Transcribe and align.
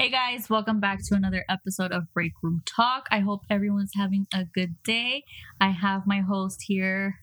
Hey 0.00 0.08
guys, 0.08 0.48
welcome 0.48 0.80
back 0.80 1.00
to 1.08 1.14
another 1.14 1.44
episode 1.50 1.92
of 1.92 2.10
Break 2.14 2.32
Room 2.42 2.62
Talk. 2.64 3.06
I 3.10 3.18
hope 3.18 3.42
everyone's 3.50 3.92
having 3.94 4.26
a 4.32 4.46
good 4.46 4.82
day. 4.82 5.24
I 5.60 5.72
have 5.72 6.06
my 6.06 6.20
host 6.20 6.64
here, 6.66 7.18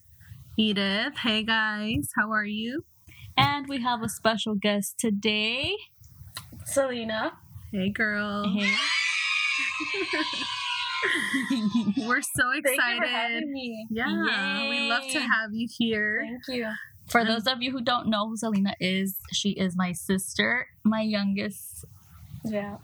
Edith. 0.59 1.17
Hey 1.17 1.41
guys, 1.41 2.11
how 2.15 2.31
are 2.31 2.45
you? 2.45 2.85
and 3.35 3.67
we 3.67 3.81
have 3.81 4.03
a 4.03 4.09
special 4.09 4.53
guest 4.53 4.99
today. 4.99 5.75
Selena. 6.65 7.33
Hey 7.71 7.89
girl. 7.89 8.47
Hey. 8.47 8.71
We're 12.05 12.21
so 12.21 12.51
Thank 12.51 12.67
you 12.67 12.75
for 12.75 12.75
excited. 12.75 13.09
having 13.09 13.51
me. 13.51 13.87
Yeah, 13.89 14.69
we 14.69 14.81
love 14.87 15.01
to 15.13 15.19
have 15.19 15.51
you 15.51 15.67
here. 15.79 16.23
Thank 16.23 16.59
you. 16.59 16.69
For 17.07 17.25
those 17.25 17.47
of 17.47 17.63
you 17.63 17.71
who 17.71 17.81
don't 17.81 18.07
know 18.07 18.27
who 18.29 18.37
Selena 18.37 18.75
is, 18.79 19.15
she 19.33 19.53
is 19.53 19.75
my 19.75 19.93
sister, 19.93 20.67
my 20.83 21.01
youngest 21.01 21.85
Yeah. 22.51 22.77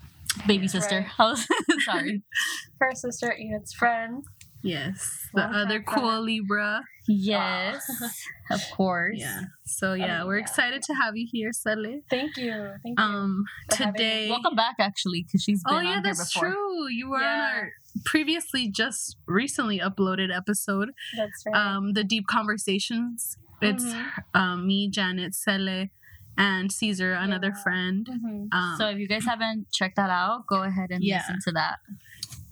baby 0.48 0.68
sister. 0.68 1.06
right. 1.20 1.38
Sorry. 1.86 2.22
Her 2.80 2.92
sister 2.96 3.34
Edith's 3.38 3.74
friend. 3.74 4.24
Yes, 4.66 5.28
the 5.34 5.42
other 5.44 5.82
cool 5.84 6.04
friend. 6.10 6.24
Libra. 6.24 6.84
Yes, 7.06 7.84
of 8.50 8.62
course. 8.72 9.18
Yeah. 9.20 9.42
So 9.66 9.94
yeah, 9.94 10.24
Oh, 10.24 10.28
we're 10.28 10.38
yeah. 10.38 10.44
excited 10.44 10.82
to 10.84 10.94
have 10.94 11.18
you 11.18 11.28
here, 11.30 11.52
Sally. 11.52 12.02
Thank 12.10 12.38
you. 12.38 12.72
Thank 12.82 12.98
you. 12.98 13.04
Um, 13.06 13.44
today. 13.70 14.30
Welcome 14.30 14.56
back, 14.56 14.76
actually, 14.80 15.24
because 15.24 15.44
she's 15.44 15.62
been 15.66 15.74
Oh 15.76 15.80
yeah, 15.82 16.00
that's 16.02 16.32
true. 16.32 16.88
You 16.90 17.10
were 17.10 17.18
on 17.18 17.24
our 17.42 17.72
previously 18.06 18.70
just 18.70 19.18
recently 19.28 19.80
uploaded 19.80 20.34
episode. 20.34 20.92
That's 21.18 21.44
right. 21.46 21.56
Um, 21.56 21.92
the 21.92 22.06
deep 22.06 22.26
conversations. 22.28 23.36
It's 23.62 23.84
Mhm. 23.84 24.24
um 24.34 24.66
me, 24.68 24.90
Janet, 24.90 25.36
Sele, 25.36 25.88
and 26.38 26.72
Caesar, 26.72 27.14
another 27.14 27.54
Yeah. 27.56 27.64
friend. 27.64 28.08
Mhm. 28.08 28.48
Um, 28.54 28.76
So 28.78 28.88
if 28.90 28.98
you 28.98 29.08
guys 29.08 29.26
haven't 29.26 29.72
checked 29.72 29.96
that 29.98 30.10
out, 30.10 30.48
go 30.48 30.64
ahead 30.64 30.90
and 30.92 31.04
Yeah. 31.04 31.18
listen 31.18 31.40
to 31.46 31.52
that. 31.54 31.80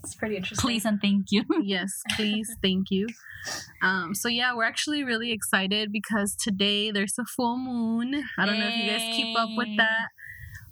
It's 0.04 0.16
pretty 0.16 0.36
interesting. 0.36 0.62
Please 0.62 0.86
and 0.86 1.00
thank 1.00 1.32
you. 1.32 1.44
yes, 1.64 2.02
please, 2.16 2.50
thank 2.62 2.90
you. 2.90 3.08
Um, 3.82 4.14
so 4.16 4.28
yeah, 4.30 4.54
we're 4.56 4.64
actually 4.66 5.04
really 5.04 5.32
excited 5.32 5.92
because 5.92 6.36
today 6.36 6.92
there's 6.92 7.18
a 7.20 7.26
full 7.26 7.58
moon. 7.58 8.24
I 8.38 8.46
don't 8.46 8.60
know 8.60 8.68
if 8.68 8.78
you 8.78 8.90
guys 8.90 9.16
keep 9.16 9.38
up 9.38 9.50
with 9.56 9.76
that, 9.78 10.10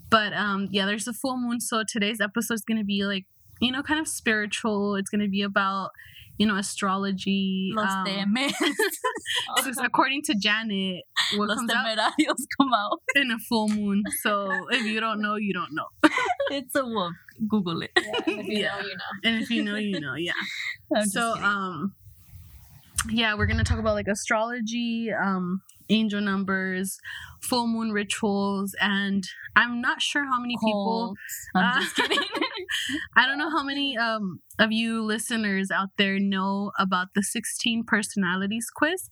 but 0.09 0.33
um, 0.33 0.67
yeah, 0.71 0.85
there's 0.85 1.07
a 1.07 1.13
full 1.13 1.37
moon. 1.37 1.59
So 1.61 1.83
today's 1.87 2.19
episode 2.21 2.55
is 2.55 2.61
gonna 2.61 2.83
be 2.83 3.05
like 3.05 3.25
you 3.61 3.71
know 3.71 3.83
kind 3.83 3.99
of 3.99 4.07
spiritual. 4.07 4.95
It's 4.95 5.09
gonna 5.09 5.27
be 5.27 5.41
about 5.41 5.91
you 6.39 6.47
know 6.47 6.55
astrology. 6.55 7.71
Los 7.75 7.91
um, 7.91 8.05
temes. 8.05 8.53
this 9.65 9.77
according 9.77 10.21
to 10.23 10.33
Janet, 10.35 11.03
what 11.35 11.49
Los 11.49 11.57
comes 11.59 11.71
out 11.71 11.85
temerarios 11.85 12.41
come 12.59 12.73
out. 12.73 12.99
in 13.15 13.29
a 13.29 13.37
full 13.47 13.67
moon. 13.69 14.03
So 14.23 14.49
if 14.71 14.83
you 14.85 14.99
don't 14.99 15.21
know, 15.21 15.35
you 15.35 15.53
don't 15.53 15.73
know, 15.73 15.85
It's 16.49 16.75
a 16.75 16.85
wolf. 16.85 17.13
Google 17.47 17.81
it. 17.83 17.91
Yeah, 17.95 18.03
if 18.25 18.47
you 18.47 18.59
Yeah. 18.63 18.69
know, 18.79 18.79
you 18.87 18.95
know. 18.95 19.11
and 19.25 19.43
if 19.43 19.49
you 19.51 19.63
know, 19.63 19.75
you 19.75 19.99
know. 19.99 20.15
Yeah. 20.15 20.33
So 21.05 21.33
kidding. 21.35 21.45
um 21.47 21.93
yeah 23.09 23.33
we're 23.35 23.45
gonna 23.45 23.63
talk 23.63 23.79
about 23.79 23.93
like 23.93 24.09
astrology 24.09 25.09
um 25.09 25.61
angel 25.89 26.19
numbers 26.19 26.99
full 27.41 27.65
moon 27.65 27.91
rituals 27.93 28.75
and 28.81 29.23
i'm 29.59 29.81
not 29.87 30.01
sure 30.01 30.25
how 30.31 30.39
many 30.39 30.55
people 30.67 31.13
I'm 31.55 31.63
Ah. 31.65 31.79
just 31.81 31.95
kidding. 31.95 32.19
i 33.19 33.25
don't 33.27 33.37
know 33.41 33.49
how 33.57 33.63
many 33.63 33.97
um 33.97 34.39
of 34.59 34.71
you 34.71 35.01
listeners 35.13 35.67
out 35.79 35.89
there 35.97 36.17
know 36.19 36.71
about 36.85 37.07
the 37.15 37.23
16 37.23 37.83
personalities 37.93 38.67
quiz 38.79 39.09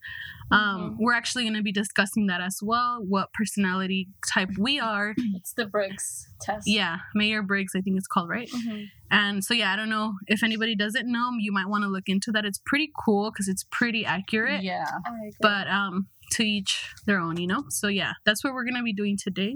um 0.51 0.97
we're 0.99 1.13
actually 1.21 1.43
going 1.43 1.55
to 1.55 1.61
be 1.63 1.71
discussing 1.71 2.27
that 2.27 2.41
as 2.41 2.57
well 2.61 3.03
what 3.13 3.33
personality 3.33 4.07
type 4.33 4.49
we 4.57 4.79
are 4.79 5.13
It's 5.35 5.53
the 5.53 5.65
Briggs 5.65 6.27
test. 6.41 6.67
yeah 6.67 6.97
Meyer-Briggs 7.15 7.73
i 7.75 7.81
think 7.81 7.97
it's 7.97 8.07
called 8.07 8.29
right 8.29 8.49
Mhm. 8.49 8.85
and 9.11 9.43
so 9.43 9.53
yeah 9.53 9.73
i 9.73 9.75
don't 9.75 9.89
know 9.89 10.13
if 10.27 10.43
anybody 10.43 10.75
doesn't 10.75 11.07
know 11.11 11.31
you 11.39 11.51
might 11.51 11.67
want 11.73 11.83
to 11.83 11.89
look 11.89 12.07
into 12.07 12.31
that 12.33 12.45
it's 12.45 12.61
pretty 12.65 12.89
cool 13.05 13.31
because 13.31 13.47
it's 13.47 13.65
pretty 13.79 14.05
accurate 14.05 14.63
yeah. 14.63 14.85
But 15.41 15.67
um 15.67 16.07
to 16.33 16.43
each 16.43 16.93
their 17.05 17.19
own 17.19 17.37
you 17.37 17.47
know 17.47 17.63
so 17.69 17.87
yeah 17.87 18.13
that's 18.25 18.43
what 18.43 18.53
we're 18.53 18.65
gonna 18.65 18.83
be 18.83 18.93
doing 18.93 19.17
today 19.27 19.55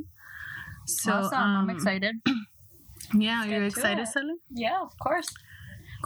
so 0.86 1.14
awesome. 1.14 1.38
um, 1.40 1.70
I'm 1.70 1.76
excited. 1.76 2.16
yeah 3.14 3.44
you're 3.46 3.64
excited 3.64 4.04
it. 4.04 4.08
Sally? 4.08 4.34
yeah, 4.50 4.82
of 4.82 4.98
course. 5.00 5.28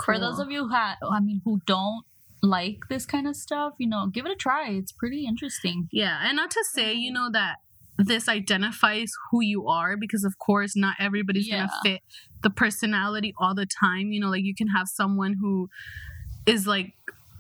For 0.04 0.20
those 0.20 0.40
of 0.40 0.52
you 0.52 0.64
who 0.68 0.74
ha- 0.74 0.98
I 1.10 1.20
mean, 1.22 1.42
who 1.46 1.62
don't 1.66 2.04
like 2.42 2.80
this 2.90 3.06
kind 3.06 3.28
of 3.28 3.36
stuff, 3.36 3.74
you 3.80 3.88
know, 3.88 4.08
give 4.08 4.26
it 4.26 4.32
a 4.32 4.36
try. 4.36 4.70
It's 4.70 4.92
pretty 4.92 5.26
interesting. 5.26 5.88
yeah 5.92 6.20
and 6.24 6.36
not 6.36 6.52
to 6.52 6.64
say 6.74 6.94
Mm-hmm. 6.94 7.00
you 7.00 7.12
know 7.14 7.30
that 7.32 7.56
this 7.98 8.28
identifies 8.28 9.10
who 9.32 9.42
you 9.42 9.68
are 9.70 9.96
because 9.96 10.26
of 10.26 10.38
course 10.38 10.76
not 10.76 10.96
everybody's 11.00 11.48
Yeah. 11.48 11.60
gonna 11.68 11.72
fit 11.84 12.02
the 12.44 12.50
personality 12.50 13.34
all 13.38 13.56
the 13.56 13.66
time 13.66 14.12
you 14.12 14.20
know 14.20 14.30
like 14.30 14.44
you 14.44 14.54
can 14.54 14.68
have 14.68 14.88
someone 14.90 15.36
who 15.40 15.70
is 16.46 16.68
like 16.68 16.92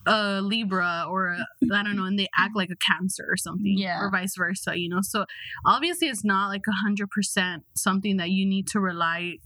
a 0.07 0.41
libra 0.41 1.05
or 1.09 1.27
a, 1.29 1.45
i 1.73 1.83
don't 1.83 1.95
know 1.95 2.05
and 2.05 2.17
they 2.19 2.27
act 2.37 2.55
like 2.55 2.69
a 2.69 2.75
cancer 2.75 3.25
or 3.27 3.37
something 3.37 3.75
Yeah. 3.77 3.99
or 4.01 4.09
vice 4.11 4.35
versa 4.37 4.77
you 4.77 4.89
know 4.89 4.99
so 5.01 5.25
obviously 5.65 6.07
it's 6.07 6.23
not 6.23 6.49
like 6.49 6.61
a 6.67 6.75
hundred 6.85 7.09
percent 7.09 7.63
something 7.75 8.17
that 8.17 8.29
you 8.29 8.45
need 8.45 8.67
to 8.67 8.79
rely 8.79 9.37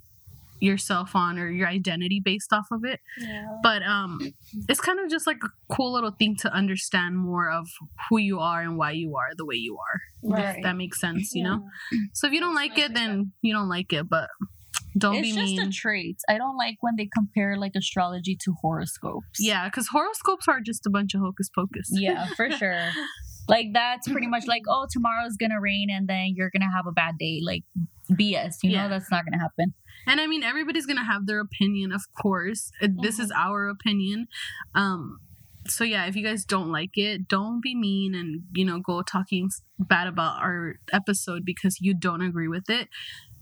yourself 0.62 1.16
on 1.16 1.40
or 1.40 1.50
your 1.50 1.70
identity 1.70 2.20
based 2.24 2.52
off 2.52 2.68
of 2.72 2.84
it 2.84 3.00
Yeah. 3.18 3.46
but 3.64 3.82
um 3.84 4.20
it's 4.68 4.82
kind 4.82 5.00
of 5.00 5.10
just 5.10 5.26
like 5.26 5.38
a 5.44 5.74
cool 5.74 5.94
little 5.94 6.12
thing 6.12 6.36
to 6.42 6.52
understand 6.54 7.16
more 7.18 7.50
of 7.50 7.66
who 8.10 8.18
you 8.18 8.40
are 8.40 8.62
and 8.62 8.78
why 8.78 8.92
you 8.92 9.16
are 9.16 9.30
the 9.38 9.46
way 9.46 9.56
you 9.56 9.78
are 9.78 10.02
Right. 10.36 10.58
if 10.58 10.64
that 10.64 10.76
makes 10.76 11.00
sense 11.00 11.34
you 11.34 11.44
know 11.46 11.64
so 12.14 12.28
if 12.28 12.34
you 12.34 12.42
don't 12.42 12.56
That's 12.56 12.68
like 12.72 12.78
nice 12.78 12.90
it 12.90 12.94
then 12.94 13.32
you 13.42 13.54
don't 13.54 13.70
like 13.70 13.94
it 13.94 14.10
but 14.10 14.28
don't 14.98 15.16
it's 15.16 15.30
be 15.30 15.34
just 15.36 15.54
mean 15.56 15.68
a 15.68 15.72
trait. 15.72 16.18
I 16.28 16.38
don't 16.38 16.58
like 16.58 16.78
when 16.82 16.96
they 16.98 17.08
compare 17.14 17.58
like 17.58 17.74
astrology 17.76 18.38
to 18.46 18.56
horoscopes. 18.62 19.40
yeah 19.40 19.66
because 19.68 19.88
horoscopes 19.92 20.48
are 20.48 20.60
just 20.62 20.86
a 20.86 20.90
bunch 20.90 21.14
of 21.14 21.22
hocus 21.22 21.50
pocus 21.54 21.88
Yeah, 21.92 22.28
for 22.38 22.50
sure. 22.52 22.90
Like 23.48 23.68
that's 23.74 24.08
pretty 24.08 24.28
much 24.28 24.46
like, 24.48 24.62
oh, 24.68 24.86
tomorrow's 24.92 25.36
gonna 25.38 25.60
rain 25.60 25.88
and 25.92 26.08
then 26.08 26.34
you're 26.36 26.52
gonna 26.52 26.72
have 26.76 26.86
a 26.88 26.92
bad 26.92 27.18
day. 27.18 27.40
Like 27.44 27.64
BS, 28.12 28.56
you 28.64 28.72
Yeah. 28.72 28.84
know, 28.84 28.90
that's 28.90 29.10
not 29.12 29.26
gonna 29.26 29.40
happen. 29.40 29.74
and 30.08 30.20
i 30.22 30.26
mean 30.28 30.44
everybody's 30.44 30.86
gonna 30.86 31.04
have 31.06 31.26
their 31.28 31.42
opinion 31.42 31.92
of 31.92 32.02
course 32.22 32.72
Uh, 32.82 32.88
this 33.02 33.20
is 33.20 33.32
our 33.36 33.68
opinion 33.70 34.28
um 34.74 35.20
so 35.68 35.84
yeah 35.84 36.06
if 36.06 36.16
you 36.16 36.24
guys 36.24 36.46
don't 36.46 36.72
like 36.72 36.92
it 36.96 37.28
don't 37.28 37.62
be 37.62 37.76
mean 37.76 38.16
and 38.16 38.42
you 38.54 38.64
know 38.66 38.80
go 38.80 39.02
talking 39.02 39.50
bad 39.78 40.08
about 40.08 40.42
our 40.42 40.76
episode 40.94 41.44
because 41.46 41.78
you 41.82 41.94
don't 41.94 42.22
agree 42.22 42.48
with 42.48 42.70
it 42.70 42.88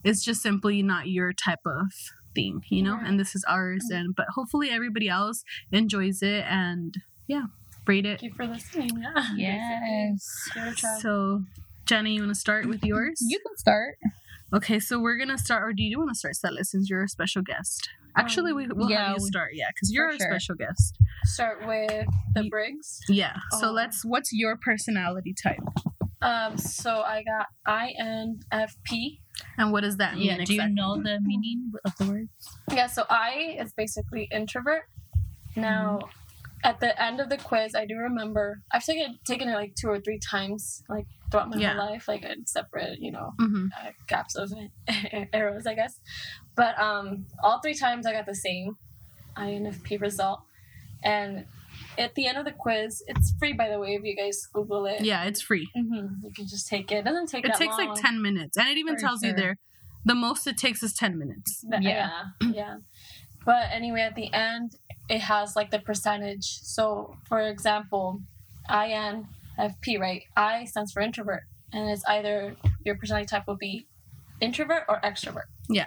it's 0.08 0.24
just 0.24 0.42
simply 0.42 0.82
not 0.82 1.08
your 1.08 1.34
type 1.34 1.60
of 1.66 1.92
thing 2.36 2.62
you 2.70 2.82
know 2.84 2.96
Right. 2.96 3.08
and 3.08 3.20
this 3.20 3.36
is 3.36 3.44
ours 3.48 3.84
and 3.92 4.16
but 4.16 4.28
hopefully 4.36 4.70
everybody 4.70 5.10
else 5.10 5.44
enjoys 5.72 6.22
it 6.22 6.44
and 6.48 6.96
yeah 7.28 7.46
rate 7.88 8.06
it 8.06 8.20
Thank 8.20 8.32
you 8.32 8.36
for 8.38 8.46
listening. 8.46 8.92
Yeah. 9.02 9.26
Yes. 9.36 10.50
Give 10.54 10.64
it 10.68 10.72
a 10.74 10.76
try. 10.76 10.98
so 11.00 11.44
jenny 11.86 12.14
you 12.16 12.22
want 12.22 12.34
to 12.34 12.40
start 12.40 12.66
with 12.68 12.84
yours 12.84 13.18
You 13.22 13.40
can 13.46 13.56
start. 13.58 13.96
okay 14.54 14.80
so 14.80 15.00
we're 15.00 15.18
gonna 15.18 15.38
start 15.38 15.64
or 15.64 15.74
do 15.74 15.84
you 15.84 15.98
want 15.98 16.10
to 16.12 16.16
start 16.16 16.36
Stella, 16.36 16.64
since 16.64 16.90
you're 16.90 17.04
a 17.04 17.10
special 17.10 17.42
guest 17.42 17.90
actually 18.16 18.52
we, 18.54 18.68
we'll 18.68 18.90
yeah, 18.90 19.10
have 19.10 19.18
you 19.20 19.26
start 19.28 19.52
yeah 19.54 19.70
because 19.74 19.92
you're 19.94 20.10
a 20.10 20.18
sure. 20.18 20.28
special 20.30 20.56
guest 20.56 20.98
Start 21.26 21.66
with 21.68 22.06
the 22.36 22.44
You- 22.46 22.50
Briggs. 22.50 23.00
yeah 23.10 23.38
so 23.60 23.70
Oh. 23.70 23.72
let's 23.72 24.04
what's 24.06 24.32
your 24.34 24.58
personality 24.58 25.34
type 25.34 25.60
Um, 26.22 26.58
so 26.58 27.02
I 27.02 27.24
got 27.24 27.48
INFP. 27.68 29.20
and 29.58 29.72
what 29.72 29.82
does 29.82 29.98
that 29.98 30.16
mean 30.16 30.26
Yeah. 30.26 30.44
Do 30.46 30.54
you 30.56 30.68
know 30.68 31.02
the 31.02 31.20
meaning 31.22 31.72
of 31.86 31.96
the 31.98 32.06
words? 32.08 32.30
Yeah, 32.72 32.88
so 32.88 33.06
I 33.10 33.56
is 33.60 33.74
basically 33.74 34.28
introvert. 34.32 34.84
Now, 35.56 36.10
at 36.64 36.80
the 36.80 37.00
end 37.02 37.20
of 37.20 37.30
the 37.30 37.38
quiz, 37.38 37.76
I 37.76 37.86
do 37.86 37.96
remember 37.98 38.62
I've 38.72 38.84
taken 38.84 39.20
taken 39.26 39.48
it 39.50 39.54
like 39.54 39.76
two 39.76 39.90
or 39.90 40.00
three 40.00 40.20
times, 40.20 40.84
like 40.90 41.06
throughout 41.30 41.50
my 41.50 41.58
Yeah. 41.58 41.76
whole 41.76 41.92
life, 41.92 42.08
like 42.08 42.24
in 42.24 42.46
separate, 42.48 43.00
you 43.00 43.12
know, 43.12 43.34
Mhm. 43.40 43.70
uh, 43.80 43.92
gaps 44.08 44.36
of 44.36 44.52
arrows, 45.34 45.68
I 45.68 45.76
guess. 45.76 46.00
But 46.56 46.80
um, 46.80 47.28
all 47.44 47.60
three 47.62 47.76
times 47.76 48.08
I 48.08 48.14
got 48.14 48.26
the 48.26 48.36
same 48.36 48.78
INFP 49.36 50.02
result, 50.02 50.42
and 51.04 51.46
at 51.98 52.16
the 52.16 52.28
end 52.28 52.38
of 52.38 52.46
the 52.46 52.52
quiz, 52.52 53.04
it's 53.08 53.34
free 53.40 53.54
by 53.54 53.70
the 53.70 53.80
way. 53.80 53.96
If 53.96 54.04
you 54.04 54.16
guys 54.16 54.38
Google 54.54 54.86
it, 54.86 55.02
yeah 55.02 55.24
it's 55.26 55.42
free 55.42 55.68
hmm 55.76 56.08
you 56.24 56.32
can 56.36 56.48
just 56.48 56.68
take 56.68 56.92
it. 56.92 56.98
It 57.00 57.06
doesn't 57.06 57.28
take 57.28 57.46
it 57.46 57.50
that 57.50 57.58
takes 57.58 57.78
long. 57.78 57.90
like 57.90 58.02
10 58.02 58.22
minutes 58.22 58.58
and 58.58 58.68
it 58.70 58.78
even 58.78 58.96
For 58.96 59.02
tells 59.02 59.24
you 59.24 59.34
there 59.34 59.58
the 60.06 60.16
most 60.16 60.48
it 60.48 60.58
takes 60.58 60.82
is 60.84 60.94
10 60.94 61.18
minutes 61.18 61.64
But- 61.70 61.82
Yeah. 61.84 62.22
yeah, 62.42 62.52
yeah. 62.54 62.76
But 63.46 63.70
anyway, 63.72 64.02
at 64.02 64.16
the 64.16 64.34
end, 64.34 64.72
it 65.10 65.22
has 65.22 65.56
like 65.56 65.72
the 65.72 65.80
percentage. 65.80 66.44
So, 66.64 67.16
for 67.30 67.40
example, 67.40 68.20
INFP, 68.70 70.00
right? 70.00 70.24
I 70.36 70.66
stands 70.66 70.92
for 70.92 71.02
introvert, 71.02 71.44
and 71.72 71.90
it's 71.90 72.04
either 72.10 72.56
your 72.86 72.96
personality 72.98 73.28
type 73.28 73.44
will 73.48 73.58
be 73.58 73.88
introvert 74.42 74.84
or 74.90 75.00
extrovert. 75.02 75.48
Yeah. 75.70 75.86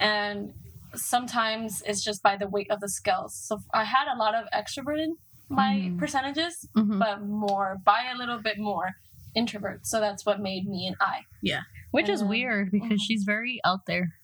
And 0.00 0.52
sometimes 0.94 1.82
it's 1.86 2.02
just 2.02 2.22
by 2.22 2.36
the 2.36 2.48
weight 2.48 2.70
of 2.70 2.80
the 2.80 2.88
scales. 2.88 3.34
So 3.46 3.58
I 3.72 3.84
had 3.84 4.06
a 4.12 4.16
lot 4.16 4.34
of 4.34 4.44
extrovert 4.52 4.98
in 4.98 5.16
my 5.48 5.74
Mhm. 5.90 5.98
percentages, 5.98 6.68
Mhm. 6.76 6.98
but 6.98 7.22
more 7.22 7.78
by 7.84 8.10
a 8.12 8.16
little 8.16 8.38
bit 8.40 8.58
more 8.58 8.92
introvert. 9.34 9.86
So 9.86 10.00
that's 10.00 10.24
what 10.26 10.40
made 10.40 10.66
me 10.66 10.86
an 10.88 10.94
I. 11.00 11.24
Yeah, 11.42 11.62
which 11.90 12.08
is 12.08 12.22
Um, 12.22 12.28
weird 12.28 12.70
because 12.70 13.00
mhm. 13.00 13.06
she's 13.06 13.24
very 13.24 13.60
out 13.64 13.86
there. 13.86 14.14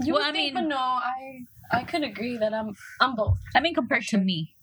You 0.00 0.14
Well, 0.14 0.22
would 0.22 0.30
I 0.30 0.32
think, 0.32 0.54
mean- 0.54 0.64
but 0.64 0.68
no, 0.68 0.78
I 0.78 1.44
I 1.70 1.84
could 1.84 2.02
agree 2.02 2.36
that 2.38 2.52
I'm 2.54 2.74
I'm 3.00 3.14
both. 3.14 3.38
I 3.54 3.60
mean, 3.60 3.74
compared 3.74 4.04
sure. 4.04 4.18
to 4.20 4.24
me, 4.24 4.54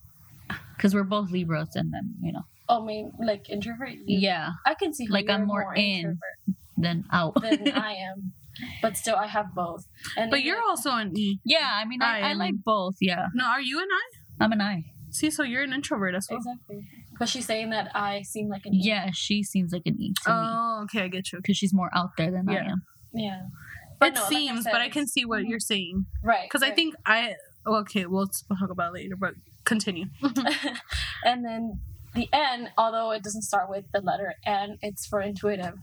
because 0.76 0.94
we're 0.94 1.04
both 1.04 1.30
Libras, 1.30 1.74
and 1.76 1.92
then 1.92 2.14
you 2.22 2.32
know, 2.32 2.44
Oh, 2.68 2.82
I 2.82 2.86
mean, 2.86 3.12
like 3.18 3.50
introvert. 3.50 3.90
You- 4.06 4.18
yeah, 4.20 4.50
I 4.64 4.74
can 4.74 4.92
see 4.94 5.06
Like, 5.08 5.28
I'm 5.28 5.40
you're 5.40 5.46
more 5.46 5.74
in. 5.74 5.82
introvert 5.82 6.38
then 6.76 7.04
out. 7.12 7.34
than 7.42 7.68
I 7.90 7.94
am, 7.94 8.32
but 8.80 8.96
still 8.96 9.16
I 9.16 9.26
have 9.26 9.54
both. 9.54 9.86
And 10.16 10.30
But 10.30 10.42
you're 10.44 10.62
also 10.62 10.92
an 10.92 11.16
E. 11.16 11.38
yeah, 11.44 11.68
I 11.74 11.84
mean, 11.84 12.00
I, 12.00 12.20
I 12.20 12.30
I, 12.30 12.32
like 12.34 12.54
both. 12.64 12.96
Yeah, 13.00 13.26
No, 13.34 13.44
are 13.46 13.60
you 13.60 13.78
an 13.80 13.88
I? 13.90 14.44
I'm 14.44 14.52
an 14.52 14.60
I. 14.62 14.84
See, 15.10 15.30
so 15.30 15.42
you're 15.42 15.62
an 15.62 15.72
introvert 15.72 16.14
as 16.14 16.26
well. 16.30 16.38
exactly. 16.38 16.86
But 17.18 17.28
she's 17.28 17.46
saying 17.46 17.70
that 17.70 17.90
I 17.94 18.22
seem 18.22 18.48
like 18.48 18.64
an 18.66 18.74
E. 18.74 18.80
Yeah, 18.82 19.10
she 19.12 19.42
seems 19.42 19.72
like 19.72 19.82
an 19.86 19.96
E 20.00 20.12
to 20.24 20.30
me 20.30 20.36
Oh, 20.36 20.80
okay, 20.84 21.02
I 21.02 21.08
get 21.08 21.32
you. 21.32 21.38
because 21.38 21.56
she's 21.56 21.74
more 21.74 21.90
out 21.94 22.10
there 22.16 22.30
than 22.30 22.48
I 22.48 22.56
am. 22.58 22.82
Yeah. 23.12 23.42
It 24.02 24.14
no, 24.14 24.20
like 24.22 24.28
seems, 24.30 24.64
said, 24.64 24.72
but 24.72 24.80
I 24.80 24.88
can 24.88 25.06
see 25.06 25.24
what 25.26 25.42
Mhm. 25.42 25.48
you're 25.50 25.60
saying 25.60 26.06
right 26.22 26.44
because 26.44 26.62
I 26.62 26.70
think 26.70 26.94
I. 27.04 27.34
Okay, 27.66 28.06
we'll 28.06 28.30
we'll 28.48 28.58
talk 28.58 28.70
about 28.70 28.90
it 28.90 28.94
later, 28.94 29.16
but 29.16 29.34
continue. 29.64 30.06
and 31.24 31.44
then 31.44 31.80
the 32.14 32.28
N, 32.32 32.70
although 32.78 33.10
it 33.10 33.22
doesn't 33.22 33.42
start 33.42 33.68
with 33.68 33.84
the 33.92 34.00
letter 34.00 34.34
N, 34.46 34.78
it's 34.80 35.06
for 35.06 35.20
intuitive. 35.20 35.74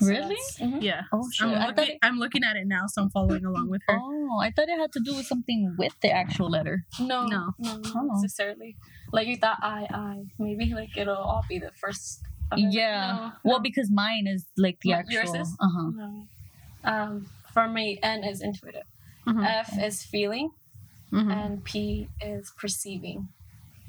Really? 0.00 0.20
that's- 0.20 0.58
mhm. 0.60 0.82
Yeah, 0.82 1.02
Oh 1.12 1.28
shit! 1.32 1.46
I'm 1.46 1.54
I 1.54 1.58
looking, 1.66 1.76
thought 1.76 1.88
it, 1.88 1.98
I'm 2.02 2.18
looking 2.18 2.42
at 2.44 2.56
it 2.56 2.66
now, 2.66 2.86
so 2.88 3.02
I'm 3.02 3.10
following 3.10 3.44
along 3.44 3.68
with 3.70 3.82
her. 3.88 3.98
oh, 4.00 4.38
I 4.40 4.50
thought 4.50 4.68
it 4.68 4.78
had 4.78 4.92
to 4.92 5.00
do 5.04 5.14
with 5.14 5.26
something 5.26 5.74
with 5.78 5.94
the 6.00 6.10
actual 6.10 6.50
letter. 6.50 6.84
No, 7.00 7.26
No. 7.26 7.52
no, 7.58 7.76
not 7.76 7.96
Oh. 7.96 8.06
necessarily. 8.20 8.76
Like 9.12 9.28
you 9.28 9.36
thought, 9.36 9.58
I, 9.62 9.86
I. 9.90 10.24
Maybe 10.38 10.74
like 10.74 10.96
it'll 10.96 11.16
all 11.16 11.44
be 11.48 11.58
the 11.58 11.70
first. 11.72 12.22
of. 12.50 12.58
Yeah. 12.58 13.06
No, 13.16 13.32
Well, 13.44 13.58
no, 13.58 13.62
because 13.62 13.90
mine 13.90 14.26
is 14.26 14.44
like 14.56 14.80
the 14.80 14.90
What, 14.90 15.10
yours 15.10 15.32
is? 15.34 15.56
Uh 15.60 15.68
huh. 15.68 15.90
no. 15.94 16.26
Um, 16.84 17.26
for 17.52 17.68
me, 17.68 17.98
N 18.02 18.24
is 18.24 18.42
intuitive. 18.42 18.84
Mhm, 19.26 19.46
F 19.46 19.78
is 19.78 20.02
feeling, 20.02 20.50
mhm. 21.12 21.32
and 21.32 21.64
P 21.64 22.08
is 22.20 22.52
perceiving. 22.58 23.28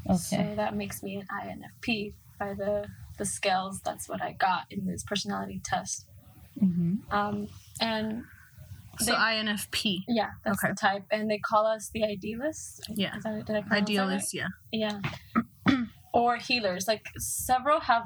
Okay. 0.08 0.18
So 0.18 0.54
that 0.56 0.75
makes 0.75 1.01
me 1.04 1.16
an 1.18 1.28
INFP 1.42 2.13
by 2.40 2.54
the 2.54 2.88
the 3.17 3.25
scales. 3.25 3.81
That's 3.83 4.07
what 4.09 4.21
I 4.21 4.33
got 4.33 4.63
in 4.69 4.85
this 4.85 5.03
personality 5.03 5.62
test. 5.63 6.06
hmm 6.59 6.95
Um, 7.12 7.47
and 7.81 8.23
So 9.00 9.13
INFP, 9.13 10.03
yeah, 10.07 10.29
that's 10.44 10.63
Okay. 10.63 10.71
the 10.71 10.75
type, 10.75 11.03
and 11.12 11.29
they 11.29 11.38
call 11.39 11.65
us 11.65 11.89
the 11.94 12.03
idealists. 12.03 12.79
Yeah. 12.95 13.17
Is 13.17 13.23
that, 13.23 13.45
did 13.45 13.56
I 13.56 13.62
that 13.62 13.69
right? 13.71 13.81
idealist, 13.81 14.33
yeah. 14.33 14.47
Yeah. 14.71 15.00
or 16.13 16.38
healers. 16.38 16.88
Like 16.88 17.06
several 17.17 17.81
have 17.81 18.03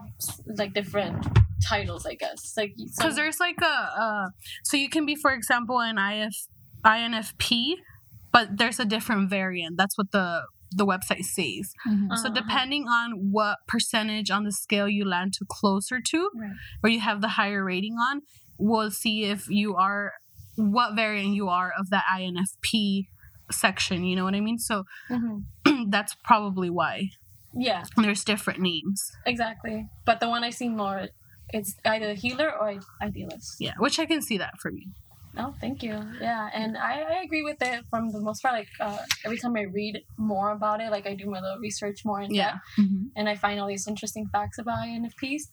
like 0.58 0.74
different 0.74 1.26
titles, 1.68 2.06
I 2.08 2.16
guess. 2.16 2.54
Like 2.58 2.74
Because 2.98 3.16
there's 3.16 3.40
like 3.40 3.62
a, 3.62 3.66
uh, 4.02 4.26
so 4.64 4.78
you 4.78 4.90
can 4.90 5.06
be, 5.06 5.16
for 5.16 5.32
example, 5.32 5.80
an 5.80 5.98
IF, 6.00 6.34
INFP, 6.84 7.76
but 8.32 8.58
there's 8.58 8.80
a 8.80 8.86
different 8.86 9.30
variant. 9.30 9.78
That's 9.78 9.96
what 9.98 10.12
the 10.12 10.42
the 10.72 10.86
website 10.86 11.24
says. 11.24 11.74
hmm 11.86 12.08
So 12.16 12.28
Uh-huh. 12.28 12.34
depending 12.42 12.88
on 12.88 13.32
what 13.32 13.58
percentage 13.68 14.30
on 14.32 14.44
the 14.44 14.52
scale 14.52 14.88
you 14.88 15.06
land 15.06 15.34
to 15.34 15.46
closer 15.50 16.00
to, 16.12 16.30
Right. 16.36 16.52
or 16.84 16.90
you 16.90 17.00
have 17.00 17.22
the 17.22 17.30
higher 17.30 17.64
rating 17.64 17.94
on, 17.96 18.22
we'll 18.58 18.92
see 18.92 19.24
if 19.24 19.50
you 19.50 19.76
are 19.76 20.12
what 20.56 20.96
variant 20.96 21.34
you 21.36 21.48
are 21.50 21.72
of 21.80 21.90
that 21.90 22.04
INFP 22.12 23.08
section. 23.52 24.04
You 24.04 24.16
know 24.16 24.24
what 24.26 24.36
I 24.36 24.42
mean? 24.42 24.60
So 24.60 24.84
Mhm. 25.10 25.46
that's 25.90 26.16
probably 26.24 26.70
why 26.70 27.10
Yeah, 27.54 27.84
there's 27.98 28.24
different 28.24 28.60
names. 28.60 29.12
exactly. 29.26 29.88
But 30.06 30.20
the 30.20 30.30
one 30.30 30.44
I 30.44 30.52
see 30.52 30.70
more, 30.70 31.08
it's 31.52 31.76
either 31.86 32.14
healer 32.14 32.52
or 32.52 32.80
idealist. 33.02 33.56
Yeah, 33.60 33.74
which 33.80 33.98
I 33.98 34.06
can 34.06 34.22
see 34.22 34.38
that 34.38 34.54
for 34.62 34.72
you. 34.72 34.92
Oh, 35.38 35.54
thank 35.62 35.84
you. 35.84 35.98
Yeah, 36.20 36.50
and 36.54 36.78
I, 36.78 37.02
I 37.02 37.22
agree 37.24 37.44
with 37.44 37.58
it 37.62 37.86
from 37.90 38.12
the 38.12 38.20
most 38.20 38.42
part. 38.42 38.56
Like 38.56 38.68
uh, 38.80 38.98
every 39.26 39.38
time 39.38 39.56
I 39.56 39.62
read 39.62 40.02
more 40.18 40.52
about 40.52 40.82
it, 40.82 40.90
like 40.92 41.06
I 41.08 41.16
do 41.16 41.28
my 41.28 41.40
little 41.40 41.60
research 41.60 42.00
more 42.04 42.22
in 42.22 42.32
Yeah. 42.34 42.52
depth, 42.52 42.60
hmm 42.78 43.04
and 43.16 43.30
I 43.30 43.36
find 43.36 43.60
all 43.60 43.68
these 43.68 43.88
interesting 43.88 44.28
facts 44.32 44.58
about 44.58 44.80
INFPs. 44.88 45.44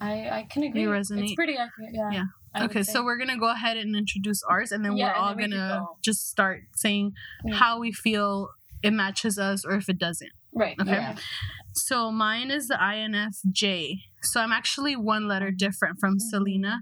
I 0.00 0.12
I 0.38 0.46
can 0.50 0.62
agree. 0.64 0.84
resonate. 0.84 1.22
It's 1.24 1.34
pretty 1.34 1.56
accurate. 1.56 1.90
Yeah. 1.92 2.10
Yeah. 2.12 2.24
I 2.54 2.64
Okay, 2.66 2.82
so 2.82 3.02
we're 3.02 3.16
gonna 3.16 3.38
go 3.38 3.50
ahead 3.50 3.76
and 3.78 3.96
introduce 3.96 4.42
ours, 4.48 4.70
and 4.72 4.84
then 4.84 4.96
Yeah, 4.96 5.06
we're 5.08 5.14
all 5.14 5.28
then 5.34 5.36
we 5.50 5.56
gonna 5.56 5.78
go. 5.80 5.96
just 6.04 6.28
start 6.28 6.60
saying 6.76 7.12
Yeah. 7.44 7.54
how 7.54 7.78
we 7.80 7.90
feel 7.92 8.50
it 8.82 8.92
matches 8.92 9.38
us 9.38 9.64
or 9.64 9.72
if 9.76 9.88
it 9.88 9.98
doesn't. 9.98 10.32
right. 10.54 10.76
Okay. 10.80 11.14
So 11.74 12.12
mine 12.12 12.50
is 12.50 12.68
the 12.68 12.74
INFJ. 12.74 14.02
So 14.24 14.40
I'm 14.40 14.52
actually 14.52 14.96
one 14.96 15.28
letter 15.28 15.50
different 15.50 15.98
from 15.98 16.18
Selena, 16.18 16.80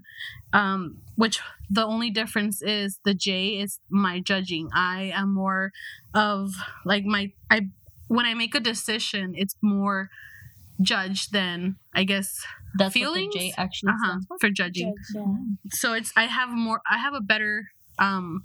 um, 0.53 0.97
which 1.15 1.39
the 1.69 1.85
only 1.85 2.09
difference 2.09 2.61
is 2.61 2.99
the 3.05 3.13
J 3.13 3.59
is 3.59 3.79
my 3.89 4.19
judging. 4.19 4.69
I 4.73 5.11
am 5.15 5.33
more 5.33 5.71
of 6.13 6.51
like 6.85 7.03
my 7.05 7.31
I 7.49 7.67
when 8.07 8.25
I 8.25 8.33
make 8.33 8.55
a 8.55 8.59
decision, 8.59 9.33
it's 9.35 9.55
more 9.61 10.09
judge 10.81 11.29
than 11.29 11.77
I 11.93 12.03
guess 12.03 12.43
That's 12.77 12.93
Feelings? 12.93 13.33
what 13.33 13.41
the 13.41 13.49
J 13.49 13.53
actually 13.57 13.89
uh 13.89 13.95
huh 14.01 14.07
stands 14.11 14.25
for. 14.27 14.37
for 14.39 14.49
judging. 14.49 14.95
Judge, 14.95 15.15
yeah. 15.15 15.35
So 15.71 15.93
it's 15.93 16.11
I 16.15 16.25
have 16.25 16.49
more 16.49 16.81
I 16.89 16.97
have 16.97 17.13
a 17.13 17.21
better 17.21 17.65
um 17.99 18.43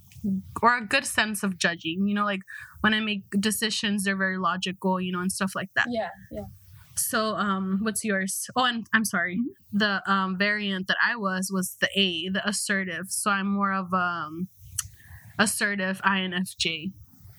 or 0.62 0.76
a 0.76 0.84
good 0.84 1.06
sense 1.06 1.42
of 1.42 1.58
judging. 1.58 2.06
You 2.08 2.14
know, 2.14 2.24
like 2.24 2.40
when 2.80 2.94
I 2.94 3.00
make 3.00 3.22
decisions, 3.38 4.04
they're 4.04 4.16
very 4.16 4.38
logical. 4.38 5.00
You 5.00 5.12
know, 5.12 5.20
and 5.20 5.30
stuff 5.30 5.52
like 5.54 5.70
that. 5.76 5.86
Yeah. 5.90 6.08
Yeah. 6.30 6.42
So, 6.98 7.36
um, 7.36 7.80
what's 7.82 8.04
yours? 8.04 8.48
Oh, 8.56 8.64
and 8.64 8.86
I'm 8.92 9.04
sorry. 9.04 9.40
The 9.72 10.02
um 10.10 10.38
variant 10.38 10.86
that 10.88 10.96
I 11.04 11.16
was 11.16 11.50
was 11.52 11.76
the 11.80 11.88
A, 11.94 12.28
the 12.28 12.46
assertive. 12.48 13.06
So 13.10 13.30
I'm 13.30 13.46
more 13.46 13.72
of 13.72 13.92
um 13.92 14.48
assertive 15.38 16.00
INFJ. 16.02 16.92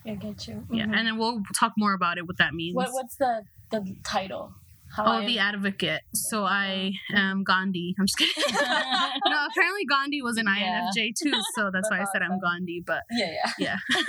I 0.06 0.14
get 0.16 0.48
you. 0.48 0.66
Yeah, 0.72 0.86
Mhm. 0.86 0.96
and 0.98 1.08
then 1.08 1.18
we'll 1.18 1.42
talk 1.56 1.74
more 1.78 1.94
about 1.94 2.18
it. 2.18 2.28
What 2.28 2.38
that 2.38 2.54
means. 2.54 2.76
what 2.76 2.94
what's 2.94 3.16
the 3.16 3.44
the 3.72 3.96
title? 4.04 4.54
How 4.98 5.06
oh, 5.06 5.12
I- 5.20 5.26
the 5.26 5.38
advocate. 5.40 6.02
So 6.14 6.44
I 6.44 6.94
am 7.14 7.44
Gandhi. 7.44 7.96
I'm 8.00 8.08
just 8.08 8.18
kidding. 8.18 8.34
no, 9.26 9.48
apparently 9.52 9.86
Gandhi 9.88 10.22
was 10.24 10.38
an 10.38 10.48
Yeah. 10.48 10.90
INFJ 10.98 11.14
too. 11.22 11.34
So 11.56 11.70
that's 11.74 11.90
why 11.92 12.02
I 12.02 12.06
said 12.12 12.24
I'm 12.24 12.40
Gandhi. 12.40 12.84
But 12.86 13.04
yeah 13.12 13.32
yeah. 13.60 13.78
yeah. 13.96 14.04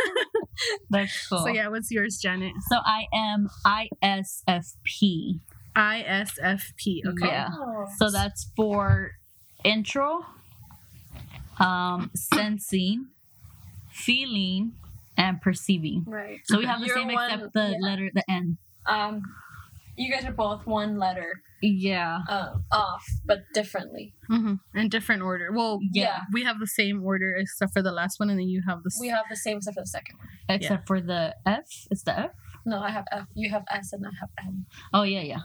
That's 0.90 1.28
cool. 1.28 1.38
so 1.40 1.48
yeah, 1.48 1.68
what's 1.68 1.90
yours, 1.90 2.18
Janet? 2.20 2.52
So 2.68 2.78
I 2.78 3.04
am 3.12 3.48
ISFP. 3.66 5.40
ISFP. 5.76 7.00
Okay. 7.06 7.26
Yeah. 7.26 7.48
Oh. 7.52 7.84
So 7.98 8.10
that's 8.10 8.50
for 8.56 9.12
intro, 9.64 10.24
um, 11.60 12.10
sensing, 12.16 13.08
feeling, 13.92 14.72
and 15.16 15.40
perceiving. 15.40 16.04
Right. 16.06 16.40
So 16.44 16.58
we 16.58 16.64
have 16.64 16.80
the 16.80 16.86
You're 16.86 16.96
same 16.96 17.08
one- 17.12 17.30
except 17.30 17.52
the 17.54 17.76
yeah. 17.78 17.86
letter, 17.86 18.10
the 18.14 18.24
N. 18.28 18.56
Um, 18.86 19.22
you 19.98 20.10
guys 20.12 20.24
are 20.24 20.32
both 20.32 20.66
one 20.66 20.98
letter 20.98 21.42
Yeah. 21.60 22.20
um, 22.28 22.64
off, 22.72 23.04
but 23.26 23.40
differently. 23.52 24.14
hmm 24.28 24.54
In 24.74 24.88
different 24.88 25.22
order. 25.22 25.50
Well, 25.52 25.80
Yeah. 25.92 26.20
we 26.32 26.44
have 26.44 26.58
the 26.60 26.66
same 26.66 27.02
order 27.04 27.34
except 27.34 27.72
for 27.72 27.82
the 27.82 27.92
last 27.92 28.18
one, 28.20 28.30
and 28.30 28.38
then 28.38 28.48
you 28.48 28.62
have 28.68 28.82
the. 28.84 28.90
We 29.00 29.08
have 29.08 29.24
the 29.28 29.36
same 29.36 29.56
except 29.58 29.74
for 29.74 29.82
the 29.82 29.86
second 29.98 30.16
one. 30.18 30.28
Except 30.48 30.86
for 30.86 31.00
the 31.00 31.34
F. 31.44 31.68
It's 31.90 32.02
the 32.04 32.18
F. 32.18 32.30
No, 32.64 32.78
I 32.80 32.90
have 32.90 33.04
F. 33.12 33.26
You 33.34 33.50
have 33.50 33.64
S, 33.70 33.92
and 33.92 34.04
I 34.06 34.10
have 34.20 34.30
N. 34.46 34.66
Oh 34.92 35.02
yeah, 35.02 35.22
yeah. 35.22 35.42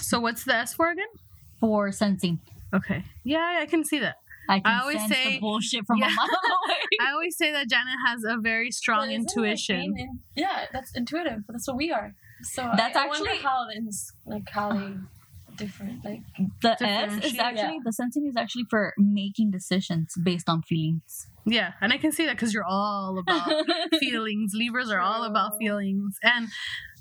So 0.00 0.20
what's 0.20 0.44
the 0.44 0.54
S 0.54 0.74
for 0.74 0.90
again? 0.90 1.12
For 1.60 1.92
sensing. 1.92 2.40
Okay. 2.74 3.04
Yeah, 3.24 3.58
I 3.60 3.66
can 3.66 3.84
see 3.84 3.98
that. 3.98 4.16
I 4.48 4.58
can 4.60 4.72
I 4.72 4.80
always 4.80 4.98
sense 4.98 5.12
say- 5.14 5.30
the 5.34 5.40
bullshit 5.40 5.86
from 5.86 5.98
Yeah. 5.98 6.06
a 6.08 6.10
mile 6.10 6.26
away. 6.66 6.76
I 7.00 7.12
always 7.12 7.36
say 7.36 7.52
that 7.52 7.68
Janet 7.68 7.94
has 8.06 8.24
a 8.24 8.36
very 8.40 8.70
strong 8.70 9.00
But 9.06 9.06
like 9.08 9.16
intuition. 9.18 9.94
in- 9.96 10.20
yeah, 10.34 10.66
that's 10.72 10.90
intuitive. 10.96 11.40
That's 11.48 11.66
what 11.68 11.76
we 11.76 11.92
are. 11.92 12.14
So 12.42 12.70
That's 12.76 12.96
I, 12.96 13.04
I 13.04 13.06
wonder 13.08 13.30
actually- 13.30 13.42
how 13.44 13.66
it's 13.70 14.12
like 14.26 14.48
how 14.48 14.72
they 14.72 14.92
different. 15.56 16.04
Like 16.04 16.20
The 16.62 16.82
S 16.82 17.24
is 17.24 17.38
actually 17.38 17.74
yeah. 17.74 17.80
the 17.84 17.92
sensing 17.92 18.26
is 18.26 18.34
actually 18.36 18.64
for 18.70 18.94
making 18.98 19.50
decisions 19.50 20.14
based 20.22 20.48
on 20.48 20.62
feelings. 20.62 21.26
yeah, 21.44 21.72
and 21.80 21.92
I 21.92 21.98
can 21.98 22.10
see 22.12 22.24
that 22.26 22.36
because 22.36 22.54
you're 22.54 22.64
all 22.64 23.18
about 23.18 23.50
feelings. 24.00 24.52
Libras 24.54 24.90
are 24.90 25.00
all 25.00 25.24
about 25.24 25.58
feelings, 25.58 26.16
and 26.22 26.48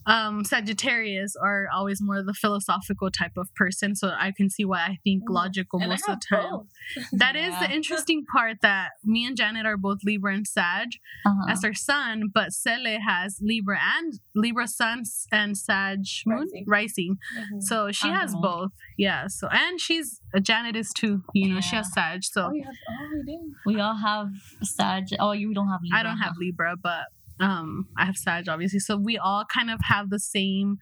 um, 0.06 0.44
Sagittarius 0.44 1.36
are 1.36 1.68
always 1.74 2.02
more 2.02 2.24
the 2.24 2.34
philosophical 2.34 3.12
type 3.12 3.34
of 3.38 3.54
person. 3.56 3.96
So 3.96 4.10
I 4.18 4.32
can 4.36 4.50
see 4.50 4.66
why 4.66 4.80
I 4.82 4.98
think 5.04 5.24
Mm. 5.30 5.34
logical 5.34 5.80
and 5.80 5.90
most 5.90 6.08
of 6.10 6.20
the 6.20 6.36
time. 6.36 6.50
both. 6.52 6.68
That 7.14 7.36
is 7.36 7.54
Yeah. 7.54 7.68
the 7.68 7.74
interesting 7.76 8.26
part 8.26 8.58
that 8.62 8.92
me 9.04 9.26
and 9.26 9.38
Janet 9.38 9.66
are 9.66 9.78
both 9.78 10.00
Libra 10.04 10.34
and 10.34 10.48
Sag 10.48 10.90
Uh-huh. 11.26 11.46
as 11.52 11.64
our 11.64 11.74
sun, 11.74 12.30
but 12.34 12.52
Cele 12.54 13.00
has 13.00 13.40
Libra 13.42 13.80
and 13.98 14.20
Libra 14.36 14.68
sun 14.68 15.04
and 15.32 15.58
Sag 15.58 16.00
moon 16.26 16.40
Rising. 16.40 16.64
rising. 16.68 17.18
Mhm. 17.38 17.62
So 17.62 17.92
she 17.92 18.08
And 18.08 18.16
the 18.16 18.20
has 18.22 18.36
both. 18.36 18.72
Yeah. 18.98 19.28
So 19.28 19.48
and 19.50 19.80
she's 19.80 20.20
Janet 20.42 20.76
is 20.76 20.92
too. 20.94 21.24
You 21.34 21.54
know, 21.54 21.62
she 21.62 21.76
has 21.76 21.92
Sag. 21.94 22.24
So 22.24 22.48
oh, 22.48 22.54
you 22.54 22.64
have. 22.64 22.76
Oh, 22.90 23.16
you 23.16 23.24
do. 23.26 23.56
We 23.66 23.80
all 23.80 23.96
have 23.98 24.30
Sag. 24.64 25.06
Oh, 25.20 25.32
you 25.34 25.54
don't 25.54 25.68
have 25.70 25.82
Libra. 25.84 26.00
I 26.00 26.04
don't 26.04 26.18
have? 26.18 26.34
Libra, 26.38 26.76
but 26.82 27.06
um 27.42 27.88
I 27.98 28.06
have 28.06 28.16
Sag 28.18 28.48
obviously. 28.48 28.80
So 28.80 28.96
we 28.98 29.18
all 29.18 29.46
kind 29.46 29.70
of 29.72 29.80
have 29.84 30.10
the 30.10 30.20
same 30.20 30.78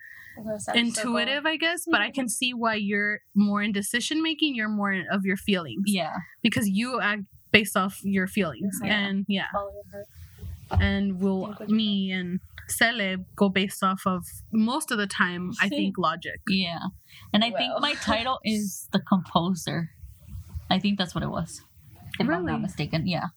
intuitive, 0.73 1.45
I 1.45 1.57
guess, 1.57 1.83
but 1.89 2.01
I 2.01 2.09
Mhm. 2.09 2.13
can 2.13 2.29
see 2.29 2.53
why 2.53 2.75
you're 2.75 3.19
more 3.35 3.61
in 3.61 3.71
decision 3.71 4.21
making, 4.21 4.55
you're 4.55 4.69
more 4.69 4.93
of 5.11 5.25
your 5.25 5.37
feelings 5.37 5.83
Yeah. 5.87 6.15
because 6.41 6.67
you 6.69 6.99
act 7.01 7.23
based 7.51 7.75
off 7.75 7.99
your 8.03 8.27
feelings, 8.27 8.79
Yeah. 8.83 8.97
and 8.97 9.25
yeah, 9.27 9.47
Follow 9.51 9.71
your 9.73 9.83
heart. 9.91 10.81
and 10.81 11.19
will 11.19 11.47
Think 11.47 11.59
what 11.59 11.69
you 11.69 11.75
me 11.75 12.11
and 12.11 12.39
Celeb 12.69 13.25
go 13.35 13.49
based 13.49 13.83
off 13.83 14.03
of 14.05 14.23
most 14.53 14.91
of 14.91 14.97
the 14.99 15.07
time. 15.07 15.51
I 15.59 15.67
think 15.77 15.97
logic. 15.97 16.39
Yeah. 16.47 16.79
And 17.33 17.43
I 17.43 17.49
think 17.51 17.73
my 17.81 17.95
title 17.95 18.39
is 18.45 18.87
the 18.91 18.99
composer. 18.99 19.89
I 20.69 20.77
think 20.79 20.99
that's 20.99 21.15
what 21.15 21.23
it 21.23 21.29
was. 21.31 21.63
If 22.19 22.29
I'm 22.29 22.45
not 22.45 22.61
mistaken. 22.61 23.07
Yeah. 23.07 23.27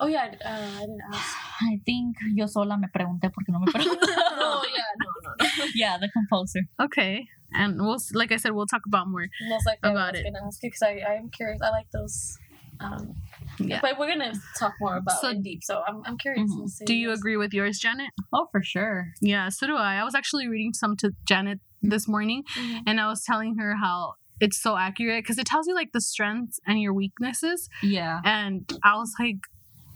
Oh 0.00 0.06
yeah, 0.06 0.30
I- 0.30 0.44
uh, 0.44 0.70
I 0.78 0.80
didn't 0.80 1.00
ask. 1.12 1.36
I 1.62 1.80
think 1.86 2.16
yo 2.34 2.46
sola 2.46 2.76
me 2.78 2.88
pregunté 2.94 3.30
porque 3.32 3.48
no 3.50 3.58
me 3.60 3.66
preguntaron. 3.72 4.16
oh 4.38 4.64
yeah, 4.74 4.90
no, 4.98 5.10
no, 5.24 5.34
no. 5.40 5.64
yeah, 5.74 5.98
the 5.98 6.08
composer. 6.10 6.60
Okay, 6.80 7.26
and 7.54 7.80
we'll 7.80 7.98
like 8.14 8.32
I 8.32 8.36
said, 8.36 8.52
we'll 8.52 8.66
talk 8.66 8.82
about 8.86 9.08
more. 9.08 9.26
Most 9.48 9.66
likely 9.66 9.90
About 9.90 10.08
I 10.08 10.10
was 10.12 10.20
it. 10.20 10.24
gonna 10.24 10.46
ask 10.46 10.62
you 10.62 10.68
because 10.70 10.82
I 10.82 10.92
I 11.08 11.14
am 11.16 11.28
curious. 11.30 11.60
I 11.62 11.70
like 11.70 11.90
those. 11.92 12.38
Um, 12.80 13.14
Yeah. 13.60 13.78
But 13.82 13.98
we're 13.98 14.08
gonna 14.08 14.32
talk 14.58 14.72
more 14.80 14.96
about 14.96 15.20
So- 15.20 15.28
in 15.28 15.42
deep. 15.42 15.62
So 15.62 15.82
I'm 15.86 16.02
I'm 16.06 16.16
curious. 16.18 16.50
Mhm. 16.50 16.68
see 16.68 16.84
Do 16.84 16.94
you 16.94 17.08
yours. 17.08 17.18
agree 17.20 17.36
with 17.36 17.52
yours, 17.52 17.78
Janet? 17.78 18.10
Oh, 18.32 18.48
for 18.50 18.62
sure. 18.64 19.12
Yeah, 19.20 19.50
so 19.50 19.66
do 19.66 19.76
I. 19.76 19.96
I 20.00 20.04
was 20.04 20.14
actually 20.14 20.48
reading 20.48 20.72
some 20.72 20.96
to 20.96 21.12
Janet 21.28 21.60
this 21.82 22.08
morning, 22.08 22.42
Mhm. 22.56 22.82
and 22.86 22.98
I 23.00 23.06
was 23.06 23.22
telling 23.22 23.56
her 23.58 23.76
how 23.76 24.14
it's 24.40 24.60
so 24.60 24.76
accurate 24.76 25.22
because 25.22 25.38
it 25.38 25.46
tells 25.46 25.68
you 25.68 25.74
like 25.74 25.92
the 25.92 26.00
strengths 26.00 26.58
and 26.66 26.80
your 26.80 26.92
weaknesses. 26.94 27.68
Yeah. 27.82 28.20
And 28.24 28.68
I 28.82 28.96
was 28.96 29.12
like, 29.20 29.38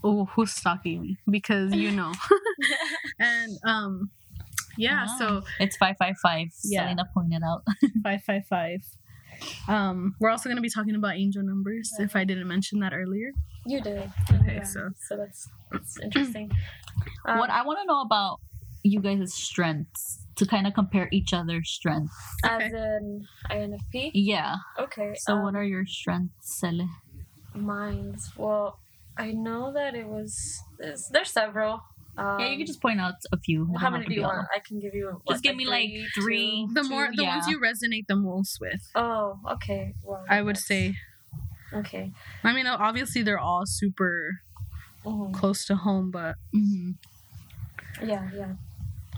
"Oh, 0.06 0.25
who's 0.32 0.52
stalking 0.52 1.02
me?" 1.02 1.16
Because 1.30 1.75
you 1.75 1.90
know. 1.90 2.12
and 3.18 3.58
um, 3.64 4.10
yeah. 4.78 5.06
Ah, 5.08 5.16
So 5.18 5.42
it's 5.58 5.76
555. 5.76 6.48
Yeah. 6.64 6.82
Selena 6.84 7.04
pointed 7.14 7.42
out. 7.42 7.62
five 8.02 8.22
five 8.22 8.46
five. 8.46 8.80
Um, 9.68 10.14
we're 10.20 10.30
also 10.30 10.48
gonna 10.48 10.60
be 10.60 10.70
talking 10.70 10.94
about 10.94 11.14
angel 11.16 11.42
numbers. 11.42 11.92
If 11.98 12.14
I 12.16 12.25
didn't 12.25 12.48
mention 12.48 12.80
that 12.80 12.92
earlier. 12.94 13.32
You 13.66 13.80
did. 13.80 14.10
Okay, 14.32 14.56
Yeah, 14.56 14.62
so- 14.64 14.90
so 15.08 15.16
that's 15.16 15.48
that's 15.72 15.98
interesting. 16.00 16.50
Um, 17.26 17.38
what 17.38 17.50
I 17.50 17.62
want 17.62 17.78
to 17.80 17.84
know 17.84 18.00
about 18.00 18.40
you 18.82 19.00
guys' 19.00 19.34
strengths 19.34 20.25
to 20.36 20.46
kind 20.46 20.66
of 20.66 20.72
compare 20.75 21.08
each 21.12 21.34
other's 21.34 21.68
strengths. 21.68 22.14
as 22.44 22.62
Okay. 22.62 22.75
in 22.75 23.26
INFP. 23.50 24.10
Yeah. 24.14 24.56
Okay. 24.78 25.12
So, 25.16 25.34
what 25.36 25.50
um, 25.50 25.56
are 25.56 25.64
your 25.64 25.84
strengths, 25.86 26.58
Cele? 26.58 26.88
Mines. 27.54 28.32
Well, 28.36 28.78
I 29.18 29.32
know 29.32 29.73
that 29.73 29.94
it 29.94 30.06
was. 30.06 30.61
There's, 30.78 31.08
there's 31.12 31.30
several. 31.30 31.80
Um, 32.18 32.40
yeah, 32.40 32.49
you 32.49 32.56
can 32.58 32.66
just 32.66 32.80
point 32.80 33.00
out 33.00 33.14
a 33.32 33.38
few. 33.38 33.68
It 33.75 33.78
How 33.78 33.90
many 33.90 34.06
do 34.06 34.14
you 34.14 34.23
all 34.25 34.28
want? 34.28 34.40
of 34.40 34.46
I 34.54 34.61
can 34.61 34.78
give 34.80 34.94
you. 34.94 35.20
what, 35.25 35.35
Just 35.35 35.42
give 35.44 35.54
me, 35.56 35.66
like, 35.66 35.90
three. 36.14 36.66
two? 36.68 36.75
The 36.75 36.82
more, 36.88 37.08
the 37.14 37.23
yeah. 37.25 37.37
ones 37.37 37.46
you 37.46 37.61
resonate 37.61 38.04
the 38.08 38.16
most 38.16 38.58
with, 38.61 38.80
Oh, 38.94 39.38
okay. 39.52 39.94
Well, 40.02 40.25
I 40.28 40.40
would 40.42 40.56
that's- 40.56 40.66
say. 40.66 40.94
Okay. 41.75 42.12
I 42.44 42.52
mean, 42.54 42.66
obviously 42.66 43.23
they're 43.23 43.38
all 43.40 43.64
super 43.66 44.40
Mhm. 45.04 45.35
close 45.35 45.66
to 45.66 45.76
home, 45.76 46.11
but 46.11 46.37
hmm 46.52 46.92
Yeah, 48.02 48.30
yeah. 48.35 48.54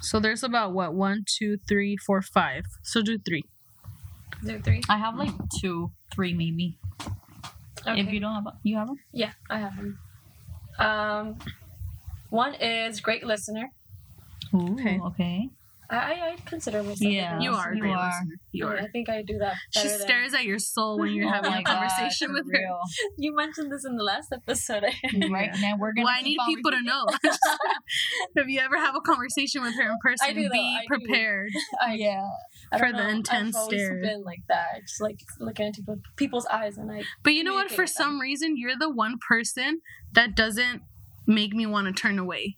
so 0.00 0.18
there's 0.18 0.42
about 0.42 0.72
what 0.72 0.94
one, 0.94 1.24
two, 1.26 1.58
three, 1.68 1.96
four, 1.96 2.20
five. 2.22 2.64
So 2.82 3.02
do 3.02 3.18
three. 3.18 3.44
Do 4.44 4.58
three. 4.60 4.82
I 4.88 4.96
have 4.98 5.14
like 5.16 5.34
two, 5.60 5.92
three 6.12 6.32
maybe. 6.32 6.77
Okay. 7.86 8.00
If 8.00 8.12
you 8.12 8.20
don't 8.20 8.34
have, 8.34 8.46
a, 8.46 8.52
you 8.62 8.76
have 8.76 8.88
them. 8.88 8.96
Yeah, 9.12 9.32
I 9.50 9.58
have 9.58 9.76
them. 9.76 9.98
Um, 10.78 11.38
one 12.30 12.54
is 12.54 13.00
great 13.00 13.24
listener. 13.24 13.70
Ooh, 14.54 14.72
Okay. 14.74 15.00
okay. 15.00 15.50
I 15.90 15.96
I 15.96 16.12
I 16.32 16.36
consider 16.44 16.82
myself. 16.82 17.00
Yeah. 17.00 17.36
good 17.38 17.44
You 17.44 17.52
are 17.52 17.74
you 17.74 17.84
are. 17.84 18.06
listener. 18.06 18.36
You 18.52 18.66
are. 18.66 18.76
I 18.78 18.88
think 18.88 19.08
I 19.08 19.22
do 19.22 19.38
that. 19.38 19.54
She 19.70 19.88
than- 19.88 20.00
stares 20.00 20.34
at 20.34 20.44
your 20.44 20.58
soul 20.58 20.98
when 20.98 21.12
you're 21.12 21.26
Oh 21.28 21.32
having 21.32 21.50
my 21.50 21.60
a 21.60 21.64
conversation 21.64 22.28
for 22.28 22.34
with 22.34 22.46
her. 22.52 22.58
real. 22.58 22.80
You 23.16 23.34
mentioned 23.34 23.72
this 23.72 23.84
in 23.86 23.96
the 23.96 24.04
last 24.04 24.32
episode. 24.32 24.84
Right 25.30 25.50
now 25.60 25.76
we're 25.78 25.92
gonna. 25.92 26.04
Well, 26.04 26.14
I 26.16 26.22
need 26.22 26.38
people 26.46 26.70
to 26.72 26.82
know. 26.82 27.06
if 28.36 28.46
you 28.48 28.60
ever 28.60 28.76
have 28.76 28.94
a 28.94 29.00
conversation 29.00 29.62
with 29.62 29.74
her 29.76 29.90
in 29.90 29.96
person, 30.02 30.34
do, 30.34 30.48
be 30.50 30.58
I 30.80 30.84
prepared. 30.86 31.50
I, 31.80 31.94
Yeah. 31.94 32.22
I 32.72 32.78
for 32.78 32.86
don't 32.86 32.96
the 32.96 33.02
know. 33.04 33.08
intense 33.10 33.56
I've 33.56 33.64
stare. 33.64 34.00
been 34.00 34.22
like 34.24 34.42
that, 34.48 34.80
just 34.86 35.00
like 35.00 35.20
looking 35.40 35.66
into 35.68 35.82
people's 36.16 36.46
eyes, 36.46 36.76
and 36.76 36.90
I. 36.92 37.02
But 37.22 37.32
you 37.34 37.42
know 37.44 37.54
what? 37.54 37.68
For 37.70 37.76
Communicate 37.84 37.96
them. 37.96 38.04
some 38.06 38.20
reason, 38.20 38.56
you're 38.58 38.76
the 38.78 38.90
one 38.90 39.16
person 39.26 39.80
that 40.12 40.34
doesn't 40.34 40.82
make 41.26 41.52
me 41.54 41.64
want 41.66 41.86
to 41.86 41.92
turn 41.98 42.18
away. 42.18 42.56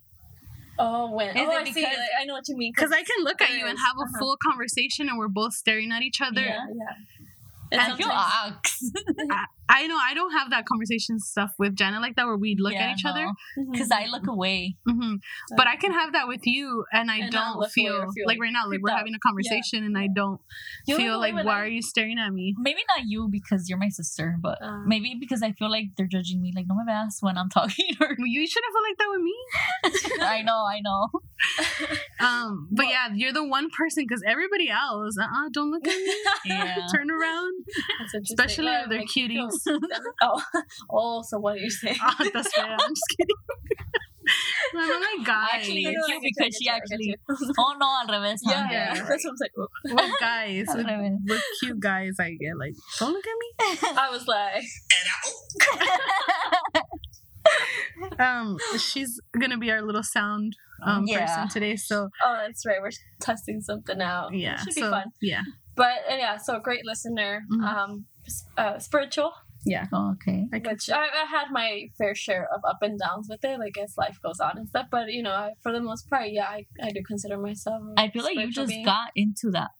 Oh, 0.80 1.12
when? 1.14 1.37
Is 1.37 1.42
oh, 1.46 1.50
I 1.50 1.64
see. 1.64 1.72
because- 1.72 1.96
Like, 1.96 2.08
I 2.20 2.25
know 2.25 2.34
what 2.34 2.49
you 2.49 2.56
mean. 2.56 2.72
Because 2.75 2.90
I 2.92 3.02
can 3.02 3.25
look 3.25 3.40
at 3.40 3.50
you 3.50 3.66
and 3.66 3.78
have 3.78 3.96
a 3.99 4.02
uh-huh. 4.02 4.18
full 4.18 4.37
conversation 4.42 5.08
and 5.08 5.18
we're 5.18 5.28
both 5.28 5.52
staring 5.52 5.92
at 5.92 6.02
each 6.02 6.20
other. 6.20 6.40
Yeah, 6.40 6.66
yeah. 6.68 7.26
I 7.72 7.76
And 7.88 7.96
feel 7.96 8.08
sometimes- 8.08 8.56
ox. 8.56 8.82
I 9.72 9.86
know 9.86 9.96
I 9.96 10.14
don't 10.14 10.32
have 10.32 10.50
that 10.50 10.66
conversation 10.66 11.20
stuff 11.20 11.52
with 11.56 11.76
Janet 11.76 12.00
like 12.02 12.16
that 12.16 12.26
where 12.26 12.36
we 12.36 12.56
look 12.58 12.74
at 12.74 12.90
each 12.98 13.04
other. 13.04 13.24
Because 13.70 13.92
I 13.92 14.06
look 14.06 14.26
away. 14.26 14.74
hmm 14.84 15.14
But 15.56 15.68
I 15.68 15.76
can 15.76 15.92
have 15.92 16.12
that 16.14 16.26
with 16.26 16.44
you, 16.44 16.84
and 16.92 17.08
I 17.08 17.18
And 17.18 17.30
don't 17.32 17.70
feel, 17.70 18.10
feel 18.12 18.26
like 18.26 18.40
right 18.40 18.50
now, 18.52 18.68
like 18.68 18.80
we're 18.82 18.90
out. 18.90 18.98
having 18.98 19.14
a 19.14 19.20
conversation, 19.20 19.84
and 19.84 19.96
I 19.96 20.08
don't 20.12 20.40
You 20.88 20.96
feel 20.96 21.20
like 21.20 21.34
why 21.36 21.58
I- 21.58 21.60
are 21.60 21.66
you 21.68 21.82
staring 21.82 22.18
at 22.18 22.32
me? 22.32 22.56
Maybe 22.58 22.80
not 22.96 23.06
you 23.06 23.28
because 23.30 23.68
you're 23.68 23.78
my 23.78 23.90
sister, 23.90 24.36
but 24.40 24.58
Uh. 24.60 24.78
maybe 24.86 25.14
because 25.20 25.40
I 25.40 25.52
feel 25.52 25.70
like 25.70 25.84
they're 25.96 26.08
judging 26.08 26.42
me. 26.42 26.52
Like, 26.54 26.66
no 26.68 26.74
my 26.74 26.84
veas 26.84 27.18
when 27.20 27.38
I'm 27.38 27.48
talking. 27.48 27.90
Or 28.00 28.16
You 28.18 28.46
shouldn't 28.48 28.72
feel 28.74 28.82
like 28.88 28.98
that 28.98 29.10
with 29.14 29.22
me. 29.22 29.36
I 30.26 30.42
know, 30.42 30.64
I 30.66 30.80
know. 30.82 31.08
Um, 32.20 32.68
but 32.70 32.84
Well- 32.84 32.90
yeah, 32.92 33.08
you're 33.14 33.32
the 33.32 33.44
one 33.46 33.70
person 33.70 34.04
because 34.06 34.22
everybody 34.26 34.68
else, 34.68 35.16
uh, 35.18 35.24
uh 35.24 35.48
don't 35.52 35.70
look 35.70 35.86
at 35.86 35.96
me. 35.96 36.14
Yeah. 36.46 36.86
Turn 36.92 37.10
around. 37.10 37.59
That's 38.00 38.14
interesting. 38.14 38.36
Especially 38.38 38.64
Like, 38.72 38.82
if 38.84 38.88
they're 38.90 38.98
makes 38.98 39.16
you 39.16 39.28
feel- 39.28 39.48
cuties. 39.48 39.80
oh, 40.22 40.42
oh, 40.90 41.22
so 41.28 41.38
what 41.38 41.54
are 41.54 41.58
you 41.58 41.70
saying? 41.70 41.96
Ah, 42.00 42.16
that's 42.32 42.52
fair. 42.54 42.64
I'm 42.66 42.78
just 42.78 43.02
kidding. 43.18 43.36
I'm 44.76 45.00
like 45.00 45.26
guys. 45.26 45.48
Actually, 45.54 45.82
No, 45.84 45.90
no, 45.90 45.96
it's 45.98 46.10
I 46.10 46.14
you 46.14 46.20
get 46.20 46.22
you, 46.22 46.30
because 46.36 46.56
she 46.56 46.64
get 46.64 46.70
you, 46.70 46.72
I 46.72 46.76
actually. 46.76 47.16
Oh 47.58 47.74
no, 47.80 47.86
al 48.00 48.06
revés. 48.20 48.38
huh? 48.44 48.52
yeah, 48.70 48.70
Yeah. 48.70 48.94
that's 48.94 49.24
what 49.24 49.30
I'm 49.30 49.36
saying. 49.36 49.50
Oh. 49.58 49.66
with 49.94 50.20
guys, 50.20 50.68
Al 50.68 50.76
with, 50.76 50.86
revés. 50.86 51.16
with 51.28 51.42
cute 51.60 51.80
guys, 51.80 52.14
I 52.20 52.30
get 52.40 52.56
like, 52.58 52.74
don't 53.00 53.12
look 53.12 53.24
at 53.26 53.38
me. 53.42 53.96
I 53.98 54.08
was 54.10 54.26
like, 54.28 54.62
Um, 58.18 58.56
she's 58.78 59.20
gonna 59.38 59.58
be 59.58 59.70
our 59.70 59.82
little 59.82 60.02
sound 60.02 60.54
um 60.86 61.04
Yeah. 61.06 61.26
person 61.26 61.48
today. 61.48 61.76
So 61.76 62.08
oh, 62.24 62.36
that's 62.46 62.64
right. 62.66 62.80
We're 62.80 62.90
testing 63.20 63.60
something 63.60 64.00
out. 64.00 64.34
yeah, 64.34 64.54
It 64.54 64.58
should 64.60 64.74
be 64.74 64.80
so 64.82 64.90
fun. 64.90 65.04
yeah, 65.20 65.42
But 65.82 65.96
uh, 66.12 66.16
yeah, 66.25 66.37
so 66.37 66.52
great 66.68 66.84
listener. 66.90 67.32
Mhm. 67.50 67.64
Um, 67.70 67.90
uh, 68.62 68.78
spiritual, 68.78 69.32
yeah. 69.64 69.87
Oh, 69.96 70.12
okay. 70.14 70.40
I 70.52 70.58
which 70.68 70.84
I, 70.90 71.04
I 71.22 71.25
had 71.37 71.46
my 71.60 71.70
fair 71.99 72.14
share 72.25 72.44
of 72.54 72.60
up 72.70 72.80
and 72.87 72.99
downs 73.04 73.26
with 73.32 73.42
it, 73.50 73.56
like 73.64 73.76
as 73.84 73.92
life 74.04 74.18
goes 74.26 74.40
on 74.46 74.52
and 74.58 74.68
stuff. 74.68 74.87
But 74.96 75.04
you 75.16 75.22
know, 75.26 75.32
I, 75.44 75.49
for 75.62 75.72
the 75.76 75.80
most 75.90 76.02
part, 76.10 76.26
yeah, 76.38 76.49
I, 76.56 76.66
I 76.87 76.90
do 76.96 77.00
consider 77.12 77.38
myself. 77.49 77.80
I 77.96 78.06
feel 78.12 78.25
like 78.28 78.37
you 78.37 78.50
just 78.52 78.68
being. 78.75 78.84
got 78.84 79.08
into 79.25 79.46
that. 79.58 79.70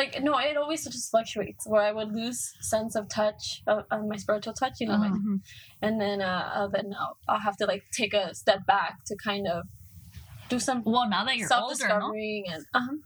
like 0.00 0.12
no, 0.22 0.32
it 0.38 0.56
always 0.62 0.84
just 0.84 1.10
fluctuates. 1.10 1.62
Where 1.72 1.84
I 1.90 1.92
would 1.98 2.12
lose 2.20 2.40
sense 2.72 2.92
of 3.00 3.04
touch 3.08 3.62
of, 3.66 3.84
my 4.12 4.16
spiritual 4.24 4.52
touch, 4.62 4.74
you 4.80 4.86
know, 4.88 4.94
Uh-huh. 5.00 5.04
like, 5.08 5.18
Mhm. 5.22 5.36
and 5.86 5.94
then 6.02 6.18
uh, 6.20 6.44
uh, 6.56 6.68
then 6.74 6.86
I'll, 7.02 7.16
I'll 7.30 7.44
have 7.48 7.56
to 7.62 7.66
like 7.72 7.84
take 8.00 8.12
a 8.22 8.34
step 8.42 8.60
back 8.74 8.92
to 9.08 9.14
kind 9.30 9.44
of 9.54 9.58
do 10.52 10.58
some 10.68 10.78
Well, 10.84 11.08
now 11.08 11.24
that 11.24 11.36
you're 11.38 11.48
older, 11.54 11.66
no? 11.68 11.74
discovering 11.74 12.44
and 12.52 12.62
uh-huh. 12.78 12.96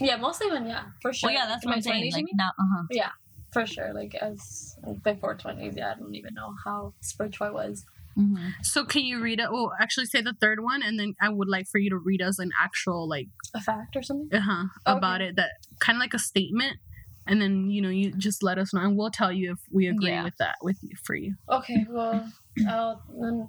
Yeah, 0.00 0.16
mostly 0.16 0.50
when 0.50 0.66
yeah, 0.66 0.84
for 1.02 1.12
sure. 1.12 1.28
Well, 1.28 1.34
yeah, 1.34 1.46
that's 1.46 1.64
In 1.64 1.70
what 1.70 1.72
my 1.72 1.76
I'm 1.76 1.82
saying. 1.82 2.02
20s, 2.02 2.06
you 2.06 2.12
Like 2.12 2.24
mean? 2.24 2.36
now, 2.36 2.48
uh 2.58 2.64
huh. 2.76 2.82
Yeah, 2.90 3.10
for 3.52 3.66
sure. 3.66 3.92
Like 3.94 4.14
as 4.14 4.76
before 5.02 5.34
twenties, 5.36 5.74
yeah, 5.76 5.92
I 5.92 5.98
don't 5.98 6.14
even 6.14 6.34
know 6.34 6.52
how 6.64 6.94
spiritual 7.00 7.46
I 7.48 7.50
was. 7.50 7.84
Mm-hmm. 8.18 8.48
So 8.62 8.84
can 8.84 9.04
you 9.04 9.20
read 9.20 9.40
it? 9.40 9.52
Well, 9.52 9.72
actually, 9.80 10.06
say 10.06 10.22
the 10.22 10.34
third 10.40 10.60
one, 10.62 10.82
and 10.82 10.98
then 10.98 11.14
I 11.20 11.28
would 11.28 11.48
like 11.48 11.66
for 11.70 11.78
you 11.78 11.90
to 11.90 11.98
read 11.98 12.22
us 12.22 12.38
an 12.38 12.50
actual 12.60 13.08
like 13.08 13.26
A 13.54 13.60
fact 13.60 13.94
or 13.96 14.02
something. 14.02 14.28
uh 14.32 14.40
huh 14.42 14.64
Okay. 14.86 14.96
about 14.98 15.20
it 15.20 15.36
that 15.36 15.50
kind 15.80 15.96
of 15.96 16.00
like 16.00 16.14
a 16.14 16.18
statement, 16.18 16.78
and 17.26 17.40
then 17.42 17.70
you 17.70 17.82
know 17.82 17.90
you 17.90 18.12
just 18.16 18.42
let 18.42 18.58
us 18.58 18.72
know, 18.72 18.80
and 18.80 18.96
we'll 18.96 19.10
tell 19.10 19.32
you 19.32 19.52
if 19.52 19.58
we 19.72 19.86
agree 19.86 20.10
Yeah. 20.10 20.24
with 20.24 20.34
that 20.38 20.56
with 20.62 20.78
you 20.82 20.96
for 21.04 21.14
you. 21.14 21.34
Okay, 21.50 21.86
well, 21.90 22.26
I'll, 22.68 23.02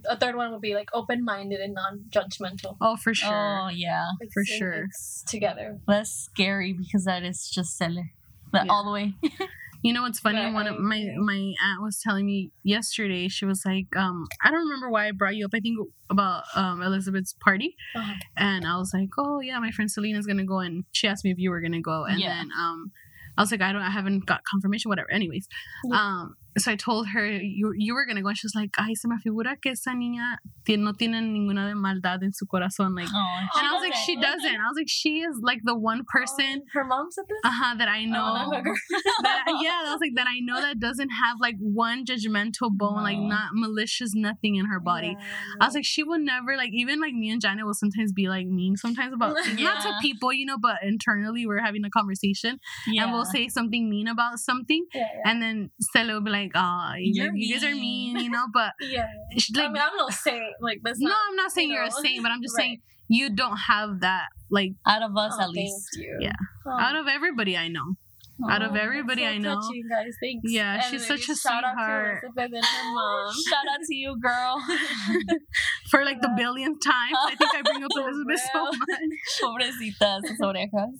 a 0.10 0.18
third 0.18 0.36
one 0.36 0.52
would 0.52 0.62
be 0.62 0.74
like 0.76 0.90
open 0.94 1.24
minded 1.24 1.60
and 1.60 1.74
non 1.74 2.06
judgmental. 2.10 2.78
Oh, 2.82 2.98
for 2.98 3.14
sure. 3.14 3.32
Oh 3.66 3.70
yeah, 3.70 4.06
For 4.34 4.44
sure. 4.46 4.86
together. 5.28 5.80
that's 5.88 6.12
scary 6.12 6.74
because 6.74 7.06
that 7.06 7.24
is 7.24 7.50
just 7.54 7.78
silly. 7.78 8.14
But 8.52 8.66
Yeah. 8.66 8.72
all 8.74 8.86
the 8.86 8.92
way. 8.92 9.14
You 9.84 9.94
know 9.94 10.02
what's 10.02 10.20
funny? 10.20 10.40
Right, 10.44 10.52
One 10.54 10.68
I 10.68 10.72
of 10.72 10.80
my 10.80 11.06
my 11.20 11.54
aunt 11.64 11.84
was 11.84 12.02
telling 12.04 12.26
me 12.26 12.52
yesterday. 12.64 13.28
She 13.28 13.46
was 13.46 13.62
like, 13.64 13.86
um, 13.96 14.26
I 14.44 14.50
don't 14.50 14.62
remember 14.66 14.90
why 14.90 15.08
I 15.08 15.12
brought 15.12 15.36
you 15.36 15.46
up. 15.46 15.52
I 15.54 15.60
think 15.60 15.78
about 16.10 16.46
um 16.56 16.82
Elizabeth's 16.82 17.36
party, 17.44 17.76
Uh-huh. 17.96 18.14
and 18.36 18.66
I 18.66 18.76
was 18.78 18.90
like, 18.92 19.10
oh 19.20 19.40
yeah, 19.40 19.60
my 19.60 19.70
friend 19.70 19.90
Selena's 19.90 20.26
gonna 20.26 20.46
go, 20.46 20.58
and 20.60 20.84
she 20.94 21.08
asked 21.08 21.24
me 21.24 21.32
if 21.32 21.38
you 21.38 21.52
were 21.52 21.62
gonna 21.62 21.80
go, 21.80 22.06
and 22.06 22.20
Yeah. 22.20 22.28
then 22.40 22.50
um, 22.60 22.92
I 23.38 23.42
was 23.42 23.52
like, 23.52 23.62
I 23.62 23.72
don't, 23.72 23.84
I 23.84 23.92
haven't 23.92 24.26
got 24.26 24.42
confirmation, 24.52 24.90
whatever. 24.90 25.12
Anyways, 25.12 25.48
Yeah. 25.86 25.98
um, 26.02 26.36
so 26.58 26.72
I 26.72 26.76
told 26.76 27.10
her 27.10 27.26
you 27.26 27.74
you 27.76 27.94
were 27.94 28.06
gonna 28.06 28.22
go, 28.22 28.30
and 28.30 28.38
she 28.38 28.46
was 28.46 28.56
like, 28.56 28.72
"Ay, 28.78 28.94
se 28.94 29.08
me 29.08 29.18
figura 29.18 29.60
que 29.62 29.72
esa 29.72 29.92
niña 29.92 30.38
no 30.78 30.94
tiene 30.94 31.22
ninguna 31.22 31.68
de 31.68 31.76
maldad 31.76 32.24
en 32.24 32.34
su 32.34 32.46
corazón." 32.46 32.96
Like, 32.96 33.08
Oh, 33.14 33.60
and 33.60 33.68
I 33.68 33.74
was 33.74 33.82
like, 33.82 33.96
she 33.96 34.16
doesn't. 34.16 34.56
I 34.56 34.68
was 34.68 34.76
like, 34.76 34.90
she 34.90 35.20
is 35.20 35.40
like 35.42 35.62
the 35.64 35.76
one 35.76 36.04
person, 36.08 36.62
Oh, 36.64 36.70
her 36.74 36.84
mom 36.84 37.12
said 37.12 37.26
this. 37.28 37.40
uh 37.44 37.52
huh, 37.52 37.76
that 37.78 37.88
I 37.88 38.06
know. 38.06 38.48
Oh, 38.48 38.52
that 38.52 38.64
yeah, 39.62 39.84
I 39.86 39.92
was 39.92 40.00
like 40.02 40.16
that 40.16 40.28
I 40.28 40.40
know 40.40 40.60
that 40.60 40.80
doesn't 40.80 41.10
have 41.10 41.38
like 41.40 41.56
one 41.60 42.06
judgmental 42.06 42.72
bone, 42.72 43.04
like 43.04 43.20
not 43.20 43.52
malicious, 43.54 44.14
nothing 44.14 44.56
in 44.56 44.66
her 44.66 44.80
body. 44.80 45.16
Yeah, 45.18 45.26
I 45.62 45.66
was 45.66 45.76
like, 45.76 45.86
she 45.86 46.04
would 46.04 46.22
never 46.22 46.56
like 46.58 46.72
even 46.74 47.00
like 47.00 47.14
me 47.14 47.30
and 47.30 47.42
Janet 47.42 47.66
will 47.66 47.74
sometimes 47.74 48.12
be 48.12 48.28
like 48.28 48.48
mean 48.48 48.76
sometimes 48.76 49.14
about 49.14 49.36
not 49.60 49.82
to 49.84 49.94
people, 50.02 50.34
you 50.34 50.46
know, 50.46 50.58
but 50.58 50.78
internally 50.84 51.46
we're 51.46 51.64
having 51.64 51.86
a 51.86 51.90
conversation 51.90 52.60
yeah. 52.88 53.04
and 53.04 53.14
we'll 53.14 53.26
say 53.26 53.48
something 53.48 53.90
mean 53.90 54.08
about 54.08 54.40
something, 54.40 54.86
yeah, 54.94 55.02
yeah. 55.02 55.32
and 55.32 55.42
then 55.42 55.70
Stella 55.82 56.14
will 56.14 56.22
be 56.22 56.32
like, 56.32 56.47
"Ah, 56.56 56.96
you, 56.98 57.24
You're 57.24 57.36
you 57.36 57.54
guys 57.56 57.63
are 57.63 57.72
mean." 57.75 58.13
mean," 58.16 58.25
you 58.25 58.30
know. 58.32 58.46
But 58.54 58.74
yeah. 58.82 59.08
she, 59.38 59.54
like, 59.54 59.70
I 59.70 59.72
mean, 59.72 59.82
I'm 59.82 59.96
not 59.96 60.13
saying 60.13 60.54
like 60.62 60.80
that's 60.84 61.00
no. 61.00 61.12
I'm 61.30 61.36
not 61.36 61.51
saying 61.51 61.70
you 61.70 61.75
you're 61.75 61.84
a 61.84 61.92
saint, 61.92 62.24
but 62.24 62.32
I'm 62.32 62.42
just 62.42 62.56
Right. 62.58 62.63
saying 62.63 62.82
you 63.10 63.30
don't 63.30 63.58
have 63.58 64.01
that 64.01 64.27
like 64.50 64.72
out 64.86 65.01
of 65.04 65.16
us 65.18 65.34
Oh, 65.38 65.44
at 65.44 65.50
least. 65.50 65.89
you. 65.98 66.18
Yeah. 66.22 66.32
Oh. 66.66 66.72
out 66.80 66.96
of 66.96 67.08
everybody 67.08 67.56
I 67.58 67.68
know. 67.70 67.96
out 68.50 68.62
of 68.62 68.74
Oh, 68.74 68.75
everybody 68.75 69.24
that's 69.24 69.34
I 69.34 69.38
so 69.38 69.44
know. 69.44 69.56
touching, 69.62 69.84
guys. 69.89 70.13
Thanks. 70.22 70.42
Yeah, 70.51 70.74
And 70.75 70.84
she's 70.92 71.08
such 71.08 71.27
a 71.30 71.36
shout 71.36 71.63
out 71.63 71.74
to 71.74 71.77
sweetheart. 71.77 72.24
Her 72.38 72.50
mom. 72.94 73.34
Shout 73.50 73.66
out 73.74 73.82
to 73.88 73.96
you, 73.96 74.16
girl. 74.22 74.62
For 75.92 76.04
like 76.06 76.22
the 76.22 76.27
Yeah. 76.30 76.36
billionth 76.44 76.82
time, 76.84 77.16
I 77.16 77.36
think 77.36 77.51
I 77.56 77.62
bring 77.63 77.84
up 77.84 77.92
Elizabeth 77.96 78.42
so 78.54 78.66
much. 78.66 79.00
Pobrecitas, 79.42 80.22
sus 80.27 80.39
orejas. 80.42 81.00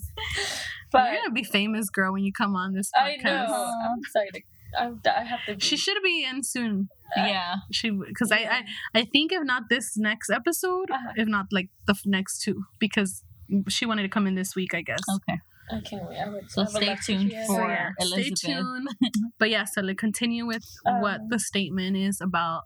But 0.92 1.12
You're 1.12 1.22
gonna 1.22 1.32
be 1.34 1.44
famous, 1.44 1.89
girl, 1.89 2.13
when 2.13 2.24
you 2.24 2.32
come 2.32 2.56
on 2.56 2.74
this 2.74 2.89
I 2.96 3.18
know. 3.22 3.72
I'm 3.86 4.00
excited. 4.00 4.44
I'm, 4.78 5.02
I 5.06 5.24
have 5.24 5.40
to. 5.48 5.56
Be. 5.56 5.60
She 5.62 5.78
should 5.78 6.02
be 6.04 6.26
in 6.26 6.44
soon. 6.44 6.90
Yeah. 7.16 7.56
She 7.72 7.90
because 7.92 8.32
I, 8.32 8.38
I 8.40 8.64
I 9.00 9.06
think 9.06 9.32
if 9.32 9.44
not 9.44 9.64
this 9.70 9.96
next 9.98 10.30
episode, 10.30 10.90
Uh-huh. 10.92 11.14
if 11.16 11.28
not 11.28 11.46
like 11.52 11.70
the 11.86 11.94
f- 11.94 12.06
next 12.06 12.42
two, 12.42 12.66
because 12.80 13.24
she 13.70 13.86
wanted 13.86 14.04
to 14.04 14.10
come 14.10 14.28
in 14.28 14.36
this 14.36 14.56
week, 14.56 14.74
I 14.74 14.82
guess. 14.82 15.00
Okay. 15.16 15.40
I 15.72 15.80
can't 15.82 16.08
wait. 16.10 16.18
I 16.18 16.30
would, 16.30 16.50
So 16.52 16.62
I 16.64 16.66
stay 16.66 16.96
tuned 17.06 17.32
hear 17.32 17.46
So 17.46 17.56
for- 17.56 17.70
yeah, 17.70 17.92
Elizabeth. 18.00 18.38
stay 18.38 18.54
tuned. 18.54 18.88
but 19.40 19.50
yeah, 19.50 19.64
so 19.66 19.82
like 19.82 19.98
continue 19.98 20.46
with 20.46 20.66
what 20.84 21.22
Um, 21.22 21.28
the 21.30 21.40
statement 21.40 21.96
is 21.98 22.20
about 22.22 22.64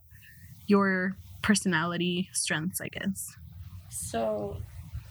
your 0.67 1.15
personality 1.43 2.29
strengths, 2.33 2.79
I 2.81 2.87
guess. 2.87 3.35
So, 3.89 4.57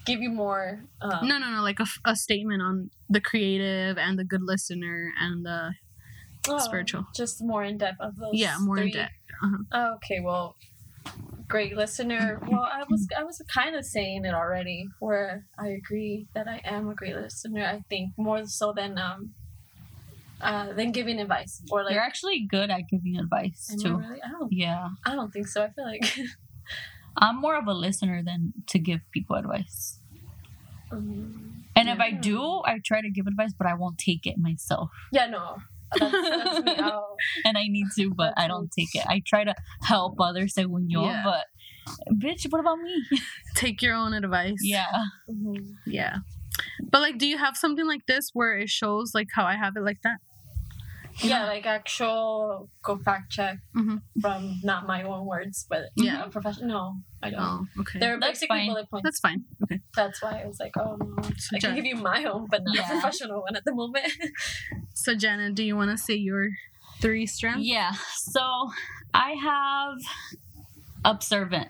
give 0.06 0.20
you 0.20 0.30
more. 0.30 0.80
Um, 1.02 1.26
No, 1.28 1.38
no, 1.38 1.50
no, 1.50 1.62
like 1.62 1.80
a, 1.80 1.86
a 2.04 2.16
statement 2.16 2.62
on 2.62 2.90
the 3.08 3.20
creative 3.20 3.98
and 3.98 4.18
the 4.18 4.24
good 4.24 4.42
listener 4.42 5.12
and 5.20 5.44
the 5.44 5.72
oh, 6.48 6.58
spiritual. 6.58 7.06
Just 7.14 7.42
more 7.42 7.64
in 7.64 7.78
depth 7.78 8.00
of 8.00 8.16
those. 8.16 8.30
yeah, 8.34 8.56
more 8.60 8.76
in 8.78 8.84
three. 8.84 8.92
depth. 8.92 9.12
Oh, 9.72 9.94
okay, 9.96 10.20
well, 10.20 10.56
great 11.48 11.74
listener. 11.76 12.38
Well, 12.46 12.60
I 12.62 12.84
was 12.88 13.08
I 13.18 13.22
was 13.24 13.40
kind 13.52 13.74
of 13.76 13.84
saying 13.84 14.24
it 14.24 14.34
already, 14.34 14.88
where 15.00 15.46
I 15.58 15.68
agree 15.68 16.26
that 16.34 16.46
I 16.48 16.60
am 16.64 16.88
a 16.88 16.94
great 16.94 17.16
listener. 17.16 17.64
I 17.64 17.82
think 17.88 18.10
more 18.18 18.44
so 18.46 18.72
than 18.72 18.98
um, 18.98 19.30
uh, 20.42 20.72
than 20.74 20.92
giving 20.92 21.18
advice 21.20 21.62
or 21.70 21.84
like. 21.84 21.94
You're 21.94 22.02
actually 22.02 22.46
good 22.50 22.70
at 22.70 22.82
giving 22.90 23.16
advice 23.18 23.68
Am 23.72 23.78
I 23.78 23.82
too. 23.82 23.96
really? 23.96 24.22
I 24.22 24.28
don't. 24.30 24.52
Yeah. 24.52 24.88
I 25.06 25.14
don't 25.14 25.32
think 25.32 25.46
so. 25.48 25.62
I 25.64 25.70
feel 25.70 25.84
like. 25.86 26.04
I'm 27.16 27.40
more 27.40 27.56
of 27.56 27.66
a 27.66 27.72
listener 27.74 28.22
than 28.24 28.52
to 28.68 28.78
give 28.78 29.00
people 29.10 29.36
advice. 29.36 29.98
um, 30.92 31.64
And 31.74 31.88
if 31.88 31.98
I 31.98 32.12
do, 32.12 32.62
I 32.64 32.78
try 32.84 33.00
to 33.00 33.10
give 33.10 33.26
advice, 33.26 33.52
but 33.56 33.66
I 33.66 33.74
won't 33.74 33.98
take 33.98 34.26
it 34.26 34.36
myself. 34.38 34.90
yeah, 35.12 35.26
no. 35.26 35.56
That's, 35.98 36.12
that's 36.12 36.64
me. 36.64 36.76
And 37.44 37.58
I 37.58 37.64
need 37.68 37.86
to, 37.96 38.10
but 38.14 38.34
I 38.36 38.48
don't 38.48 38.70
take 38.70 38.94
it. 38.94 39.04
I 39.06 39.22
try 39.26 39.44
to 39.44 39.54
help 39.82 40.20
others, 40.20 40.54
según 40.54 40.86
yo, 40.88 41.04
Yeah. 41.04 41.22
but 41.24 41.44
bitch, 42.14 42.46
what 42.50 42.60
about 42.60 42.78
me? 42.78 42.94
Take 43.56 43.82
your 43.82 43.94
own 43.94 44.12
advice. 44.14 44.58
yeah. 44.62 44.86
mhm. 45.28 45.74
Yeah. 45.86 46.16
But 46.90 47.00
like, 47.00 47.18
do 47.18 47.26
you 47.26 47.38
have 47.38 47.56
something 47.56 47.86
like 47.86 48.06
this 48.06 48.30
where 48.32 48.56
it 48.56 48.68
shows 48.68 49.12
like 49.14 49.28
how 49.34 49.44
I 49.44 49.56
have 49.56 49.76
it 49.76 49.82
like 49.82 50.02
that? 50.02 50.18
Yeah, 51.22 51.46
like 51.46 51.66
actual 51.66 52.68
go 52.82 52.98
fact 52.98 53.30
check 53.32 53.58
Mhm. 53.76 54.02
from 54.20 54.60
not 54.62 54.86
my 54.86 55.02
own 55.02 55.26
words, 55.26 55.66
but 55.68 55.90
Yeah. 55.96 56.24
a 56.24 56.28
professional. 56.28 56.68
No, 56.68 56.96
I 57.22 57.30
don't. 57.30 57.40
Oh, 57.40 57.66
okay. 57.80 57.98
They're 57.98 58.18
That's 58.18 58.40
basically 58.40 58.58
fine. 58.58 58.66
bullet 58.68 58.90
points. 58.90 59.04
That's 59.04 59.20
fine. 59.20 59.44
Okay. 59.64 59.80
That's 59.94 60.22
why 60.22 60.42
I 60.42 60.46
was 60.46 60.58
like, 60.60 60.76
oh 60.76 60.96
no, 60.96 61.22
So, 61.36 61.56
I 61.56 61.58
can 61.60 61.74
give 61.74 61.84
you 61.86 61.96
my 61.96 62.24
own, 62.24 62.46
but 62.50 62.62
not 62.64 62.74
Yeah. 62.76 62.86
a 62.88 63.00
professional 63.00 63.42
one 63.42 63.56
at 63.56 63.64
the 63.64 63.74
moment. 63.74 64.06
so 64.94 65.14
Jenna, 65.14 65.52
do 65.52 65.62
you 65.62 65.76
want 65.76 65.90
to 65.90 65.98
say 65.98 66.14
your 66.14 66.48
three 67.00 67.26
strengths? 67.26 67.64
Yeah. 67.66 67.92
So 68.16 68.70
I 69.14 69.32
have 69.32 69.98
observant. 71.04 71.68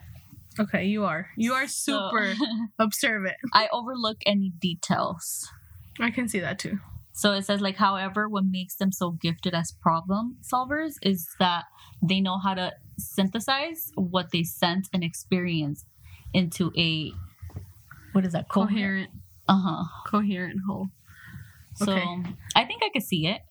Okay, 0.59 0.85
you 0.87 1.05
are. 1.05 1.31
You 1.37 1.55
are 1.55 1.67
So- 1.69 2.11
super 2.11 2.35
observant. 2.79 3.37
I 3.55 3.69
overlook 3.73 4.19
any 4.27 4.51
details. 4.61 5.49
I 5.99 6.11
can 6.11 6.29
see 6.29 6.41
that 6.41 6.59
too. 6.59 6.81
So 7.21 7.33
it 7.33 7.45
says 7.45 7.61
like 7.61 7.77
however 7.77 8.31
what 8.31 8.45
makes 8.47 8.77
them 8.77 8.93
so 8.93 9.11
gifted 9.11 9.53
as 9.53 9.75
problem 9.83 10.39
solvers 10.43 10.95
is 11.03 11.29
that 11.39 11.65
they 12.03 12.19
know 12.19 12.39
how 12.39 12.55
to 12.55 12.73
synthesize 12.99 13.91
what 13.95 14.31
they 14.33 14.43
sense 14.43 14.89
and 14.95 15.05
experience 15.05 15.85
into 16.33 16.73
a 16.79 17.13
what 18.13 18.25
is 18.25 18.33
that 18.33 18.49
Coherent, 18.49 19.11
Uh-huh. 19.47 19.85
coherent 20.07 20.61
whole. 20.67 20.89
So 21.75 21.93
Okay. 21.93 22.33
I 22.57 22.65
think 22.65 22.81
I 22.83 22.89
could 22.91 23.03
see 23.03 23.27
it. 23.27 23.43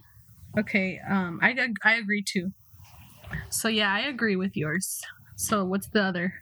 Okay. 0.57 0.99
Um, 1.07 1.37
I 1.43 1.55
I 1.83 1.93
agree 1.93 2.23
too. 2.27 2.49
So 3.51 3.67
yeah, 3.67 3.93
I 3.93 3.99
agree 3.99 4.35
with 4.35 4.57
yours. 4.57 4.99
So 5.35 5.63
what's 5.63 5.89
the 5.89 6.01
other? 6.01 6.33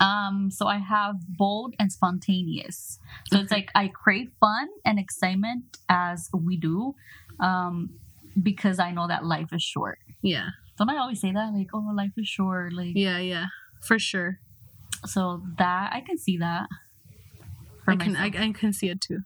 Um 0.00 0.50
so 0.50 0.66
I 0.66 0.78
have 0.78 1.16
bold 1.36 1.74
and 1.78 1.92
spontaneous. 1.92 2.98
So 3.30 3.38
it's 3.38 3.52
like 3.52 3.70
I 3.74 3.88
crave 3.88 4.30
fun 4.40 4.68
and 4.84 4.98
excitement 4.98 5.78
as 5.88 6.28
we 6.32 6.56
do 6.56 6.94
um 7.40 7.90
because 8.42 8.78
I 8.78 8.90
know 8.90 9.08
that 9.08 9.24
life 9.24 9.48
is 9.52 9.62
short. 9.62 9.98
Yeah. 10.22 10.48
Don't 10.78 10.90
I 10.90 10.98
always 10.98 11.20
say 11.20 11.32
that 11.32 11.52
like 11.54 11.68
oh 11.72 11.92
life 11.94 12.12
is 12.16 12.28
short 12.28 12.72
like 12.72 12.92
Yeah. 12.94 13.18
Yeah. 13.18 13.46
For 13.82 13.98
sure. 13.98 14.38
so 15.06 15.42
that 15.58 15.92
I 15.92 16.00
can 16.00 16.18
see 16.18 16.36
that. 16.38 16.66
I 17.86 17.96
can 17.96 18.16
I. 18.16 18.26
I 18.26 18.52
can 18.52 18.72
see 18.72 18.88
it 18.88 19.00
too. 19.00 19.20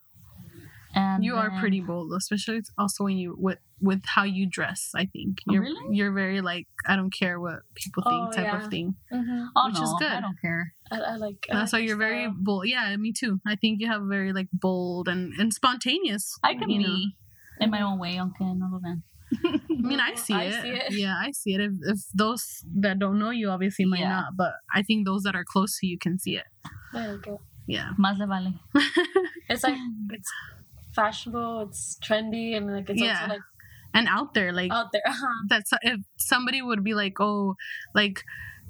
And 0.93 1.25
you 1.25 1.37
are 1.37 1.51
pretty 1.61 1.81
bold, 1.81 2.13
especially 2.17 2.63
also 2.77 3.05
when 3.05 3.17
you 3.17 3.37
with 3.39 3.59
with 3.81 4.03
how 4.07 4.25
you 4.25 4.47
dress. 4.51 4.91
I 4.95 5.07
think 5.07 5.39
you're 5.47 5.63
Really? 5.63 5.97
you're 5.97 6.13
very 6.13 6.41
like 6.41 6.67
I 6.87 6.97
don't 6.97 7.13
care 7.13 7.39
what 7.39 7.61
people 7.77 8.03
think 8.03 8.29
Oh, 8.29 8.33
type 8.33 8.45
yeah. 8.53 8.65
of 8.65 8.71
thing. 8.71 8.95
mm-hmm. 9.13 9.45
Oh 9.55 9.67
which 9.69 9.77
no, 9.77 9.83
is 9.85 9.95
good. 10.01 10.11
I 10.11 10.21
don't 10.21 10.41
care. 10.41 10.75
I, 10.91 10.97
I 10.99 11.17
like. 11.17 11.47
I 11.51 11.55
That's 11.55 11.73
why 11.73 11.79
you're 11.79 11.97
very 11.97 12.25
style. 12.25 12.35
bold. 12.37 12.67
Yeah, 12.67 12.97
me 12.97 13.13
too. 13.13 13.41
I 13.47 13.55
think 13.55 13.81
you 13.81 13.87
have 13.87 14.03
very 14.03 14.33
like 14.33 14.49
bold 14.53 15.07
and 15.07 15.33
and 15.39 15.53
spontaneous. 15.55 16.37
I 16.43 16.55
can 16.55 16.67
be 16.67 16.79
know. 16.79 16.97
in 17.61 17.71
my 17.71 17.83
own 17.83 17.99
way, 18.01 18.17
aunque 18.17 18.41
no 18.41 18.67
lo 18.73 18.81
ven. 18.83 19.05
I 19.45 19.61
mean, 19.69 20.01
I 20.01 20.17
see, 20.17 20.35
I 20.35 20.45
it. 20.51 20.63
see 20.63 20.69
it. 20.71 20.93
Yeah, 20.93 21.15
I 21.15 21.31
see 21.31 21.55
it. 21.55 21.61
If, 21.61 21.73
if 21.87 21.99
those 22.13 22.65
that 22.81 22.99
don't 22.99 23.21
know 23.21 23.31
you 23.31 23.49
obviously 23.51 23.85
might 23.85 24.01
Yeah. 24.01 24.09
not, 24.27 24.37
but 24.37 24.55
I 24.75 24.83
think 24.83 25.07
those 25.07 25.23
that 25.23 25.37
are 25.37 25.45
close 25.45 25.79
to 25.79 25.87
you 25.87 25.99
can 25.99 26.19
see 26.19 26.35
it. 26.37 26.47
I 26.93 27.07
like 27.07 27.27
it. 27.29 27.39
Yeah. 27.69 27.91
Más 27.97 28.19
le 28.19 28.27
vale. 28.27 28.55
It's 29.49 29.63
like 29.63 29.79
it's 30.11 30.31
fashionable, 30.95 31.61
it's 31.69 31.99
trendy, 32.05 32.57
and 32.57 32.67
like 32.73 32.89
it's 32.91 33.01
Yeah. 33.01 33.21
also 33.21 33.29
like 33.35 33.41
and 33.93 34.07
out 34.09 34.35
there, 34.35 34.53
like 34.53 34.71
out 34.73 34.93
there. 34.93 35.03
Uh-huh. 35.07 35.35
that's 35.49 35.71
if 35.83 36.01
somebody 36.17 36.63
would 36.63 36.85
be 36.85 36.95
like, 36.95 37.15
oh, 37.21 37.55
like, 37.95 38.23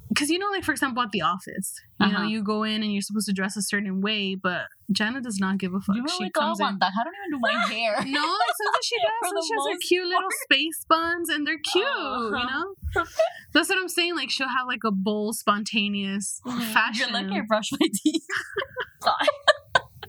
because 0.09 0.29
you 0.29 0.39
know, 0.39 0.49
like 0.49 0.63
for 0.63 0.71
example, 0.71 1.01
at 1.03 1.11
the 1.11 1.21
office, 1.21 1.75
you 1.99 2.07
know, 2.07 2.17
Uh-huh. 2.17 2.23
you 2.27 2.43
go 2.43 2.63
in 2.63 2.81
and 2.83 2.91
you're 2.91 3.01
supposed 3.03 3.27
to 3.27 3.33
dress 3.33 3.55
a 3.55 3.61
certain 3.61 4.01
way, 4.01 4.35
but 4.35 4.65
Jana 4.91 5.21
does 5.21 5.37
not 5.39 5.57
give 5.59 5.73
a 5.73 5.79
fuck. 5.79 5.95
Yo 5.95 6.01
me 6.03 6.09
She 6.17 6.29
comes 6.31 6.59
in. 6.59 6.65
aguantada. 6.65 6.89
I 6.99 7.03
don't 7.05 7.13
even 7.19 7.31
do 7.31 7.39
my 7.39 7.51
hair. 7.73 7.93
No, 8.05 8.21
sometimes 8.59 8.85
she 8.89 8.97
does. 9.07 9.29
Sometimes 9.29 9.45
she 9.47 9.53
has 9.53 9.65
her 9.73 9.77
cute 9.87 10.07
little 10.07 10.29
space 10.43 10.85
buns, 10.89 11.29
and 11.29 11.45
they're 11.47 11.61
cute. 11.71 11.85
You 11.85 12.35
Uh-huh. 12.35 12.45
know, 12.49 13.05
that's 13.53 13.69
what 13.69 13.77
I'm 13.77 13.87
saying. 13.89 14.15
Like 14.15 14.29
she'll 14.31 14.49
have 14.49 14.65
like 14.67 14.83
a 14.83 14.91
bold, 14.91 15.35
spontaneous 15.37 16.41
Mhm. 16.45 16.73
fashion. 16.73 17.09
You're 17.09 17.21
lucky 17.21 17.37
I 17.39 17.41
brush 17.47 17.69
my 17.79 17.87
teeth 18.03 18.25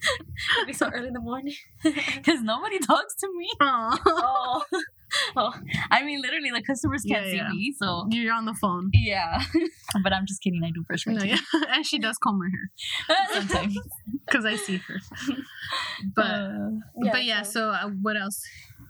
It'd 0.59 0.67
be 0.67 0.73
so 0.73 0.89
early 0.93 1.09
in 1.09 1.13
the 1.15 1.21
morning. 1.21 1.55
because 1.83 2.41
nobody 2.43 2.79
talks 2.79 3.15
to 3.17 3.29
me. 3.37 3.49
Aw. 3.61 3.99
oh, 4.07 4.63
oh, 5.37 5.53
I 5.91 6.03
mean, 6.03 6.21
literally, 6.23 6.51
the 6.51 6.63
customers 6.63 7.03
can't 7.09 7.25
Yeah, 7.27 7.31
see 7.31 7.37
yeah. 7.37 7.49
me, 7.51 7.75
so 7.79 8.07
You're 8.11 8.33
on 8.35 8.45
the 8.47 8.55
phone. 8.61 8.91
yeah. 8.93 9.43
but 10.03 10.13
I'm 10.13 10.27
just 10.27 10.43
kidding. 10.43 10.63
I 10.65 10.71
do 10.71 10.83
brush 10.83 11.07
my 11.07 11.15
No, 11.15 11.25
yeah. 11.25 11.39
and 11.71 11.87
she 11.87 11.99
does 11.99 12.17
comb 12.23 12.41
her 12.41 13.15
hair 13.15 13.27
sometimes. 13.41 13.77
because 14.27 14.45
I 14.45 14.57
see 14.57 14.79
her. 14.79 14.97
But 16.15 16.27
Uh, 16.27 16.71
but 17.13 17.25
yeah. 17.25 17.43
So 17.43 17.71
uh, 17.71 17.89
what 18.01 18.17
else? 18.17 18.41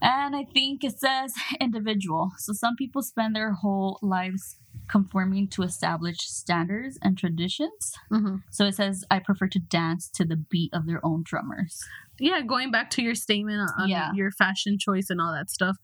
And 0.00 0.34
I 0.34 0.44
think 0.52 0.82
it 0.82 0.98
says 0.98 1.32
individual. 1.60 2.30
So 2.38 2.52
some 2.52 2.74
people 2.76 3.02
spend 3.02 3.36
their 3.36 3.52
whole 3.52 3.98
lives 4.02 4.56
conforming 4.88 5.48
to 5.48 5.62
established 5.62 6.34
standards 6.36 6.98
and 7.02 7.16
traditions. 7.16 7.94
hmm 8.10 8.36
So 8.50 8.66
it 8.66 8.74
says, 8.74 9.04
I 9.10 9.18
prefer 9.20 9.48
to 9.48 9.58
dance 9.58 10.08
to 10.14 10.24
the 10.24 10.36
beat 10.36 10.72
of 10.74 10.86
their 10.86 11.04
own 11.04 11.22
drummers. 11.24 11.80
Yeah, 12.18 12.40
going 12.42 12.70
back 12.70 12.90
to 12.90 13.02
your 13.02 13.14
statement 13.14 13.70
on 13.78 13.88
Yeah. 13.88 14.12
your 14.14 14.30
fashion 14.32 14.78
choice 14.78 15.08
and 15.10 15.20
all 15.20 15.32
that 15.32 15.50
stuff. 15.50 15.76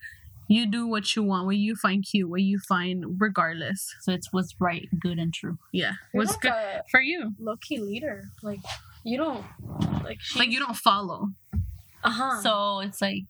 You 0.50 0.66
do 0.70 0.86
what 0.86 1.14
you 1.14 1.22
want, 1.22 1.44
what 1.46 1.56
you 1.56 1.74
find 1.76 2.04
cute, 2.10 2.28
what 2.30 2.40
you 2.40 2.58
find 2.68 3.20
regardless. 3.20 3.94
So 4.00 4.12
it's 4.12 4.32
what's 4.32 4.54
right, 4.58 4.88
good, 4.98 5.18
and 5.18 5.32
true. 5.32 5.58
Yeah. 5.72 5.92
You're 6.12 6.22
What's 6.22 6.32
like 6.32 6.40
good 6.40 6.52
a 6.52 6.82
for 6.90 7.00
you? 7.00 7.32
low 7.38 7.56
key 7.60 7.78
leader. 7.78 8.24
Like 8.42 8.60
you 9.04 9.18
don't 9.18 9.44
like 10.04 10.18
she. 10.20 10.38
Like 10.38 10.50
you 10.50 10.58
don't 10.58 10.76
follow. 10.76 11.28
Uh 12.02 12.10
huh. 12.10 12.40
So 12.42 12.80
it's 12.80 13.02
like 13.02 13.24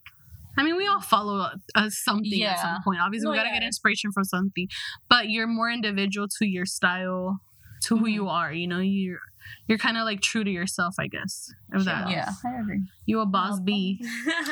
I 0.58 0.64
mean, 0.64 0.76
we 0.76 0.86
all 0.86 1.00
follow 1.00 1.48
uh, 1.74 1.88
something 1.90 2.42
at 2.42 2.58
some 2.60 2.82
point. 2.84 2.98
Obviously, 3.00 3.24
No, 3.26 3.30
we 3.30 3.36
gotta 3.36 3.48
yeah. 3.50 3.60
get 3.60 3.62
inspiration 3.66 4.10
from 4.12 4.24
something, 4.24 4.66
but 5.08 5.30
you're 5.30 5.46
more 5.46 5.70
individual 5.70 6.26
to 6.38 6.46
your 6.46 6.66
style, 6.66 7.38
to 7.84 7.96
who 7.96 8.06
Mhm. 8.06 8.12
you 8.12 8.28
are. 8.28 8.52
You 8.52 8.66
know, 8.66 8.80
you're 8.80 9.20
you're 9.66 9.78
kind 9.78 9.96
of 9.96 10.04
like 10.04 10.20
true 10.20 10.44
to 10.44 10.50
yourself, 10.50 10.94
I 10.98 11.06
guess. 11.06 11.48
Sure. 11.72 11.82
that, 11.84 12.10
yeah, 12.10 12.28
I 12.44 12.60
agree. 12.60 12.82
you 13.06 13.20
a 13.20 13.24
boss 13.26 13.60
B. 13.60 13.98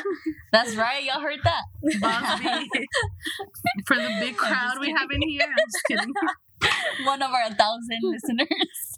That's 0.51 0.75
right. 0.75 1.03
Y'all 1.03 1.19
heard 1.21 1.39
that. 1.43 1.63
boss 2.01 2.39
bee. 2.41 2.69
For 3.85 3.95
the 3.95 4.17
big 4.19 4.37
crowd 4.37 4.79
we 4.79 4.89
have 4.97 5.09
in 5.11 5.21
here, 5.29 5.41
I'm 5.43 5.53
just 5.55 5.83
kidding. 5.87 6.13
One 7.05 7.21
of 7.21 7.29
our 7.31 7.49
thousand 7.53 7.99
listeners. 8.01 8.47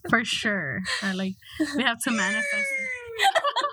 For 0.09 0.23
sure, 0.23 0.79
I 1.03 1.11
like 1.13 1.33
we 1.75 1.83
have 1.83 1.99
to 2.03 2.11
manifest. 2.11 2.53
it. 2.53 3.68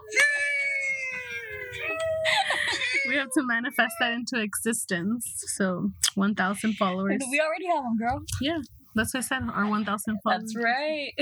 We 3.09 3.16
have 3.16 3.29
to 3.37 3.42
manifest 3.45 3.95
that 4.01 4.12
into 4.12 4.40
existence. 4.40 5.25
So, 5.57 5.90
one 6.14 6.35
thousand 6.35 6.75
followers. 6.75 7.23
we 7.31 7.40
already 7.40 7.66
have 7.66 7.85
them, 7.85 7.97
girl. 7.99 8.23
Yeah, 8.40 8.59
that's 8.95 9.14
what 9.14 9.19
I 9.19 9.23
said. 9.23 9.42
Our 9.53 9.66
one 9.69 9.85
thousand 9.85 10.19
followers. 10.25 10.53
That's 10.55 10.64
right. 10.64 11.12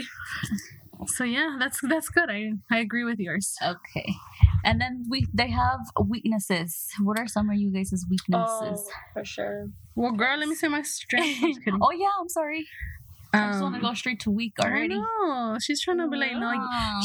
So 1.07 1.25
yeah, 1.25 1.57
that's 1.59 1.81
that's 1.83 2.09
good. 2.09 2.31
I 2.31 2.53
I 2.70 2.79
agree 2.79 3.05
with 3.05 3.18
yours. 3.18 3.55
Okay. 3.62 4.14
And 4.64 4.81
then 4.81 5.05
we 5.11 5.27
they 5.35 5.51
have 5.51 5.81
weaknesses. 6.07 6.88
What 7.03 7.18
are 7.18 7.27
some 7.27 7.51
of 7.51 7.57
you 7.57 7.70
guys' 7.70 7.92
Oh, 7.92 8.09
weaknesses? 8.09 8.88
for 9.12 9.25
sure. 9.25 9.68
Well, 9.97 10.12
girl, 10.12 10.38
let 10.38 10.49
me 10.49 10.55
say 10.55 10.68
my 10.68 10.83
strength. 10.83 11.42
I'm 11.42 11.49
just 11.53 11.61
kidding. 11.64 11.81
oh 11.83 11.90
yeah, 11.92 12.09
I'm 12.20 12.29
sorry. 12.29 12.64
I 13.35 13.49
just 13.51 13.62
want 13.62 13.75
to 13.75 13.79
Um, 13.81 13.83
go 13.90 13.94
straight 13.94 14.20
to 14.20 14.31
weak 14.31 14.55
I 14.61 14.66
already. 14.66 14.94
know. 15.01 15.57
She's 15.61 15.81
trying 15.83 15.99
to 15.99 16.09
be 16.09 16.16
like, 16.16 16.33
no. 16.33 16.53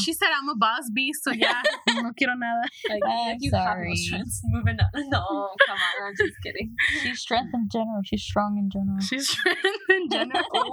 She 0.02 0.12
said 0.12 0.28
I'm 0.36 0.48
a 0.48 0.54
boss 0.56 0.88
bee, 0.94 1.12
so 1.12 1.30
yeah, 1.32 1.60
no 1.88 2.12
quiero 2.16 2.34
nada. 2.36 2.68
Like, 2.88 3.02
I'm 3.06 3.28
like 3.28 3.36
you 3.40 3.50
have 3.52 3.64
sorry. 3.64 3.88
no 3.88 3.94
strengths. 3.94 4.40
Moving 4.44 4.78
on. 4.80 5.10
No, 5.10 5.50
come 5.66 5.78
on. 5.78 6.08
I'm 6.08 6.14
just 6.16 6.34
kidding. 6.42 6.74
She's 7.02 7.20
strength 7.20 7.50
in 7.54 7.68
general. 7.70 8.00
She's 8.04 8.22
strong 8.22 8.58
in 8.58 8.70
general. 8.70 9.00
She's 9.00 9.28
strength 9.28 9.90
in 9.90 10.08
general. 10.08 10.72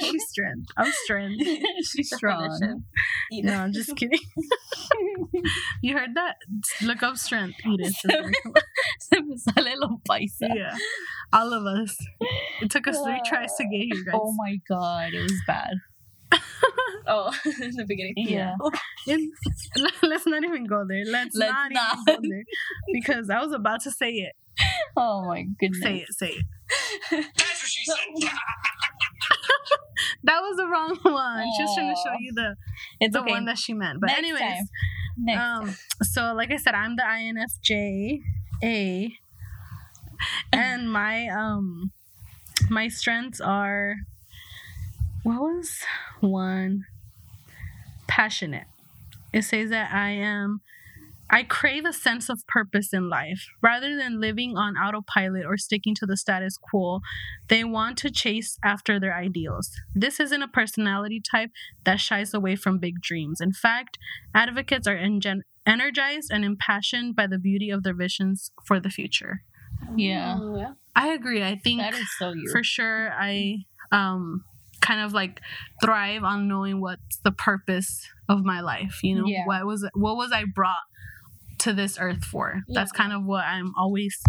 She's 0.00 0.24
strength. 0.28 0.68
I'm 0.76 0.92
strength. 1.04 1.44
She's 1.84 2.10
strong. 2.14 2.48
Definition. 2.50 2.84
No. 3.44 3.54
I'm 3.54 3.72
just 3.72 3.94
kidding. 3.96 4.18
you 5.82 5.96
heard 5.96 6.14
that? 6.14 6.36
Look 6.82 7.02
up 7.02 7.16
strength. 7.16 7.56
Eat 7.66 7.80
it. 7.80 7.92
Se 9.00 9.20
me 9.20 9.36
sale 9.36 9.74
lo 9.80 10.00
paisa. 10.08 10.48
yeah, 10.54 10.76
all 11.32 11.52
of 11.52 11.64
us. 11.66 11.96
It 12.60 12.70
took 12.70 12.86
us 12.88 12.98
three 13.04 13.20
tries 13.24 13.54
to 13.56 13.64
get 13.64 13.80
here, 13.82 14.04
guys. 14.04 14.14
Oh 14.14 14.32
my 14.36 14.56
god, 14.68 14.71
it 14.80 15.22
was 15.22 15.42
bad. 15.46 15.74
Oh, 17.04 17.32
in 17.60 17.72
the 17.72 17.84
beginning. 17.84 18.14
Yeah. 18.16 18.54
And 19.08 19.32
let's 20.04 20.24
not 20.24 20.44
even 20.44 20.64
go 20.66 20.84
there. 20.88 21.04
Let's, 21.04 21.34
Let's 21.34 21.52
not, 21.52 21.72
not. 21.72 21.98
even 22.08 22.22
go 22.22 22.28
there 22.28 22.44
because 22.92 23.28
I 23.28 23.40
was 23.42 23.52
about 23.52 23.80
to 23.82 23.90
say 23.90 24.10
it. 24.12 24.32
Oh 24.96 25.24
my 25.26 25.44
goodness. 25.58 25.82
Say 25.82 25.96
it. 25.96 26.12
Say 26.12 26.28
it. 26.28 26.44
That's 27.10 27.26
what 27.36 27.68
she 27.68 27.84
said. 27.84 28.30
That 30.24 30.40
was 30.40 30.56
the 30.56 30.66
wrong 30.68 30.96
one. 31.02 31.44
She 31.56 31.62
was 31.62 31.74
trying 31.76 31.92
to 31.94 32.00
show 32.00 32.14
you 32.20 32.32
the 32.34 32.54
It's 33.00 33.14
the 33.14 33.22
okay. 33.22 33.30
one 33.32 33.44
that 33.46 33.58
she 33.58 33.74
meant. 33.74 34.00
But 34.00 34.06
Next 34.08 34.18
anyways, 34.18 34.40
time. 34.40 34.64
Next. 35.18 35.40
um, 35.40 35.74
so 36.02 36.32
like 36.34 36.52
I 36.52 36.56
said, 36.56 36.74
I'm 36.74 36.96
the 36.96 37.02
INFJ 37.02 38.20
A, 38.62 39.12
and 40.52 40.92
my 40.92 41.26
um 41.28 41.90
my 42.70 42.88
strengths 42.88 43.40
are 43.40 43.96
what 45.22 45.40
was 45.40 45.80
one 46.20 46.84
passionate. 48.06 48.66
It 49.32 49.42
says 49.42 49.70
that 49.70 49.92
I 49.92 50.10
am. 50.10 50.60
I 51.30 51.44
crave 51.44 51.86
a 51.86 51.94
sense 51.94 52.28
of 52.28 52.46
purpose 52.46 52.92
in 52.92 53.08
life. 53.08 53.46
Rather 53.62 53.96
than 53.96 54.20
living 54.20 54.58
on 54.58 54.76
autopilot 54.76 55.46
or 55.46 55.56
sticking 55.56 55.94
to 55.94 56.04
the 56.04 56.16
status 56.16 56.58
quo, 56.58 57.00
they 57.48 57.64
want 57.64 57.96
to 57.98 58.10
chase 58.10 58.58
after 58.62 59.00
their 59.00 59.14
ideals. 59.14 59.70
This 59.94 60.20
isn't 60.20 60.42
a 60.42 60.48
personality 60.48 61.22
type 61.30 61.50
that 61.84 62.00
shies 62.00 62.34
away 62.34 62.56
from 62.56 62.78
big 62.78 63.00
dreams. 63.00 63.40
In 63.40 63.52
fact, 63.54 63.96
advocates 64.34 64.86
are 64.86 64.96
ingen- 64.96 65.44
energized 65.64 66.30
and 66.30 66.44
impassioned 66.44 67.16
by 67.16 67.26
the 67.26 67.38
beauty 67.38 67.70
of 67.70 67.82
their 67.82 67.94
visions 67.94 68.50
for 68.66 68.78
the 68.78 68.90
future. 68.90 69.42
Yeah. 69.96 70.36
Oh, 70.38 70.56
yeah. 70.58 70.72
I 70.94 71.08
agree. 71.08 71.42
I 71.42 71.56
think 71.56 71.80
that 71.80 71.94
is 71.94 72.08
so 72.18 72.32
you. 72.32 72.50
for 72.52 72.62
sure 72.62 73.10
I 73.12 73.64
um 73.90 74.44
kind 74.82 75.00
of 75.00 75.12
like 75.14 75.40
thrive 75.82 76.22
on 76.24 76.48
knowing 76.48 76.80
what's 76.80 77.18
the 77.24 77.32
purpose 77.32 78.06
of 78.28 78.44
my 78.44 78.60
life, 78.60 79.00
you 79.02 79.14
know? 79.14 79.24
Yeah. 79.26 79.46
What 79.46 79.64
was 79.64 79.88
what 79.94 80.16
was 80.16 80.30
I 80.32 80.44
brought 80.44 80.84
to 81.60 81.72
this 81.72 81.96
earth 81.98 82.24
for? 82.24 82.62
That's 82.68 82.92
kind 82.92 83.12
of 83.12 83.24
what 83.24 83.44
I'm 83.44 83.72
always 83.78 84.20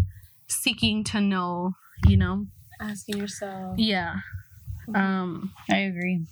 seeking 0.47 1.03
to 1.05 1.19
know, 1.19 1.73
you 2.07 2.15
know? 2.17 2.45
Asking 2.79 3.17
yourself. 3.17 3.77
Yeah. 3.77 4.15
Um 4.93 5.51
I 5.69 5.77
agree. 5.79 6.25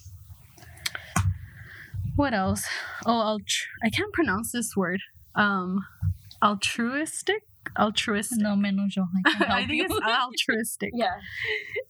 what 2.16 2.34
else? 2.34 2.66
Oh, 3.06 3.12
altru- 3.38 3.66
I 3.84 3.90
can't 3.90 4.14
pronounce 4.14 4.52
this 4.52 4.76
word. 4.76 5.00
Um 5.36 5.86
altruistic? 6.44 7.44
Altruistic. 7.80 8.40
No 8.42 8.56
menos 8.56 8.96
yo. 8.96 9.06
I 9.26 9.46
I 9.62 9.66
think 9.66 9.78
you. 9.82 9.86
it's 9.90 10.00
altruistic. 10.06 10.92
Yeah. 10.96 11.16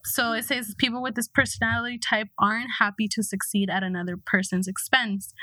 So 0.03 0.34
it 0.34 0.45
says 0.45 0.75
people 0.77 1.01
with 1.01 1.15
this 1.15 1.27
personality 1.27 1.97
type 1.97 2.27
aren't 2.39 2.69
happy 2.79 3.07
to 3.12 3.23
succeed 3.23 3.69
at 3.69 3.84
another 3.84 4.15
person's 4.17 4.67
expense. 4.67 5.34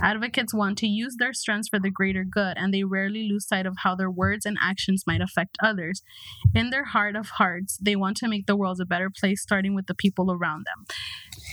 Advocates 0.00 0.54
want 0.54 0.78
to 0.78 0.86
use 0.86 1.16
their 1.18 1.32
strengths 1.32 1.68
for 1.68 1.78
the 1.80 1.90
greater 1.90 2.24
good, 2.24 2.56
and 2.56 2.72
they 2.72 2.84
rarely 2.84 3.28
lose 3.28 3.46
sight 3.48 3.66
of 3.66 3.76
how 3.82 3.94
their 3.96 4.10
words 4.10 4.44
and 4.46 4.56
actions 4.60 5.04
might 5.06 5.20
affect 5.20 5.56
others. 5.62 6.02
In 6.54 6.70
their 6.70 6.84
heart 6.84 7.16
of 7.16 7.30
hearts, 7.30 7.78
they 7.82 7.96
want 7.96 8.16
to 8.18 8.28
make 8.28 8.46
the 8.46 8.56
world 8.56 8.80
a 8.80 8.86
better 8.86 9.10
place, 9.10 9.42
starting 9.42 9.74
with 9.74 9.86
the 9.86 9.94
people 9.94 10.30
around 10.30 10.66
them. 10.66 10.84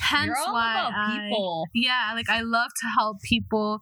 Hence 0.01 0.37
why 0.47 0.91
I- 0.93 1.19
people. 1.29 1.65
yeah, 1.73 2.11
like 2.13 2.29
I 2.29 2.41
love 2.41 2.71
to 2.81 2.87
help 2.97 3.21
people. 3.21 3.79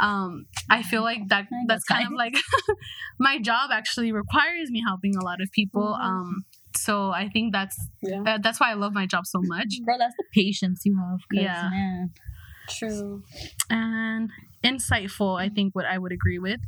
Um, 0.00 0.46
I 0.70 0.82
feel 0.82 1.02
like 1.02 1.28
that 1.28 1.46
that's 1.66 1.84
kind 1.84 2.06
of 2.06 2.12
like 2.12 2.34
my 3.18 3.38
job 3.38 3.70
actually 3.72 4.12
requires 4.12 4.70
me 4.70 4.82
helping 4.86 5.16
a 5.16 5.24
lot 5.24 5.40
of 5.40 5.50
people. 5.52 5.96
Mhm. 5.98 6.04
Um, 6.04 6.44
so 6.76 7.10
I 7.10 7.28
think 7.28 7.52
that's 7.52 7.78
Yeah. 8.02 8.22
uh, 8.26 8.38
that's 8.42 8.58
why 8.60 8.70
I 8.70 8.74
love 8.74 8.92
my 8.94 9.06
job 9.06 9.26
so 9.26 9.40
much. 9.42 9.68
Girl, 9.86 9.98
that's 9.98 10.14
the 10.16 10.24
patience 10.34 10.82
you 10.84 10.96
have. 10.98 11.20
Yeah. 11.30 11.68
Man. 11.70 12.10
True. 12.68 13.22
And 13.68 14.30
insightful, 14.64 15.38
I 15.40 15.48
think 15.48 15.74
what 15.74 15.84
I 15.84 15.98
would 15.98 16.12
agree 16.12 16.38
with. 16.38 16.60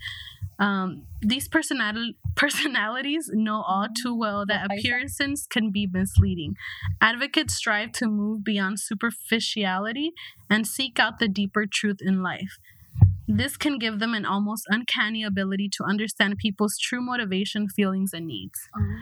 Um, 0.59 1.07
these 1.21 1.49
personal 1.49 2.13
personalities 2.37 3.31
know 3.33 3.63
all 3.67 3.89
too 4.03 4.15
well 4.15 4.45
that 4.47 4.63
What 4.63 4.73
I 4.73 4.75
said. 4.77 4.79
appearances 4.81 5.47
can 5.51 5.71
be 5.71 5.89
misleading. 5.91 6.55
Advocates 7.01 7.55
strive 7.55 7.93
to 7.93 8.07
move 8.09 8.45
beyond 8.45 8.79
superficiality 8.81 10.13
and 10.51 10.67
seek 10.67 10.99
out 11.01 11.19
the 11.19 11.29
deeper 11.29 11.65
truth 11.67 11.99
in 12.01 12.23
life. 12.23 12.59
This 13.27 13.57
can 13.57 13.79
give 13.79 13.99
them 14.01 14.15
an 14.15 14.25
almost 14.27 14.65
uncanny 14.69 15.25
ability 15.25 15.69
to 15.77 15.85
understand 15.85 16.37
people's 16.39 16.77
true 16.79 17.01
motivation, 17.03 17.69
feelings, 17.69 18.13
and 18.13 18.27
needs. 18.27 18.59
Um, 18.77 18.97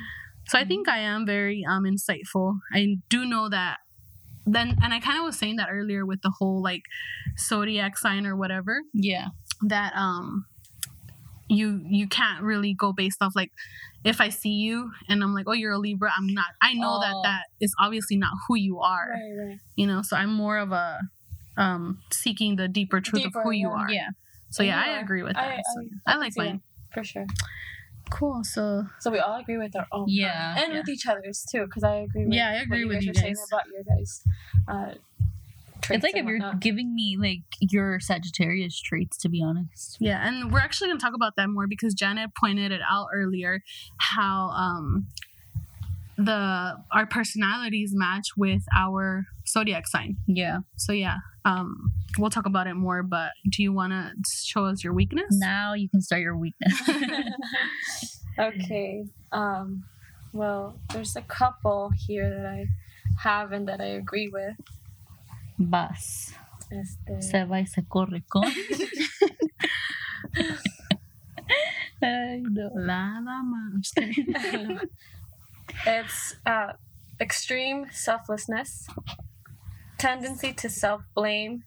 So 0.49 0.59
I 0.59 0.65
think 0.65 0.89
I 0.89 0.99
am 0.99 1.25
very 1.27 1.65
um 1.69 1.85
insightful. 1.85 2.59
I 2.73 2.97
do 3.09 3.25
know 3.25 3.49
that 3.49 3.79
then 4.45 4.77
and 4.83 4.93
I 4.93 4.99
kind 5.01 5.19
of 5.19 5.25
was 5.25 5.39
saying 5.39 5.57
that 5.57 5.69
earlier 5.71 6.05
with 6.05 6.21
the 6.23 6.33
whole 6.39 6.61
like 6.63 6.83
zodiac 7.39 7.97
sign 7.97 8.27
or 8.27 8.35
whatever 8.37 8.81
Yeah. 8.93 9.29
that 9.69 9.93
um 9.95 10.47
you 11.49 11.81
you 11.89 12.09
can't 12.09 12.43
really 12.43 12.75
go 12.75 12.93
based 12.93 13.19
off 13.23 13.33
like 13.37 13.51
if 14.05 14.21
I 14.21 14.31
see 14.31 14.51
you 14.67 14.91
and 15.09 15.23
I'm 15.23 15.33
like 15.35 15.47
oh 15.49 15.53
you're 15.53 15.73
a 15.73 15.79
Libra 15.79 16.11
I'm 16.17 16.27
not 16.27 16.47
I 16.61 16.75
know 16.75 16.99
that 17.01 17.13
Oh. 17.15 17.23
that 17.23 17.45
is 17.61 17.73
obviously 17.79 18.17
not 18.17 18.33
who 18.49 18.57
you 18.57 18.81
are 18.81 19.11
right, 19.13 19.47
right. 19.49 19.59
you 19.77 19.87
know 19.87 20.03
so 20.03 20.17
I'm 20.17 20.33
more 20.33 20.59
of 20.59 20.73
a 20.73 20.99
um 21.57 22.01
seeking 22.11 22.57
the 22.57 22.69
deeper 22.69 23.01
truth 23.01 23.23
Deeper, 23.25 23.41
of 23.41 23.45
who 23.45 23.51
you 23.53 23.69
yeah. 23.69 23.75
are 23.75 23.91
Yeah. 23.91 24.09
so 24.51 24.63
yeah 24.63 24.85
You 24.85 24.93
I 24.93 25.01
agree 25.01 25.23
with 25.23 25.37
I- 25.37 25.43
that 25.57 25.63
so, 25.75 25.81
I- 26.07 26.13
I, 26.13 26.15
I 26.15 26.19
like 26.19 26.35
can 26.35 26.45
mine 26.47 26.61
For 26.93 27.05
sure. 27.05 27.27
cool 28.11 28.43
so 28.45 28.85
So 29.01 29.11
we 29.11 29.19
all 29.19 29.39
agree 29.41 29.59
with 29.59 29.75
our 29.77 29.87
own. 29.93 30.07
Yeah. 30.09 30.55
And 30.59 30.73
with 30.75 30.89
each 30.89 31.07
other's 31.07 31.45
too, 31.51 31.65
because 31.65 31.83
I 31.85 31.97
agree 31.97 32.25
with 32.27 32.35
Yeah, 32.35 32.51
I 32.51 32.55
agree 32.63 32.85
what 32.85 32.97
with 32.97 33.03
you 33.05 33.09
you 33.09 33.15
guys 33.15 33.23
are 33.23 33.27
saying 33.27 33.37
about 33.51 33.63
your 33.73 33.83
guys. 33.85 34.23
Uh, 34.69 34.95
It's 35.91 36.05
like 36.05 36.15
if 36.15 36.21
and 36.21 36.29
you're 36.29 36.39
whatnot. 36.39 36.61
giving 36.61 36.95
me 36.95 37.17
like 37.19 37.43
your 37.61 37.99
Sagittarius 38.01 38.81
traits, 38.81 39.17
to 39.19 39.29
be 39.29 39.43
honest. 39.43 39.97
Yeah, 39.99 40.27
and 40.27 40.53
we're 40.53 40.61
actually 40.61 40.89
going 40.89 40.99
to 41.01 41.05
talk 41.05 41.15
about 41.15 41.35
that 41.37 41.49
more 41.49 41.67
because 41.67 41.93
Janet 41.95 42.31
pointed 42.39 42.71
it 42.71 42.81
out 42.89 43.09
earlier 43.13 43.61
how 43.99 44.51
um 44.51 45.09
the 46.25 46.77
our 46.93 47.07
personalities 47.07 47.93
match 47.95 48.29
with 48.37 48.63
our 48.77 49.25
zodiac 49.47 49.87
sign. 49.89 50.17
Yeah. 50.27 50.59
So 50.77 50.93
yeah, 50.93 51.17
um 51.45 51.91
we'll 52.19 52.31
talk 52.31 52.47
about 52.47 52.67
it 52.67 52.75
more, 52.75 53.03
but 53.03 53.31
do 53.51 53.63
you 53.63 53.73
want 53.73 53.93
to 53.93 54.13
show 54.45 54.67
us 54.67 54.85
your 54.85 54.93
weakness? 54.93 55.27
Now 55.31 55.75
you 55.75 55.89
can 55.89 56.01
start 56.01 56.23
your 56.23 56.37
weakness. 56.37 56.81
okay. 58.39 59.05
Um, 59.33 59.85
Well, 60.35 60.79
there's 60.93 61.15
a 61.17 61.23
couple 61.23 61.91
here 62.07 62.31
that 62.31 62.47
I 62.47 62.67
have 63.19 63.53
and 63.53 63.69
that 63.69 63.81
I 63.83 63.99
agree 64.01 64.29
with. 64.33 64.57
Vas. 65.59 66.33
Este, 66.71 67.21
Se 67.23 67.45
va 67.45 67.59
y 67.61 67.67
se 67.67 67.83
corre 67.83 68.23
con. 68.31 68.45
Ay, 72.03 72.43
no. 72.51 72.71
Nada 72.75 73.43
más. 73.45 73.93
Just 75.85 75.85
kidding. 75.85 76.05
It's 76.05 76.37
uh, 76.47 76.73
extreme 77.21 77.87
selflessness, 77.91 78.87
tendency 79.99 80.53
to 80.55 80.69
self 80.69 81.03
blame, 81.15 81.65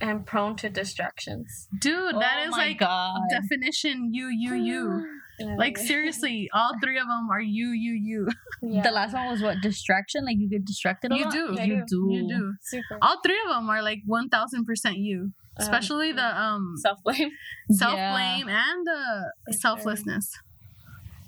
and 0.00 0.26
prone 0.26 0.56
to 0.56 0.68
distractions. 0.70 1.68
Dude, 1.80 2.14
that 2.16 2.38
oh 2.44 2.48
is 2.48 2.50
like 2.52 2.78
God. 2.78 3.20
definition 3.30 4.10
you, 4.12 4.28
you, 4.28 4.54
you. 4.54 5.06
Yeah, 5.38 5.54
Like 5.58 5.76
seriously, 5.76 6.48
all 6.54 6.72
three 6.82 6.96
of 6.98 7.06
them 7.06 7.28
are 7.30 7.42
you, 7.42 7.68
you, 7.68 7.92
you. 7.92 8.26
Yeah. 8.62 8.82
The 8.82 8.90
last 8.90 9.12
one 9.12 9.28
was 9.28 9.42
what? 9.42 9.60
Distraction? 9.60 10.24
Like 10.24 10.36
you 10.38 10.48
get 10.48 10.64
distracted 10.64 11.12
a 11.12 11.14
You 11.14 11.24
lot? 11.24 11.32
do. 11.34 11.52
Yeah, 11.54 11.64
You 11.64 11.76
I 11.76 11.84
do. 11.86 12.08
You 12.10 12.26
do. 12.26 12.54
super 12.62 12.96
All 13.02 13.20
three 13.22 13.38
of 13.46 13.54
them 13.54 13.68
are 13.68 13.82
like 13.82 13.98
one 14.06 14.30
thousand 14.30 14.64
percent 14.64 14.96
you. 14.96 15.32
Especially 15.58 16.10
the 16.12 16.24
um 16.24 16.72
self 16.78 17.02
blame. 17.04 17.28
self 17.70 17.96
Yeah. 17.96 18.12
blame 18.14 18.48
and 18.48 18.86
the 18.86 19.32
For 19.44 19.52
sure. 19.52 19.58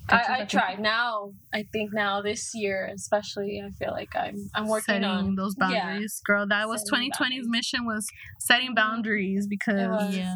Selflessness. 0.09 0.39
I, 0.39 0.41
I 0.41 0.45
try 0.45 0.75
now. 0.81 1.33
I 1.53 1.63
think 1.71 1.93
now 1.93 2.21
this 2.21 2.51
year, 2.55 2.89
especially, 2.93 3.61
I 3.65 3.69
feel 3.71 3.91
like 3.91 4.15
I'm 4.15 4.49
I'm 4.55 4.67
working 4.67 4.85
setting 4.95 5.05
on 5.05 5.35
those 5.35 5.55
yeah. 5.59 5.69
boundaries, 5.69 6.21
girl. 6.25 6.45
That 6.47 6.67
was 6.67 6.81
Setting 6.89 7.09
2020's 7.11 7.19
boundaries. 7.19 7.47
mission 7.49 7.85
was 7.85 8.07
setting 8.39 8.71
Mhm. 8.71 8.75
boundaries 8.75 9.47
because. 9.47 10.15
Yeah. 10.15 10.35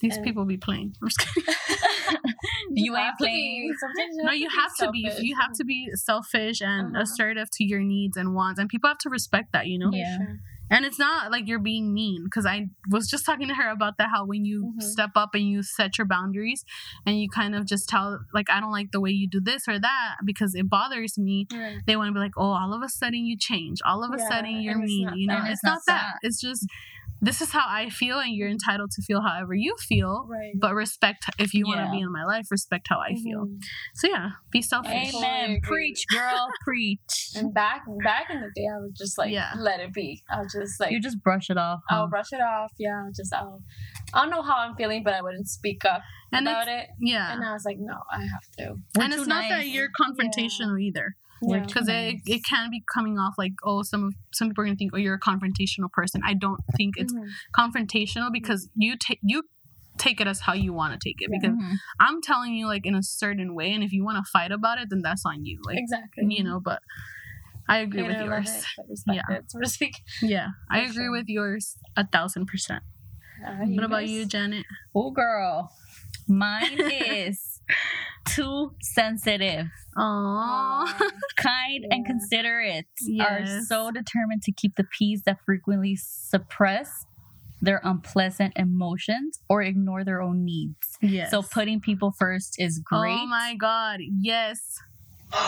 these 0.00 0.16
And- 0.16 0.24
people 0.24 0.44
be 0.44 0.56
playing. 0.58 0.92
I'm 1.00 1.08
just. 1.08 1.24
You 2.76 2.96
ain't 2.96 3.04
have 3.06 3.16
to 3.18 3.24
be- 3.24 3.30
playing. 3.30 3.74
no, 4.26 4.32
you 4.32 4.48
have 4.50 4.74
to 4.80 4.90
be. 4.90 5.04
selfish. 5.08 5.22
You 5.24 5.36
have 5.40 5.52
to 5.54 5.64
be 5.64 5.88
selfish 5.94 6.60
and 6.60 6.94
Uh-huh. 6.94 7.02
assertive 7.02 7.48
to 7.52 7.64
your 7.64 7.80
needs 7.80 8.16
and 8.16 8.34
wants, 8.34 8.58
and 8.60 8.68
people 8.68 8.88
have 8.88 8.98
to 8.98 9.10
respect 9.10 9.52
that. 9.52 9.66
You 9.66 9.78
know. 9.78 9.90
For 9.90 9.96
Yeah. 9.96 10.16
sure. 10.18 10.40
And 10.70 10.84
it's 10.84 10.98
not 10.98 11.30
like 11.30 11.46
you're 11.46 11.58
being 11.58 11.92
mean 11.92 12.24
because 12.24 12.46
I 12.46 12.68
was 12.90 13.06
just 13.06 13.24
talking 13.26 13.48
to 13.48 13.54
her 13.54 13.70
about 13.70 13.98
that 13.98 14.08
how 14.10 14.24
when 14.24 14.44
you 14.44 14.74
Mhm. 14.78 14.82
step 14.82 15.10
up 15.14 15.30
and 15.34 15.48
you 15.48 15.62
set 15.62 15.98
your 15.98 16.06
boundaries 16.06 16.64
and 17.06 17.20
you 17.20 17.28
kind 17.28 17.54
of 17.54 17.66
just 17.66 17.88
tell 17.88 18.20
like 18.32 18.48
I 18.50 18.60
don't 18.60 18.72
like 18.72 18.90
the 18.90 19.00
way 19.00 19.10
you 19.10 19.28
do 19.28 19.40
this 19.40 19.68
or 19.68 19.78
that 19.78 20.16
because 20.24 20.54
it 20.54 20.68
bothers 20.68 21.18
me. 21.18 21.46
Right. 21.52 21.78
They 21.86 21.96
want 21.96 22.08
to 22.08 22.12
be 22.14 22.18
like, 22.20 22.36
oh, 22.36 22.52
all 22.52 22.72
of 22.74 22.82
a 22.82 22.88
sudden 22.88 23.26
you 23.26 23.36
change. 23.38 23.80
All 23.84 24.02
of 24.02 24.10
a 24.12 24.16
Yeah, 24.18 24.28
sudden 24.28 24.60
you're 24.62 24.78
mean. 24.78 25.10
You 25.16 25.26
know, 25.28 25.42
that. 25.42 25.50
it's, 25.52 25.64
not, 25.64 25.80
that. 25.86 26.14
It's 26.22 26.40
just 26.40 26.66
this 27.24 27.40
is 27.40 27.50
how 27.50 27.64
I 27.66 27.88
feel, 27.90 28.18
and 28.18 28.34
you're 28.34 28.48
entitled 28.48 28.90
to 28.92 29.02
feel 29.02 29.20
however 29.22 29.54
you 29.54 29.74
feel. 29.80 30.26
Right. 30.28 30.52
But 30.60 30.74
respect 30.74 31.24
if 31.38 31.54
you 31.54 31.66
want 31.66 31.80
to 31.80 31.90
be 31.90 32.00
in 32.00 32.12
my 32.12 32.24
life. 32.24 32.46
Respect 32.50 32.86
how 32.88 32.98
I 33.00 33.14
feel. 33.14 33.46
Mhm. 33.46 33.58
So 33.94 34.08
yeah, 34.08 34.30
be 34.50 34.60
selfish. 34.62 34.92
I 35.14 35.18
Amen. 35.18 35.60
Preach, 35.62 36.04
girl. 36.10 36.48
Preach. 36.62 37.30
And 37.36 37.52
back 37.52 37.82
back 38.04 38.26
in 38.30 38.40
the 38.40 38.50
day, 38.54 38.66
I 38.72 38.78
was 38.78 38.92
just 38.96 39.18
like 39.18 39.30
Yeah. 39.32 39.52
let 39.58 39.80
it 39.80 39.92
be. 39.92 40.22
I'll 40.30 40.44
just 40.48 40.78
like 40.80 40.90
You 40.92 41.00
just 41.00 41.22
brush 41.22 41.50
it 41.50 41.56
off. 41.58 41.80
huh? 41.88 41.96
I'll 41.96 42.08
brush 42.08 42.32
it 42.32 42.40
off. 42.40 42.72
Yeah, 42.78 43.02
I'll 43.04 43.12
just 43.12 43.32
I'll 43.34 43.60
I 44.12 44.20
don't 44.22 44.30
know 44.30 44.42
how 44.42 44.56
I'm 44.58 44.74
feeling, 44.76 45.02
but 45.02 45.14
I 45.14 45.22
wouldn't 45.22 45.48
speak 45.48 45.84
up 45.84 46.02
And 46.32 46.46
about 46.46 46.68
it. 46.68 46.86
yeah, 47.00 47.32
And 47.32 47.44
I 47.44 47.52
was 47.52 47.64
like, 47.64 47.78
no, 47.80 47.96
I 48.12 48.20
have 48.20 48.46
to. 48.58 48.74
We're 48.96 49.04
and 49.04 49.12
too 49.12 49.20
it's 49.20 49.28
not 49.28 49.48
that 49.48 49.66
you're 49.68 49.88
confrontational 49.88 50.80
either. 50.80 51.06
Yeah. 51.06 51.08
too 51.08 51.23
because 51.42 51.86
nice. 51.88 52.14
it, 52.26 52.34
it 52.34 52.40
can 52.48 52.70
be 52.70 52.82
coming 52.94 53.18
off 53.18 53.34
like 53.38 53.52
oh 53.64 53.82
some 53.82 54.04
of 54.04 54.14
some 54.32 54.48
people 54.48 54.62
are 54.62 54.66
gonna 54.66 54.76
think 54.76 54.92
oh 54.94 54.98
you're 54.98 55.14
a 55.14 55.20
confrontational 55.20 55.90
person 55.92 56.20
i 56.24 56.34
don't 56.34 56.60
think 56.76 56.94
it's 56.96 57.12
Mhm. 57.12 57.28
confrontational 57.56 58.32
because 58.32 58.68
you 58.74 58.96
take 58.96 59.18
you 59.22 59.42
take 59.98 60.20
it 60.20 60.26
as 60.26 60.40
how 60.40 60.52
you 60.52 60.72
want 60.72 60.92
to 60.92 60.98
take 61.08 61.16
it 61.20 61.28
Yeah. 61.30 61.38
because 61.40 61.56
Mhm. 61.56 61.76
i'm 62.00 62.20
telling 62.22 62.54
you 62.54 62.66
like 62.66 62.84
in 62.86 62.94
a 62.94 63.02
certain 63.02 63.54
way 63.54 63.72
and 63.72 63.84
if 63.84 63.92
you 63.92 64.04
want 64.04 64.18
to 64.24 64.28
fight 64.32 64.50
about 64.52 64.78
it 64.78 64.88
then 64.90 65.02
that's 65.02 65.24
on 65.24 65.44
you 65.44 65.60
like 65.64 65.78
exactly. 65.78 66.26
you 66.28 66.42
know 66.42 66.58
but 66.60 66.80
i 67.68 67.78
agree 67.78 68.00
Hate 68.00 68.08
with 68.08 68.16
it 68.16 68.22
or 68.22 68.30
love 68.30 68.44
yours 68.44 68.64
it, 68.88 68.98
Yeah. 69.06 69.22
it, 69.30 69.44
so 69.48 69.60
to 69.60 69.68
speak. 69.68 69.94
yeah 70.22 70.48
i 70.70 70.80
agree 70.80 70.92
sure. 71.04 71.10
with 71.12 71.26
yours 71.28 71.76
a 71.96 72.06
thousand 72.06 72.46
percent 72.46 72.82
Uh, 73.46 73.66
what 73.66 73.84
about 73.84 74.08
you 74.08 74.24
janet 74.26 74.64
Oh, 74.94 75.10
girl. 75.10 75.70
Mine 76.28 76.78
is 76.90 77.53
too 78.26 78.74
sensitive. 78.82 79.66
oh 79.96 80.00
Aw. 80.02 80.98
kind 81.36 81.84
and 81.90 82.04
Yeah. 82.04 82.12
considerate 82.12 82.86
are 83.20 83.60
so 83.66 83.90
determined 83.90 84.42
to 84.44 84.52
keep 84.52 84.76
the 84.76 84.84
peace 84.84 85.22
that 85.26 85.38
frequently 85.44 85.96
suppress 85.96 87.04
their 87.62 87.80
unpleasant 87.84 88.52
emotions 88.56 89.40
or 89.48 89.62
ignore 89.62 90.04
their 90.04 90.20
own 90.20 90.44
needs. 90.44 90.98
yes 91.00 91.30
So 91.30 91.42
putting 91.42 91.80
people 91.80 92.12
first 92.18 92.56
is 92.58 92.80
oh 92.92 92.98
great. 93.00 93.12
oh 93.18 93.26
my 93.26 93.54
god 93.58 94.00
yes 94.20 94.58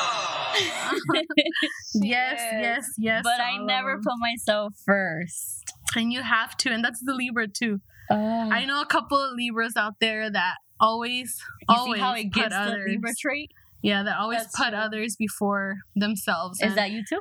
yes 1.94 2.40
yes 2.40 2.86
yes 2.98 3.22
but 3.22 3.40
I 3.40 3.56
never 3.58 3.96
put 3.98 4.14
myself 4.18 4.74
first. 4.84 5.64
and 5.94 6.12
you 6.12 6.22
have 6.22 6.56
to 6.58 6.70
and 6.72 6.84
that's 6.84 7.00
the 7.04 7.14
libra 7.14 7.48
too 7.48 7.80
I 8.08 8.64
know 8.66 8.80
a 8.80 8.86
couple 8.86 9.18
of 9.18 9.32
Libras 9.36 9.74
out 9.76 9.94
there 10.00 10.30
that 10.30 10.54
always, 10.80 11.40
you 11.68 11.74
always 11.74 12.00
how 12.00 12.14
it 12.14 12.24
put 12.32 12.42
gets 12.42 12.54
the 12.54 12.60
others. 12.60 12.88
Libra 12.90 13.10
trait? 13.18 13.50
yeah, 13.82 14.02
that 14.02 14.18
always 14.18 14.40
That's 14.40 14.56
put 14.56 14.70
true. 14.70 14.78
others 14.78 15.16
before 15.16 15.76
themselves. 15.94 16.60
Is 16.60 16.68
and 16.68 16.76
that 16.78 16.90
you 16.90 17.04
too? 17.08 17.20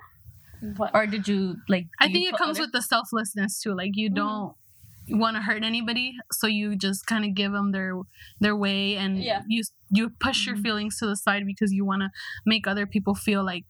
What? 0.77 0.91
Or 0.95 1.05
did 1.05 1.27
you 1.27 1.57
like? 1.69 1.87
I 1.99 2.07
think 2.11 2.27
it 2.27 2.37
comes 2.37 2.57
other- 2.57 2.65
with 2.65 2.71
the 2.71 2.81
selflessness 2.81 3.61
too. 3.61 3.75
Like 3.75 3.91
you 3.95 4.09
Mhm. 4.09 4.15
don't 4.15 4.55
want 5.09 5.35
to 5.37 5.41
hurt 5.43 5.63
anybody, 5.63 6.17
so 6.31 6.47
you 6.47 6.75
just 6.75 7.05
kind 7.05 7.23
of 7.25 7.35
give 7.35 7.51
them 7.51 7.71
their 7.71 7.93
their 8.39 8.55
way, 8.55 8.95
and 8.97 9.21
Yeah. 9.23 9.43
you 9.47 9.63
you 9.91 10.09
push 10.19 10.47
your 10.47 10.55
Mhm. 10.55 10.63
feelings 10.63 10.97
to 10.99 11.05
the 11.05 11.15
side 11.15 11.45
because 11.45 11.71
you 11.71 11.85
want 11.85 12.01
to 12.01 12.09
make 12.45 12.65
other 12.67 12.87
people 12.87 13.13
feel 13.13 13.43
like 13.45 13.65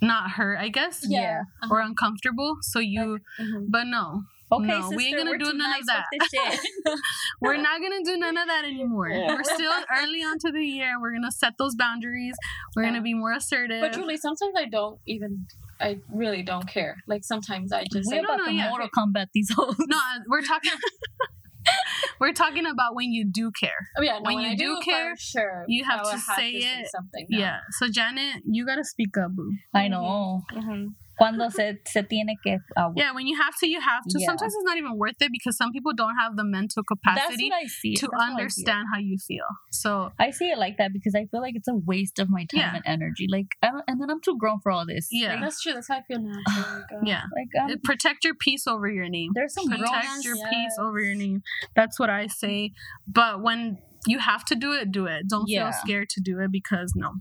not 0.00 0.30
hurt, 0.32 0.58
I 0.60 0.68
guess, 0.68 1.04
yeah. 1.08 1.42
Uh-huh. 1.62 1.74
or 1.74 1.80
uncomfortable. 1.80 2.58
So 2.60 2.78
you, 2.78 3.18
Mhm. 3.40 3.66
but 3.68 3.84
no, 3.88 4.22
Okay, 4.50 4.66
No, 4.66 4.80
sister, 4.82 4.96
we 4.96 5.06
ain't 5.06 5.16
gonna 5.18 5.30
we're 5.30 5.38
do 5.38 5.44
none 5.52 5.54
of 5.54 5.58
nice 5.86 6.04
with 6.12 6.30
that. 6.32 6.98
we're 7.42 7.56
not 7.58 7.82
gonna 7.82 8.02
do 8.04 8.16
none 8.16 8.36
of 8.36 8.46
that 8.46 8.64
anymore. 8.64 9.10
We're 9.10 9.44
still 9.44 9.72
early 10.00 10.20
onto 10.22 10.50
the 10.50 10.64
year. 10.64 10.98
We're 11.00 11.12
gonna 11.12 11.30
set 11.30 11.54
those 11.58 11.74
boundaries. 11.76 12.34
We're 12.74 12.84
Yeah. 12.84 12.90
gonna 12.90 13.02
be 13.02 13.14
more 13.14 13.32
assertive. 13.32 13.80
But 13.82 13.92
truly, 13.92 14.16
sometimes 14.16 14.54
I 14.56 14.64
don't 14.66 15.00
even. 15.06 15.46
I 15.80 15.98
really 16.12 16.42
don't 16.42 16.66
care. 16.66 16.96
Like 17.06 17.24
sometimes 17.24 17.72
I 17.72 17.84
just 17.92 18.10
we 18.10 18.16
like, 18.16 18.24
about 18.24 18.38
no, 18.38 18.44
to 18.46 18.52
yeah. 18.52 18.70
Mortal 18.70 18.88
Kombat 18.96 19.26
these 19.34 19.52
hoes. 19.54 19.76
no, 19.78 19.98
we're 20.28 20.42
talking. 20.42 20.72
we're 22.20 22.32
talking 22.32 22.64
about 22.66 22.94
when 22.94 23.12
you 23.12 23.24
do 23.30 23.50
care. 23.52 23.86
oh, 23.98 24.02
yeah, 24.02 24.14
no, 24.18 24.22
when 24.22 24.36
when, 24.36 24.44
you 24.44 24.50
I 24.52 24.54
do 24.54 24.76
for 24.76 24.82
care, 24.82 25.14
sure, 25.18 25.64
you 25.68 25.84
have 25.84 26.02
to 26.04 26.10
would 26.12 26.20
say 26.36 26.50
it. 26.52 26.88
something. 26.90 27.26
now. 27.30 27.38
Yeah. 27.38 27.58
So 27.78 27.88
Janet, 27.88 28.42
you 28.50 28.64
gotta 28.66 28.84
speak 28.84 29.16
up, 29.18 29.32
boo. 29.32 29.52
I 29.74 29.88
know. 29.88 30.42
Mhm. 30.52 30.94
Cuando 31.18 31.48
se, 31.50 31.78
se 31.86 32.02
tiene 32.02 32.36
que. 32.44 32.58
Uh, 32.76 32.90
Yeah, 32.96 33.12
when 33.12 33.26
you 33.26 33.36
have 33.36 33.54
to, 33.60 33.66
you 33.68 33.80
have 33.80 34.02
to. 34.08 34.18
Yeah. 34.20 34.26
Sometimes 34.26 34.54
it's 34.54 34.64
not 34.64 34.76
even 34.76 34.96
worth 34.96 35.20
it 35.20 35.30
because 35.32 35.56
some 35.56 35.72
people 35.72 35.92
don't 35.94 36.16
have 36.16 36.36
the 36.36 36.44
mental 36.44 36.82
That's 36.88 37.16
capacity 37.16 37.50
what 37.50 37.56
I 37.64 37.66
see. 37.66 37.94
to 37.96 38.06
That's 38.10 38.22
how 38.22 38.28
I 38.28 38.30
understand 38.32 38.86
how 38.92 38.98
you 39.00 39.16
feel. 39.18 39.44
So 39.72 40.12
I 40.18 40.30
see 40.30 40.50
it 40.50 40.58
like 40.58 40.78
that 40.78 40.92
because 40.92 41.14
I 41.14 41.26
feel 41.26 41.40
like 41.40 41.54
it's 41.56 41.68
a 41.68 41.74
waste 41.74 42.18
of 42.20 42.28
my 42.30 42.44
time 42.44 42.60
Yeah. 42.60 42.74
and 42.76 42.82
energy. 42.86 43.26
Like, 43.28 43.46
I 43.62 43.70
don't, 43.72 43.84
and 43.88 44.00
then 44.00 44.10
I'm 44.10 44.20
too 44.20 44.36
grown 44.38 44.60
for 44.62 44.70
all 44.70 44.86
this. 44.86 45.08
Yeah. 45.10 45.32
Like, 45.32 45.40
that's 45.42 45.60
true. 45.60 45.74
That's 45.74 45.88
how 45.88 45.96
I 45.96 46.02
feel 46.02 46.20
now. 46.20 46.38
So, 46.54 46.60
like, 46.60 46.92
uh, 46.92 47.00
yeah, 47.04 47.22
Like, 47.34 47.70
um, 47.70 47.76
protect 47.84 48.24
your 48.24 48.34
peace 48.34 48.66
over 48.66 48.88
your 48.88 49.08
name. 49.08 49.30
there's 49.34 49.54
some 49.54 49.66
grown 49.66 49.80
protect 49.80 50.06
ass. 50.06 50.24
your 50.24 50.36
yes. 50.36 50.46
peace 50.50 50.76
over 50.80 51.00
your 51.00 51.14
name. 51.14 51.42
That's 51.74 51.98
what 51.98 52.10
I 52.10 52.26
say. 52.28 52.72
But 53.06 53.42
when 53.42 53.78
you 54.06 54.18
have 54.20 54.44
to 54.46 54.54
do 54.54 54.72
it, 54.72 54.92
do 54.92 55.06
it. 55.06 55.28
Don't 55.28 55.48
Yeah. 55.48 55.70
feel 55.70 55.80
scared 55.84 56.08
to 56.10 56.20
do 56.20 56.38
it 56.40 56.50
because 56.52 56.92
no. 56.94 57.14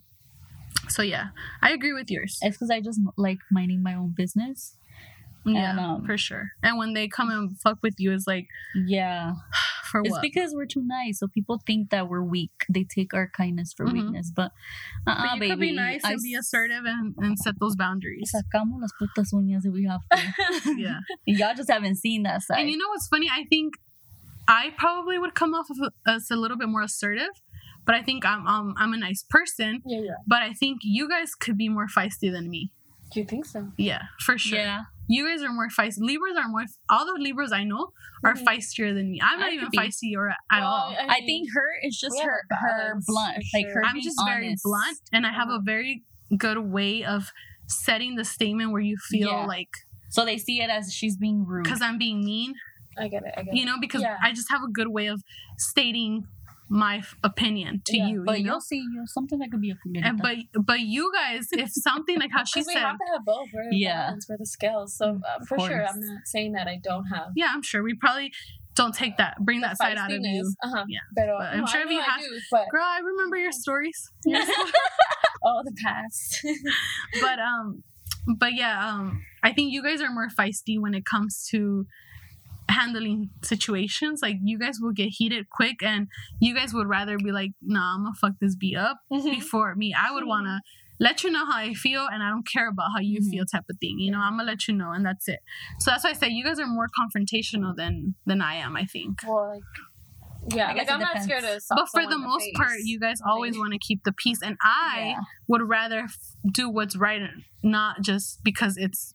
So 0.90 1.02
yeah, 1.02 1.28
I 1.62 1.72
agree 1.72 1.94
with 1.94 2.10
yours. 2.10 2.38
It's 2.42 2.58
because 2.58 2.70
I 2.70 2.82
just 2.82 3.00
like 3.18 3.40
minding 3.52 3.84
my 3.84 3.94
own 3.96 4.14
business. 4.16 4.76
Yeah, 5.46 5.72
and, 5.72 5.80
um, 5.80 6.06
for 6.06 6.18
sure. 6.18 6.50
And 6.62 6.78
when 6.78 6.94
they 6.94 7.08
come 7.08 7.30
and 7.30 7.58
fuck 7.62 7.78
with 7.82 7.96
you, 8.00 8.12
it's 8.12 8.28
like 8.28 8.48
Yeah. 8.86 9.34
for 9.90 10.02
what? 10.02 10.06
It's 10.08 10.12
what? 10.14 10.22
because 10.22 10.54
we're 10.54 10.66
too 10.66 10.84
nice. 10.86 11.20
So 11.20 11.28
people 11.30 11.62
think 11.66 11.90
that 11.92 12.10
we're 12.10 12.22
weak. 12.22 12.52
They 12.68 12.84
take 12.84 13.14
our 13.14 13.30
kindness 13.30 13.72
for 13.72 13.86
Mhm. 13.86 13.94
weakness. 13.94 14.30
But, 14.36 14.52
uh 15.08 15.16
but 15.16 15.34
you 15.36 15.40
baby. 15.40 15.50
could 15.52 15.60
be 15.62 15.72
nice 15.72 16.02
I 16.04 16.12
and 16.14 16.22
be 16.22 16.36
assertive 16.36 16.84
and, 16.86 17.16
and 17.20 17.40
set 17.40 17.56
those 17.62 17.78
boundaries. 17.78 18.30
Sacamos 18.36 18.82
las 18.82 18.92
putas 19.00 19.32
uñas 19.34 19.66
if 19.66 19.72
we 19.72 19.86
have 19.86 20.02
to. 20.12 20.76
yeah. 20.78 21.00
Y'all 21.26 21.56
just 21.56 21.72
haven't 21.72 21.96
seen 21.96 22.24
that 22.24 22.42
side. 22.44 22.60
And 22.60 22.70
you 22.70 22.78
know 22.78 22.90
what's 22.90 23.08
funny? 23.08 23.30
I 23.32 23.46
think 23.46 23.76
I 24.50 24.72
probably 24.78 25.18
would 25.20 25.34
come 25.36 25.54
off 25.54 25.70
of 25.70 25.78
as 26.06 26.30
a 26.30 26.36
little 26.36 26.58
bit 26.58 26.68
more 26.70 26.82
assertive, 26.82 27.30
but 27.88 27.96
I 27.96 28.04
think 28.04 28.24
I'm 28.26 28.46
um, 28.46 28.76
I'm 28.78 28.94
a 28.94 28.98
nice 28.98 29.24
person. 29.30 29.82
yeah, 29.86 30.02
yeah. 30.02 30.12
But 30.28 30.44
I 30.44 30.54
think 30.54 30.80
you 30.84 31.10
guys 31.10 31.34
could 31.34 31.58
be 31.58 31.70
more 31.70 31.88
feisty 31.88 32.32
than 32.32 32.50
me. 32.50 32.72
Do 33.12 33.22
you 33.22 33.26
think 33.26 33.46
so? 33.46 33.72
Yeah, 33.78 34.02
for 34.20 34.38
sure. 34.38 34.60
Yeah. 34.60 34.82
You 35.10 35.26
guys 35.26 35.42
are 35.42 35.54
more 35.54 35.70
feisty. 35.70 36.00
Libras 36.02 36.36
are 36.38 36.50
more. 36.50 36.66
All 36.90 37.06
the 37.06 37.18
Libras 37.18 37.54
I 37.54 37.64
know 37.64 37.92
are 38.26 38.34
Mhm. 38.36 38.44
feistier 38.44 38.94
than 38.94 39.10
me. 39.12 39.22
I'm 39.24 39.40
not 39.40 39.54
even 39.54 39.70
be. 39.72 39.78
feisty 39.78 40.12
or 40.18 40.28
at 40.30 40.36
Well, 40.52 40.66
all. 40.66 40.96
I 41.00 41.22
think 41.22 41.48
her 41.56 41.70
is 41.84 41.98
just 41.98 42.20
her 42.22 42.42
her 42.50 43.00
blunt. 43.08 43.38
for 43.50 43.58
Like 43.58 43.68
her 43.74 43.86
I'm 43.86 43.94
being 43.94 44.04
just 44.04 44.22
very 44.26 44.54
blunt, 44.62 45.00
and 45.14 45.26
I 45.26 45.32
have 45.32 45.48
a 45.48 45.54
Uh-huh. 45.54 45.62
very 45.64 46.04
good 46.38 46.58
way 46.58 47.06
of 47.06 47.32
setting 47.68 48.16
the 48.16 48.26
statement 48.26 48.72
where 48.74 48.82
you 48.82 48.98
feel 49.10 49.30
Yeah. 49.30 49.46
like 49.46 49.70
So 50.10 50.26
they 50.26 50.38
see 50.38 50.62
it 50.62 50.70
as 50.70 50.94
she's 50.94 51.16
being 51.18 51.46
rude. 51.46 51.64
because 51.64 51.82
I'm 51.82 51.98
being 51.98 52.20
mean, 52.26 52.56
I 52.98 53.08
get 53.08 53.24
it. 53.26 53.34
I 53.38 53.44
get 53.44 53.54
you 53.56 53.64
know, 53.66 53.78
because 53.80 54.02
Yeah. 54.02 54.18
I 54.22 54.34
just 54.34 54.50
have 54.50 54.62
a 54.64 54.72
good 54.72 54.90
way 54.90 55.08
of 55.08 55.22
stating 55.58 56.28
my 56.70 57.02
opinion 57.24 57.82
to 57.86 57.98
Yeah, 57.98 58.08
you. 58.08 58.24
But 58.26 58.40
you 58.40 58.46
know? 58.46 58.54
you'll 58.54 58.62
see, 58.62 58.78
you 58.78 58.90
know, 58.96 59.04
something 59.06 59.40
that 59.40 59.52
could 59.52 59.62
be 59.62 59.72
a 59.72 59.78
And, 60.04 60.20
but 60.22 60.38
but 60.66 60.80
you 60.82 61.12
guys, 61.14 61.48
if 61.52 61.70
something 61.72 62.20
like 62.20 62.32
how 62.34 62.44
she 62.44 62.60
we 62.62 62.74
said, 62.74 62.82
have 62.84 62.98
to 62.98 63.06
have 63.14 63.26
both. 63.26 63.48
We're 63.54 63.72
Yeah. 63.72 64.14
we're 64.30 64.38
the 64.38 64.46
scales. 64.46 64.96
So 64.96 65.06
um, 65.12 65.22
for 65.48 65.60
sure. 65.60 65.86
I'm 65.86 66.00
not 66.00 66.22
saying 66.26 66.54
that 66.54 66.68
I 66.68 66.80
don't 66.84 67.06
have. 67.06 67.28
yeah, 67.36 67.48
I'm 67.54 67.62
sure 67.62 67.84
we 67.84 67.94
probably 67.96 68.32
don't 68.76 68.94
take 68.94 69.18
that, 69.18 69.38
bring 69.40 69.62
that 69.62 69.76
side 69.78 69.98
out 69.98 70.12
of 70.12 70.20
you. 70.22 70.54
Uh-huh. 70.64 70.86
Yeah. 70.88 71.00
Pero, 71.16 71.38
But 71.40 71.48
I'm 71.54 71.62
no, 71.62 71.66
sure 71.66 71.82
if 71.82 71.90
you 71.90 72.00
have- 72.02 72.20
do, 72.20 72.40
but 72.52 72.66
Girl, 72.70 72.84
I 72.84 73.00
remember 73.00 73.38
your 73.38 73.52
stories. 73.52 74.12
oh, 75.44 75.62
the 75.64 75.74
past. 75.84 76.46
but 77.22 77.40
um 77.40 77.84
but 78.40 78.54
yeah 78.54 78.90
um 78.90 79.24
i 79.42 79.54
think 79.54 79.72
you 79.72 79.82
guys 79.82 80.02
are 80.02 80.12
more 80.12 80.28
feisty 80.28 80.78
when 80.78 80.94
it 80.94 81.06
comes 81.06 81.48
to 81.50 81.86
handling 82.70 83.30
situations 83.44 84.22
like 84.22 84.36
you 84.44 84.60
guys 84.60 84.78
will 84.82 84.92
get 84.92 85.10
heated 85.10 85.50
quick 85.50 85.82
and 85.82 86.08
you 86.40 86.54
guys 86.54 86.74
would 86.74 86.88
rather 86.88 87.18
be 87.18 87.32
like 87.32 87.52
nah 87.62 87.96
i'm 87.96 88.04
gonna 88.04 88.16
fuck 88.16 88.34
this 88.42 88.56
beat 88.56 88.76
up 88.78 88.98
before 89.10 89.74
me. 89.76 89.94
I 89.98 90.12
would 90.12 90.26
want 90.26 90.48
to 90.48 90.60
let 91.00 91.24
you 91.24 91.32
know 91.32 91.46
how 91.46 91.58
i 91.58 91.74
feel 91.74 92.08
and 92.12 92.22
i 92.24 92.30
don't 92.30 92.46
care 92.48 92.68
about 92.70 92.88
how 92.94 93.00
you 93.00 93.20
Mhm. 93.22 93.30
feel 93.32 93.46
type 93.46 93.66
of 93.70 93.78
thing 93.80 93.98
you 94.00 94.12
know? 94.12 94.20
I'm 94.20 94.34
gonna 94.38 94.44
let 94.52 94.68
you 94.68 94.74
know 94.74 94.92
and 94.92 95.06
that's 95.06 95.28
it. 95.28 95.40
So 95.80 95.92
that's 95.92 96.04
why 96.04 96.10
i 96.10 96.14
say 96.14 96.28
you 96.30 96.44
guys 96.44 96.60
are 96.60 96.68
more 96.68 96.88
confrontational 97.00 97.76
than 97.76 98.16
than 98.26 98.42
i 98.42 98.56
am 98.56 98.76
i 98.76 98.84
think. 98.86 99.20
Well, 99.26 99.54
like, 99.54 99.64
yeah, 100.56 100.70
I 100.70 100.74
guess 100.76 100.88
like 100.88 100.94
I'm 100.94 101.00
not 101.02 101.24
scared 101.24 101.44
to. 101.44 101.60
stop 101.60 101.78
but 101.78 101.86
for 101.90 102.02
someone 102.04 102.10
the 102.10 102.16
in 102.26 102.30
most 102.30 102.48
part 102.56 102.80
you 102.84 103.00
guys 103.00 103.20
always 103.26 103.58
want 103.58 103.74
to 103.74 103.80
keep 103.80 104.04
the 104.04 104.12
peace 104.14 104.42
and 104.42 104.58
i 104.64 105.10
yeah. 105.16 105.22
would 105.48 105.62
rather 105.68 106.00
f- 106.02 106.18
do 106.54 106.70
what's 106.70 106.96
right 106.96 107.22
and 107.22 107.44
not 107.64 108.02
just 108.02 108.44
because 108.44 108.78
it's 108.78 109.14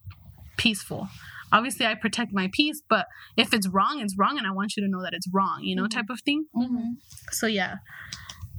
peaceful 0.57 1.09
obviously 1.53 1.85
i 1.87 1.95
protect 1.95 2.33
my 2.33 2.49
peace 2.53 2.83
but 2.88 3.07
if 3.37 3.53
it's 3.55 3.69
wrong 3.69 4.01
it's 4.01 4.17
wrong 4.19 4.38
and 4.38 4.47
i 4.47 4.51
want 4.51 4.77
you 4.77 4.83
to 4.83 4.88
know 4.91 5.03
that 5.03 5.12
it's 5.12 5.29
wrong 5.33 5.59
you 5.62 5.75
know 5.77 5.85
Mhm. 5.85 5.91
type 5.91 6.11
of 6.11 6.21
thing 6.23 6.47
Mhm. 6.57 6.97
so 7.31 7.47
yeah 7.47 7.75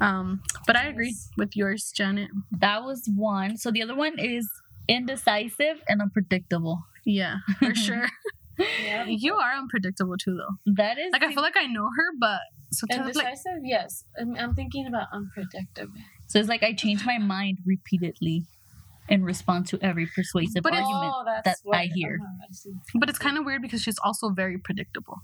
um 0.01 0.41
but 0.67 0.75
i 0.75 0.85
agree 0.87 1.15
with 1.37 1.55
yours 1.55 1.91
janet 1.95 2.29
That 2.65 2.83
was 2.83 3.09
one. 3.15 3.57
So 3.57 3.71
the 3.71 3.81
other 3.83 3.95
one 3.95 4.17
is 4.19 4.47
indecisive 4.87 5.77
and 5.87 6.01
unpredictable. 6.01 6.77
yeah 7.05 7.35
for 7.59 7.73
sure 7.87 8.07
Yeah. 8.57 9.05
you 9.07 9.33
are 9.35 9.53
unpredictable 9.53 10.15
too 10.23 10.35
though 10.39 10.73
That 10.81 10.97
is 10.97 11.11
like 11.11 11.23
i 11.23 11.31
feel 11.33 11.41
like 11.43 11.57
i 11.57 11.65
know 11.65 11.85
her 11.97 12.07
but 12.19 12.39
sometimes 12.71 13.15
like 13.15 13.25
Indecisive, 13.27 13.61
yes. 13.63 14.03
I'm, 14.19 14.35
I'm 14.35 14.53
thinking 14.55 14.87
about 14.87 15.07
unpredictable. 15.13 15.93
so 16.27 16.39
it's 16.39 16.49
like 16.49 16.63
I 16.63 16.73
change 16.73 17.05
my 17.05 17.17
mind 17.19 17.59
repeatedly 17.65 18.45
in 19.09 19.23
response 19.23 19.69
to 19.71 19.79
every 19.81 20.05
persuasive 20.07 20.63
But 20.63 20.73
argument. 20.73 21.13
oh, 21.15 21.23
that 21.45 21.57
I 21.73 21.89
hear. 21.93 22.19
uh-huh, 22.21 22.71
I 22.93 22.97
but 22.99 23.09
it's 23.09 23.19
kind 23.19 23.37
of 23.37 23.45
weird 23.45 23.61
because 23.61 23.81
she's 23.81 23.99
also 24.03 24.29
very 24.29 24.57
predictable 24.57 25.17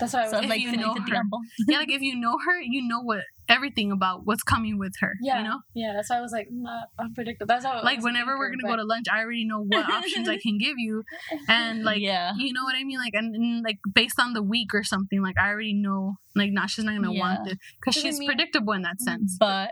That's 0.00 0.12
why 0.12 0.20
I 0.20 0.22
was 0.24 0.30
So 0.32 0.38
if 0.42 0.48
like 0.48 0.60
you 0.60 0.76
know 0.76 0.94
her. 0.94 1.22
Yeah 1.68 1.78
like 1.78 1.90
if 1.90 2.02
you 2.02 2.16
know 2.16 2.36
her 2.44 2.60
you 2.60 2.82
know 2.86 3.00
what 3.00 3.22
everything 3.48 3.90
about 3.92 4.26
what's 4.26 4.42
coming 4.42 4.78
with 4.78 4.92
her 5.00 5.14
yeah, 5.22 5.38
you 5.38 5.44
know 5.48 5.60
yeah. 5.74 5.92
That's 5.94 6.10
why 6.10 6.18
I 6.18 6.20
was 6.20 6.32
like 6.32 6.48
not 6.50 6.88
unpredictable. 6.98 7.46
That's 7.46 7.64
how. 7.64 7.82
Like 7.82 8.02
whenever 8.02 8.36
we're 8.36 8.50
gonna 8.50 8.62
go 8.72 8.76
to 8.76 8.84
lunch 8.84 9.06
i 9.10 9.20
already 9.20 9.44
know 9.44 9.62
what 9.62 9.88
options 9.98 10.28
i 10.28 10.36
can 10.36 10.58
give 10.58 10.74
you 10.76 11.02
and 11.48 11.82
like 11.90 12.00
yeah. 12.00 12.32
you 12.36 12.52
know 12.52 12.64
what 12.64 12.74
i 12.76 12.82
mean 12.84 12.98
like 12.98 13.14
and, 13.14 13.34
and, 13.34 13.62
like 13.64 13.78
based 13.94 14.18
on 14.20 14.32
the 14.34 14.42
week 14.42 14.74
or 14.74 14.82
something 14.82 15.22
like 15.22 15.38
i 15.38 15.48
already 15.48 15.72
know 15.72 16.16
like 16.34 16.50
nah 16.52 16.66
she's 16.66 16.84
not 16.84 16.94
gonna 16.96 17.12
want 17.12 17.40
Yeah. 17.46 17.52
it 17.52 17.58
because 17.80 17.94
she's 18.00 18.18
mean- 18.18 18.28
predictable 18.28 18.72
in 18.74 18.82
that 18.82 19.00
sense 19.00 19.36
But 19.38 19.70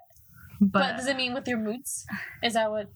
But, 0.59 0.73
but 0.73 0.97
does 0.97 1.07
it 1.07 1.17
mean 1.19 1.35
with 1.35 1.47
your 1.47 1.59
moods? 1.59 2.07
Is 2.43 2.55
that 2.55 2.71
what? 2.71 2.89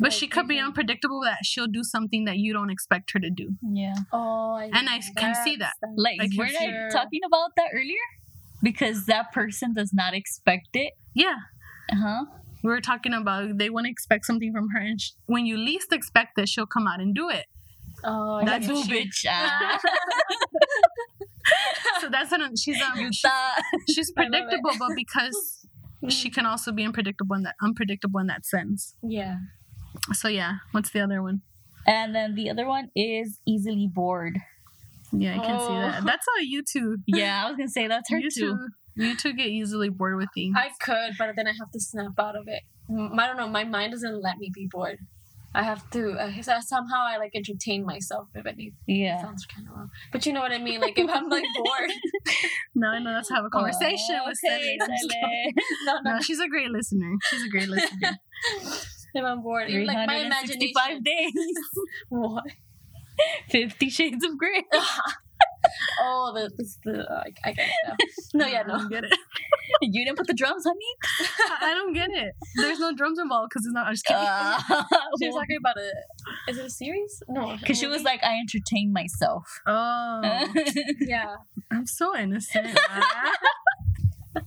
But 0.00 0.10
like, 0.10 0.12
she 0.12 0.26
could 0.26 0.48
be 0.48 0.58
unpredictable 0.58 1.20
that 1.22 1.38
she'll 1.44 1.66
do 1.66 1.84
something 1.84 2.24
that 2.24 2.38
you 2.38 2.52
don't 2.52 2.70
expect 2.70 3.10
her 3.12 3.20
to 3.20 3.30
do 3.30 3.50
yeah. 3.72 3.94
Oh, 4.12 4.54
I 4.54 4.70
And 4.72 4.88
I 4.88 5.00
can 5.16 5.34
see 5.44 5.56
that. 5.56 5.74
Like 5.96 6.16
I 6.20 6.28
can 6.28 6.36
we're 6.38 6.48
see 6.48 6.88
talking 6.92 7.20
about 7.26 7.50
that 7.56 7.68
earlier? 7.74 8.06
Because 8.62 9.06
that 9.06 9.32
person 9.32 9.74
does 9.74 9.92
not 9.92 10.14
expect 10.14 10.68
it. 10.74 10.92
yeah 11.14 11.36
Uh-huh. 11.92 12.24
we 12.62 12.70
were 12.70 12.80
talking 12.80 13.12
about 13.12 13.58
they 13.58 13.68
want 13.70 13.86
to 13.86 13.90
expect 13.90 14.24
something 14.24 14.52
from 14.52 14.68
her 14.74 14.80
and 14.80 15.00
sh- 15.00 15.10
when 15.26 15.46
you 15.46 15.56
least 15.58 15.92
expect 15.92 16.38
it 16.38 16.48
she'll 16.48 16.66
come 16.76 16.86
out 16.86 17.00
and 17.00 17.14
do 17.14 17.28
it 17.28 17.46
Oh, 18.04 18.42
That's 18.44 18.66
get 18.66 18.74
what 18.74 18.88
you. 18.88 18.96
bitch. 19.04 19.26
Ah, 19.28 19.78
so 22.00 22.08
that's 22.08 22.30
what 22.30 22.40
I'm- 22.40 22.56
she's 22.56 22.80
um 22.80 22.98
you 22.98 23.12
she's, 23.12 23.30
she's 23.94 24.12
I 24.16 24.22
love 24.22 24.32
it. 24.32 24.40
predictable 24.48 24.70
but 24.78 24.90
because 24.96 25.66
she 26.08 26.30
can 26.30 26.46
also 26.46 26.72
be 26.72 26.84
unpredictable 26.84 27.36
in 27.36 27.42
that 27.42 27.54
unpredictable 27.62 28.20
in 28.20 28.26
that 28.28 28.44
sense 28.44 28.94
Yeah. 29.02 29.36
So 30.12 30.28
yeah 30.28 30.54
what's 30.72 30.90
the 30.90 31.00
other 31.00 31.22
one 31.22 31.42
And 31.86 32.14
then 32.14 32.34
the 32.34 32.50
other 32.50 32.66
one 32.66 32.90
is 32.94 33.38
easily 33.46 33.88
bored. 33.92 34.36
yeah 35.12 35.34
i 35.34 35.38
can 35.46 35.58
see 35.60 35.72
Oh. 35.74 35.80
that 35.82 36.04
that's 36.04 36.26
how 36.34 36.40
you 36.42 36.62
two 36.72 36.96
Yeah, 37.06 37.42
I 37.44 37.48
was 37.48 37.56
gonna 37.56 37.68
say 37.68 37.86
that's 37.86 38.08
her 38.10 38.18
you 38.18 38.30
too. 38.30 38.40
two 38.40 38.68
you 38.94 39.16
two 39.16 39.32
get 39.32 39.46
easily 39.48 39.88
bored 39.88 40.16
with 40.16 40.28
things 40.34 40.54
I 40.56 40.68
could, 40.86 41.12
but 41.18 41.34
then 41.36 41.46
I 41.46 41.52
have 41.60 41.70
to 41.72 41.80
snap 41.80 42.12
out 42.18 42.36
of 42.36 42.44
it. 42.46 42.62
Mm, 42.90 43.18
I 43.18 43.26
don't 43.26 43.38
know. 43.38 43.48
My 43.48 43.64
mind 43.64 43.92
doesn't 43.92 44.20
let 44.20 44.36
me 44.36 44.50
be 44.52 44.68
bored. 44.70 44.98
I 45.54 45.62
have 45.62 45.88
to 45.92 46.12
uh, 46.12 46.60
somehow 46.60 47.00
I 47.12 47.16
like 47.16 47.32
entertain 47.34 47.86
myself. 47.86 48.28
If 48.34 48.44
anything, 48.44 48.74
Yeah. 48.86 49.22
sounds 49.22 49.46
kind 49.46 49.66
of 49.66 49.74
wrong, 49.74 49.88
but 50.12 50.26
you 50.26 50.32
know 50.34 50.40
what 50.40 50.52
I 50.52 50.58
mean. 50.58 50.80
Like 50.82 50.98
if 50.98 51.08
I'm 51.10 51.28
like 51.30 51.44
bored, 51.56 51.90
no 52.74 52.88
i 52.88 52.98
know 52.98 53.12
that's 53.14 53.30
how 53.30 53.40
a 53.46 53.50
conversation 53.50 54.16
Oh, 54.20 54.26
with 54.28 54.38
okay, 54.44 54.76
Sally. 54.80 54.98
Sally. 55.08 55.54
no, 55.86 55.94
no, 56.04 56.14
no 56.16 56.20
she's 56.20 56.40
a 56.40 56.48
great 56.48 56.70
listener 56.70 57.12
she's 57.30 57.44
a 57.44 57.48
great 57.48 57.68
listener 57.68 58.12
I'm 59.16 59.42
bored, 59.42 59.68
even 59.70 59.86
like 59.86 60.06
my 60.06 60.18
365 60.20 60.90
imagination. 60.90 61.04
days. 61.04 61.54
What? 62.08 62.44
Fifty 63.50 63.90
Shades 63.90 64.24
of 64.24 64.38
Grey. 64.38 64.64
oh, 66.00 66.32
the, 66.34 66.50
this, 66.56 66.78
the 66.84 67.08
uh, 67.08 67.22
I, 67.44 67.48
I 67.48 67.52
get 67.52 67.68
it 67.68 67.74
now. 67.86 67.96
No, 68.34 68.46
yeah, 68.46 68.60
I 68.60 68.62
no. 68.66 68.78
don't 68.78 68.90
get 68.90 69.04
it 69.04 69.12
you 69.82 70.04
didn't 70.04 70.16
put 70.16 70.26
the 70.26 70.34
drums, 70.34 70.64
honey. 70.64 71.28
I 71.60 71.70
I 71.70 71.74
don't 71.74 71.92
get 71.92 72.10
it. 72.10 72.34
There's 72.56 72.78
no 72.78 72.92
drums 72.94 73.18
involved 73.18 73.50
because 73.50 73.66
it's 73.66 73.74
not. 73.74 73.86
I'm 73.86 73.92
just 73.94 74.04
kidding. 74.04 74.22
She 75.20 75.26
was 75.26 75.34
talking 75.36 75.56
about 75.58 75.76
a. 75.78 76.50
Is 76.50 76.58
it 76.58 76.66
a 76.66 76.70
series? 76.70 77.22
No. 77.28 77.56
Because 77.58 77.78
she 77.78 77.86
was 77.86 78.02
like, 78.02 78.22
I 78.24 78.38
entertain 78.38 78.92
myself. 78.92 79.60
oh, 79.66 80.48
Yeah. 81.00 81.36
I'm 81.70 81.86
so 81.86 82.16
innocent. 82.16 82.78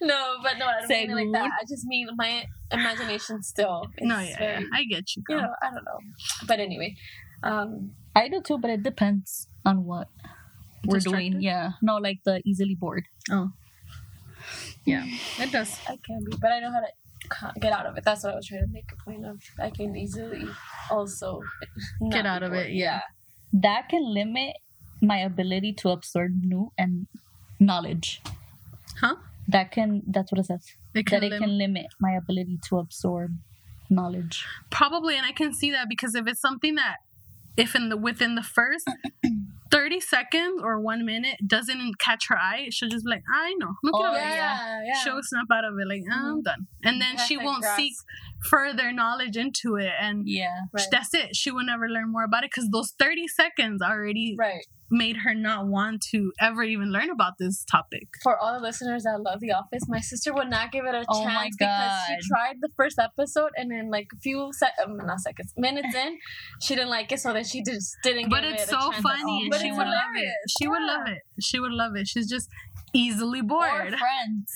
No, 0.00 0.36
but 0.42 0.58
no, 0.58 0.66
I 0.66 0.80
don't 0.80 0.88
mean 0.88 1.10
it 1.10 1.14
like 1.14 1.32
that. 1.32 1.50
I 1.60 1.64
just 1.68 1.84
mean 1.86 2.08
my 2.16 2.46
imagination 2.70 3.42
still. 3.42 3.86
No, 4.00 4.18
yeah, 4.20 4.36
yeah, 4.40 4.60
I 4.72 4.84
get 4.84 5.16
you. 5.16 5.22
You 5.28 5.36
know, 5.36 5.54
I 5.60 5.70
don't 5.74 5.84
know. 5.84 5.98
But 6.46 6.60
anyway, 6.60 6.94
um, 7.42 7.92
I 8.14 8.28
do 8.28 8.40
too, 8.40 8.58
but 8.58 8.70
it 8.70 8.82
depends 8.82 9.48
on 9.64 9.84
what 9.84 10.08
we're 10.86 11.00
doing. 11.00 11.40
Yeah. 11.42 11.72
No, 11.82 11.96
like 11.96 12.18
the 12.24 12.40
easily 12.44 12.76
bored. 12.76 13.04
Oh, 13.30 13.50
yeah, 14.84 15.04
it 15.38 15.50
does. 15.50 15.78
I 15.88 15.98
can 16.04 16.20
be, 16.24 16.36
but 16.40 16.52
I 16.52 16.60
know 16.60 16.70
how 16.70 16.80
to 16.80 17.60
get 17.60 17.72
out 17.72 17.86
of 17.86 17.96
it. 17.96 18.04
That's 18.04 18.22
what 18.24 18.32
I 18.34 18.36
was 18.36 18.46
trying 18.46 18.62
to 18.62 18.72
make 18.72 18.90
a 18.92 19.02
point 19.04 19.26
of. 19.26 19.40
I 19.58 19.70
can 19.70 19.96
easily 19.96 20.44
also 20.90 21.40
Get 22.10 22.24
out 22.24 22.42
of 22.42 22.52
bored. 22.52 22.66
it, 22.66 22.72
yeah. 22.72 23.00
That 23.52 23.88
can 23.88 24.14
limit 24.14 24.56
my 25.02 25.18
ability 25.18 25.72
to 25.74 25.90
absorb 25.90 26.32
new 26.40 26.72
and 26.78 27.06
knowledge. 27.58 28.22
Huh? 29.00 29.16
That 29.48 29.72
can. 29.72 30.02
That's 30.06 30.30
what 30.32 30.40
it 30.40 30.46
says. 30.46 30.64
It 30.94 31.08
that 31.10 31.22
it 31.24 31.30
lim- 31.30 31.42
can 31.42 31.58
limit 31.58 31.86
my 32.00 32.12
ability 32.12 32.58
to 32.68 32.78
absorb 32.78 33.32
knowledge. 33.90 34.44
probably, 34.70 35.16
and 35.16 35.24
I 35.26 35.32
can 35.32 35.54
see 35.54 35.70
that 35.70 35.86
because 35.88 36.14
if 36.14 36.26
it's 36.26 36.40
something 36.40 36.74
that, 36.74 36.96
if 37.56 37.74
in 37.74 37.88
the 37.88 37.96
within 37.96 38.34
the 38.34 38.42
first 38.42 38.86
thirty 39.70 40.00
seconds 40.00 40.60
or 40.62 40.80
one 40.80 41.04
minute 41.06 41.36
doesn't 41.46 41.98
catch 41.98 42.26
her 42.28 42.36
eye, 42.38 42.68
she'll 42.70 42.88
just 42.88 43.04
be 43.04 43.10
like, 43.10 43.22
I 43.32 43.54
know. 43.58 43.74
Look 43.82 43.94
Oh, 43.96 44.04
at 44.06 44.20
Yeah, 44.20 44.34
yeah. 44.34 44.82
yeah. 44.86 44.98
She'll 45.02 45.20
snap 45.22 45.46
out 45.52 45.64
of 45.64 45.74
it 45.78 45.86
like, 45.88 46.02
I'm 46.12 46.24
mm-hmm. 46.24 46.40
done, 46.42 46.66
and 46.84 47.00
then 47.00 47.16
she 47.18 47.36
won't 47.38 47.64
seek 47.76 47.94
further 48.44 48.92
knowledge 48.92 49.36
into 49.36 49.76
it, 49.76 49.92
and 50.00 50.28
Yeah. 50.28 50.48
Right. 50.72 50.86
that's 50.90 51.14
it. 51.14 51.34
She 51.36 51.50
will 51.50 51.64
never 51.64 51.88
learn 51.88 52.12
more 52.12 52.24
about 52.24 52.44
it 52.44 52.50
because 52.50 52.68
those 52.70 52.92
30 52.98 53.26
seconds 53.28 53.80
already 53.82 54.36
Right. 54.38 54.66
Made 54.90 55.18
her 55.18 55.34
not 55.34 55.66
want 55.66 56.02
to 56.10 56.32
ever 56.40 56.62
even 56.62 56.90
learn 56.92 57.10
about 57.10 57.34
this 57.38 57.64
topic. 57.70 58.08
For 58.22 58.38
all 58.38 58.54
the 58.54 58.60
listeners 58.60 59.02
that 59.04 59.20
love 59.20 59.40
The 59.40 59.52
Office, 59.52 59.82
my 59.88 60.00
sister 60.00 60.32
would 60.32 60.48
not 60.48 60.72
give 60.72 60.84
it 60.86 60.94
a 60.94 61.04
Oh 61.08 61.24
chance 61.24 61.56
because 61.58 62.00
she 62.06 62.28
tried 62.28 62.56
the 62.60 62.70
first 62.76 62.98
episode 62.98 63.50
and 63.56 63.70
then 63.70 63.90
like 63.90 64.08
a 64.14 64.18
few 64.18 64.50
sec- 64.52 64.72
um, 64.84 64.96
not 64.96 65.20
seconds 65.20 65.52
minutes 65.56 65.94
in, 65.94 66.18
she 66.62 66.74
didn't 66.74 66.90
like 66.90 67.12
it, 67.12 67.20
so 67.20 67.32
then 67.32 67.44
she 67.44 67.62
just 67.62 67.96
didn't. 68.02 68.30
But 68.30 68.42
give 68.42 68.52
it's 68.54 68.62
it 68.64 68.68
a 68.68 68.70
so 68.70 68.90
chance 68.92 69.02
funny 69.02 69.42
and 69.42 69.50
But 69.50 69.60
she 69.60 69.68
it's 69.68 69.76
would 69.76 69.86
love 69.86 69.94
it. 70.14 70.18
hilarious. 70.18 70.34
She 70.60 70.68
would 70.68 70.82
love 70.82 71.06
it. 71.08 71.22
She 71.40 71.60
would 71.60 71.72
love 71.72 71.96
it. 71.96 72.08
She's 72.08 72.28
just 72.28 72.48
easily 72.94 73.40
Or 73.40 73.44
bored. 73.44 73.88
Friends. 73.98 74.52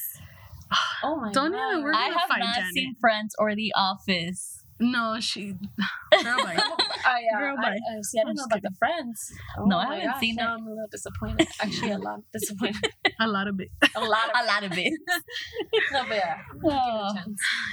Oh 1.05 1.17
my 1.21 1.33
Don't 1.33 1.53
god! 1.53 1.73
even- 1.73 1.83
we're 1.85 1.93
I 1.95 2.05
have 2.07 2.31
not 2.39 2.55
Janet. 2.57 2.73
seen 2.73 2.95
Friends 3.01 3.35
or 3.39 3.55
The 3.55 3.73
Office. 3.77 4.62
No, 4.83 5.17
she. 5.21 5.55
Girl, 6.23 6.37
like, 6.43 6.59
Oh 6.59 7.17
yeah, 7.21 7.39
Girl, 7.39 7.57
I. 7.59 7.71
I, 7.71 8.03
see. 8.03 8.19
I 8.19 8.25
didn't 8.25 8.37
know 8.37 8.45
about 8.45 8.63
the 8.63 8.71
friends. 8.79 9.33
Oh 9.59 9.65
No, 9.65 9.79
I 9.79 9.95
haven't 9.95 10.11
gosh, 10.11 10.21
seen 10.21 10.39
it. 10.39 10.43
I'm 10.43 10.67
a 10.67 10.71
little 10.71 10.89
disappointed. 10.91 11.49
Actually, 11.61 11.93
a 11.93 11.99
lot 11.99 12.21
disappointed. 12.33 12.93
a 13.21 13.29
lot 13.29 13.47
of 13.49 13.61
it. 13.61 13.69
A 13.95 14.01
lot 14.01 14.29
of 14.31 14.43
A 14.43 14.45
lot 14.47 14.65
of 14.65 14.73
it. 14.77 14.93
no, 15.93 16.03
but 16.09 16.17
yeah, 16.17 16.37
give 16.53 16.63
it 16.65 16.73
Oh. 16.73 17.13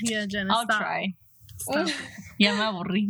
Yeah, 0.03 0.25
Jenna. 0.27 0.53
I'll 0.53 0.65
stop. 0.65 0.81
try. 0.81 1.13
Stop. 1.57 1.89
Ya 2.37 2.53
me 2.53 2.61
aburrí. 2.61 3.09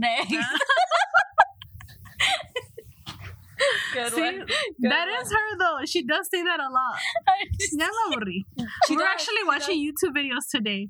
Good 3.94 4.14
See, 4.14 4.22
one. 4.22 4.38
Good 4.40 4.92
that 4.92 5.08
one. 5.10 5.22
is 5.22 5.32
her 5.32 5.58
though. 5.60 5.86
She 5.86 6.06
does 6.06 6.28
say 6.32 6.42
that 6.44 6.60
a 6.60 6.70
lot. 6.72 7.00
Ya 7.74 7.88
me 7.88 8.16
aburrí. 8.16 8.40
We're 8.90 9.04
actually 9.04 9.44
watching 9.46 9.78
YouTube 9.78 10.16
videos 10.16 10.48
today. 10.50 10.88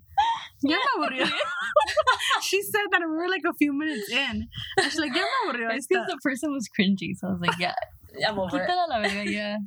Ya 0.64 0.76
me 0.78 0.84
aburrió. 0.98 1.26
she 2.42 2.62
said 2.62 2.82
that 2.92 3.02
we 3.02 3.08
were 3.16 3.30
like 3.30 3.44
a 3.48 3.54
few 3.54 3.74
minutes 3.74 4.10
in. 4.12 4.48
And 4.78 4.86
she's 4.92 5.00
like, 5.00 5.16
ya 5.16 5.22
me 5.22 5.52
aburrió. 5.54 5.70
It's 5.76 5.86
esta." 5.86 5.88
because 5.90 6.08
the 6.08 6.18
person 6.24 6.52
was 6.52 6.68
cringy, 6.78 7.16
so 7.18 7.28
I 7.28 7.32
was 7.32 7.42
like, 7.42 7.58
yeah, 7.60 7.74
I'm 8.28 8.38
over 8.40 8.58
it. 8.62 8.68
quítala 8.70 8.88
la 8.90 9.02
verga, 9.02 9.30
yeah. 9.32 9.58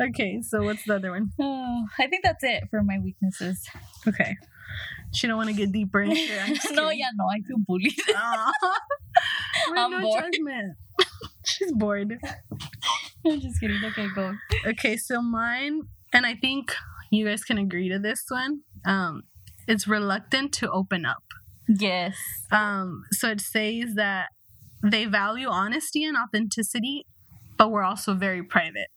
Okay, 0.00 0.40
so 0.40 0.62
what's 0.62 0.84
the 0.84 0.94
other 0.94 1.10
one? 1.10 1.30
Oh, 1.38 1.84
I 1.98 2.06
think 2.06 2.24
that's 2.24 2.42
it 2.42 2.64
for 2.70 2.82
my 2.82 2.98
weaknesses. 2.98 3.68
Okay. 4.08 4.34
She 5.12 5.26
don't 5.26 5.36
want 5.36 5.50
to 5.50 5.54
get 5.54 5.72
deeper 5.72 6.00
into 6.00 6.16
it. 6.16 6.58
No, 6.72 6.88
yeah, 6.90 7.08
no, 7.16 7.26
I 7.26 7.40
feel 7.46 7.58
bullied. 7.66 7.92
We're 9.68 9.76
I'm 9.76 9.90
no 9.90 10.00
bored. 10.00 10.24
judgment. 10.32 10.76
She's 11.44 11.72
bored. 11.72 12.18
I'm 13.26 13.40
just 13.40 13.60
kidding. 13.60 13.84
Okay, 13.84 14.06
go. 14.14 14.32
Okay, 14.68 14.96
so 14.96 15.20
mine, 15.20 15.82
and 16.14 16.24
I 16.24 16.34
think 16.34 16.72
you 17.10 17.26
guys 17.26 17.44
can 17.44 17.58
agree 17.58 17.88
to 17.88 17.98
this 17.98 18.24
one. 18.28 18.60
Um, 18.86 19.22
it's 19.66 19.86
reluctant 19.86 20.52
to 20.54 20.70
open 20.70 21.04
up. 21.04 21.22
Yes. 21.68 22.16
Um, 22.50 23.02
so 23.12 23.30
it 23.30 23.40
says 23.40 23.94
that 23.94 24.28
they 24.82 25.04
value 25.04 25.48
honesty 25.48 26.04
and 26.04 26.16
authenticity, 26.16 27.06
but 27.58 27.70
we're 27.70 27.82
also 27.84 28.14
very 28.14 28.42
private. 28.42 28.88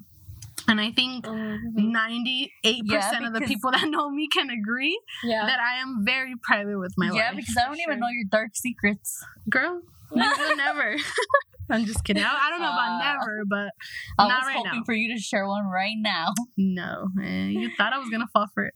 And 0.68 0.80
I 0.80 0.92
think 0.92 1.26
Mhm. 1.26 1.92
98% 1.92 2.86
Yeah, 2.86 3.28
of 3.28 3.34
the 3.34 3.42
people 3.42 3.72
that 3.72 3.88
know 3.90 4.10
me 4.10 4.28
can 4.30 4.50
agree 4.50 4.98
Yeah. 5.24 5.46
that 5.46 5.60
I 5.60 5.76
am 5.82 6.06
very 6.06 6.36
private 6.42 6.80
with 6.80 6.94
my 6.98 7.08
yeah, 7.08 7.12
life. 7.12 7.20
Yeah, 7.20 7.32
because 7.36 7.56
I 7.60 7.66
don't 7.66 7.76
for 7.76 7.82
even 7.82 8.00
know 8.00 8.08
your 8.10 8.24
dark 8.32 8.52
secrets. 8.56 9.24
Girl, 9.50 9.82
you 10.16 10.34
will 10.38 10.56
never. 10.66 10.96
I'm 11.70 11.86
just 11.86 12.04
kidding. 12.04 12.24
I, 12.24 12.28
I 12.30 12.50
don't 12.50 12.62
know 12.62 12.72
about 12.72 13.02
Uh, 13.02 13.14
never, 13.14 13.44
but 13.50 13.70
I 14.20 14.28
Not 14.28 14.42
was 14.42 14.48
right 14.48 14.56
hoping 14.58 14.80
now. 14.80 14.84
for 14.86 14.94
you 14.94 15.16
to 15.16 15.22
share 15.22 15.48
one 15.48 15.66
right 15.66 15.96
now. 15.98 16.28
no. 16.58 17.08
eh, 17.22 17.48
you 17.48 17.70
thought 17.78 17.94
I 17.94 17.98
was 18.00 18.10
going 18.10 18.22
to 18.22 18.28
fall 18.34 18.48
for 18.54 18.66
it. 18.66 18.74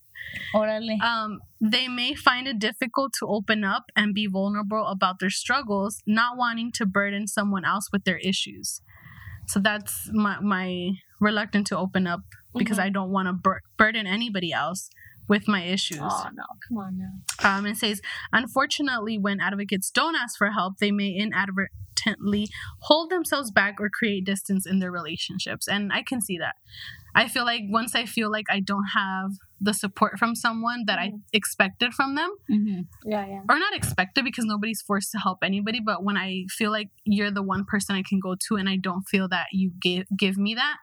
Orale. 0.54 1.00
um, 1.02 1.40
they 1.62 1.88
may 1.88 2.14
find 2.16 2.48
it 2.48 2.60
difficult 2.60 3.14
to 3.20 3.28
open 3.28 3.64
up 3.64 3.84
and 3.96 4.14
be 4.14 4.26
vulnerable 4.28 4.86
about 4.88 5.20
their 5.20 5.30
struggles, 5.30 6.02
not 6.08 6.38
wanting 6.38 6.72
to 6.74 6.86
burden 6.86 7.28
someone 7.28 7.64
else 7.64 7.90
with 7.92 8.04
their 8.04 8.18
issues. 8.18 8.82
So 9.48 9.60
that's 9.60 10.10
my 10.12 10.40
my 10.42 10.92
reluctant 11.22 11.68
to 11.68 11.78
open 11.78 12.08
up 12.08 12.22
because 12.58 12.78
Mhm. 12.78 12.84
I 12.84 12.90
don't 12.90 13.12
want 13.12 13.28
to 13.28 13.34
bur- 13.34 13.62
burden 13.78 14.06
anybody 14.08 14.52
else 14.52 14.90
with 15.30 15.48
my 15.48 15.62
issues. 15.64 16.00
Oh 16.02 16.30
no! 16.34 16.44
Come 16.68 16.78
on 16.78 16.98
now. 16.98 17.14
Um, 17.58 17.66
it 17.66 17.78
says, 17.78 18.02
unfortunately, 18.34 19.18
when 19.18 19.40
advocates 19.40 19.90
don't 19.92 20.16
ask 20.16 20.38
for 20.38 20.52
help, 20.52 20.78
they 20.80 20.92
may 20.92 21.10
inadvertently 21.12 21.78
hold 22.82 23.10
themselves 23.10 23.52
back 23.52 23.76
or 23.80 23.90
create 23.90 24.26
distance 24.26 24.66
in 24.66 24.80
their 24.80 24.92
relationships. 24.92 25.68
And 25.68 25.92
I 25.94 26.04
can 26.04 26.22
see 26.22 26.38
that. 26.38 26.56
I 27.16 27.28
feel 27.28 27.46
like 27.46 27.64
once 27.70 27.96
I 27.96 28.06
feel 28.06 28.32
like 28.32 28.46
I 28.50 28.60
don't 28.60 28.90
have 28.94 29.32
the 29.60 29.74
support 29.74 30.20
from 30.20 30.36
someone 30.36 30.84
that 30.86 31.00
I 31.00 31.08
Mhm. 31.08 31.22
expected 31.34 31.92
from 31.96 32.14
them, 32.14 32.30
hmm 32.48 32.82
Yeah, 33.04 33.26
yeah. 33.26 33.42
or 33.50 33.58
not 33.58 33.74
expected 33.76 34.24
because 34.24 34.46
nobody's 34.46 34.84
forced 34.84 35.12
to 35.14 35.18
help 35.18 35.40
anybody, 35.42 35.80
but 35.80 36.04
when 36.04 36.16
I 36.16 36.46
feel 36.50 36.70
like 36.70 36.90
you're 37.06 37.32
the 37.32 37.42
one 37.42 37.66
person 37.66 37.96
I 37.96 38.04
can 38.08 38.20
go 38.20 38.36
to 38.48 38.58
and 38.58 38.70
I 38.70 38.78
don't 38.78 39.02
feel 39.10 39.28
that 39.30 39.48
you 39.52 39.72
give 39.82 40.06
give 40.16 40.38
me 40.38 40.54
that, 40.54 40.78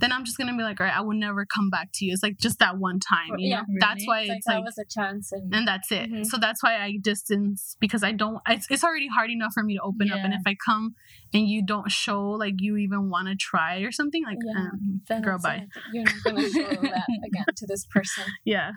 then 0.00 0.10
I'm 0.10 0.24
just 0.24 0.36
gonna 0.36 0.56
be 0.56 0.64
like, 0.64 0.80
all 0.80 0.86
right, 0.86 0.96
I 0.96 1.00
will 1.02 1.16
never 1.16 1.46
come 1.46 1.70
back 1.70 1.90
to 1.94 2.04
you. 2.04 2.12
It's 2.12 2.24
like 2.24 2.38
just 2.38 2.58
that 2.58 2.76
one 2.78 2.98
time, 2.98 3.38
you 3.38 3.50
Yeah, 3.50 3.60
know. 3.60 3.66
That's 3.78 4.04
why 4.04 4.20
it's 4.22 4.28
like 4.30 4.38
it's 4.38 4.46
that 4.48 4.62
was 4.64 4.78
a 4.78 4.84
chance, 4.84 5.30
and 5.30 5.54
and 5.54 5.68
that's 5.68 5.92
it. 5.92 6.10
Mhm. 6.10 6.26
So 6.26 6.38
that's 6.38 6.60
why 6.60 6.82
I 6.82 6.96
distance 7.00 7.76
because 7.78 8.02
I 8.02 8.10
don't. 8.10 8.38
It's, 8.48 8.66
it's 8.68 8.82
already 8.82 9.06
hard 9.06 9.30
enough 9.30 9.52
for 9.54 9.62
me 9.62 9.76
to 9.76 9.82
open 9.82 10.10
up, 10.10 10.18
and 10.24 10.31
Yeah. 10.32 10.38
if 10.40 10.42
I 10.46 10.56
come 10.64 10.94
and 11.34 11.46
you 11.48 11.64
don't 11.64 11.90
show 11.90 12.30
like 12.30 12.54
you 12.58 12.76
even 12.76 13.08
want 13.10 13.28
to 13.28 13.36
try 13.36 13.78
or 13.80 13.92
something, 13.92 14.24
like 14.24 14.38
Yeah. 14.44 14.68
um, 15.16 15.22
girl, 15.22 15.38
bye. 15.42 15.58
like, 15.58 15.68
you're 15.92 16.04
not 16.04 16.14
gonna 16.24 16.42
show 16.42 16.68
that 16.82 17.06
again 17.26 17.44
to 17.56 17.66
this 17.66 17.86
person. 17.86 18.24
Yeah. 18.44 18.72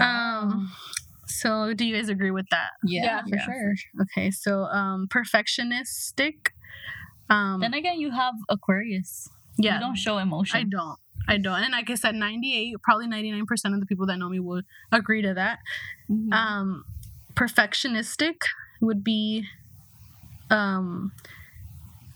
Um. 0.00 0.70
So 1.26 1.72
do 1.74 1.84
you 1.84 1.96
guys 1.96 2.08
agree 2.08 2.30
with 2.30 2.46
that? 2.50 2.70
yeah, 2.84 3.04
yeah, 3.04 3.22
for 3.22 3.36
yeah. 3.36 3.44
sure. 3.44 3.74
Okay. 4.02 4.30
So 4.30 4.64
um, 4.64 5.08
perfectionistic. 5.08 6.48
Um. 7.30 7.60
Then 7.60 7.74
again, 7.74 7.98
you 8.00 8.10
have 8.10 8.34
Aquarius. 8.48 9.28
yeah. 9.58 9.74
You 9.74 9.80
don't 9.80 9.96
show 9.96 10.18
emotion. 10.18 10.58
I 10.58 10.64
don't. 10.64 10.98
I 11.28 11.36
don't. 11.38 11.62
And 11.62 11.72
like 11.72 11.88
I 11.88 11.94
said, 11.94 12.16
98, 12.16 12.74
probably 12.82 13.06
99% 13.06 13.42
of 13.74 13.78
the 13.80 13.86
people 13.86 14.06
that 14.06 14.16
know 14.18 14.28
me 14.28 14.40
would 14.40 14.64
agree 14.90 15.22
to 15.22 15.34
that. 15.34 15.58
Mhm. 16.10 16.32
um 16.32 16.84
perfectionistic 17.34 18.36
would 18.80 19.02
be 19.04 19.44
um 20.52 21.12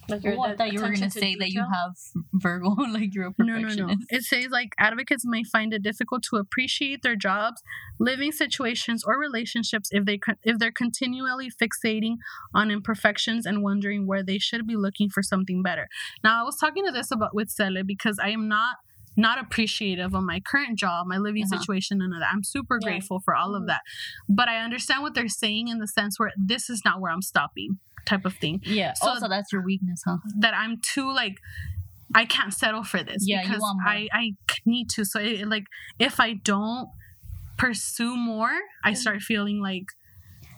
Like 0.09 0.23
Oh, 0.25 0.41
I 0.43 0.51
the 0.53 0.57
thought 0.57 0.73
you 0.73 0.81
were 0.81 0.87
gonna 0.91 1.11
to 1.11 1.11
say 1.11 1.35
that 1.35 1.51
you 1.51 1.63
have 1.63 1.97
Virgo, 2.33 2.71
like 2.93 3.13
you're 3.13 3.27
a 3.27 3.35
no 3.39 3.59
no 3.59 3.75
no. 3.75 3.95
it 4.09 4.23
says 4.23 4.49
like 4.51 4.71
advocates 4.79 5.25
may 5.27 5.43
find 5.43 5.75
it 5.75 5.83
difficult 5.83 6.23
to 6.31 6.37
appreciate 6.37 7.03
their 7.03 7.17
jobs 7.17 7.61
living 7.99 8.31
situations 8.31 9.03
or 9.05 9.19
relationships 9.19 9.89
if 9.91 10.05
they 10.05 10.21
if 10.45 10.59
they're 10.61 10.71
continually 10.71 11.51
fixating 11.51 12.17
on 12.55 12.71
imperfections 12.71 13.47
and 13.47 13.63
wondering 13.65 14.07
where 14.07 14.23
they 14.23 14.39
should 14.39 14.65
be 14.67 14.77
looking 14.77 15.09
for 15.11 15.23
something 15.23 15.63
better. 15.63 15.89
Now 16.23 16.41
i 16.41 16.45
was 16.45 16.57
talking 16.57 16.87
to 16.87 16.93
this 16.93 17.11
about 17.11 17.35
with 17.35 17.51
Cele 17.51 17.83
because 17.85 18.19
i 18.23 18.29
am 18.31 18.49
not 18.49 18.77
not 19.17 19.39
appreciative 19.39 20.15
of 20.15 20.23
my 20.23 20.41
current 20.41 20.79
job, 20.79 21.07
my 21.07 21.17
living 21.19 21.45
Uh-huh. 21.45 21.59
situation, 21.59 21.99
none 21.99 22.13
of 22.13 22.21
that. 22.21 22.29
I'm 22.33 22.43
super 22.45 22.79
Yeah. 22.83 22.89
grateful 22.89 23.21
for 23.21 23.35
all 23.35 23.55
of 23.55 23.63
Mhm. 23.63 23.69
that. 23.69 23.81
But 24.29 24.49
I 24.49 24.59
understand 24.59 25.03
what 25.03 25.15
they're 25.15 25.29
saying 25.29 25.69
in 25.69 25.79
the 25.79 25.87
sense 25.89 26.19
where 26.19 26.33
this 26.37 26.69
is 26.69 26.83
not 26.85 27.01
where 27.01 27.11
I'm 27.13 27.23
stopping, 27.23 27.79
type 28.05 28.25
of 28.25 28.35
thing. 28.37 28.61
Yeah. 28.65 28.93
So- 28.95 29.09
also, 29.09 29.29
that's 29.29 29.53
your 29.53 29.63
weakness, 29.63 30.03
huh? 30.07 30.19
that 30.41 30.55
I'm 30.55 30.81
too 30.81 31.11
like 31.11 31.39
I 32.15 32.25
can't 32.25 32.55
settle 32.55 32.85
for 32.85 33.03
this 33.03 33.27
Yeah, 33.27 33.43
because. 33.43 33.63
I 33.85 34.09
I 34.13 34.33
need 34.65 34.89
to. 34.91 35.05
So 35.05 35.19
it, 35.19 35.49
like 35.49 35.65
if 35.99 36.21
I 36.21 36.35
don't 36.35 36.89
pursue 37.57 38.17
more, 38.17 38.53
I 38.85 38.91
Mm-hmm. 38.91 38.95
start 38.97 39.23
feeling 39.23 39.61
like 39.61 39.87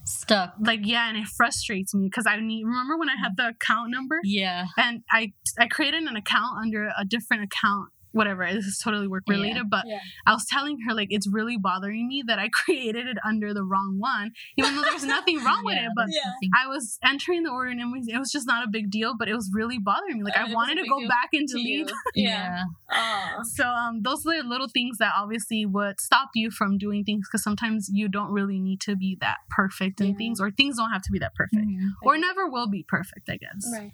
Stuck. 0.04 0.54
like 0.60 0.80
yeah, 0.84 1.08
and 1.08 1.16
it 1.16 1.26
frustrates 1.26 1.94
me 1.94 2.06
because 2.06 2.26
I 2.26 2.36
need. 2.40 2.64
Remember 2.64 2.96
when 2.98 3.08
I 3.08 3.16
had 3.16 3.36
the 3.36 3.48
account 3.48 3.90
number 3.90 4.20
Yeah. 4.24 4.66
and 4.76 5.02
I 5.10 5.32
I 5.58 5.68
created 5.68 6.02
an 6.04 6.16
account 6.16 6.58
under 6.58 6.90
a 6.98 7.04
different 7.04 7.44
account. 7.44 7.90
Whatever, 8.12 8.50
this 8.52 8.64
is 8.64 8.78
totally 8.78 9.06
work 9.06 9.24
related, 9.28 9.56
Yeah. 9.56 9.62
but 9.70 9.84
Yeah. 9.86 9.98
I 10.26 10.32
was 10.32 10.46
telling 10.46 10.80
her 10.86 10.94
like 10.94 11.08
it's 11.10 11.28
really 11.28 11.58
bothering 11.58 12.08
me 12.08 12.22
that 12.26 12.38
I 12.38 12.48
created 12.52 13.06
it 13.06 13.18
under 13.24 13.52
the 13.52 13.62
wrong 13.62 13.98
one, 13.98 14.32
even 14.56 14.74
though 14.74 14.82
there's 14.82 15.04
nothing 15.04 15.44
wrong 15.44 15.62
with 15.64 15.76
it. 15.76 15.90
But 15.94 16.06
Yeah. 16.08 16.48
I 16.56 16.66
was 16.68 16.98
entering 17.04 17.42
the 17.42 17.50
order 17.50 17.70
and 17.70 17.80
it 17.80 17.84
was, 17.84 18.08
it 18.08 18.18
was 18.18 18.32
just 18.32 18.46
not 18.46 18.64
a 18.66 18.68
big 18.70 18.90
deal, 18.90 19.14
but 19.18 19.28
it 19.28 19.34
was 19.34 19.50
really 19.52 19.78
bothering 19.78 20.18
me. 20.18 20.24
Like 20.24 20.38
Uh, 20.38 20.46
I 20.48 20.52
wanted 20.54 20.76
to 20.76 20.88
go 20.88 21.06
back 21.06 21.28
and 21.34 21.46
To 21.48 21.60
you. 21.60 21.84
delete. 21.84 21.96
Yeah. 22.14 22.64
Aw. 22.90 23.42
So 23.42 23.64
um, 23.68 24.02
those 24.02 24.24
are 24.26 24.42
the 24.42 24.48
little 24.48 24.68
things 24.68 24.98
that 24.98 25.12
obviously 25.16 25.66
would 25.66 26.00
stop 26.00 26.30
you 26.34 26.50
from 26.50 26.78
doing 26.78 27.04
things 27.04 27.28
because 27.28 27.42
sometimes 27.42 27.90
you 27.92 28.08
don't 28.08 28.30
really 28.32 28.58
need 28.58 28.80
to 28.82 28.96
be 28.96 29.16
that 29.20 29.38
perfect 29.50 30.00
in 30.00 30.08
Yeah. 30.08 30.14
things, 30.16 30.40
or 30.40 30.50
things 30.50 30.76
don't 30.78 30.90
have 30.90 31.02
to 31.02 31.12
be 31.12 31.18
that 31.18 31.34
perfect, 31.34 31.62
Mhm. 31.66 31.90
or 32.02 32.16
never 32.16 32.48
will 32.48 32.66
be 32.68 32.82
perfect, 32.88 33.28
I 33.28 33.36
guess. 33.36 33.68
Right. 33.72 33.92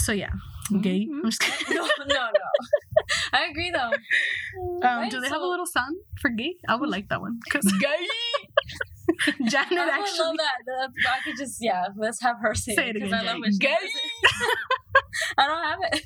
So 0.00 0.12
yeah, 0.12 0.30
gay. 0.80 1.06
Mhm. 1.06 1.20
I'm 1.24 1.30
just 1.30 1.40
kidding. 1.40 1.76
No, 1.76 1.86
no, 2.06 2.06
no. 2.06 2.30
I 3.50 3.52
agree 3.52 3.70
though. 3.70 3.90
Um, 4.82 5.08
do 5.10 5.20
they 5.20 5.28
have 5.28 5.40
a 5.40 5.46
little 5.46 5.66
son 5.66 5.94
for 6.20 6.30
gay? 6.30 6.54
I 6.68 6.74
would 6.74 6.88
like 6.96 7.08
that 7.08 7.20
one 7.20 7.38
because 7.44 7.70
Gay. 7.80 7.86
Janet 9.48 9.50
actually. 9.50 9.78
I 9.78 9.84
would 9.84 9.90
actually. 10.00 10.18
love 10.26 10.36
that. 10.38 10.54
That- 10.66 10.90
I 11.10 11.20
could 11.24 11.36
just 11.36 11.58
yeah. 11.60 11.86
Let's 11.96 12.20
have 12.22 12.36
her 12.40 12.54
say, 12.54 12.74
Say 12.74 12.88
it 12.90 12.98
'cause 13.00 13.08
again, 13.08 13.14
I 13.28 13.32
love 13.32 13.36
Jay. 13.36 13.40
when 13.40 13.58
Gay. 13.58 13.76
I 15.38 15.46
don't 15.46 15.64
have 15.64 15.78
it. 15.92 16.02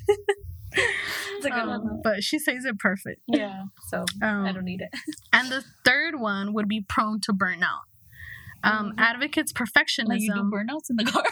it's 1.37 1.45
a 1.45 1.49
good 1.49 1.59
um, 1.59 1.69
one. 1.69 2.01
but 2.03 2.23
she 2.23 2.37
says 2.37 2.65
it 2.65 2.77
perfect. 2.79 3.21
Yeah. 3.27 3.63
So 3.87 4.05
Um, 4.21 4.45
I 4.45 4.51
don't 4.51 4.65
need 4.65 4.81
it. 4.81 4.89
And 5.33 5.49
the 5.49 5.63
third 5.85 6.19
one 6.19 6.53
would 6.53 6.67
be 6.67 6.81
prone 6.87 7.19
to 7.21 7.33
burnout. 7.33 7.85
Um, 8.63 8.91
Mhm. 8.91 8.95
Advocates 8.97 9.53
perfectionism. 9.53 10.07
Like 10.09 10.21
you 10.21 10.33
do 10.33 10.41
burnouts 10.43 10.89
in 10.89 10.97
the 10.97 11.05
car. 11.05 11.23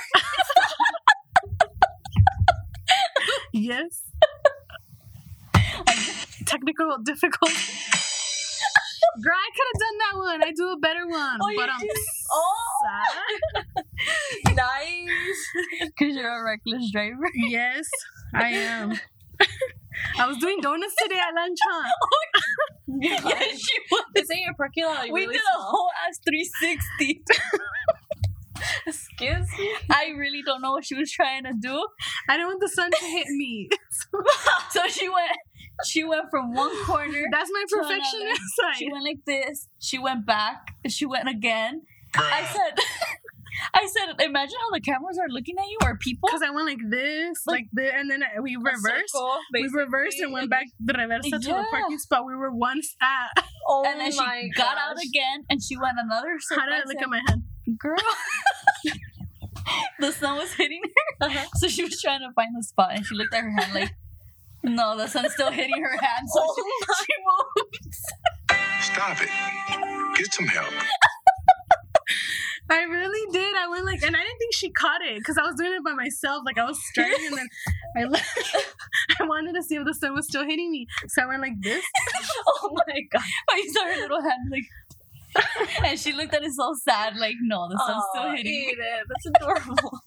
Yes. 3.52 4.02
Technical 6.46 6.98
difficulty. 7.04 7.54
Girl, 9.24 9.36
I 9.36 9.50
could 9.56 9.68
have 9.74 9.80
done 9.80 9.98
that 10.00 10.18
one. 10.18 10.44
I 10.44 10.52
do 10.52 10.72
a 10.72 10.78
better 10.78 11.08
one. 11.08 11.40
Oh, 11.42 11.54
but 11.56 11.70
I'm 11.70 11.80
do? 11.80 11.88
sad. 12.84 13.84
Oh. 14.48 14.54
nice. 14.56 15.82
Because 15.82 16.16
you're 16.16 16.42
a 16.42 16.44
reckless 16.44 16.92
driver. 16.92 17.30
Yes, 17.36 17.88
I 18.34 18.50
am. 18.50 19.00
I 20.18 20.28
was 20.28 20.38
doing 20.38 20.60
donuts 20.62 20.96
today 21.02 21.20
at 21.20 21.36
lunch, 21.36 21.60
huh? 21.70 21.90
Oh, 22.04 22.20
yeah, 23.02 23.40
she 23.40 23.78
was. 23.92 24.06
This 24.16 24.32
ain't 24.32 24.46
your 24.46 24.54
parking 24.56 24.86
lot. 24.86 25.04
We 25.12 25.22
really 25.22 25.34
did 25.34 25.42
a 25.56 25.62
whole 25.62 25.90
ass 26.08 26.20
360. 26.28 27.24
Excuse 28.88 29.48
me. 29.60 29.76
I 29.92 30.14
really 30.18 30.42
don't 30.42 30.62
know 30.62 30.72
what 30.72 30.86
she 30.86 30.96
was 30.96 31.12
trying 31.12 31.44
to 31.44 31.54
do. 31.60 31.86
I 32.30 32.38
didn't 32.38 32.48
want 32.48 32.62
the 32.62 32.70
sun 32.70 32.92
to 32.92 33.06
hit 33.06 33.28
me. 33.28 33.70
So 34.72 34.88
she 34.88 35.08
went 35.10 35.32
she 35.86 36.04
went 36.04 36.30
from 36.30 36.54
one 36.54 36.76
corner. 36.86 37.24
That's 37.32 37.50
my 37.52 37.64
To 37.70 37.76
another. 37.80 37.96
perfectionist 37.96 38.42
She 38.78 38.92
went 38.92 39.04
like 39.04 39.20
this. 39.26 39.68
She 39.80 39.98
went 40.00 40.26
back. 40.26 40.68
She 40.88 41.06
went 41.06 41.28
again. 41.30 41.82
I 42.16 42.44
said 42.46 42.84
I 43.74 43.86
said, 43.86 44.20
imagine 44.26 44.58
how 44.60 44.72
the 44.74 44.82
cameras 44.82 45.18
are 45.20 45.30
looking 45.30 45.56
at 45.60 45.66
you 45.70 45.78
or 45.84 45.96
people. 46.00 46.28
Because 46.28 46.42
I 46.42 46.50
went 46.50 46.66
like 46.68 46.80
this, 46.90 47.38
like, 47.46 47.54
Like- 47.56 47.68
this, 47.74 47.92
and 47.96 48.10
then 48.10 48.24
we 48.42 48.56
reversed. 48.56 49.14
circle, 49.14 49.38
We 49.54 49.70
reversed 49.72 50.18
and 50.20 50.32
basically, 50.32 50.34
went 50.34 50.50
back 50.50 50.66
the 50.84 50.94
reversa 50.94 51.30
to 51.32 51.38
the 51.40 51.48
Yeah. 51.50 51.66
parking 51.70 52.00
spot 52.00 52.26
we 52.26 52.36
were 52.36 52.52
once 52.52 52.96
at. 53.02 53.44
Oh 53.66 53.84
and 53.88 54.00
then 54.02 54.12
she 54.12 54.18
my 54.18 54.50
got 54.58 54.78
out 54.78 54.98
again 55.02 55.46
and 55.50 55.62
she 55.64 55.78
went 55.78 55.94
another 55.98 56.36
circle. 56.40 56.64
How 56.64 56.70
did 56.70 56.84
I 56.84 56.88
look 56.88 57.02
at 57.02 57.10
my 57.10 57.22
hand? 57.28 57.44
Girl. 57.80 57.96
the 60.00 60.12
sun 60.12 60.38
was 60.38 60.52
hitting 60.54 60.82
her. 60.84 61.28
Uh-huh. 61.28 61.46
So 61.56 61.68
she 61.70 61.84
was 61.84 62.02
trying 62.02 62.20
to 62.20 62.32
find 62.36 62.50
the 62.58 62.64
spot 62.64 62.90
and 62.94 63.06
she 63.06 63.16
looked 63.16 63.34
at 63.34 63.42
her 63.44 63.52
hand 63.52 63.74
like, 63.74 63.94
no, 64.64 64.98
the 64.98 65.08
sun's 65.08 65.34
still 65.34 65.52
hitting 65.52 65.82
her 65.82 65.98
hand. 65.98 66.28
So 66.34 66.40
Oh 66.46 66.56
she, 66.56 67.06
she 67.06 67.14
moved. 67.28 67.96
Stop 68.82 69.22
it. 69.22 70.18
Get 70.18 70.34
some 70.34 70.48
help. 70.48 70.74
I 72.70 72.84
really 72.84 73.32
did. 73.32 73.56
I 73.56 73.68
went 73.68 73.86
like, 73.86 74.02
and 74.04 74.16
I 74.16 74.20
didn't 74.20 74.38
think 74.40 74.54
she 74.56 74.70
caught 74.72 75.02
it 75.02 75.18
because 75.18 75.38
I 75.38 75.44
was 75.44 75.56
doing 75.56 75.74
it 75.74 75.84
by 75.84 75.94
myself. 75.94 76.44
Like 76.46 76.58
I 76.58 76.66
was 76.66 76.80
starting, 76.92 77.28
and 77.28 77.38
then 77.38 77.48
I 77.98 78.04
le- 78.06 78.20
I 79.20 79.24
wanted 79.26 79.54
to 79.56 79.64
see 79.64 79.76
if 79.76 79.86
the 79.86 79.94
sun 79.94 80.14
was 80.16 80.28
still 80.28 80.44
hitting 80.46 80.72
me, 80.72 80.88
so 81.08 81.24
I 81.24 81.26
went 81.28 81.42
like 81.42 81.62
this. 81.62 81.84
Oh 82.48 82.70
my 82.88 83.02
god. 83.12 83.22
But 83.48 83.56
you 83.58 83.70
saw 83.74 83.84
her 83.86 83.96
little 84.02 84.22
hand 84.22 84.50
like, 84.50 84.64
and 85.86 86.00
she 86.00 86.14
looked 86.14 86.34
at 86.34 86.44
it 86.44 86.54
so 86.54 86.74
sad, 86.88 87.18
like, 87.18 87.36
no, 87.42 87.68
the 87.70 87.78
sun's 87.86 88.04
still 88.14 88.32
hitting 88.32 88.46
me. 88.46 88.72
Edith, 88.74 89.08
That's 89.10 89.26
adorable. 89.42 90.00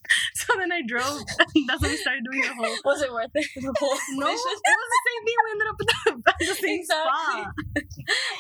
So 0.53 0.59
then 0.59 0.70
I 0.70 0.80
drove. 0.86 1.22
That's 1.66 1.82
when 1.82 1.90
we 1.90 1.97
started 1.97 2.22
doing 2.30 2.42
the 2.42 2.55
whole. 2.55 2.76
Was 2.84 3.03
it 3.03 3.12
worth 3.12 3.30
it? 3.34 3.47
The 3.57 3.74
whole 3.80 3.99
No, 4.16 4.26
it 4.28 4.32
was 4.32 4.61
the 4.62 5.03
same 5.09 5.24
thing. 5.26 5.36
We 5.44 5.51
ended 5.51 5.68
up 5.68 5.76
at 6.26 6.38
the, 6.38 6.47
the 6.47 6.55
same 6.55 6.80
Exactly. 6.80 7.42
spot. 7.42 7.55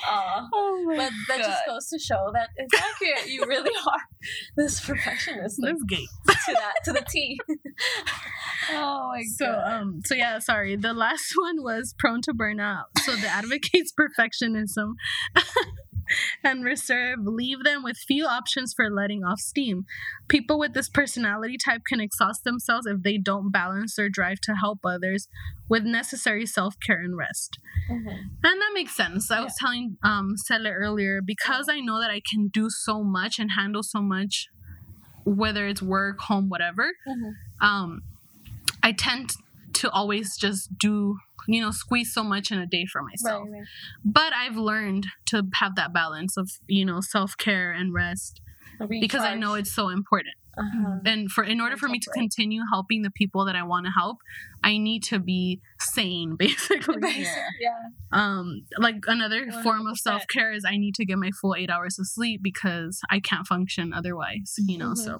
Aw. 0.08 0.48
Oh 0.54 0.84
my 0.86 0.96
But 0.96 1.12
that 1.28 1.38
just 1.38 1.66
goes 1.66 1.88
to 1.88 1.98
show 1.98 2.30
that 2.34 2.50
it's 2.56 2.74
accurate. 2.74 3.28
You 3.28 3.44
really 3.46 3.74
are 3.88 4.00
this 4.56 4.80
perfectionist 4.80 5.58
This 5.60 5.82
gate 5.88 6.08
to 6.28 6.52
that 6.52 6.74
to 6.84 6.92
the 6.92 7.04
T. 7.10 7.40
Oh 8.70 9.08
my 9.12 9.22
So 9.36 9.46
god. 9.46 9.72
um 9.72 10.00
so 10.04 10.14
yeah, 10.14 10.38
sorry. 10.38 10.76
The 10.76 10.92
last 10.94 11.32
one 11.36 11.62
was 11.62 11.94
prone 11.98 12.22
to 12.22 12.32
burnout. 12.32 12.84
So 13.04 13.16
the 13.16 13.26
advocates 13.28 13.92
perfectionism 13.98 14.92
and 16.44 16.64
reserve 16.64 17.20
leave 17.24 17.64
them 17.64 17.82
with 17.82 17.96
few 17.96 18.26
options 18.26 18.72
for 18.74 18.90
letting 18.90 19.24
off 19.24 19.40
steam. 19.40 19.84
People 20.28 20.58
with 20.58 20.74
this 20.74 20.88
personality 20.88 21.56
type 21.62 21.82
can 21.86 22.00
exhaust 22.00 22.44
themselves 22.44 22.86
if 22.86 23.02
they 23.02 23.18
don't 23.18 23.50
balance 23.50 23.96
their 23.96 24.08
drive 24.08 24.40
to 24.42 24.54
help 24.54 24.80
others 24.84 25.28
with 25.68 25.84
necessary 25.84 26.46
self-care 26.46 27.00
and 27.00 27.16
rest. 27.16 27.58
Mm-hmm. 27.90 28.08
And 28.08 28.60
that 28.60 28.70
makes 28.74 28.94
sense. 28.96 29.30
I 29.30 29.40
was 29.42 29.54
telling 29.58 29.96
um 30.02 30.36
Sele 30.36 30.68
earlier 30.68 31.20
because 31.22 31.68
I 31.68 31.80
know 31.80 32.00
that 32.00 32.10
I 32.10 32.20
can 32.20 32.48
do 32.48 32.68
so 32.70 33.02
much 33.02 33.38
and 33.38 33.50
handle 33.56 33.82
so 33.82 34.00
much 34.00 34.48
whether 35.24 35.66
it's 35.66 35.82
work, 35.82 36.20
home, 36.20 36.48
whatever 36.48 36.92
Mhm. 37.08 37.32
um 37.60 38.02
i 38.82 38.92
tend 38.92 39.32
to 39.80 39.90
always 39.90 40.36
just 40.36 40.68
do 40.78 41.16
you 41.48 41.60
know 41.62 41.70
squeeze 41.70 42.12
so 42.12 42.22
much 42.24 42.50
in 42.50 42.58
a 42.58 42.66
day 42.66 42.84
for 42.92 43.02
myself 43.02 43.44
Right, 43.44 43.58
right. 43.58 43.66
but 44.04 44.32
i've 44.34 44.56
learned 44.56 45.06
to 45.26 45.36
have 45.60 45.74
that 45.76 45.92
balance 45.92 46.36
of 46.36 46.50
you 46.66 46.84
know 46.84 47.00
self-care 47.00 47.70
and 47.72 47.92
rest 47.94 48.40
because 49.00 49.22
i 49.22 49.34
know 49.34 49.54
it's 49.54 49.72
so 49.74 49.88
important 49.88 50.34
Uh-huh. 50.58 51.00
and 51.04 51.30
for 51.30 51.44
in 51.44 51.60
order 51.60 51.76
for 51.76 51.88
me 51.94 51.98
to 51.98 52.08
Mental 52.10 52.22
continue 52.22 52.62
helping 52.72 53.00
the 53.02 53.10
people 53.20 53.44
that 53.48 53.56
i 53.62 53.62
want 53.72 53.84
to 53.88 53.92
help 54.02 54.16
i 54.64 54.72
need 54.88 55.02
to 55.12 55.18
be 55.32 55.60
sane 55.78 56.30
basically 56.44 57.20
Yeah. 57.22 57.48
Yeah. 57.66 57.82
um 58.22 58.46
like 58.86 58.96
another 59.06 59.42
form 59.62 59.86
of 59.86 59.98
self-care 60.08 60.50
is 60.58 60.64
i 60.64 60.76
need 60.84 60.94
to 61.00 61.04
get 61.10 61.18
my 61.26 61.30
full 61.40 61.54
eight 61.60 61.70
hours 61.74 61.98
of 62.00 62.06
sleep 62.16 62.40
because 62.50 62.94
i 63.10 63.18
can't 63.20 63.46
function 63.46 63.92
otherwise 64.00 64.50
you 64.70 64.78
know 64.78 64.92
Mhm. 64.94 65.04
so 65.06 65.12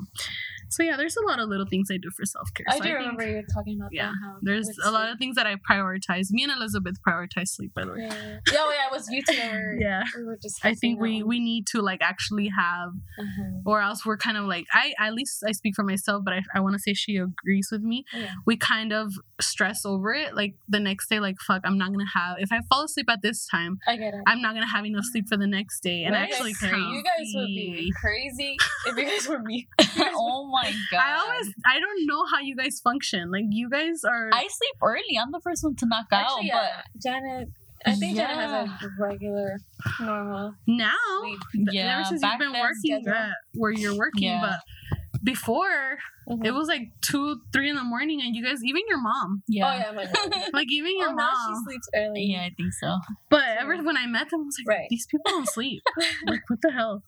so 0.69 0.83
yeah 0.83 0.97
there's 0.97 1.17
a 1.17 1.23
lot 1.27 1.39
of 1.39 1.49
little 1.49 1.67
things 1.67 1.89
i 1.91 1.97
do 1.97 2.11
for 2.17 2.25
self-care 2.25 2.67
I 2.69 2.73
so 2.73 2.79
do 2.79 2.85
think- 2.85 2.99
remember 2.99 3.27
you 3.27 3.43
talking 3.55 3.79
about 3.81 3.91
yeah, 3.93 4.11
that. 4.11 4.39
There's 4.43 4.69
a 4.85 4.91
lot 4.91 5.11
of 5.11 5.19
things 5.19 5.37
that 5.37 5.47
I 5.47 5.57
prioritize. 5.57 6.31
Me 6.31 6.43
and 6.43 6.53
Elizabeth 6.53 6.97
prioritize 7.07 7.49
sleep, 7.49 7.73
by 7.75 7.85
the 7.85 7.93
way. 7.93 7.99
Yeah, 8.01 8.15
yeah, 8.15 8.39
yeah. 8.53 8.59
Oh, 8.59 8.73
yeah, 8.77 8.87
it 8.87 8.93
was 8.93 9.09
you 9.11 9.23
two. 9.23 9.35
were- 9.53 9.77
Yeah. 9.87 10.03
We 10.17 10.25
were 10.25 10.39
I 10.65 10.75
think 10.75 11.01
we 11.01 11.19
one. 11.23 11.29
we 11.29 11.41
need 11.41 11.67
to 11.73 11.81
like 11.81 12.01
actually 12.03 12.49
have, 12.49 12.91
Mhm. 13.21 13.63
or 13.65 13.81
else 13.81 14.05
we're 14.05 14.17
kind 14.17 14.37
of 14.37 14.45
like 14.47 14.67
I 14.73 14.95
at 14.99 15.15
least 15.15 15.43
I 15.47 15.53
speak 15.53 15.75
for 15.75 15.85
myself, 15.85 16.23
but 16.25 16.35
I 16.35 16.43
I 16.55 16.61
want 16.61 16.75
to 16.75 16.79
say 16.79 16.95
she 16.95 17.17
agrees 17.17 17.69
with 17.73 17.83
me. 17.83 18.05
Yeah. 18.13 18.31
We 18.47 18.57
kind 18.57 18.93
of 18.93 19.13
stress 19.41 19.85
over 19.85 20.13
it, 20.13 20.35
like 20.35 20.55
the 20.69 20.81
next 20.81 21.09
day, 21.09 21.21
like 21.21 21.37
fuck, 21.47 21.63
I'm 21.65 21.79
not 21.79 21.91
gonna 21.93 22.13
have 22.15 22.37
if 22.39 22.51
I 22.53 22.61
fall 22.69 22.85
asleep 22.85 23.07
at 23.11 23.23
this 23.23 23.47
time, 23.47 23.79
I 23.87 23.97
get 23.97 24.15
it. 24.15 24.21
I'm 24.27 24.41
not 24.43 24.55
gonna 24.55 24.67
have 24.77 24.85
enough 24.87 25.05
sleep 25.13 25.27
for 25.29 25.37
the 25.37 25.47
next 25.47 25.81
day, 25.81 26.03
and 26.05 26.15
You 26.15 26.21
actually 26.21 26.53
guys- 26.55 26.73
you 26.73 27.03
guys 27.03 27.29
would 27.35 27.47
be 27.47 27.93
crazy. 28.01 28.57
crazy 28.57 28.57
if 28.87 28.97
you 28.97 29.05
guys 29.05 29.29
were 29.29 29.41
me. 29.41 29.69
oh 30.17 30.49
my 30.51 30.56
god. 30.91 31.01
I 31.01 31.19
always 31.19 31.53
I 31.67 31.81
don't 31.81 32.07
know 32.07 32.25
how 32.33 32.41
you 32.41 32.57
guys 32.57 32.81
function. 32.81 33.31
Like 33.31 33.45
you 33.51 33.69
guys 33.71 34.05
are. 34.05 34.31
I 34.33 34.43
sleep 34.49 34.75
early. 34.83 35.19
I'm 35.21 35.33
the 35.33 35.41
first 35.41 35.63
one 35.65 35.77
to 35.77 35.87
knock 35.87 36.07
out. 36.13 36.23
Actually, 36.23 36.51
But 36.53 36.63
yeah, 36.65 36.83
Janet. 37.03 37.49
I 37.85 37.95
think 37.95 38.17
Janet 38.17 38.37
has 38.37 38.69
a 38.83 38.89
regular, 38.99 39.59
normal 40.01 40.55
now 40.67 40.91
sleep. 41.21 41.39
Yeah, 41.73 41.95
ever 41.97 42.05
since 42.05 42.13
you've 42.15 42.21
back 42.23 42.39
been 42.41 42.51
then, 42.53 42.61
working 42.63 43.03
schedule. 43.05 43.13
uh, 43.13 43.31
where 43.55 43.71
you're 43.71 43.97
working 43.97 44.25
Yeah. 44.25 44.41
but 44.41 44.96
before 45.27 45.99
Mhm. 46.29 46.45
it 46.49 46.53
was 46.59 46.67
like 46.75 46.85
two 47.03 47.41
three 47.53 47.69
in 47.71 47.77
the 47.77 47.85
morning 47.95 48.19
and 48.23 48.35
you 48.37 48.43
guys 48.47 48.59
even 48.71 48.83
your 48.89 49.01
mom 49.01 49.43
yeah. 49.47 49.67
Oh 49.69 49.75
yeah, 49.83 49.93
my 49.99 50.05
mom. 50.05 50.43
like 50.59 50.67
even 50.79 50.93
your 50.99 51.11
oh, 51.11 51.15
now 51.23 51.31
mom 51.35 51.47
she 51.47 51.55
sleeps 51.67 51.89
early. 51.95 52.23
Yeah, 52.33 52.43
I 52.49 52.51
think 52.57 52.73
so. 52.83 52.91
but 53.31 53.45
ever 53.63 53.77
when 53.89 53.97
i 53.97 54.07
met 54.07 54.27
them 54.31 54.41
i 54.43 54.47
was 54.51 54.57
like 54.61 54.71
Right. 54.77 54.89
these 54.91 55.07
people 55.11 55.25
don't 55.35 55.49
sleep 55.59 55.83
like 56.33 56.43
what 56.49 56.61
the 56.63 56.73
hell 56.79 57.03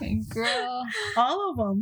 Girl. 0.34 0.82
all 1.16 1.50
of 1.50 1.56
them 1.56 1.78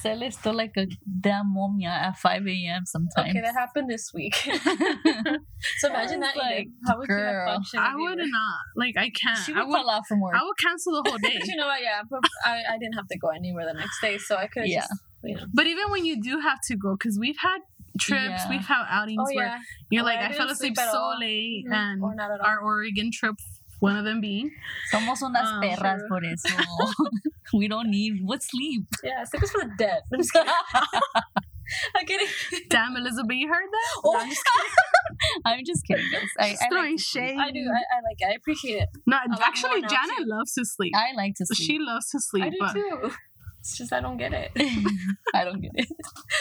Cel 0.00 0.22
is 0.22 0.34
still 0.34 0.54
like 0.54 0.72
a 0.76 0.86
damn 1.20 1.54
momia 1.54 1.88
at 1.88 2.16
5 2.18 2.46
a.m. 2.46 2.86
sometimes. 2.86 3.30
Okay, 3.30 3.40
that 3.40 3.54
happened 3.54 3.88
this 3.90 4.10
week. 4.14 4.34
so 5.78 5.88
imagine 5.88 6.20
that. 6.20 6.34
was 6.36 6.44
Edith. 6.44 6.56
like, 6.56 6.68
How 6.86 6.98
would 6.98 7.08
you 7.08 7.14
have 7.16 7.32
girl. 7.32 7.60
i 7.78 7.94
would 7.96 8.18
were- 8.18 8.26
not 8.26 8.58
like 8.76 8.96
i 8.96 9.10
can't 9.10 9.38
She 9.44 9.52
i 9.52 9.58
would 9.58 9.68
would 9.68 9.74
call 9.76 9.90
out 9.90 10.02
from 10.08 10.20
work. 10.20 10.34
i 10.34 10.42
would 10.42 10.56
cancel 10.58 10.92
the 11.02 11.08
whole 11.10 11.18
day 11.22 11.36
But 11.38 11.48
you 11.48 11.56
know 11.56 11.66
what? 11.66 11.82
Yeah, 11.82 12.02
but 12.10 12.20
I, 12.44 12.62
I 12.74 12.78
didn't 12.78 12.94
have 12.94 13.08
to 13.08 13.18
go 13.18 13.28
anywhere 13.28 13.66
the 13.66 13.74
next 13.78 14.00
day, 14.00 14.18
so 14.18 14.36
I 14.36 14.46
could 14.46 14.66
Yeah. 14.66 14.80
just 14.80 14.92
you 15.24 15.34
know. 15.34 15.44
but 15.52 15.66
even 15.66 15.90
when 15.90 16.04
you 16.04 16.20
do 16.22 16.38
have 16.40 16.58
to 16.68 16.76
go 16.76 16.92
because 16.96 17.18
we've 17.18 17.38
had 17.38 17.58
trips 18.00 18.42
Yeah. 18.44 18.50
we've 18.50 18.66
had 18.66 18.84
outings 18.88 19.22
Oh 19.30 19.34
where 19.34 19.58
you're 19.90 20.02
Oh, 20.02 20.06
like 20.06 20.18
I 20.20 20.28
i, 20.28 20.32
fell 20.32 20.48
asleep 20.48 20.76
so 20.76 20.96
all. 20.96 21.18
late 21.20 21.64
Mhm. 21.68 21.74
and 21.74 22.02
or 22.02 22.14
not 22.14 22.30
at 22.30 22.40
all. 22.40 22.46
our 22.46 22.60
oregon 22.60 23.10
trip 23.12 23.34
one 23.80 23.96
of 23.96 24.04
them 24.04 24.20
being 24.20 24.50
Somos 24.92 25.20
unas 25.22 25.48
Um, 25.48 25.60
perras 25.62 25.98
true. 26.00 26.08
por 26.08 26.24
eso. 26.24 26.48
we 27.54 27.68
don't 27.68 27.90
need 27.90 28.20
what 28.24 28.42
sleep. 28.42 28.84
yeah, 29.04 29.24
sleep 29.24 29.42
is 29.42 29.50
for 29.50 29.60
the 29.64 29.70
dead. 29.78 30.00
I'm 30.12 30.18
just 30.20 30.32
kidding. 30.32 30.52
I'm 31.96 32.06
kidding. 32.06 32.26
damn 32.70 32.96
elizabeth 32.96 33.36
you 33.36 33.46
heard 33.46 33.68
that 33.70 34.00
Oh, 34.02 34.16
I'm 34.18 34.28
just 34.30 34.42
kidding. 34.42 34.72
I'm 35.44 35.64
just 35.64 35.82
kidding. 35.86 36.06
guys. 36.10 36.28
I, 36.38 36.48
She's 36.50 36.62
I, 36.62 36.68
throwing 36.70 36.90
like 36.92 37.00
shade 37.00 37.36
I 37.38 37.50
do. 37.50 37.60
I, 37.60 37.82
I 37.96 37.98
like 38.08 38.16
it. 38.20 38.26
I 38.30 38.34
appreciate 38.34 38.82
it. 38.82 38.88
No, 39.06 39.16
lot 39.28 39.40
actually, 39.44 39.82
Janet 39.82 40.26
loves 40.26 40.54
to 40.54 40.64
sleep. 40.64 40.92
I 40.96 41.12
like 41.14 41.34
to 41.36 41.44
sleep. 41.46 41.66
She 41.66 41.78
loves 41.78 42.08
to 42.10 42.20
sleep, 42.20 42.44
I 42.44 42.50
do 42.50 42.56
but 42.58 42.72
too. 42.72 43.10
It's 43.60 43.76
just 43.76 43.92
I 43.92 44.00
don't 44.00 44.16
get 44.16 44.32
it. 44.32 44.50
I 45.34 45.44
don't 45.44 45.60
get 45.60 45.72
it. 45.74 45.88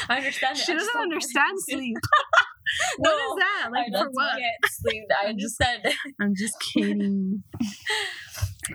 I 0.07 0.17
understand 0.17 0.57
it. 0.57 0.61
she 0.63 0.73
doesn't 0.73 0.95
understand 0.97 1.57
it. 1.67 1.97
Sleep. 2.67 2.99
No, 2.99 3.11
what 3.11 3.21
is 3.21 3.43
that? 3.43 3.69
Like 3.71 3.85
I 3.87 3.89
for 3.89 4.03
don't 4.05 4.13
what? 4.13 4.37
get 4.37 4.71
sleep. 4.71 5.03
I 5.23 5.27
I'm 5.29 5.37
just- 5.37 5.61
understand. 5.61 5.95
I'm 6.21 6.33
just 6.35 6.55
kidding. 6.73 7.43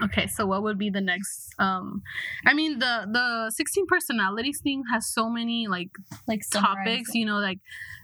okay, 0.02 0.26
so 0.26 0.46
what 0.46 0.62
would 0.62 0.78
be 0.78 0.90
the 0.90 1.00
next? 1.00 1.50
Um, 1.58 2.02
I 2.46 2.54
mean 2.54 2.78
the 2.78 3.06
the 3.10 3.50
16 3.50 3.86
personalities 3.86 4.60
thing 4.62 4.82
has 4.92 5.12
so 5.12 5.28
many 5.28 5.66
like 5.68 5.90
Like 6.26 6.42
topics. 6.52 7.14
You 7.14 7.26
know, 7.26 7.38
like 7.38 7.58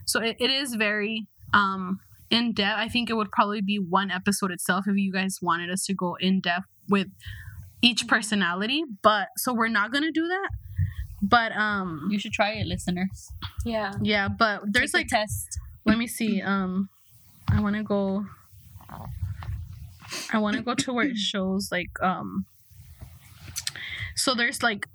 so 0.06 0.20
it, 0.20 0.36
it 0.40 0.50
is 0.50 0.74
very 0.74 1.26
um 1.54 1.98
in 2.30 2.52
depth. 2.52 2.78
I 2.78 2.88
think 2.88 3.08
it 3.10 3.14
would 3.14 3.30
probably 3.32 3.62
be 3.62 3.78
one 3.78 4.10
episode 4.10 4.50
itself 4.50 4.84
if 4.86 4.96
you 4.96 5.12
guys 5.12 5.38
wanted 5.40 5.70
us 5.70 5.84
to 5.86 5.94
go 5.94 6.16
in 6.20 6.40
depth 6.40 6.66
with 6.88 7.08
each 7.80 8.06
personality. 8.06 8.82
But 9.02 9.28
so 9.38 9.54
we're 9.54 9.68
not 9.68 9.92
gonna 9.92 10.12
do 10.12 10.26
that. 10.28 10.50
But 11.20 11.50
um, 11.56 12.06
You 12.10 12.18
should 12.18 12.32
try 12.32 12.52
it, 12.52 12.66
listeners. 12.66 13.28
Yeah. 13.64 13.92
yeah. 14.02 14.28
But 14.28 14.60
there's 14.70 14.92
Take 14.92 15.00
like 15.00 15.08
the 15.08 15.16
test. 15.16 15.58
Let 15.84 15.98
me 15.98 16.06
see 16.06 16.40
um 16.42 16.88
i 17.50 17.60
want 17.60 17.76
to 17.76 17.82
go 17.82 18.24
i 20.32 20.38
want 20.38 20.56
to 20.56 20.62
go 20.62 20.74
to 20.74 20.92
where 20.92 21.06
it 21.06 21.16
shows 21.32 21.68
like 21.70 21.90
um 22.02 22.44
so 24.16 24.34
there's 24.34 24.62
like 24.62 24.86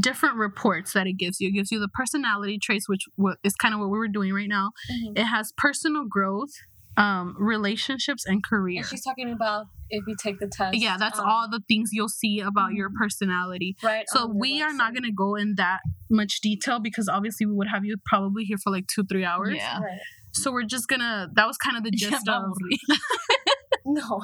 different 0.00 0.34
reports 0.36 0.92
that 0.92 1.06
it 1.06 1.12
gives 1.12 1.40
you. 1.40 1.48
It 1.48 1.52
gives 1.52 1.70
you 1.70 1.78
the 1.78 1.86
personality 1.88 2.58
traits 2.58 2.88
which 2.88 3.04
is 3.44 3.54
kind 3.54 3.74
of 3.74 3.80
what 3.80 3.90
we 3.90 3.98
were 3.98 4.08
doing 4.08 4.32
right 4.32 4.48
now. 4.48 4.72
Mhm. 4.90 5.16
it 5.16 5.24
has 5.24 5.52
personal 5.56 6.04
growth 6.04 6.50
um 6.96 7.36
relationships 7.38 8.24
and 8.26 8.42
career. 8.44 8.78
And 8.78 8.86
she's 8.86 9.04
talking 9.04 9.30
about 9.30 9.66
if 9.96 10.04
you 10.06 10.14
take 10.22 10.38
the 10.38 10.46
test. 10.46 10.76
yeah 10.76 10.96
that's 10.98 11.18
um, 11.18 11.24
all 11.28 11.48
the 11.50 11.60
things 11.68 11.90
you'll 11.92 12.08
see 12.08 12.40
about 12.40 12.72
your 12.72 12.90
personality 12.98 13.76
Right. 13.82 14.04
so 14.08 14.20
on 14.24 14.28
the 14.30 14.36
we 14.36 14.62
are 14.62 14.72
not 14.72 14.92
going 14.94 15.04
to 15.04 15.12
go 15.12 15.34
in 15.34 15.54
that 15.56 15.80
much 16.10 16.40
detail 16.40 16.80
because 16.80 17.08
obviously 17.08 17.46
we 17.46 17.52
would 17.54 17.68
have 17.68 17.84
you 17.84 17.96
probably 18.04 18.44
here 18.44 18.58
for 18.62 18.70
like 18.70 18.86
two 18.86 19.04
three 19.04 19.24
hours 19.24 19.54
Yeah. 19.56 19.80
Right. 19.80 19.98
so 20.32 20.52
we're 20.52 20.64
just 20.64 20.88
gonna 20.88 21.28
that 21.34 21.46
was 21.46 21.56
kind 21.56 21.76
of 21.76 21.84
the 21.84 21.90
gist 22.02 22.26
me 22.26 22.32
of 22.32 22.42
aburrí. 22.44 22.96
No. 23.86 24.20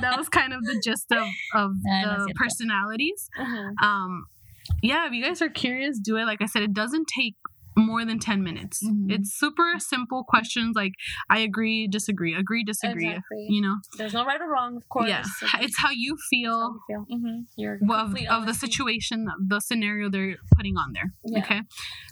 that 0.00 0.16
was 0.16 0.28
kind 0.28 0.52
of 0.52 0.62
the 0.64 0.80
gist 0.84 1.10
of 1.12 1.26
of 1.54 1.72
no 1.84 2.02
the 2.02 2.16
cierto. 2.18 2.32
personalities. 2.36 3.28
Mhm. 3.38 3.72
Um, 3.82 4.26
yeah, 4.82 5.06
if 5.06 5.12
you 5.12 5.24
guys 5.24 5.42
are 5.42 5.48
curious, 5.48 5.98
do 5.98 6.16
it. 6.16 6.24
Like 6.24 6.40
I 6.42 6.46
said, 6.46 6.62
it 6.62 6.72
doesn't 6.72 7.08
take 7.18 7.34
more 7.80 8.04
than 8.04 8.18
10 8.18 8.42
minutes. 8.42 8.82
Mhm. 8.86 9.10
It's 9.10 9.30
super 9.38 9.74
simple 9.78 10.24
questions 10.24 10.76
like 10.76 10.92
I 11.28 11.38
agree, 11.40 11.88
disagree, 11.88 12.34
agree, 12.34 12.62
disagree. 12.64 13.08
Exactly. 13.08 13.46
You 13.48 13.62
know, 13.62 13.76
There's 13.98 14.14
no 14.14 14.24
right 14.24 14.40
or 14.40 14.50
wrong, 14.50 14.76
of 14.76 14.88
course. 14.88 15.08
yeah, 15.08 15.20
It's 15.20 15.42
it's 15.66 15.78
how 15.78 15.90
you 15.90 16.16
how 16.16 16.28
feel 16.30 16.80
you 16.88 17.06
feel. 17.08 17.18
Mhm. 17.18 17.36
You're 17.56 17.78
of, 17.90 18.14
of 18.36 18.46
the 18.46 18.54
situation, 18.54 19.26
the 19.48 19.60
scenario 19.60 20.10
they're 20.10 20.36
putting 20.56 20.76
on 20.76 20.92
there. 20.92 21.12
Yeah. 21.24 21.38
Okay, 21.40 21.60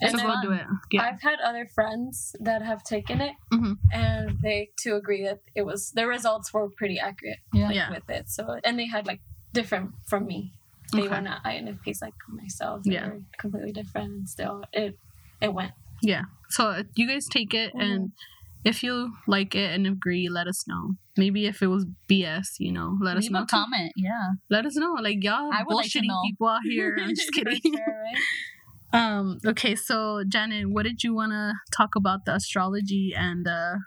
And 0.03 0.19
so 0.19 0.27
go 0.27 0.35
do 0.43 0.53
it. 0.53 0.66
Yeah, 0.93 1.03
I've 1.03 1.23
had 1.23 1.39
other 1.41 1.66
friends 1.66 2.35
that 2.41 2.62
have 2.62 2.83
taken 2.85 3.21
it, 3.21 3.35
Mhm. 3.53 3.77
and 3.93 4.39
they 4.43 4.71
too 4.83 4.95
agree 4.97 5.23
that 5.25 5.41
it 5.55 5.64
was 5.66 5.93
the 5.93 6.07
results 6.07 6.53
were 6.53 6.69
pretty 6.77 6.99
accurate 6.99 7.39
Yeah. 7.53 7.71
Yeah. 7.71 7.91
with 7.91 8.09
it. 8.11 8.29
So 8.29 8.59
and 8.64 8.79
they 8.79 8.87
had 8.87 9.07
like 9.07 9.21
different 9.53 9.93
from 10.07 10.27
me. 10.27 10.53
They 10.93 11.03
Okay. 11.03 11.09
were 11.16 11.21
not 11.21 11.45
INFPs 11.45 12.01
like 12.01 12.14
myself. 12.29 12.83
They 12.85 12.95
Yeah. 12.95 13.09
were 13.09 13.21
completely 13.39 13.73
different, 13.73 14.11
and 14.12 14.29
still 14.29 14.64
it 14.73 14.99
it 15.41 15.53
went. 15.55 15.72
yeah. 16.03 16.22
So 16.51 16.82
you 16.97 17.07
guys 17.07 17.26
take 17.26 17.53
it, 17.55 17.74
Mhm. 17.74 17.82
and 17.82 18.12
if 18.64 18.82
you 18.82 19.12
like 19.26 19.55
it 19.55 19.70
and 19.74 19.86
agree, 19.86 20.28
let 20.28 20.47
us 20.47 20.66
know. 20.66 20.95
Maybe 21.16 21.47
if 21.47 21.62
it 21.62 21.66
was 21.68 21.84
BS, 22.09 22.59
you 22.59 22.72
know, 22.72 22.97
let 23.01 23.16
us 23.16 23.24
Leave 23.24 23.32
know. 23.32 23.43
a 23.43 23.47
comment. 23.47 23.93
Yeah. 23.97 24.32
Let 24.49 24.64
us 24.66 24.76
know. 24.76 24.93
Like 25.01 25.22
y'all 25.22 25.51
I 25.53 25.59
like 25.59 25.66
bullshitting 25.66 26.07
know. 26.07 26.20
people 26.24 26.49
out 26.49 26.61
here. 26.64 26.97
I'm 27.01 27.11
just 27.14 27.32
kidding. 27.32 27.61
sure, 27.62 27.72
right? 28.05 28.22
Um, 28.91 29.39
okay, 29.45 29.74
so 29.74 30.24
Janet, 30.26 30.70
what 30.70 30.84
did 30.84 31.05
you 31.05 31.14
want 31.14 31.32
to 31.32 31.53
talk 31.70 31.95
about 31.95 32.24
the 32.24 32.34
astrology 32.36 33.12
and 33.14 33.45
the 33.45 33.80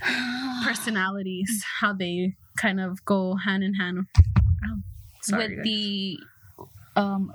personalities, 0.64 1.62
how 1.80 1.92
they 1.92 2.36
kind 2.56 2.80
of 2.80 3.04
go 3.04 3.34
hand 3.36 3.62
in 3.62 3.74
hand? 3.74 4.06
Oh, 4.64 4.78
sorry, 5.22 5.48
with 5.48 5.56
guys. 5.58 5.64
the 5.64 6.18
um 6.96 7.32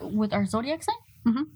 with 0.00 0.32
our 0.32 0.46
zodiac 0.46 0.82
sign. 0.84 0.94
Mhm. 1.26 1.46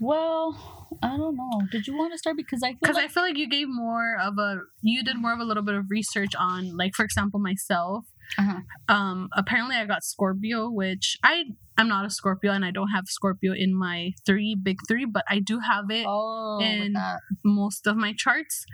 Well, 0.00 0.88
I 1.02 1.16
don't 1.16 1.36
know. 1.36 1.62
Did 1.72 1.86
you 1.86 1.96
want 1.96 2.12
to 2.12 2.18
start 2.18 2.36
because 2.36 2.62
I 2.62 2.70
feel 2.70 2.78
because 2.82 2.96
like 2.96 3.04
I 3.06 3.08
feel 3.08 3.22
like 3.22 3.36
you 3.36 3.48
gave 3.48 3.68
more 3.68 4.16
of 4.20 4.38
a 4.38 4.60
you 4.82 5.02
did 5.02 5.16
more 5.16 5.32
of 5.32 5.40
a 5.40 5.44
little 5.44 5.62
bit 5.62 5.74
of 5.74 5.86
research 5.90 6.34
on 6.38 6.76
like 6.76 6.94
for 6.94 7.04
example 7.04 7.40
myself. 7.40 8.04
Uh-huh. 8.38 8.60
Um, 8.94 9.28
apparently 9.34 9.74
I 9.76 9.86
got 9.86 10.04
Scorpio, 10.04 10.68
which 10.70 11.16
I 11.24 11.44
I'm 11.76 11.88
not 11.88 12.04
a 12.04 12.10
Scorpio 12.10 12.52
and 12.52 12.64
I 12.64 12.70
don't 12.70 12.88
have 12.90 13.04
Scorpio 13.06 13.52
in 13.54 13.74
my 13.76 14.12
three 14.26 14.54
big 14.60 14.78
three, 14.88 15.04
but 15.04 15.24
I 15.28 15.40
do 15.40 15.60
have 15.60 15.90
it 15.90 16.04
oh 16.08 16.58
that. 16.60 17.20
most 17.44 17.86
of 17.86 17.96
my 17.96 18.14
charts. 18.16 18.64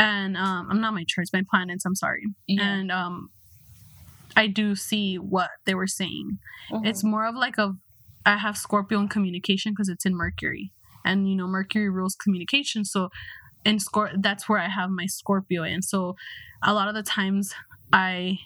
And 0.00 0.36
um, 0.36 0.68
I'm 0.70 0.80
not 0.80 0.94
my 0.94 1.04
charts, 1.08 1.32
my 1.32 1.42
planets. 1.50 1.84
I'm 1.84 1.94
sorry. 1.96 2.22
Yeah. 2.46 2.62
and 2.68 2.92
um 2.92 3.30
i 4.36 4.46
do 4.46 4.76
see 4.76 5.16
what 5.16 5.48
they 5.64 5.74
were 5.74 5.86
saying 5.86 6.38
Mhm. 6.70 6.86
it's 6.86 7.02
more 7.02 7.26
of 7.26 7.34
like 7.34 7.56
a 7.56 7.72
i 8.32 8.36
have 8.44 8.56
scorpio 8.66 8.96
in 9.02 9.08
communication 9.16 9.72
because 9.72 9.88
it's 9.94 10.06
in 10.08 10.14
mercury 10.24 10.66
and 11.04 11.28
you 11.30 11.36
know 11.38 11.46
mercury 11.58 11.90
rules 11.98 12.14
communication 12.24 12.80
so 12.84 13.08
in 13.64 13.76
scor 13.78 14.06
that's 14.26 14.44
where 14.48 14.60
i 14.68 14.68
have 14.78 14.90
my 14.90 15.06
scorpio 15.06 15.60
in 15.74 15.80
so 15.92 16.14
a 16.62 16.72
lot 16.78 16.86
of 16.90 16.94
the 16.94 17.02
times 17.18 17.44
i 17.92 18.38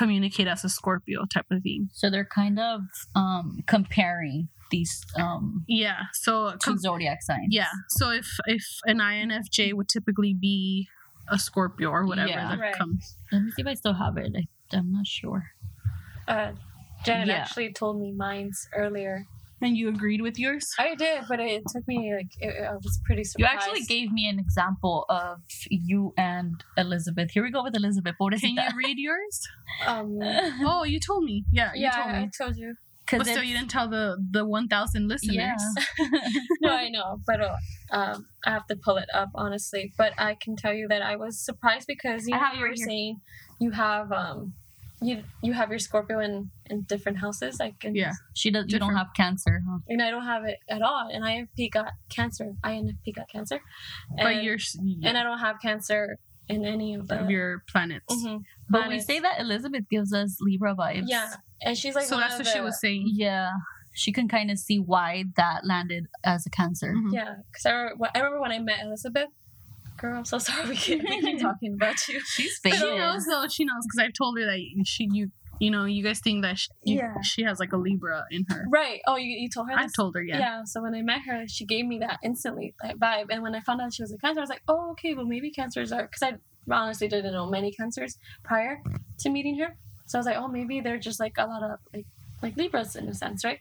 communicate 0.00 0.46
as 0.54 0.64
a 0.64 0.68
scorpio 0.68 1.18
type 1.32 1.46
of 1.50 1.62
thing 1.62 1.88
so 1.92 2.10
they're 2.10 2.28
kind 2.42 2.58
of 2.58 2.80
um 3.14 3.60
comparing 3.66 4.48
these 4.70 4.94
um 5.18 5.64
yeah 5.68 6.00
so 6.12 6.50
two 6.62 6.72
com- 6.72 6.78
zodiac 6.78 7.22
signs. 7.22 7.48
yeah 7.50 7.70
so 7.88 8.10
if 8.10 8.26
if 8.46 8.64
an 8.86 8.98
infj 8.98 9.72
would 9.72 9.88
typically 9.88 10.34
be 10.48 10.88
a 11.28 11.38
scorpio 11.38 11.88
or 11.90 12.06
whatever 12.06 12.28
Yeah. 12.30 12.48
that 12.50 12.58
Right. 12.58 12.74
comes 12.74 13.16
Let 13.32 13.42
me 13.42 13.50
see 13.52 13.62
if 13.62 13.66
I 13.68 13.74
still 13.74 13.94
have 13.94 14.16
it. 14.16 14.32
I, 14.40 14.44
I'm 14.76 14.92
not 14.92 15.06
sure. 15.06 15.42
Uh, 16.28 16.52
Janet 17.06 17.28
Yeah. 17.28 17.34
actually 17.42 17.72
told 17.72 18.00
me 18.00 18.12
mine's 18.12 18.68
earlier. 18.74 19.24
and 19.62 19.74
you 19.74 19.88
agreed 19.88 20.20
with 20.20 20.36
yours 20.38 20.66
I 20.78 20.94
did, 20.94 21.24
but 21.30 21.40
it 21.40 21.62
took 21.72 21.84
me 21.88 21.98
like 22.14 22.32
it, 22.46 22.52
I 22.62 22.74
was 22.74 23.00
pretty 23.06 23.24
surprised. 23.24 23.38
You 23.40 23.46
actually 23.58 23.82
gave 23.94 24.12
me 24.12 24.28
an 24.28 24.38
example 24.38 25.06
of 25.08 25.38
you 25.70 26.12
and 26.18 26.62
Elizabeth. 26.76 27.30
Here 27.32 27.42
we 27.42 27.50
go 27.50 27.62
with 27.62 27.74
Elizabeth. 27.74 28.14
can 28.18 28.28
Pobrecita. 28.28 28.62
you 28.70 28.76
read 28.84 28.98
yours 28.98 29.36
um, 29.86 30.18
Oh, 30.70 30.84
you 30.84 31.00
told 31.00 31.24
me. 31.24 31.44
Yeah, 31.50 31.70
you 31.74 31.82
yeah, 31.84 31.90
told 31.96 32.08
I, 32.08 32.12
me. 32.20 32.24
I 32.24 32.30
told 32.44 32.56
you. 32.56 32.74
But 33.08 33.18
Because 33.18 33.28
still, 33.34 33.44
you 33.48 33.54
didn't 33.56 33.70
tell 33.70 33.88
the 33.88 34.04
the 34.36 34.44
one 34.44 34.66
thousand 34.68 35.06
listeners. 35.08 35.36
Yeah. 35.36 36.08
no, 36.60 36.70
I 36.70 36.88
know, 36.96 37.20
but 37.26 37.40
uh, 37.40 37.56
um, 37.92 38.26
I 38.44 38.50
have 38.50 38.66
to 38.66 38.76
pull 38.76 38.96
it 39.04 39.08
up 39.14 39.30
honestly. 39.34 39.92
But 39.96 40.12
I 40.18 40.34
can 40.34 40.56
tell 40.56 40.74
you 40.74 40.86
that 40.88 41.02
I 41.02 41.14
was 41.16 41.32
surprised 41.48 41.86
because 41.86 42.26
you 42.26 42.34
I 42.34 42.38
know 42.38 42.44
have 42.46 42.54
you 42.56 42.62
were 42.62 42.74
here. 42.74 42.86
saying 42.90 43.20
you 43.60 43.70
have 43.70 44.10
um, 44.12 44.54
you 45.02 45.22
you 45.42 45.52
have 45.52 45.70
your 45.70 45.78
Scorpio 45.78 46.20
in 46.20 46.50
in 46.70 46.82
different 46.82 47.18
houses, 47.18 47.58
like 47.60 47.84
in, 47.84 47.94
Yeah. 47.94 48.12
she 48.34 48.50
does. 48.50 48.66
You 48.68 48.78
don't 48.78 48.94
have 48.96 49.08
cancer, 49.14 49.62
huh? 49.68 49.78
and 49.88 50.02
I 50.02 50.10
don't 50.10 50.24
have 50.24 50.44
it 50.44 50.58
at 50.68 50.82
all. 50.82 51.08
And 51.12 51.22
INFP 51.24 51.70
got 51.70 51.92
cancer. 52.08 52.54
INFP 52.64 53.14
got 53.14 53.28
cancer, 53.28 53.60
and, 54.16 54.20
but 54.20 54.42
you're 54.42 54.58
and 55.04 55.16
I 55.18 55.22
don't 55.22 55.38
have 55.38 55.56
cancer 55.60 56.18
in 56.48 56.64
any 56.64 56.94
of 56.94 57.08
the 57.08 57.20
of 57.20 57.30
your 57.30 57.62
planets. 57.70 58.06
Mhm. 58.14 58.42
But 58.70 58.88
we 58.88 59.00
say 59.00 59.18
that 59.20 59.40
Elizabeth 59.40 59.84
gives 59.90 60.12
us 60.12 60.38
Libra 60.40 60.74
vibes. 60.74 61.04
Yeah, 61.06 61.34
and 61.62 61.76
she's 61.76 61.94
like 61.94 62.06
so 62.06 62.18
that's 62.18 62.34
of 62.38 62.46
what 62.46 62.52
she 62.52 62.60
was 62.60 62.80
saying. 62.80 63.10
Yeah. 63.12 63.50
She 63.98 64.12
can 64.12 64.28
kind 64.28 64.50
of 64.50 64.58
see 64.58 64.78
why 64.78 65.24
that 65.36 65.64
landed 65.64 66.04
as 66.22 66.44
a 66.46 66.50
cancer. 66.50 66.92
Mhm. 66.94 67.12
Yeah, 67.14 67.36
because 67.50 67.64
I, 67.64 67.70
I 68.14 68.18
remember 68.20 68.40
when 68.40 68.52
I 68.52 68.58
met 68.58 68.80
Elizabeth. 68.82 69.28
Girl, 69.98 70.18
I'm 70.18 70.24
so 70.24 70.38
sorry 70.46 70.68
we 70.70 70.76
keep, 70.76 71.02
we 71.02 71.20
keep 71.20 71.40
talking 71.48 71.74
about 71.74 71.96
you. 72.08 72.20
She's 72.24 72.60
She 72.64 72.70
knows 72.96 73.24
though. 73.26 73.46
She 73.48 73.64
knows 73.64 73.84
because 73.86 73.98
I've 74.06 74.12
told 74.12 74.38
her 74.38 74.44
that 74.46 74.60
she 74.84 75.08
you 75.12 75.30
you 75.58 75.70
know 75.70 75.84
you 75.86 76.02
guys 76.04 76.20
think 76.20 76.42
that 76.42 76.58
she, 76.58 76.68
you- 76.84 76.98
Yeah. 76.98 77.20
she 77.22 77.42
has 77.44 77.58
like 77.58 77.72
a 77.72 77.76
Libra 77.78 78.24
in 78.30 78.44
her. 78.50 78.66
Right. 78.70 79.00
Oh, 79.06 79.16
you, 79.16 79.30
you 79.38 79.48
told 79.48 79.68
her 79.70 79.74
I 79.76 79.86
told 79.94 80.14
her 80.16 80.22
yeah. 80.22 80.38
Yeah. 80.38 80.64
So 80.64 80.82
when 80.82 80.94
I 80.94 81.02
met 81.02 81.22
her, 81.26 81.44
she 81.48 81.64
gave 81.64 81.86
me 81.86 81.98
that 82.00 82.18
instantly 82.22 82.74
that 82.82 82.98
vibe. 82.98 83.26
And 83.30 83.42
when 83.42 83.54
I 83.54 83.60
found 83.60 83.80
out 83.80 83.92
she 83.94 84.02
was 84.02 84.12
a 84.12 84.18
cancer, 84.18 84.40
I 84.40 84.42
was 84.42 84.50
like, 84.50 84.62
oh, 84.68 84.90
okay, 84.92 85.14
well 85.14 85.24
maybe 85.26 85.50
cancers 85.50 85.92
are 85.92 86.02
because 86.02 86.22
I 86.22 86.34
honestly 86.70 87.08
didn't 87.08 87.32
know 87.32 87.46
many 87.46 87.72
cancers 87.72 88.18
prior 88.44 88.82
to 89.20 89.30
meeting 89.30 89.58
her. 89.60 89.76
So 90.06 90.18
I 90.18 90.20
was 90.20 90.26
like, 90.26 90.36
oh, 90.36 90.48
maybe 90.48 90.80
they're 90.80 90.98
just 90.98 91.18
like 91.20 91.34
a 91.38 91.46
lot 91.46 91.62
of 91.62 91.78
like 91.94 92.06
like 92.42 92.56
Libras 92.56 92.96
in 92.96 93.08
a 93.08 93.14
sense, 93.14 93.44
right? 93.44 93.60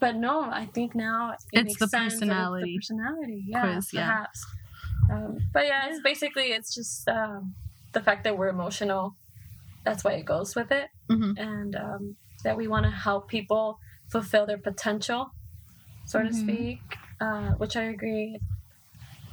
But 0.00 0.16
no, 0.16 0.42
I 0.42 0.66
think 0.66 0.94
now 0.94 1.32
it 1.32 1.38
It's 1.52 1.64
makes 1.66 1.78
the 1.80 1.88
sense 1.88 2.14
personality 2.14 2.74
It's 2.76 2.88
the 2.88 2.94
personality, 2.94 3.44
yeah, 3.46 3.60
quiz, 3.62 3.92
yeah. 3.92 4.26
Um, 5.10 5.38
but 5.52 5.66
yeah, 5.66 5.88
it's 5.88 6.00
basically 6.02 6.52
it's 6.52 6.74
just 6.74 7.08
um, 7.08 7.54
the 7.92 8.02
fact 8.02 8.24
that 8.24 8.36
we're 8.36 8.48
emotional. 8.48 9.16
That's 9.84 10.04
why 10.04 10.12
it 10.12 10.24
goes 10.26 10.54
with 10.54 10.70
it 10.72 10.88
hmm 11.10 11.32
and 11.36 11.74
um, 11.76 12.16
that 12.44 12.56
we 12.56 12.68
want 12.68 12.84
to 12.84 12.90
help 12.90 13.28
people 13.28 13.78
fulfill 14.10 14.44
their 14.46 14.58
potential, 14.58 15.30
so 16.06 16.18
to 16.22 16.30
Mhm. 16.30 16.34
speak, 16.34 16.80
uh, 17.20 17.52
which 17.52 17.76
I 17.76 17.84
agree. 17.84 18.40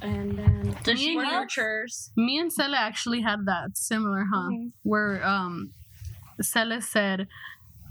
And 0.02 0.38
then 0.38 0.76
Does 0.84 1.00
she 1.00 1.16
nurtures. 1.16 2.12
Me 2.16 2.38
and 2.38 2.50
Sela 2.50 2.76
actually 2.76 3.22
had 3.22 3.46
that 3.46 3.76
similar, 3.76 4.26
huh? 4.32 4.50
Mhm. 4.52 4.72
Where 4.82 5.24
um, 5.24 5.72
Sela 6.42 6.82
said, 6.82 7.28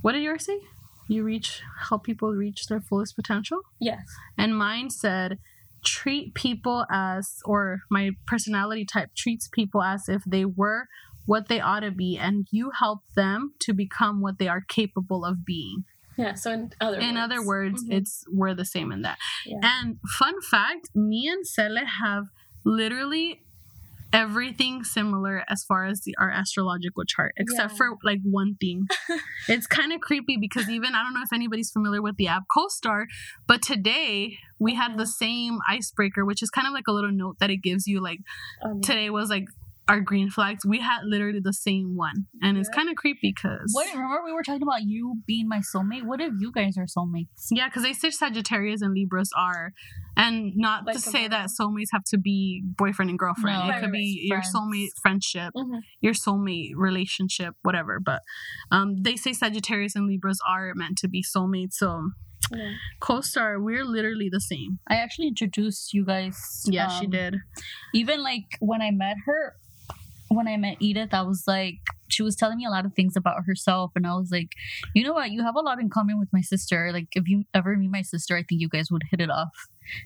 "What 0.02 0.14
did 0.14 0.24
yours 0.24 0.46
say? 0.46 0.60
You 1.08 1.24
reach 1.24 1.62
help 1.90 2.04
people 2.04 2.32
reach 2.32 2.68
their 2.68 2.82
fullest 2.82 3.16
potential." 3.16 3.60
Yes. 3.80 4.06
and 4.38 4.58
mine 4.58 4.90
said 4.90 5.40
treat 5.86 6.34
people 6.34 6.86
as 6.92 7.40
or 7.46 7.80
my 7.90 8.12
personality 8.28 8.86
type 8.86 9.10
treats 9.16 9.48
people 9.48 9.82
as 9.84 10.10
if 10.10 10.24
they 10.26 10.44
were 10.46 10.88
what 11.26 11.48
they 11.48 11.60
ought 11.60 11.80
to 11.80 11.92
be 11.92 12.18
and 12.18 12.48
you 12.52 12.72
help 12.80 13.00
them 13.16 13.54
to 13.60 13.74
become 13.74 14.22
what 14.22 14.38
they 14.40 14.48
are 14.48 14.62
capable 14.68 15.24
of 15.26 15.46
being 15.46 15.84
Yeah. 16.18 16.34
So 16.34 16.52
in 16.52 16.72
other 16.82 17.00
in 17.00 17.16
words, 17.16 17.24
other 17.26 17.46
words 17.46 17.84
Mhm. 17.84 17.98
it's 17.98 18.24
we're 18.32 18.54
the 18.54 18.66
same 18.66 18.92
in 18.92 19.02
that 19.04 19.18
Yeah. 19.46 19.60
and 19.64 20.00
fun 20.20 20.42
fact 20.42 20.90
me 20.96 21.28
and 21.28 21.46
Sele 21.48 21.86
have 22.04 22.26
literally 22.64 23.45
everything 24.16 24.84
similar 24.84 25.44
as 25.50 25.64
far 25.70 25.86
as 25.86 26.02
the, 26.06 26.16
our 26.18 26.32
astrological 26.32 27.04
chart 27.06 27.34
except 27.38 27.72
Yeah. 27.72 27.78
for 27.78 27.88
like 28.04 28.20
one 28.24 28.56
thing. 28.60 28.88
It's 29.50 29.68
kind 29.68 29.92
of 29.94 30.00
creepy 30.02 30.38
because 30.46 30.68
even 30.70 30.96
i 30.96 31.04
don't 31.04 31.14
know 31.14 31.22
if 31.30 31.34
anybody's 31.34 31.70
familiar 31.78 32.02
with 32.02 32.16
the 32.18 32.28
app 32.28 32.44
co-star 32.56 33.06
but 33.52 33.62
today 33.62 34.38
we 34.66 34.72
had 34.76 34.98
the 34.98 35.06
same 35.06 35.60
icebreaker 35.70 36.26
which 36.26 36.42
is 36.42 36.50
kind 36.50 36.68
of 36.68 36.74
like 36.74 36.88
a 36.88 36.92
little 36.98 37.12
note 37.12 37.36
that 37.42 37.52
it 37.56 37.58
gives 37.68 37.86
you 37.92 37.98
like 38.02 38.20
um, 38.64 38.82
today 38.82 39.10
was 39.10 39.30
like 39.30 39.46
our 39.88 40.00
green 40.00 40.30
flags 40.32 40.66
we 40.66 40.80
had 40.80 41.00
literally 41.04 41.40
the 41.44 41.54
same 41.54 41.96
one 41.96 42.26
and 42.42 42.58
it's 42.58 42.70
kind 42.70 42.90
of 42.90 42.96
creepy 42.96 43.32
because 43.36 43.70
What 43.72 43.88
remember 43.94 44.22
we 44.26 44.34
were 44.34 44.42
talking 44.42 44.64
about 44.64 44.82
you 44.84 45.22
being 45.28 45.48
my 45.48 45.60
soulmate? 45.60 46.06
What 46.06 46.20
if 46.22 46.34
you 46.40 46.52
guys 46.52 46.76
are 46.78 46.86
soulmates? 46.86 47.48
Yeah, 47.52 47.68
because 47.68 47.84
they 47.84 47.94
say 47.94 48.10
Sagittarius 48.10 48.82
and 48.82 48.94
Libras 48.96 49.30
are, 49.38 49.74
and 50.18 50.54
not 50.56 50.86
Like 50.86 50.96
to 50.96 51.02
say 51.02 51.28
that 51.28 51.50
soulmates 51.60 51.90
have 51.94 52.04
to 52.06 52.18
be 52.18 52.64
boyfriend 52.66 53.10
and 53.12 53.20
girlfriend. 53.20 53.60
No. 53.60 53.66
it 53.66 53.70
Right, 53.70 53.80
could 53.82 53.92
right, 53.92 53.94
be 53.94 54.28
right. 54.32 54.38
your 54.38 54.42
soulmate 54.54 54.90
friendship, 55.02 55.54
mhm. 55.56 55.80
your 56.02 56.14
soulmate 56.14 56.72
relationship, 56.76 57.54
whatever. 57.62 58.00
But 58.04 58.22
um, 58.72 59.04
they 59.04 59.16
say 59.16 59.34
Sagittarius 59.34 59.96
and 59.96 60.08
Libras 60.08 60.40
are 60.48 60.72
meant 60.76 60.98
to 61.00 61.08
be 61.08 61.24
soulmates. 61.24 61.74
So 61.74 62.10
Yeah. 62.52 62.74
co-star, 63.02 63.60
we're 63.62 63.86
literally 63.86 64.30
the 64.32 64.42
same. 64.42 64.80
I 64.88 64.96
actually 64.96 65.28
introduced 65.28 65.94
you 65.94 66.06
guys. 66.06 66.38
Yeah, 66.66 66.88
she 66.90 67.06
um, 67.06 67.12
did. 67.12 67.36
Even 67.94 68.22
like 68.24 68.46
when 68.60 68.82
I 68.82 68.92
met 68.92 69.18
her, 69.26 69.54
when 70.30 70.48
I 70.48 70.58
met 70.58 70.78
Edith, 70.80 71.14
I 71.14 71.22
was 71.22 71.44
like, 71.48 71.76
she 72.08 72.24
was 72.24 72.36
telling 72.36 72.58
me 72.58 72.66
a 72.66 72.70
lot 72.70 72.86
of 72.86 72.94
things 72.94 73.16
about 73.16 73.46
herself, 73.46 73.92
and 73.96 74.06
I 74.08 74.14
was 74.16 74.30
like, 74.32 74.50
you 74.94 75.04
know 75.04 75.14
what, 75.14 75.32
you 75.32 75.44
have 75.44 75.56
a 75.56 75.62
lot 75.62 75.80
in 75.80 75.90
common 75.90 76.20
with 76.20 76.30
my 76.34 76.42
sister. 76.42 76.92
Like, 76.94 77.08
if 77.14 77.28
you 77.28 77.44
ever 77.54 77.76
meet 77.76 77.92
my 77.92 78.02
sister, 78.02 78.36
I 78.36 78.44
think 78.44 78.62
you 78.62 78.70
guys 78.70 78.88
would 78.92 79.04
hit 79.12 79.22
it 79.22 79.30
off. 79.30 79.50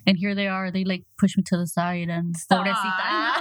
And 0.06 0.18
here 0.18 0.36
they 0.36 0.48
are. 0.48 0.72
They 0.72 0.84
like 0.84 1.04
push 1.18 1.38
me 1.38 1.44
to 1.48 1.58
the 1.58 1.68
side 1.68 2.10
and 2.10 2.36
pobrecita. 2.52 3.34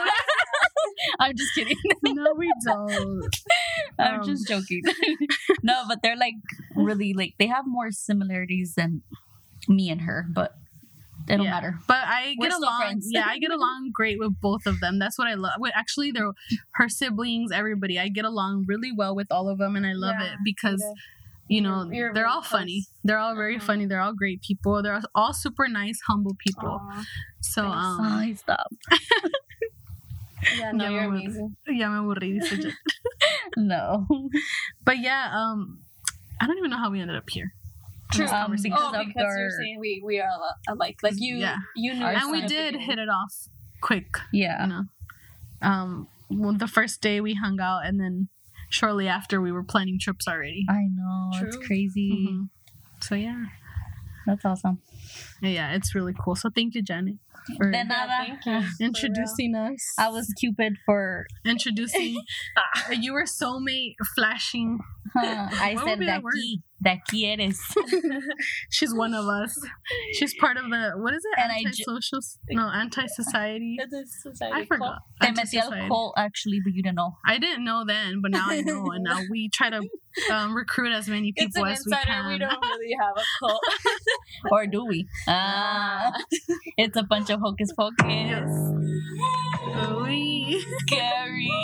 I'm 1.20 1.36
just 1.36 1.54
kidding. 1.54 1.76
no, 2.04 2.34
we 2.36 2.52
don't. 2.64 3.28
I'm 3.98 4.20
Um. 4.20 4.26
just 4.26 4.46
joking. 4.48 4.82
no, 5.62 5.82
but 5.88 5.98
they're 6.02 6.16
like 6.16 6.34
really 6.76 7.12
like 7.12 7.34
they 7.38 7.46
have 7.46 7.64
more 7.66 7.90
similarities 7.90 8.74
than 8.76 9.02
me 9.68 9.90
and 9.90 10.02
her, 10.02 10.26
but 10.32 10.52
it 11.28 11.36
don't 11.36 11.44
Yeah. 11.46 11.50
matter. 11.50 11.78
But 11.86 12.02
I 12.06 12.34
We're 12.38 12.48
get 12.48 12.56
along. 12.58 13.02
yeah, 13.10 13.26
I 13.26 13.38
get 13.38 13.50
along 13.52 13.90
great 13.98 14.18
with 14.18 14.40
both 14.40 14.66
of 14.66 14.80
them. 14.80 14.98
That's 14.98 15.18
what 15.18 15.28
I 15.28 15.34
love. 15.34 15.52
Actually, 15.74 16.10
they're 16.12 16.32
her 16.72 16.88
siblings, 16.88 17.52
everybody. 17.52 17.98
I 17.98 18.08
get 18.08 18.24
along 18.24 18.64
really 18.66 18.92
well 18.92 19.14
with 19.14 19.28
all 19.30 19.48
of 19.48 19.58
them, 19.58 19.76
and 19.76 19.84
I 19.86 19.92
love 19.92 20.16
Yeah, 20.18 20.32
it 20.32 20.38
because 20.44 20.82
you 21.48 21.60
know 21.60 21.84
You're- 21.84 21.96
you're 21.96 22.14
they're 22.14 22.24
really 22.24 22.34
all 22.34 22.42
funny. 22.42 22.84
They're 23.04 23.18
all 23.18 23.34
very 23.34 23.56
Mhm. 23.58 23.62
funny. 23.62 23.86
They're 23.86 24.00
all 24.00 24.14
great 24.14 24.40
people. 24.42 24.82
They're 24.82 25.00
all 25.14 25.32
super 25.32 25.66
nice, 25.68 25.98
humble 26.08 26.36
people. 26.46 26.80
Aw. 26.82 27.04
So 27.40 27.66
um, 27.66 28.34
stop. 28.36 28.68
Yeah, 30.56 30.70
no, 30.72 30.88
you're 30.88 31.04
amazing. 31.04 31.56
ya 31.66 31.90
me 31.90 31.98
aburrí, 31.98 32.38
dice 32.38 32.72
No. 33.56 34.06
But 34.84 34.98
yeah, 35.00 35.30
um, 35.34 35.80
I 36.40 36.46
don't 36.46 36.56
even 36.58 36.70
know 36.70 36.78
how 36.78 36.90
we 36.90 37.00
ended 37.00 37.16
up 37.16 37.28
here. 37.28 37.52
In 38.14 38.20
this 38.20 38.30
Um, 38.32 38.42
conversation. 38.42 38.70
because 38.70 38.94
Oh, 38.94 39.00
of 39.00 39.06
because 39.06 39.20
you're 39.36 39.44
our- 39.44 39.50
saying 39.62 39.78
we 39.80 40.02
we 40.04 40.20
are 40.20 40.28
al- 40.28 40.56
alike. 40.68 40.98
Like 41.02 41.14
you, 41.16 41.36
Yeah. 41.36 41.56
you 41.76 41.94
knew, 41.94 42.04
and 42.04 42.30
we 42.30 42.42
did 42.46 42.74
hit 42.76 42.98
it 42.98 43.09
off 43.09 43.48
quick. 43.80 44.16
Yeah. 44.32 44.62
you 44.62 44.68
know 44.68 44.84
um 45.62 46.09
well, 46.30 46.52
the 46.52 46.68
first 46.68 47.00
day 47.00 47.20
we 47.20 47.34
hung 47.34 47.59
out 47.61 47.84
and 47.86 47.98
then 48.00 48.28
shortly 48.70 49.09
after 49.09 49.40
we 49.40 49.50
were 49.50 49.64
planning 49.64 49.98
trips 49.98 50.28
already 50.28 50.64
I 50.68 50.82
know. 50.94 51.30
It's 51.34 51.56
True. 51.56 51.66
crazy. 51.66 52.28
Mhm. 52.30 52.48
so 53.00 53.14
yeah 53.14 53.46
That's 54.26 54.44
awesome. 54.44 54.80
yeah 55.40 55.72
it's 55.72 55.94
really 55.94 56.14
cool 56.18 56.36
so 56.36 56.50
thank 56.50 56.74
you 56.74 56.82
janet 56.82 57.16
for 57.57 57.70
De 57.70 57.84
nada. 57.84 58.12
thank 58.26 58.44
you. 58.46 58.86
introducing 58.86 59.55
us 59.55 59.80
I 59.99 60.09
was 60.11 60.32
Cupid 60.38 60.74
for. 60.86 61.26
introducing 61.44 62.20
you 62.92 63.12
were 63.12 63.24
soulmate 63.24 63.94
flashing 64.14 64.78
Huh, 65.16 65.49
I 65.53 65.72
What 65.74 65.84
said 65.84 65.90
would 65.92 65.99
be 66.01 66.05
de 66.05 66.11
that 66.12 66.22
word? 66.22 66.34
aquí. 66.36 66.61
De 66.82 66.90
aquí 66.90 67.24
eres. 67.24 67.59
she's 68.70 68.94
one 68.94 69.14
of 69.14 69.24
us 69.26 69.57
she's 70.12 70.34
part 70.38 70.57
of 70.59 70.64
the 70.64 70.92
what 70.96 71.14
is 71.14 71.22
it 71.32 71.40
And 71.40 71.51
I 71.51 71.62
ju- 71.62 71.68
anti-social 71.68 72.18
no 72.51 72.68
anti-society 72.70 73.76
It 73.80 73.88
is 73.90 74.14
society 74.22 74.55
i 74.55 74.66
forgot 74.66 74.99
Te 75.20 75.28
metí 75.28 75.55
al 75.57 75.72
Anti-society. 75.72 75.88
cult 75.88 76.14
actually, 76.16 76.61
but 76.62 76.72
you 76.74 76.82
didn't 76.82 76.94
know. 76.94 77.16
I 77.26 77.38
didn't 77.38 77.64
know 77.64 77.82
then, 77.84 78.20
but 78.22 78.30
now 78.30 78.46
I 78.49 78.61
know, 78.61 78.84
and 78.94 79.03
now 79.03 79.18
we 79.28 79.49
try 79.53 79.68
to 79.68 79.80
um, 80.32 80.55
recruit 80.55 80.92
as 80.92 81.09
many 81.09 81.32
It's 81.34 81.46
people 81.57 81.64
an 81.66 81.72
as 81.72 81.82
we 81.84 81.90
insider. 81.92 82.07
can. 82.12 82.28
We, 82.28 82.38
don't 82.38 82.62
really 82.62 82.94
have 83.01 83.16
a 83.16 83.24
cult. 83.40 83.61
Or 84.53 84.66
do 84.68 84.84
we? 84.86 85.09
Ah, 85.26 86.12
it's 86.76 86.96
a 86.96 87.03
bunch 87.03 87.30
of 87.30 87.38
hocus 87.39 87.70
pocus. 87.76 88.51
We- 90.03 90.64
Scary. 90.86 91.51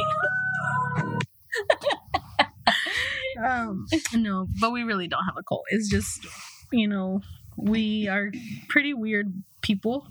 um, 3.45 3.87
no, 4.15 4.47
but 4.61 4.73
we 4.73 4.83
really 4.83 5.09
don't 5.09 5.25
have 5.25 5.37
a 5.39 5.43
cult. 5.43 5.65
It's 5.71 5.89
just, 5.89 6.27
you 6.73 6.89
know, 6.89 7.21
we 7.57 8.09
are 8.09 8.31
pretty 8.69 8.95
weird 8.95 9.33
people 9.63 10.07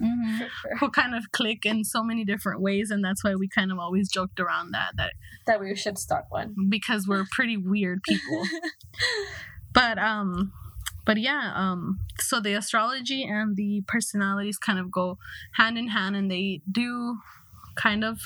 Mhm. 0.00 0.38
Sure. 0.38 0.76
who 0.80 0.90
kind 0.90 1.14
of 1.14 1.32
click 1.32 1.64
in 1.66 1.84
so 1.84 2.02
many 2.04 2.24
different 2.24 2.60
ways, 2.60 2.90
and 2.90 3.04
that's 3.04 3.24
why 3.24 3.34
we 3.34 3.48
kind 3.48 3.72
of 3.72 3.78
always 3.78 4.10
joked 4.10 4.38
around 4.40 4.70
that 4.72 4.92
that 4.96 5.12
That 5.46 5.60
we 5.60 5.74
should 5.74 5.98
start 5.98 6.26
one. 6.28 6.54
because 6.68 7.06
we're 7.08 7.24
pretty 7.30 7.56
weird 7.56 8.02
people. 8.04 8.44
but 9.74 9.98
um 9.98 10.52
but 11.04 11.16
yeah 11.18 11.52
um 11.54 11.98
so 12.18 12.40
the 12.40 12.54
astrology 12.54 13.22
and 13.24 13.56
the 13.56 13.82
personalities 13.88 14.58
kind 14.58 14.78
of 14.78 14.90
go 14.90 15.18
hand 15.54 15.76
in 15.78 15.88
hand 15.88 16.14
and 16.16 16.30
they 16.30 16.60
do 16.70 17.16
kind 17.74 18.04
of 18.04 18.18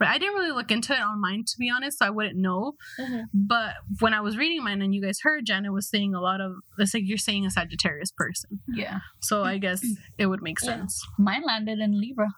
I 0.00 0.18
didn't 0.18 0.34
really 0.34 0.50
look 0.50 0.70
into 0.72 0.92
it 0.92 1.00
on 1.00 1.20
mine 1.20 1.44
to 1.46 1.54
be 1.58 1.70
honest, 1.70 1.98
so 2.00 2.06
I 2.06 2.10
wouldn't 2.10 2.36
know. 2.36 2.74
Mhm. 3.00 3.22
But 3.32 3.74
when 4.00 4.12
I 4.12 4.20
was 4.20 4.36
reading 4.36 4.62
mine 4.62 4.82
and 4.82 4.92
you 4.94 5.00
guys 5.00 5.20
heard 5.22 5.46
Janet 5.46 5.72
was 5.72 5.88
saying 5.88 6.14
a 6.14 6.20
lot 6.20 6.40
of 6.42 6.56
it's 6.78 6.92
like 6.92 7.04
you're 7.06 7.16
saying 7.16 7.46
a 7.46 7.50
Sagittarius 7.50 8.10
person. 8.10 8.60
Yeah. 8.68 8.98
So 9.20 9.44
I 9.44 9.56
guess 9.58 9.82
it 10.18 10.26
would 10.26 10.42
make 10.42 10.58
Yeah. 10.62 10.70
sense. 10.72 11.00
Mine 11.16 11.42
landed 11.46 11.78
in 11.78 11.98
Libra. 11.98 12.28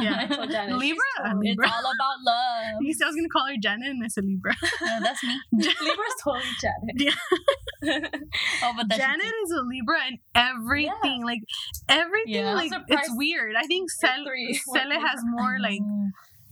Yeah. 0.00 0.16
I 0.20 0.26
told 0.26 0.50
Janet. 0.50 0.76
Libra? 0.76 1.02
totally- 1.18 1.48
Libra. 1.50 1.66
It's 1.66 1.74
all 1.74 1.80
about 1.80 2.18
love. 2.24 2.76
You 2.82 2.94
said 2.94 3.04
I 3.04 3.08
was 3.08 3.16
gonna 3.16 3.28
call 3.28 3.46
her 3.48 3.56
Janet 3.60 3.88
and 3.88 4.04
I 4.04 4.08
said 4.08 4.24
Libra. 4.24 4.54
Yeah, 4.82 5.00
that's 5.02 5.22
me. 5.24 5.34
Libra's 5.52 6.14
totally 6.22 6.44
Janet. 6.60 6.94
Yeah. 6.96 7.10
Oh, 8.62 8.72
but 8.76 8.88
Janet 8.96 9.24
is 9.44 9.50
a 9.52 9.62
Libra 9.62 9.98
and 10.06 10.18
everything, 10.34 11.24
like 11.24 11.40
everything, 11.88 12.34
Yeah. 12.34 12.54
like 12.54 12.72
it's 12.88 13.08
weird. 13.14 13.54
I 13.56 13.62
think 13.66 13.88
Cel- 13.90 14.24
Cele 14.24 14.98
has 15.00 15.20
more 15.24 15.58
like 15.60 15.80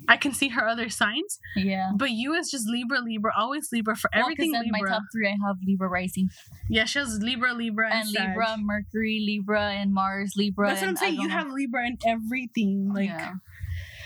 I 0.08 0.16
can 0.16 0.32
see 0.32 0.48
her 0.48 0.66
other 0.68 0.88
signs, 0.88 1.38
yeah. 1.56 1.90
but 1.96 2.10
you 2.10 2.34
is 2.34 2.50
just 2.50 2.68
Libra, 2.68 3.00
Libra, 3.00 3.32
always 3.36 3.68
Libra 3.72 3.96
for 3.96 4.10
Well, 4.14 4.22
'cause 4.24 4.32
everything 4.32 4.54
in 4.54 4.70
my 4.70 4.78
Libra. 4.78 4.90
top 4.90 5.02
three, 5.12 5.26
I 5.28 5.36
have 5.46 5.56
Libra 5.66 5.88
rising 5.88 6.28
yeah, 6.68 6.84
she 6.84 6.98
has 6.98 7.18
Libra, 7.22 7.52
Libra, 7.54 7.86
and, 7.90 8.00
and 8.02 8.08
Sag. 8.10 8.28
Libra, 8.30 8.56
Mercury, 8.58 9.20
Libra, 9.24 9.70
and 9.72 9.92
Mars, 9.94 10.34
Libra. 10.36 10.68
That's 10.68 10.80
what 10.80 10.88
I'm 10.90 10.96
saying. 10.96 11.14
don't 11.14 11.22
You 11.22 11.28
know. 11.28 11.34
have 11.38 11.48
Libra 11.52 11.86
in 11.86 11.96
everything. 12.06 12.90
Like 12.92 13.08
Yeah. 13.10 13.34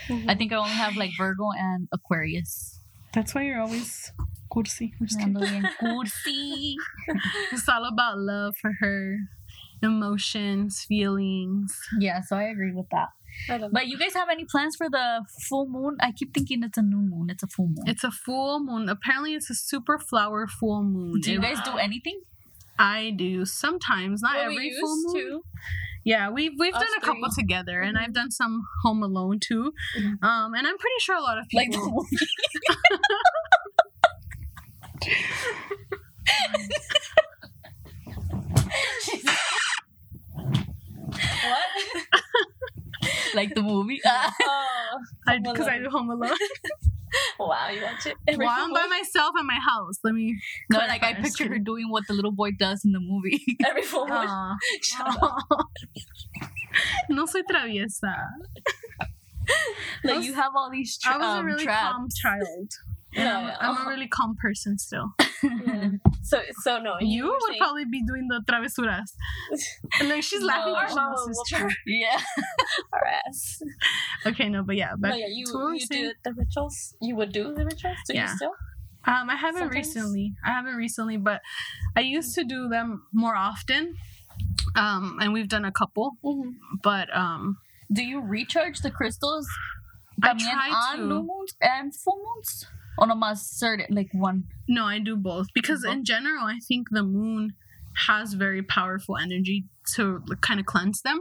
Mhm. 0.07 0.29
I 0.29 0.35
think 0.35 0.51
I 0.51 0.57
only 0.57 0.69
have 0.71 0.95
like 0.97 1.11
Virgo 1.17 1.49
and 1.57 1.87
Aquarius. 1.93 2.79
that's 3.13 3.33
why 3.35 3.43
you're 3.43 3.59
always 3.61 4.11
cursi. 4.53 4.91
I'm 4.99 5.07
just 5.07 5.19
kidding. 5.19 5.33
Ando 5.35 5.41
bien 5.49 5.63
cursi. 5.79 6.75
It's 7.51 7.67
all 7.69 7.85
about 7.85 8.17
love 8.19 8.55
for 8.61 8.71
her, 8.79 9.17
emotions, 9.81 10.83
feelings. 10.87 11.77
Yeah, 11.99 12.21
so 12.21 12.35
I 12.37 12.43
agree 12.43 12.73
with 12.73 12.87
that. 12.91 13.09
I 13.49 13.57
don't 13.57 13.61
know. 13.61 13.69
But 13.73 13.87
you 13.87 13.97
guys 13.97 14.13
have 14.13 14.29
any 14.29 14.45
plans 14.45 14.75
for 14.75 14.89
the 14.89 15.25
full 15.49 15.67
moon? 15.67 15.97
I 16.01 16.11
keep 16.11 16.33
thinking 16.33 16.63
it's 16.63 16.77
a 16.77 16.81
new 16.81 16.97
moon. 17.01 17.29
It's 17.29 17.43
a 17.43 17.47
full 17.47 17.67
moon. 17.67 17.85
It's 17.87 18.03
a 18.03 18.11
full 18.11 18.59
moon. 18.63 18.89
Apparently, 18.89 19.33
it's 19.35 19.49
a 19.49 19.55
super 19.55 19.97
flower 19.99 20.47
full 20.47 20.83
moon. 20.83 21.19
do 21.21 21.31
you 21.31 21.39
guys 21.41 21.59
do 21.63 21.77
anything? 21.77 22.21
I 22.79 23.11
do 23.11 23.45
sometimes, 23.45 24.21
not 24.21 24.35
Well, 24.35 24.47
we 24.49 24.53
every 24.55 24.67
used 24.69 24.79
full 24.81 24.97
moon. 25.13 25.15
to. 25.15 25.43
Yeah, 26.03 26.29
we've 26.31 26.53
we've 26.57 26.73
Us 26.73 26.81
done 26.81 26.97
a 26.97 27.01
couple 27.01 27.29
three. 27.35 27.43
together, 27.43 27.79
and 27.81 27.95
Mhm. 27.95 28.01
I've 28.01 28.13
done 28.13 28.31
some 28.31 28.63
Home 28.83 29.03
Alone 29.03 29.39
too. 29.39 29.71
Mhm. 29.99 30.23
Um, 30.23 30.53
and 30.55 30.65
I'm 30.65 30.77
pretty 30.79 30.99
sure 30.99 31.15
a 31.15 31.21
lot 31.21 31.37
of 31.37 31.45
Like 31.53 31.69
people. 31.69 31.85
the 31.85 31.91
movie. 31.91 32.27
What? 41.43 41.67
like 43.35 43.53
the 43.55 43.61
movie. 43.61 43.99
I 45.27 45.39
because 45.39 45.67
I 45.67 45.75
Alone. 45.75 45.83
do 45.83 45.89
Home 45.89 46.09
Alone 46.11 46.31
wow! 47.39 47.67
You 47.69 47.81
watch 47.81 48.05
it 48.05 48.15
every 48.27 48.45
while 48.45 48.55
I'm 48.59 48.73
by 48.73 48.85
myself 48.87 49.31
at 49.37 49.43
my 49.45 49.59
house. 49.59 49.95
Let 50.03 50.13
me. 50.13 50.39
no, 50.69 50.79
like 50.79 51.03
I 51.03 51.13
picture 51.15 51.47
her 51.49 51.59
doing 51.59 51.89
what 51.89 52.07
the 52.07 52.13
little 52.13 52.31
boy 52.31 52.51
does 52.57 52.85
in 52.85 52.91
the 52.93 52.99
movie. 53.01 53.41
every 53.65 53.81
full 53.83 54.07
moon. 54.07 54.17
Aw. 54.17 54.55
Shut 54.81 55.07
up. 55.21 55.37
no 57.09 57.25
soy 57.25 57.41
traviesa. 57.51 58.15
like 60.03 60.23
you 60.23 60.33
have 60.33 60.51
all 60.55 60.69
these 60.71 60.97
tra- 60.97 61.15
I 61.15 61.17
was 61.17 61.25
a 61.25 61.39
um, 61.39 61.45
really 61.45 61.63
traps. 61.63 61.91
calm 61.91 62.07
child. 62.21 62.71
No, 63.15 63.53
I'm, 63.59 63.85
a 63.85 63.89
really 63.89 64.07
calm 64.07 64.35
person 64.41 64.77
still. 64.77 65.13
Yeah. 65.43 65.89
So, 66.21 66.39
so 66.61 66.77
no. 66.77 66.97
You 66.99 67.23
were 67.25 67.31
would 67.31 67.41
saying- 67.49 67.59
probably 67.59 67.85
be 67.85 68.03
doing 68.05 68.27
the 68.27 68.41
travesuras. 68.47 69.09
Like 70.07 70.21
she's 70.21 70.41
laughing, 70.51 70.73
No, 70.73 70.77
our 70.77 70.85
knows 70.87 70.95
mama 70.95 71.33
true. 71.47 71.69
Yeah. 71.87 72.21
our 72.93 73.01
ass. 73.27 73.59
Okay, 74.27 74.47
no, 74.49 74.61
but 74.61 74.75
yeah, 74.75 74.91
but 74.99 75.09
No, 75.09 75.15
yeah, 75.15 75.25
you 75.29 75.47
to 75.47 75.53
what 75.53 75.63
we're 75.63 75.73
you 75.73 75.79
saying. 75.79 76.03
do 76.03 76.13
the 76.23 76.33
rituals. 76.33 76.95
You 77.01 77.15
would 77.15 77.31
do 77.33 77.55
the 77.55 77.65
rituals. 77.65 77.97
Do 78.07 78.13
Yeah. 78.13 78.29
you 78.29 78.35
still? 78.35 78.51
Um, 79.05 79.31
I 79.31 79.35
haven't 79.35 79.61
Sometimes. 79.61 79.75
recently. 79.87 80.33
I 80.45 80.51
haven't 80.51 80.75
recently, 80.75 81.17
but 81.17 81.41
I 81.97 82.01
used 82.01 82.35
to 82.35 82.43
do 82.43 82.69
them 82.69 83.07
more 83.11 83.35
often. 83.35 83.95
Um, 84.75 85.17
and 85.21 85.33
we've 85.33 85.49
done 85.49 85.65
a 85.65 85.71
couple, 85.71 86.17
Mm-hmm. 86.23 86.51
but 86.83 87.09
um, 87.17 87.57
Do 87.91 88.03
you 88.03 88.21
recharge 88.21 88.81
the 88.81 88.91
crystals? 88.91 89.47
I 90.23 90.35
try 90.37 90.69
on 90.91 90.97
to. 90.99 91.03
new 91.07 91.23
moons 91.23 91.55
and 91.61 91.95
full 91.95 92.21
moons? 92.35 92.67
Or 93.01 93.07
nomás 93.07 93.39
certain, 93.39 93.87
like 93.89 94.09
one? 94.13 94.43
no, 94.67 94.85
I 94.85 94.99
do 94.99 95.15
both 95.17 95.47
because 95.55 95.83
in 95.83 96.05
general, 96.05 96.45
I 96.45 96.59
think 96.67 96.89
the 96.91 97.01
moon 97.01 97.53
has 98.07 98.33
very 98.33 98.61
powerful 98.61 99.17
energy 99.17 99.65
to 99.95 100.23
kind 100.41 100.59
of 100.59 100.67
cleanse 100.67 101.01
them. 101.01 101.19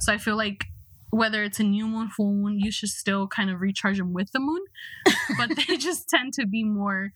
So 0.00 0.10
I 0.10 0.16
feel 0.16 0.36
like 0.36 0.64
whether 1.10 1.42
it's 1.42 1.60
a 1.60 1.64
new 1.64 1.86
moon, 1.86 2.08
full 2.08 2.32
moon, 2.32 2.58
you 2.58 2.70
should 2.70 2.88
still 2.88 3.28
kind 3.28 3.50
of 3.50 3.60
recharge 3.60 3.98
them 3.98 4.14
with 4.14 4.32
the 4.32 4.40
moon, 4.40 4.62
but 5.38 5.50
they 5.54 5.76
just 5.76 6.08
tend 6.08 6.32
to 6.34 6.46
be 6.46 6.64
more 6.64 7.12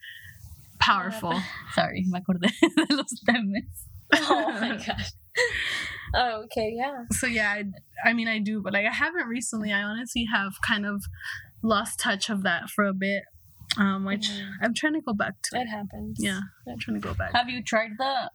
powerful. 0.79 1.33
Sorry, 1.73 2.05
me 2.07 2.19
acordé 2.19 2.51
de 2.87 2.95
los 2.95 3.19
temes. 3.27 3.87
Oh 4.13 4.51
my 4.61 4.77
gosh. 4.77 5.11
Oh, 6.15 6.43
okay, 6.43 6.71
yeah. 6.75 7.05
so 7.11 7.25
yeah 7.25 7.49
I, 7.49 7.63
I 8.09 8.13
mean 8.13 8.27
i 8.27 8.37
do 8.37 8.61
but 8.61 8.71
like 8.71 8.85
i 8.85 8.93
haven't 8.93 9.27
recently 9.27 9.73
i 9.73 9.81
honestly 9.81 10.27
have 10.31 10.51
kind 10.61 10.85
of 10.85 11.03
lost 11.63 11.99
touch 11.99 12.29
of 12.29 12.43
that 12.43 12.69
for 12.69 12.85
a 12.85 12.93
bit 12.93 13.23
Um, 13.77 14.07
I 14.07 14.17
tr- 14.17 14.31
Mm. 14.31 14.51
I'm 14.61 14.73
trying 14.73 14.93
to 14.93 15.01
go 15.01 15.13
back 15.13 15.33
to 15.43 15.57
it. 15.57 15.61
It 15.63 15.67
happens. 15.67 16.17
Yeah, 16.19 16.39
I'm 16.67 16.77
trying 16.79 17.01
to 17.01 17.07
go 17.07 17.13
back. 17.13 17.33
Have 17.33 17.49
you 17.49 17.63
tried 17.63 17.91
the 17.97 18.29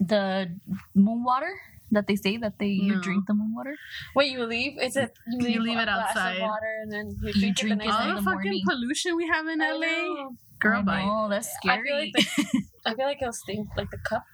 the 0.00 0.48
moon 0.94 1.22
water 1.24 1.52
that 1.90 2.06
they 2.06 2.16
say 2.16 2.36
that 2.38 2.58
they 2.58 2.66
you 2.68 3.00
drink 3.00 3.26
the 3.26 3.34
moon 3.34 3.54
water? 3.54 3.76
Wait, 4.16 4.32
you 4.32 4.44
leave? 4.44 4.80
Is 4.80 4.96
it 4.96 5.12
you 5.30 5.38
leave, 5.38 5.60
leave 5.60 5.78
a 5.78 5.82
it 5.82 5.84
glass 5.86 6.10
outside. 6.10 6.36
of 6.36 6.42
water 6.42 6.72
and 6.82 6.92
then 6.92 7.06
you 7.20 7.28
You 7.28 7.32
drink, 7.32 7.56
drink 7.56 7.82
it 7.82 7.86
it 7.86 7.88
the 7.88 7.94
All 7.94 8.08
the 8.08 8.14
the 8.14 8.22
fucking 8.22 8.50
morning. 8.50 8.62
pollution 8.68 9.16
we 9.16 9.28
have 9.28 9.46
in 9.46 9.60
I 9.62 9.72
LA. 9.72 9.80
know. 9.80 10.36
Girl, 10.60 10.82
bye. 10.82 11.02
Oh, 11.04 11.28
that's 11.28 11.48
I 11.66 11.76
feel 11.82 11.82
scary. 11.84 12.12
like 12.14 12.26
I 12.86 12.94
feel 12.94 13.06
like 13.06 13.18
it'll 13.20 13.32
stink 13.32 13.68
like 13.76 13.90
the 13.90 13.98
cup. 13.98 14.24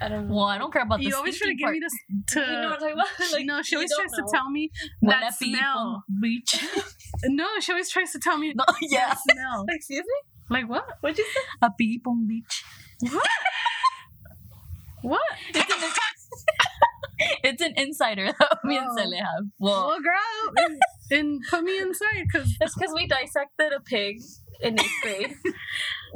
I 0.00 0.08
don't 0.08 0.28
know. 0.28 0.34
well, 0.34 0.44
I 0.44 0.58
don't 0.58 0.72
care 0.72 0.82
about 0.82 0.98
the 0.98 1.06
You 1.06 1.16
always 1.16 1.38
try 1.38 1.48
to 1.50 1.56
stinky 1.56 1.64
get 1.64 1.72
me 1.72 1.80
part. 1.80 2.26
to. 2.28 2.34
to 2.34 2.40
you 2.40 2.46
know 2.46 2.68
what 2.68 2.74
I'm 2.74 2.80
talking 2.80 2.92
about? 2.94 3.32
Like, 3.32 3.46
no, 3.46 3.62
she 3.62 3.76
always 3.76 3.90
don't 3.90 4.00
tries 4.08 4.12
to 4.12 4.24
tell 4.32 4.50
me 4.50 4.70
Huele 5.02 5.10
that 5.20 5.34
smell. 5.38 6.04
Beach. 6.20 6.64
No, 7.24 7.46
she 7.60 7.72
always 7.72 7.88
tries 7.88 8.12
to 8.12 8.18
tell 8.18 8.36
me 8.36 8.52
no, 8.54 8.64
yeah, 8.82 9.08
that 9.08 9.18
smell. 9.30 9.64
Excuse 9.70 10.04
me? 10.04 10.30
Like 10.50 10.68
what? 10.68 10.84
What'd 11.00 11.16
you 11.18 11.24
say? 11.24 11.40
a 11.62 11.70
pipon 11.70 12.26
beach. 12.28 12.62
What? 15.02 15.22
It's 15.54 15.56
an, 15.72 15.90
it's 17.42 17.62
an 17.62 17.72
insider 17.76 18.26
that 18.38 18.58
me 18.64 18.76
and 18.76 18.86
Oh. 18.90 18.96
Cele 18.96 19.16
have. 19.16 19.44
Well, 19.58 19.86
Well, 19.88 19.98
girl, 20.00 20.68
and, 21.10 21.20
and 21.20 21.40
put 21.50 21.62
me 21.62 21.78
inside 21.78 22.24
because 22.30 22.56
It's 22.60 22.74
because 22.74 22.92
we 22.94 23.06
dissected 23.06 23.72
a 23.72 23.80
pig 23.80 24.20
in 24.60 24.80
eighth 24.80 24.90
grade. 25.02 25.34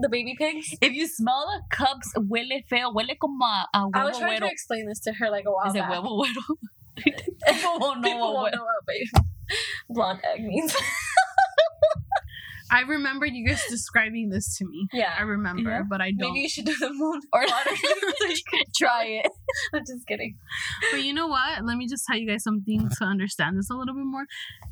the 0.00 0.08
baby 0.08 0.34
pigs. 0.38 0.74
if 0.80 0.92
you 0.92 1.06
smell 1.06 1.44
the 1.46 1.76
cups, 1.76 2.12
huele 2.16 2.64
feo, 2.68 2.90
huele 2.92 3.18
como 3.20 3.44
a, 3.44 3.68
a 3.74 3.90
I 3.94 4.04
was 4.04 4.16
huevo 4.16 4.20
trying 4.20 4.40
güero. 4.40 4.46
to 4.46 4.50
explain 4.50 4.86
this 4.86 5.00
to 5.00 5.12
her 5.12 5.30
like 5.30 5.44
a 5.46 5.50
while 5.52 5.68
Is 5.68 5.74
it 5.74 5.80
back. 5.80 5.90
huevo 5.98 6.24
güero? 6.24 6.56
People 7.46 7.78
won't 7.80 8.00
know 8.00 8.08
People 8.10 8.34
what 8.34 8.42
won't 8.42 8.54
know 8.54 8.64
what 8.64 8.86
baby 8.86 9.10
blonde 9.88 10.20
egg 10.24 10.42
means. 10.44 10.74
I 12.70 12.82
remember 12.82 13.26
you 13.26 13.46
guys 13.46 13.62
describing 13.68 14.30
this 14.30 14.56
to 14.58 14.64
me. 14.66 14.86
Yeah. 14.92 15.14
I 15.18 15.22
remember, 15.22 15.70
Yeah. 15.70 15.82
but 15.88 16.00
I 16.00 16.12
don't. 16.12 16.32
Maybe 16.32 16.40
you 16.40 16.48
should 16.48 16.66
do 16.66 16.76
the 16.78 16.90
moon 16.92 17.20
Or 17.32 17.40
water. 17.42 17.70
try 18.76 19.04
it. 19.06 19.30
I'm 19.74 19.80
just 19.86 20.06
kidding. 20.06 20.36
But 20.92 21.02
you 21.02 21.12
know 21.12 21.26
what? 21.26 21.64
Let 21.64 21.76
me 21.76 21.86
just 21.88 22.04
tell 22.06 22.16
you 22.16 22.28
guys 22.28 22.44
something 22.44 22.88
to 22.98 23.04
understand 23.04 23.58
this 23.58 23.70
a 23.70 23.74
little 23.74 23.94
bit 23.94 24.04
more. 24.04 24.24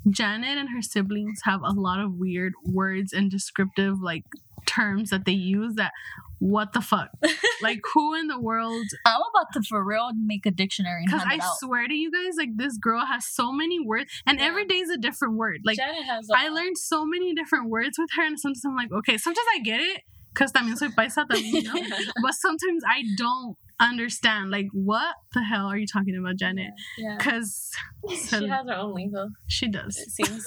Janet 0.09 0.59
and 0.59 0.69
her 0.71 0.83
siblings 0.83 1.41
have 1.45 1.61
a 1.63 1.73
lot 1.73 2.01
of 2.01 2.15
weird 2.15 2.53
words 2.65 3.13
and 3.13 3.31
descriptive 3.31 4.01
like 4.01 4.25
terms 4.67 5.11
that 5.11 5.25
they 5.25 5.33
use 5.33 5.75
that 5.75 5.93
what 6.39 6.73
the 6.73 6.81
fuck? 6.81 7.09
like 7.63 7.81
who 7.95 8.15
in 8.15 8.29
the 8.29 8.41
world 8.41 8.85
I'm 9.05 9.21
about 9.21 9.53
to 9.55 9.63
for 9.69 9.85
real 9.85 10.11
make 10.15 10.47
a 10.47 10.51
dictionary 10.51 11.03
because 11.05 11.23
I 11.27 11.39
swear 11.59 11.89
to 11.89 11.95
you 11.95 12.11
guys, 12.13 12.35
like 12.39 12.51
this 12.57 12.77
girl 12.79 13.05
has 13.05 13.27
so 13.27 13.53
many 13.53 13.79
words 13.85 14.11
and 14.27 14.39
Yeah. 14.39 14.47
every 14.47 14.65
day 14.67 14.77
is 14.77 14.91
a 14.91 14.97
different 14.99 15.37
word. 15.37 15.61
Like 15.65 15.77
Janet 15.77 16.05
has. 16.05 16.29
a 16.31 16.37
I 16.39 16.49
learned 16.49 16.79
so 16.79 17.05
many 17.05 17.35
different 17.35 17.69
words 17.71 17.99
with 17.99 18.11
her 18.17 18.23
and 18.25 18.39
sometimes 18.39 18.65
I'm 18.65 18.77
like, 18.77 18.93
okay, 18.93 19.17
sometimes 19.19 19.47
I 19.55 19.61
get 19.61 19.81
it 19.81 20.03
because 20.33 20.53
también 20.53 20.77
soy 20.79 20.89
paisa 20.89 21.27
también, 21.27 21.53
you 21.53 21.63
know? 21.63 21.75
but 22.23 22.35
sometimes 22.35 22.85
I 22.89 23.03
don't 23.17 23.57
understand 23.81 24.51
like 24.51 24.67
what 24.73 25.15
the 25.35 25.43
hell 25.43 25.67
are 25.67 25.77
you 25.77 25.87
talking 25.87 26.17
about, 26.17 26.37
Janet? 26.37 26.71
Yeah. 26.99 27.17
Because 27.19 27.71
She 28.11 28.17
has 28.49 28.67
her 28.69 28.75
own 28.77 28.95
lingo. 28.95 29.29
she 29.49 29.69
does. 29.69 29.97
It 29.97 30.11
seems. 30.11 30.45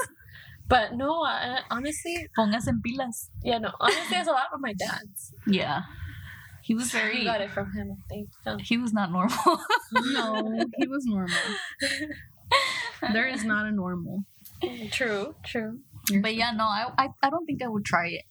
But 0.71 0.95
no, 0.95 1.11
I, 1.27 1.59
honestly, 1.69 2.15
Pongas 2.37 2.67
en 2.71 2.79
pilas. 2.81 3.27
yeah, 3.43 3.57
no. 3.59 3.71
Honestly, 3.79 4.17
it's 4.17 4.27
a 4.27 4.31
lot 4.31 4.47
from 4.51 4.61
my 4.61 4.73
dad's. 4.73 5.33
Yeah. 5.45 5.81
He 6.63 6.73
was 6.75 6.93
We 6.93 6.99
very. 6.99 7.23
got 7.25 7.41
it 7.41 7.51
from 7.51 7.67
him, 7.73 7.87
I 7.91 7.99
think. 8.07 8.29
Um, 8.47 8.59
He 8.59 8.77
was 8.77 8.93
not 8.93 9.11
normal. 9.11 9.37
No, 10.15 10.25
he 10.79 10.87
was 10.87 11.03
normal. 11.05 11.35
There 13.13 13.27
is 13.27 13.43
not 13.43 13.65
a 13.65 13.71
normal. 13.71 14.23
true, 14.91 15.35
true. 15.45 15.79
But 16.21 16.35
yeah, 16.35 16.51
no, 16.51 16.63
I, 16.65 16.85
I, 16.97 17.07
I 17.23 17.29
don't 17.29 17.45
think 17.45 17.61
I 17.63 17.67
would 17.67 17.83
try 17.85 18.07
it. 18.09 18.25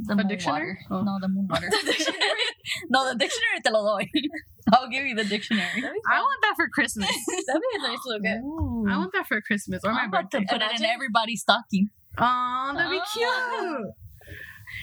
The 0.00 0.12
A 0.12 0.16
moon 0.16 0.28
dictionary? 0.28 0.78
water. 0.90 1.02
Oh. 1.02 1.02
No, 1.02 1.18
the 1.20 1.28
moon 1.28 1.46
water. 1.50 1.68
Dictionary? 1.70 2.44
no, 2.88 3.08
the 3.08 3.16
dictionary 3.18 3.60
te 3.64 3.70
lo 3.70 3.82
doy. 3.84 4.06
I'll 4.72 4.88
give 4.88 5.06
you 5.06 5.14
the 5.16 5.24
dictionary. 5.24 5.82
I 6.10 6.20
want 6.20 6.38
that 6.42 6.54
for 6.56 6.68
Christmas. 6.72 7.08
That'd 7.08 7.62
be 7.62 7.78
a 7.78 7.88
nice 7.88 7.98
little 8.04 8.20
gift. 8.22 8.44
Ooh. 8.44 8.86
I 8.88 8.96
want 8.98 9.12
that 9.14 9.26
for 9.26 9.40
Christmas 9.40 9.80
or 9.84 9.92
my 9.92 10.00
I'm 10.02 10.08
about 10.10 10.30
to 10.32 10.38
birthday. 10.40 10.52
put 10.58 10.62
it 10.62 10.78
in 10.80 10.84
everybody's 10.86 11.40
stocking. 11.40 11.88
Oh, 12.18 12.72
that'd 12.76 12.90
be 12.90 13.00
Oh. 13.00 13.76
cute. 13.78 13.94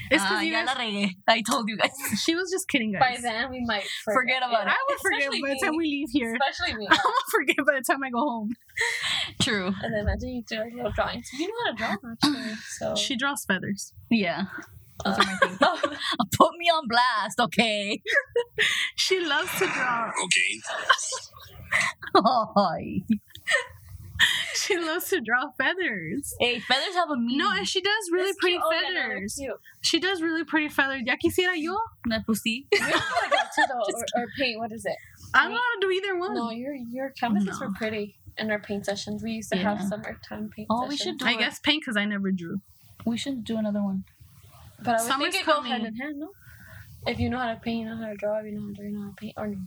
It's 0.10 0.24
Ah, 0.24 0.30
because 0.30 0.44
you 0.44 0.52
ya 0.52 0.62
la 0.66 0.74
guys, 0.74 0.78
regué. 0.92 1.10
I 1.28 1.42
told 1.48 1.70
you 1.70 1.78
guys. 1.78 1.92
she 2.26 2.34
was 2.34 2.50
just 2.50 2.68
kidding, 2.68 2.92
guys. 2.92 3.02
By 3.18 3.22
then, 3.22 3.52
we 3.52 3.62
might 3.66 3.86
Forget 4.04 4.42
about 4.42 4.66
it. 4.66 4.74
I 4.74 4.78
will 4.90 4.98
forget 4.98 5.20
Especially 5.30 5.42
by 5.44 5.50
the 5.50 5.60
time 5.64 5.76
we 5.78 5.86
leave 5.86 6.08
here. 6.12 6.36
Especially 6.36 6.76
me. 6.76 6.88
I 6.90 6.98
will 7.06 7.14
forget 7.32 7.58
by 7.68 7.74
the 7.76 7.84
time 7.86 8.02
I 8.04 8.10
go 8.10 8.20
home. 8.20 8.50
True. 9.40 9.68
And 9.68 9.94
then 9.94 10.02
imagine 10.02 10.30
you 10.30 10.44
do 10.48 10.58
like 10.60 10.74
little 10.74 10.92
drawings. 10.92 11.30
You 11.38 11.48
know 11.48 11.54
how 11.66 11.72
to 11.72 11.78
draw, 11.78 12.12
actually. 12.12 12.54
So. 12.80 12.96
She 12.96 13.16
draws 13.16 13.46
feathers. 13.46 13.94
Yeah. 14.10 14.46
Those 15.04 15.18
are 15.18 15.24
my 15.24 15.38
things. 15.42 15.58
Oh, 15.62 15.80
Put 16.38 16.52
me 16.58 16.66
on 16.70 16.88
blast, 16.88 17.40
okay? 17.40 18.02
She 18.96 19.20
loves 19.20 19.52
to 19.60 19.66
draw. 19.68 20.12
Okay. 20.24 20.62
Ay. 22.58 23.02
She 24.56 24.78
loves 24.78 25.10
to 25.10 25.20
draw 25.20 25.52
feathers. 25.58 26.34
hey, 26.40 26.60
feathers 26.60 26.96
have 26.96 27.10
a 27.12 27.18
meaning. 27.18 27.38
No, 27.38 27.52
and 27.52 27.68
she 27.68 27.82
does 27.82 28.10
really 28.14 28.30
it's 28.30 28.38
pretty 28.40 28.56
cute. 28.56 28.64
Oh, 28.66 28.72
yeah, 28.72 28.94
no, 28.94 29.02
feathers. 29.10 29.36
cute. 29.38 29.52
She 29.82 30.00
does 30.00 30.22
really 30.22 30.46
pretty 30.46 30.70
feathers. 30.70 31.02
Ya 31.06 31.16
quisiera 31.24 31.54
yo. 31.58 31.76
Me 32.08 32.18
pusí. 32.28 32.66
We 32.72 32.80
don't 32.80 32.92
want 32.92 33.24
to 33.26 33.30
go 33.30 33.36
to 33.36 33.68
the 33.68 33.74
or, 34.18 34.22
or 34.24 34.28
paint. 34.40 34.58
What 34.58 34.72
is 34.72 34.86
it? 34.86 34.96
I 35.34 35.44
don't 35.44 35.52
know 35.52 35.58
how 35.58 35.80
to 35.82 35.88
do 35.88 35.92
either 35.92 36.18
one. 36.18 36.34
No, 36.34 36.50
your 36.50 36.74
your 36.74 37.10
canvases 37.12 37.60
No. 37.60 37.68
were 37.68 37.74
pretty 37.74 38.16
in 38.38 38.50
our 38.50 38.60
paint 38.60 38.86
sessions. 38.86 39.22
We 39.22 39.32
used 39.32 39.52
to 39.52 39.58
have 39.58 39.82
summertime 39.82 40.50
paint. 40.56 40.68
Oh, 40.72 40.88
we 40.88 40.96
should 40.96 41.18
do 41.20 41.26
I 41.26 41.34
it. 41.34 41.40
guess 41.40 41.60
paint 41.60 41.82
because 41.84 41.98
I 41.98 42.06
never 42.06 42.32
drew. 42.32 42.62
We 43.06 43.18
should 43.18 43.44
do 43.44 43.58
another 43.58 43.84
one. 43.84 44.06
But 44.80 44.88
I 44.88 44.92
would 44.94 45.02
Summer's 45.02 45.34
think 45.34 45.48
it 45.48 45.52
go 45.52 45.62
hand 45.62 45.86
in 45.86 45.96
hand, 45.96 46.20
no? 46.20 46.30
If 47.08 47.20
you 47.20 47.30
know 47.30 47.38
how 47.38 47.54
to 47.54 47.60
paint, 47.60 47.84
you 47.84 47.86
know 47.86 47.98
how 47.98 48.08
to 48.08 48.16
draw. 48.16 48.40
If 48.40 48.46
you 48.46 48.52
know 48.54 48.62
how 48.62 48.68
to 48.68 48.74
draw, 48.74 48.86
you 48.86 48.92
know 48.92 49.02
how 49.02 49.10
to 49.10 49.16
paint. 49.16 49.34
Or 49.38 49.48
no. 49.48 49.58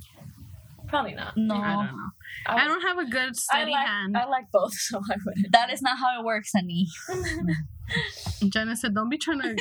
Probably 0.89 1.15
not. 1.15 1.37
No. 1.37 1.55
I 1.55 1.73
don't 1.73 1.97
know. 1.97 2.11
I, 2.47 2.65
I 2.65 2.69
don't 2.69 2.81
have 2.81 2.99
a 2.99 3.05
good 3.05 3.31
I 3.31 3.33
steady 3.33 3.73
like, 3.73 3.87
hand. 3.87 4.17
I 4.17 4.25
like 4.27 4.51
both, 4.51 4.73
so 4.79 4.99
I 4.99 5.17
wouldn't. 5.25 5.53
That 5.53 5.71
is 5.71 5.83
not 5.83 5.99
how 5.99 6.21
it 6.21 6.25
works, 6.25 6.51
honey. 6.55 6.87
Jenna 8.49 8.77
said, 8.77 8.95
"Don't 8.95 9.09
be 9.09 9.19
trying 9.19 9.41
to." 9.41 9.57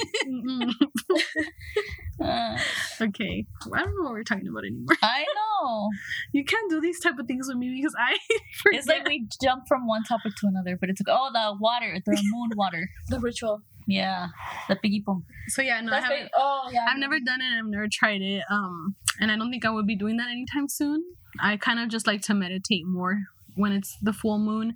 Uh, 2.23 2.57
okay, 3.01 3.45
I 3.73 3.79
don't 3.83 3.95
know 3.95 4.03
what 4.03 4.11
we're 4.13 4.23
talking 4.23 4.47
about 4.47 4.65
anymore. 4.65 4.95
I 5.01 5.23
know. 5.35 5.89
You 6.33 6.43
can't 6.45 6.69
do 6.69 6.79
these 6.79 6.99
type 6.99 7.17
of 7.19 7.25
things 7.25 7.47
with 7.47 7.57
me 7.57 7.73
because 7.79 7.95
I 7.97 8.15
forget. 8.61 8.79
It's 8.79 8.87
like 8.87 9.07
we 9.07 9.27
jump 9.41 9.63
from 9.67 9.87
one 9.87 10.03
topic 10.03 10.33
to 10.41 10.47
another, 10.47 10.77
but 10.79 10.89
it's 10.89 11.01
like, 11.05 11.15
oh, 11.17 11.29
the 11.33 11.57
water, 11.59 11.97
the 12.05 12.11
moon 12.31 12.49
water. 12.55 12.87
The 13.09 13.19
ritual. 13.19 13.63
Yeah, 13.87 14.27
the 14.67 14.75
piggy 14.75 15.01
pump. 15.01 15.23
so 15.47 15.61
yeah, 15.61 15.79
no, 15.81 15.93
I 15.93 16.01
haven't. 16.01 16.23
big- 16.23 16.31
oh 16.35 16.69
yeah. 16.71 16.85
I've 16.89 16.99
never 16.99 17.19
done 17.19 17.41
it. 17.41 17.57
I've 17.59 17.65
never 17.65 17.87
tried 17.91 18.21
it. 18.21 18.43
Um, 18.51 18.95
and 19.19 19.31
I 19.31 19.37
don't 19.37 19.49
think 19.49 19.65
I 19.65 19.69
would 19.69 19.87
be 19.87 19.95
doing 19.95 20.17
that 20.17 20.29
anytime 20.29 20.67
soon. 20.67 21.03
I 21.41 21.55
kind 21.57 21.79
of 21.79 21.87
just 21.89 22.05
like 22.05 22.21
to 22.23 22.33
meditate 22.33 22.85
more 22.85 23.17
when 23.57 23.71
it's 23.73 23.97
the 24.01 24.13
full 24.13 24.39
moon, 24.39 24.73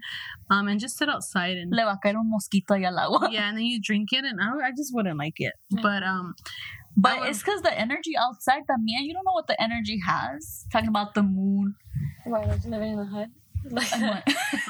um, 0.50 0.68
and 0.68 0.80
just 0.80 0.98
sit 0.98 1.08
outside 1.08 1.56
and 1.58 1.72
Le 1.72 1.84
va 1.86 1.92
a 1.94 2.00
caer 2.04 2.18
un 2.18 2.30
mosquito 2.30 2.74
ahí 2.74 2.86
al 2.86 2.98
agua. 3.00 3.30
yeah, 3.32 3.48
and 3.50 3.58
then 3.58 3.66
you 3.66 3.80
drink 3.82 4.12
it, 4.12 4.26
and 4.26 4.40
I, 4.42 4.68
I 4.68 4.72
just 4.76 4.94
wouldn't 4.94 5.18
like 5.18 5.40
it. 5.40 5.54
But 5.82 6.04
um, 6.04 6.34
But 6.98 7.20
would- 7.22 7.30
it's 7.30 7.40
because 7.40 7.62
the 7.62 7.72
energy 7.78 8.18
outside 8.18 8.64
también, 8.70 9.06
you 9.08 9.14
don't 9.14 9.24
know 9.24 9.34
what 9.40 9.48
the 9.48 9.60
energy 9.62 10.00
has. 10.06 10.66
Talking 10.72 10.90
about 10.90 11.14
the 11.14 11.24
moon. 11.24 11.76
Why 12.26 12.44
like 12.46 12.66
living 12.66 12.92
in 12.94 12.98
the 12.98 13.06
hood? 13.06 13.30
Like 13.70 13.94
I'm 13.94 14.02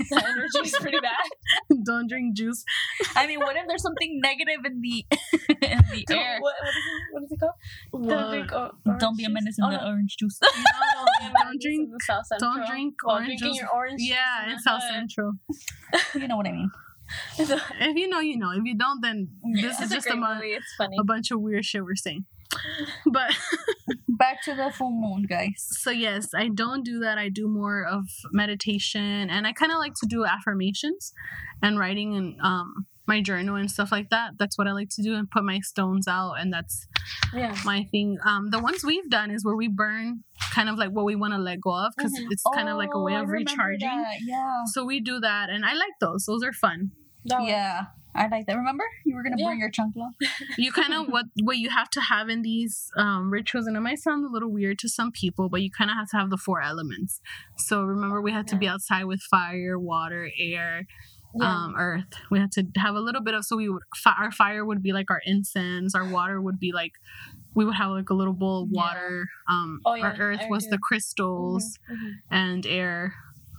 the 0.10 0.24
energy 0.28 0.60
is 0.68 0.76
pretty 0.82 1.00
bad. 1.00 1.16
don't 1.86 2.08
drink 2.10 2.36
juice. 2.36 2.64
I 3.16 3.26
mean, 3.28 3.40
what 3.40 3.56
if 3.56 3.64
there's 3.68 3.82
something 3.82 4.20
negative 4.22 4.66
in 4.66 4.82
the 4.82 5.06
in 5.50 5.80
the 5.92 6.04
Don't- 6.08 6.18
air? 6.18 6.38
What, 6.42 6.54
what, 6.62 6.70
is 6.70 6.76
it, 6.76 7.12
what 7.12 7.24
is 7.24 7.32
it 7.32 7.40
called? 7.40 8.10
Don't 8.10 8.30
drink. 8.32 8.52
o- 8.54 8.72
Don't 9.00 9.18
be 9.18 9.24
a 9.24 9.30
menace 9.30 9.56
juice? 9.56 9.60
in 9.60 9.64
Oh, 9.66 9.72
the 9.72 9.78
no. 9.78 9.88
orange 9.88 10.16
juice. 10.20 10.40
Oh. 10.44 10.52
No, 10.56 11.28
a 11.28 11.32
Don't 11.32 11.34
menace 11.46 11.64
drink- 11.64 11.90
South 12.04 12.26
Central. 12.28 12.54
don't 12.56 12.68
drink 12.68 12.94
orange 13.08 13.26
drinking 13.28 13.48
juice. 13.50 13.58
your 13.62 13.70
orange. 13.74 14.00
juice 14.02 14.10
yeah, 14.10 14.46
in 14.46 14.52
in 14.52 14.60
South. 14.60 14.82
Central. 14.84 15.32
you 16.16 16.28
know 16.28 16.38
what 16.38 16.48
I 16.48 16.52
mean. 16.52 16.70
If 17.40 17.96
you 17.98 18.08
know, 18.08 18.20
you 18.20 18.38
know. 18.38 18.52
If 18.52 18.64
you 18.66 18.78
don't, 18.78 19.02
then 19.02 19.30
this 19.54 19.74
It's 19.80 19.82
is 19.84 19.90
just 19.92 20.08
a, 20.08 20.12
great 20.12 20.20
mu- 20.20 20.34
movie. 20.36 20.48
It's 20.54 20.74
funny. 20.78 20.96
a 21.00 21.04
bunch 21.04 21.32
of 21.32 21.40
weird 21.42 21.66
shit 21.66 21.84
we're 21.84 21.96
saying. 21.96 22.26
But 23.06 23.32
Back 24.26 24.38
to 24.48 24.54
the 24.56 24.70
full 24.78 24.92
moon, 25.04 25.22
guys. 25.36 25.62
so 25.84 25.90
yes, 25.92 26.28
I 26.44 26.48
don't 26.62 26.84
do 26.92 27.00
that. 27.00 27.18
I 27.18 27.28
do 27.30 27.48
more 27.48 27.84
of 27.96 28.04
meditation, 28.32 29.30
and 29.36 29.48
I 29.48 29.52
kind 29.54 29.72
of 29.72 29.80
like 29.80 29.94
to 30.02 30.08
do 30.16 30.26
affirmations 30.26 31.12
and 31.64 31.80
writing 31.82 32.10
and 32.20 32.30
um 32.42 32.68
my 33.08 33.20
journal 33.30 33.56
and 33.62 33.70
stuff 33.70 33.92
like 33.92 34.10
that. 34.12 34.28
That's 34.40 34.58
what 34.58 34.68
I 34.68 34.74
like 34.74 34.90
to 34.98 35.02
do 35.08 35.16
and 35.16 35.30
put 35.36 35.44
my 35.44 35.60
stones 35.72 36.08
out, 36.08 36.34
and 36.40 36.54
that's 36.54 36.76
Yeah. 37.34 37.56
my 37.66 37.80
thing. 37.92 38.18
Um, 38.26 38.52
the 38.52 38.60
ones 38.60 38.84
we've 38.86 39.10
done 39.10 39.30
is 39.32 39.44
where 39.44 39.56
we 39.64 39.68
burn 39.68 40.24
kind 40.54 40.70
of 40.70 40.76
like 40.78 40.92
what 40.92 41.06
we 41.06 41.16
want 41.16 41.34
to 41.34 41.40
let 41.40 41.60
go 41.60 41.72
of 41.86 41.92
because 41.98 42.14
Mhm. 42.14 42.28
it's 42.30 42.44
kind 42.58 42.70
of 42.70 42.78
like 42.78 42.94
a 42.94 43.02
way 43.02 43.16
Oh, 43.18 43.24
of 43.24 43.30
recharging. 43.30 43.90
that, 44.06 44.18
Yeah. 44.22 44.64
So 44.74 44.86
we 44.86 45.00
do 45.02 45.20
that, 45.20 45.50
and 45.50 45.66
I 45.66 45.74
like 45.74 45.96
those. 46.00 46.26
Those 46.26 46.44
are 46.44 46.54
fun. 46.54 46.92
That. 47.26 47.44
Yeah. 47.44 47.86
I 48.14 48.28
like 48.28 48.46
that. 48.48 48.58
Remember? 48.58 48.84
You 49.06 49.16
were 49.16 49.24
gonna 49.24 49.36
Yeah. 49.38 49.48
bring 49.48 49.60
your 49.60 49.72
chancla. 49.72 50.12
You 50.58 50.72
kind 50.72 50.94
of 50.94 51.08
what 51.14 51.26
what 51.44 51.58
you 51.58 51.70
have 51.70 51.90
to 51.92 52.02
have 52.02 52.30
in 52.30 52.42
these 52.42 52.92
um, 52.98 53.32
rituals, 53.32 53.68
and 53.68 53.78
it 53.78 53.82
might 53.82 54.00
sound 54.00 54.26
a 54.26 54.30
little 54.30 54.52
weird 54.52 54.80
to 54.80 54.90
some 54.90 55.12
people, 55.12 55.50
but 55.50 55.62
you 55.62 55.70
kind 55.72 55.90
of 55.90 55.96
have 55.98 56.10
to 56.10 56.18
have 56.18 56.30
the 56.30 56.38
four 56.38 56.62
elements. 56.62 57.22
So 57.58 57.84
remember, 57.84 58.22
we 58.22 58.32
had 58.32 58.48
to 58.50 58.58
be 58.58 58.68
outside 58.68 59.06
with 59.06 59.22
fire, 59.22 59.80
water, 59.80 60.30
air, 60.40 60.86
Yeah. 61.34 61.48
um 61.66 61.76
earth. 61.78 62.12
We 62.30 62.40
had 62.40 62.52
to 62.54 62.64
have 62.78 62.96
a 62.96 63.00
little 63.00 63.22
bit 63.22 63.34
of 63.34 63.46
so 63.46 63.56
we 63.56 63.70
would 63.70 63.84
fi- 63.96 64.16
our 64.20 64.32
fire 64.32 64.66
would 64.66 64.84
be 64.84 64.92
like 64.92 65.10
our 65.10 65.22
incense, 65.26 65.96
our 65.96 66.08
water 66.10 66.42
would 66.42 66.60
be 66.60 66.72
like 66.74 66.92
we 67.54 67.64
would 67.66 67.76
have 67.76 67.92
like 67.92 68.10
a 68.10 68.14
little 68.14 68.34
bowl 68.34 68.64
of 68.64 68.70
water. 68.72 69.28
Um 69.50 69.80
Oh, 69.86 69.94
yeah, 69.94 70.04
our 70.08 70.16
earth 70.20 70.42
was 70.50 70.68
the 70.68 70.78
crystals 70.78 71.80
Mhm, 71.90 71.96
mhm. 71.96 72.12
and 72.30 72.66
air 72.66 73.14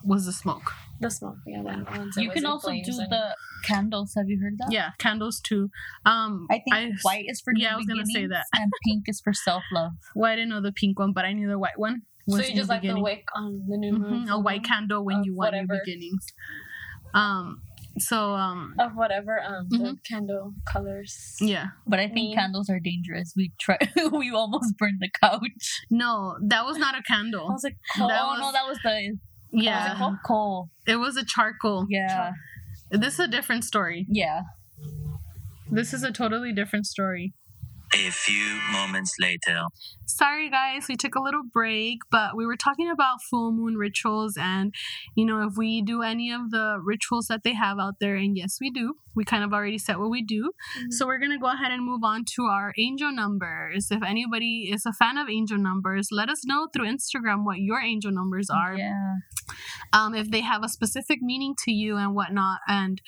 was 0.05 0.27
the 0.27 0.33
smoke. 0.33 0.73
The 1.01 1.11
smoke, 1.11 1.37
yeah. 1.47 1.63
That 1.63 1.91
ones 1.91 2.17
You 2.17 2.31
can 2.31 2.47
also 2.47 2.71
do 2.71 2.77
and- 2.87 3.11
the 3.11 3.37
candles. 3.65 4.13
Have 4.17 4.29
you 4.29 4.39
heard 4.41 4.55
that? 4.59 4.69
Yeah, 4.71 4.91
candles 4.99 5.41
too. 5.41 5.71
Um 6.07 6.47
I 6.51 6.61
think 6.65 6.95
white 7.03 7.25
is 7.29 7.41
for 7.41 7.53
yeah, 7.57 7.75
I 7.75 7.77
was 7.77 7.87
gonna 7.87 8.07
say 8.07 8.27
that. 8.27 8.45
and 8.55 8.71
pink 8.87 9.05
is 9.09 9.21
for 9.21 9.33
self 9.33 9.63
love. 9.73 9.93
Well, 10.15 10.31
I 10.31 10.37
didn't 10.37 10.51
know 10.51 10.61
the 10.63 10.73
pink 10.73 10.99
one, 10.99 11.13
but 11.13 11.25
I 11.25 11.33
knew 11.33 11.49
the 11.49 11.59
white 11.59 11.79
one. 11.79 12.03
So 12.29 12.37
you 12.39 12.51
new 12.51 12.55
just 12.55 12.69
like 12.69 12.83
the 12.83 12.89
beginning. 12.89 13.03
wick 13.03 13.25
on 13.35 13.65
the 13.69 13.77
new 13.77 13.93
moon. 13.95 14.27
Mhm, 14.27 14.31
a 14.31 14.39
white 14.39 14.63
candle 14.65 15.05
when 15.05 15.25
you 15.25 15.35
want 15.35 15.55
new 15.55 15.67
beginnings. 15.67 16.25
Um. 17.15 17.63
So 17.99 18.33
um. 18.35 18.75
of 18.79 18.93
whatever 18.95 19.39
um 19.43 19.67
the 19.69 19.79
Mhm. 19.79 19.97
candle 20.09 20.55
colors. 20.73 21.37
Yeah. 21.41 21.67
But 21.87 21.99
I 22.01 22.05
think 22.07 22.31
Me. 22.31 22.35
candles 22.35 22.71
are 22.71 22.81
dangerous. 22.81 23.35
We 23.37 23.53
try. 23.61 23.77
we 24.13 24.31
almost 24.31 24.77
burned 24.79 25.01
the 25.01 25.11
couch. 25.23 25.83
No, 25.91 26.37
that 26.47 26.65
was 26.65 26.79
not 26.79 26.95
a 26.97 27.03
candle. 27.03 27.49
I 27.49 27.53
was 27.53 27.65
like, 27.65 27.77
Oh 27.99 28.09
That 28.09 28.23
oh, 28.23 28.37
no, 28.41 28.53
that 28.53 28.67
was 28.67 28.79
the 28.83 29.19
Yeah. 29.53 29.83
What's 29.85 29.95
it 29.95 29.99
called? 29.99 30.17
Coal. 30.27 30.69
It 30.87 30.97
was 30.97 31.17
a 31.17 31.25
charcoal. 31.25 31.87
Yeah, 31.91 32.33
This 32.91 33.15
is 33.15 33.21
a 33.21 33.29
different 33.29 33.65
story. 33.65 34.07
yeah. 34.09 34.43
This 35.71 35.95
is 35.95 36.03
a 36.03 36.13
totally 36.13 36.53
different 36.53 36.87
story. 36.87 37.33
A 37.95 38.11
few 38.11 38.59
moments 38.73 39.13
later. 39.21 39.65
Sorry, 40.07 40.49
guys, 40.49 40.87
we 40.89 40.97
took 40.97 41.15
a 41.15 41.21
little 41.21 41.43
break, 41.43 41.99
but 42.11 42.35
we 42.37 42.47
were 42.47 42.57
talking 42.57 42.91
about 42.91 43.23
full 43.23 43.53
moon 43.53 43.77
rituals 43.77 44.35
and, 44.39 44.75
you 45.15 45.27
know, 45.27 45.47
if 45.47 45.57
we 45.59 45.83
do 45.83 46.03
any 46.03 46.33
of 46.33 46.51
the 46.51 46.79
rituals 46.83 47.27
that 47.27 47.45
they 47.45 47.53
have 47.55 47.79
out 47.79 47.95
there. 48.01 48.17
And 48.17 48.37
yes, 48.37 48.59
we 48.61 48.71
do. 48.71 48.95
We 49.15 49.25
kind 49.25 49.45
of 49.45 49.53
already 49.53 49.79
said 49.79 49.99
what 49.99 50.11
we 50.11 50.23
do. 50.23 50.53
So 50.91 51.07
we're 51.07 51.19
going 51.19 51.33
to 51.33 51.39
go 51.39 51.53
ahead 51.53 51.71
and 51.71 51.85
move 51.85 52.03
on 52.03 52.25
to 52.37 52.45
our 52.45 52.73
angel 52.79 53.13
numbers. 53.13 53.89
If 53.91 54.03
anybody 54.03 54.71
is 54.73 54.87
a 54.87 54.93
fan 54.93 55.19
of 55.19 55.29
angel 55.29 55.59
numbers, 55.59 56.09
let 56.11 56.31
us 56.31 56.47
know 56.47 56.69
through 56.73 56.87
Instagram 56.87 57.45
what 57.45 57.59
your 57.59 57.81
angel 57.81 58.11
numbers 58.11 58.49
are. 58.49 58.75
Yeah. 58.75 59.17
um, 59.93 60.15
if 60.15 60.31
they 60.31 60.41
have 60.41 60.65
a 60.65 60.69
specific 60.69 61.21
meaning 61.21 61.55
to 61.65 61.73
you 61.73 61.97
and 61.97 62.15
whatnot. 62.15 62.61
And 62.67 63.03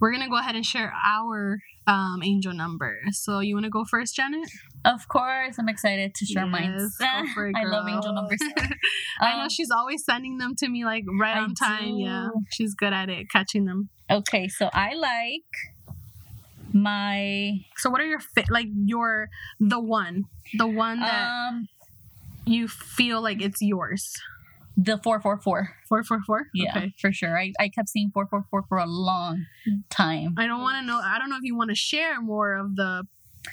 we're 0.00 0.12
gonna 0.12 0.28
go 0.28 0.38
ahead 0.38 0.54
and 0.54 0.64
share 0.64 0.92
our 1.06 1.60
um, 1.86 2.22
angel 2.22 2.52
number. 2.52 3.00
So 3.12 3.40
you 3.40 3.54
want 3.54 3.64
to 3.64 3.70
go 3.70 3.84
first, 3.84 4.14
Janet? 4.16 4.48
Of 4.84 5.08
course, 5.08 5.56
I'm 5.58 5.68
excited 5.68 6.14
to 6.14 6.24
share 6.24 6.46
mine. 6.46 6.74
Yes, 6.78 6.96
it, 7.36 7.54
I 7.56 7.64
love 7.64 7.86
angel 7.88 8.12
numbers. 8.14 8.38
I 9.20 9.36
know 9.36 9.42
Um, 9.44 9.48
she's 9.48 9.70
always 9.70 10.04
sending 10.04 10.38
them 10.38 10.54
to 10.56 10.68
me 10.68 10.84
like 10.84 11.04
right 11.18 11.36
I 11.36 11.40
on 11.40 11.54
time. 11.54 11.96
Yeah, 11.98 12.28
she's 12.50 12.74
good 12.74 12.92
at 12.92 13.08
it, 13.10 13.30
catching 13.30 13.64
them. 13.66 13.90
Okay, 14.10 14.48
so 14.48 14.70
I 14.72 14.94
like 14.94 15.44
my 16.72 17.58
So 17.76 17.90
what 17.90 18.00
are 18.00 18.06
your 18.06 18.20
fit 18.20 18.46
like 18.50 18.68
your 18.72 19.28
the 19.58 19.80
one, 19.80 20.24
the 20.56 20.66
one 20.66 21.00
that 21.00 21.28
um 21.28 21.68
you 22.46 22.68
feel 22.68 23.20
like 23.20 23.42
it's 23.42 23.60
yours? 23.60 24.14
The 24.86 24.98
four 25.04 25.20
four 25.20 25.36
four. 25.40 25.60
Four 25.88 26.02
four 26.04 26.20
four. 26.26 26.40
Yeah, 26.54 26.76
Okay. 26.78 26.94
for 27.00 27.12
sure. 27.12 27.38
I, 27.38 27.52
I 27.60 27.68
kept 27.68 27.88
seeing 27.88 28.10
four 28.14 28.26
four 28.30 28.44
four 28.50 28.62
for 28.68 28.78
a 28.78 28.86
long 28.86 29.44
time. 29.90 30.34
I 30.38 30.46
don't 30.46 30.62
want 30.62 30.76
to 30.80 30.86
know. 30.86 30.98
I 31.02 31.18
don't 31.18 31.28
know 31.30 31.36
if 31.36 31.42
you 31.44 31.56
want 31.56 31.70
to 31.70 31.76
share 31.76 32.20
more 32.20 32.54
of 32.54 32.76
the 32.76 33.04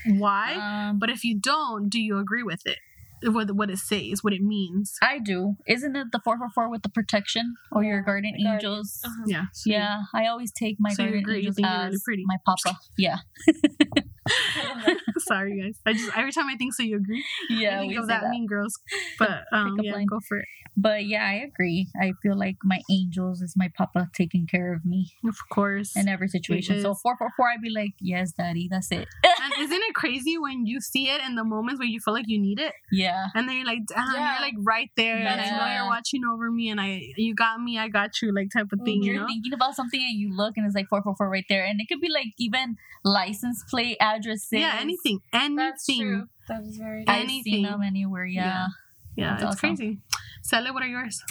why, 0.05 0.53
Um, 0.55 0.99
but 0.99 1.09
if 1.09 1.23
you 1.23 1.39
don't, 1.39 1.89
do 1.89 1.99
you 2.01 2.17
agree 2.19 2.43
with 2.43 2.61
it? 2.65 2.77
What 3.23 3.49
what 3.55 3.69
it 3.71 3.79
says, 3.79 4.23
what 4.23 4.31
it 4.33 4.41
means? 4.41 4.93
I 5.01 5.17
do. 5.17 5.55
Isn't 5.67 5.95
it 5.95 6.07
the 6.11 6.19
four 6.23 6.37
four 6.37 6.49
four 6.53 6.69
with 6.69 6.83
the 6.83 6.89
protection 6.89 7.55
or 7.71 7.83
your 7.83 7.99
Yeah, 7.99 8.05
guardian 8.05 8.33
the 8.37 8.43
guardian. 8.43 8.71
angels? 8.71 9.01
Uh-huh. 9.03 9.23
Yeah. 9.25 9.45
so 9.53 9.69
you- 9.69 9.75
Yeah, 9.75 10.01
I 10.13 10.27
always 10.27 10.51
take 10.51 10.75
my 10.79 10.91
So 10.93 11.01
you 11.03 11.23
guardian 11.23 11.47
angels 11.47 11.57
as 11.63 11.63
really 11.65 11.99
pretty. 12.05 12.23
my 12.27 12.37
papa. 12.45 12.77
Yeah, 12.95 13.17
Sorry, 15.19 15.59
guys. 15.61 15.79
I 15.85 15.93
just 15.93 16.15
every 16.17 16.31
time 16.31 16.45
I 16.47 16.55
think 16.55 16.73
so, 16.73 16.83
you 16.83 16.97
agree. 16.97 17.23
yeah. 17.49 17.77
I 17.77 17.79
think 17.79 17.91
we 17.91 17.97
of 17.97 18.07
that, 18.07 18.21
that. 18.21 18.29
Mean 18.29 18.45
Girls. 18.47 18.73
But 19.19 19.45
um, 19.51 19.77
yeah, 19.81 19.93
line. 19.93 20.05
go 20.05 20.19
for 20.27 20.37
it. 20.37 20.45
But 20.79 21.05
yeah, 21.07 21.25
I 21.25 21.33
agree. 21.49 21.87
I 21.99 22.13
feel 22.21 22.37
like 22.37 22.57
my 22.63 22.81
angels 22.91 23.41
is 23.41 23.55
my 23.57 23.69
papa 23.75 24.09
taking 24.13 24.45
care 24.45 24.73
of 24.73 24.85
me 24.85 25.11
Of 25.27 25.35
course. 25.49 25.95
in 25.95 26.07
every 26.07 26.27
situation. 26.27 26.81
So 26.83 26.93
four 26.93 27.15
four 27.17 27.29
four, 27.35 27.49
I'd 27.49 27.61
be 27.61 27.71
like, 27.71 27.93
yes, 27.99 28.31
daddy, 28.37 28.67
that's 28.69 28.91
it. 28.91 29.07
and 29.23 29.53
isn't 29.59 29.81
it 29.81 29.95
crazy 29.95 30.37
when 30.37 30.67
you 30.67 30.79
see 30.79 31.09
it 31.09 31.19
in 31.25 31.33
the 31.33 31.43
moments 31.43 31.79
where 31.79 31.87
you 31.87 31.99
feel 31.99 32.13
like 32.13 32.25
you 32.27 32.39
need 32.39 32.59
it, 32.59 32.73
yeah, 32.91 33.27
and 33.33 33.49
then 33.49 33.55
you're 33.57 33.65
like, 33.65 33.87
damn, 33.87 34.13
Yeah. 34.13 34.33
you're 34.33 34.41
like 34.47 34.53
right 34.61 34.91
there, 34.95 35.17
and 35.17 35.27
I 35.41 35.49
know 35.57 35.73
you're 35.81 35.89
watching 35.89 36.21
over 36.31 36.51
me, 36.51 36.69
and 36.69 36.79
I, 36.79 37.01
you 37.17 37.33
got 37.33 37.59
me, 37.59 37.79
I 37.79 37.87
got 37.87 38.21
you, 38.21 38.31
like 38.33 38.49
type 38.51 38.67
of 38.71 38.79
thing, 38.85 39.01
you 39.01 39.13
you're 39.13 39.21
know? 39.21 39.27
thinking 39.27 39.53
about 39.53 39.73
something 39.75 39.99
and 39.99 40.19
you 40.19 40.29
look 40.35 40.57
and 40.57 40.65
it's 40.67 40.75
like 40.75 40.89
four 40.89 41.01
four 41.01 41.15
four 41.15 41.27
right 41.29 41.45
there, 41.49 41.65
and 41.65 41.81
it 41.81 41.87
could 41.87 42.01
be 42.01 42.09
like 42.09 42.27
even 42.37 42.75
license 43.03 43.63
plate 43.69 43.97
addresses. 44.17 44.51
Yeah, 44.51 44.77
anything, 44.79 45.19
anything. 45.33 45.55
That's 45.55 45.85
true. 45.85 46.27
That 46.49 46.61
is 46.63 46.77
very 46.77 47.03
I've 47.07 47.29
seen 47.29 47.63
them 47.63 47.81
anywhere. 47.81 48.25
Yeah. 48.25 48.43
Yeah. 48.45 48.67
Yeah, 49.15 49.29
That's 49.31 49.43
it's 49.43 49.63
awesome. 49.63 49.75
crazy. 49.77 49.97
Sally, 50.43 50.71
what 50.71 50.83
are 50.83 50.87
yours? 50.87 51.23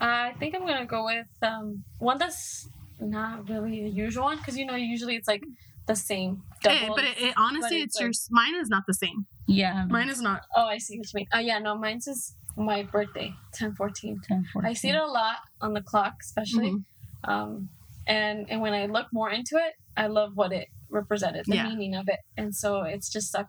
I 0.00 0.32
think 0.38 0.54
I'm 0.54 0.66
gonna 0.66 0.86
go 0.86 1.04
with 1.04 1.26
um 1.42 1.84
one 1.98 2.18
that's 2.18 2.68
not 3.00 3.48
really 3.48 3.84
a 3.84 3.88
usual 3.88 4.24
one 4.24 4.38
because 4.38 4.56
you 4.56 4.64
know 4.66 4.74
usually 4.76 5.16
it's 5.16 5.28
like 5.28 5.44
the 5.86 5.96
same. 5.96 6.42
Eh, 6.64 6.80
Double. 6.80 6.94
but 6.96 7.04
it, 7.04 7.18
it 7.18 7.34
honestly, 7.36 7.78
it's 7.80 8.00
it's, 8.00 8.00
your 8.00 8.10
mine 8.30 8.54
is 8.62 8.68
not 8.68 8.84
the 8.86 8.94
same. 8.94 9.26
Yeah. 9.46 9.86
Mine 9.88 10.08
is 10.08 10.20
not. 10.20 10.42
oh, 10.54 10.66
I 10.66 10.78
see 10.78 10.98
what 10.98 11.06
you 11.12 11.18
mean. 11.18 11.26
Oh 11.32 11.38
yeah, 11.38 11.58
no, 11.58 11.76
mine's 11.76 12.06
is 12.06 12.34
my 12.56 12.82
birthday, 12.84 13.34
ten 13.52 13.74
fourteen. 13.74 14.20
10, 14.26 14.46
I 14.64 14.72
see 14.72 14.88
it 14.90 14.96
a 14.96 15.06
lot 15.06 15.36
on 15.60 15.72
the 15.74 15.82
clock, 15.82 16.14
especially. 16.20 16.72
Mhm. 16.72 16.84
Um, 17.24 17.68
and 18.06 18.46
and 18.50 18.60
when 18.60 18.72
I 18.72 18.86
look 18.86 19.06
more 19.12 19.30
into 19.30 19.56
it, 19.56 19.74
I 19.96 20.06
love 20.06 20.36
what 20.36 20.52
it 20.52 20.68
represented, 20.96 21.44
the 21.46 21.56
Yeah. 21.60 21.68
meaning 21.68 21.94
of 21.94 22.08
it, 22.08 22.20
and 22.36 22.54
so 22.62 22.82
it's 22.94 23.08
just 23.16 23.28
stuck. 23.28 23.48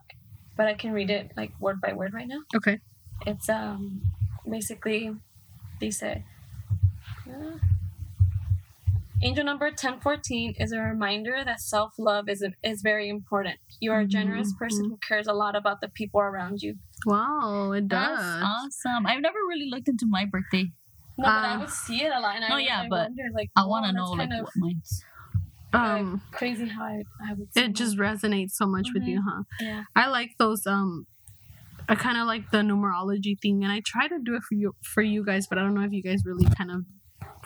But 0.56 0.66
I 0.66 0.74
can 0.74 0.92
read 0.92 1.10
it 1.18 1.32
like 1.36 1.52
word 1.60 1.80
by 1.80 1.92
word 1.92 2.12
right 2.18 2.28
now. 2.34 2.42
Okay. 2.58 2.76
It's 3.26 3.48
um 3.48 3.82
basically 4.56 5.00
they 5.80 5.90
say 5.90 6.24
uh, 7.28 7.58
angel 9.22 9.44
number 9.44 9.66
1014 9.66 10.54
is 10.58 10.72
a 10.72 10.78
reminder 10.80 11.42
that 11.44 11.60
self-love 11.60 12.28
is 12.28 12.40
is 12.62 12.82
very 12.82 13.08
important 13.08 13.58
you 13.80 13.90
are 13.92 14.00
a 14.00 14.06
generous 14.06 14.50
person 14.62 14.86
Mhm. 14.86 14.88
who 14.90 14.98
cares 15.08 15.26
a 15.26 15.32
lot 15.42 15.54
about 15.56 15.80
the 15.80 15.88
people 16.00 16.20
around 16.20 16.62
you 16.62 16.74
Wow, 17.06 17.70
it 17.78 17.88
That's 17.88 18.18
does. 18.22 18.42
awesome. 18.52 19.06
I've 19.06 19.20
never 19.22 19.38
really 19.50 19.68
looked 19.70 19.88
into 19.94 20.06
my 20.16 20.24
birthday. 20.34 20.66
no 21.18 21.24
but 21.36 21.44
i 21.50 21.54
Uh, 21.54 21.60
would 21.60 21.70
see 21.84 21.98
it 22.06 22.12
a 22.18 22.20
lot 22.24 22.34
and 22.36 22.44
i, 22.46 22.48
no, 22.48 22.56
yeah, 22.70 22.80
I 22.86 22.88
but 22.94 23.02
wonder 23.06 23.26
like 23.38 23.50
I 23.60 23.64
want 23.72 23.86
to 23.86 23.92
know 23.92 24.10
like 24.22 24.30
of 24.38 24.40
what 24.46 24.56
mine's. 24.64 24.90
Um, 25.72 26.22
crazy 26.32 26.66
how 26.68 26.82
I, 26.84 27.02
I 27.28 27.34
would 27.34 27.48
it 27.54 27.74
just 27.74 27.96
resonates 27.98 28.52
so 28.52 28.66
much 28.66 28.88
with 28.94 29.02
Mm-hmm. 29.02 29.10
you, 29.10 29.22
huh? 29.26 29.42
yeah 29.60 29.82
I 29.94 30.06
like 30.08 30.30
those. 30.38 30.66
Um, 30.66 31.06
I 31.88 31.94
kind 31.94 32.16
of 32.18 32.26
like 32.26 32.50
the 32.50 32.58
numerology 32.58 33.38
thing, 33.40 33.62
and 33.64 33.72
I 33.72 33.80
try 33.84 34.08
to 34.08 34.18
do 34.22 34.34
it 34.34 34.42
for 34.42 34.54
you 34.54 34.74
for 34.82 35.02
you 35.02 35.24
guys, 35.24 35.46
but 35.46 35.58
I 35.58 35.62
don't 35.62 35.74
know 35.74 35.82
if 35.82 35.92
you 35.92 36.02
guys 36.02 36.22
really 36.24 36.46
kind 36.56 36.70
of 36.70 36.84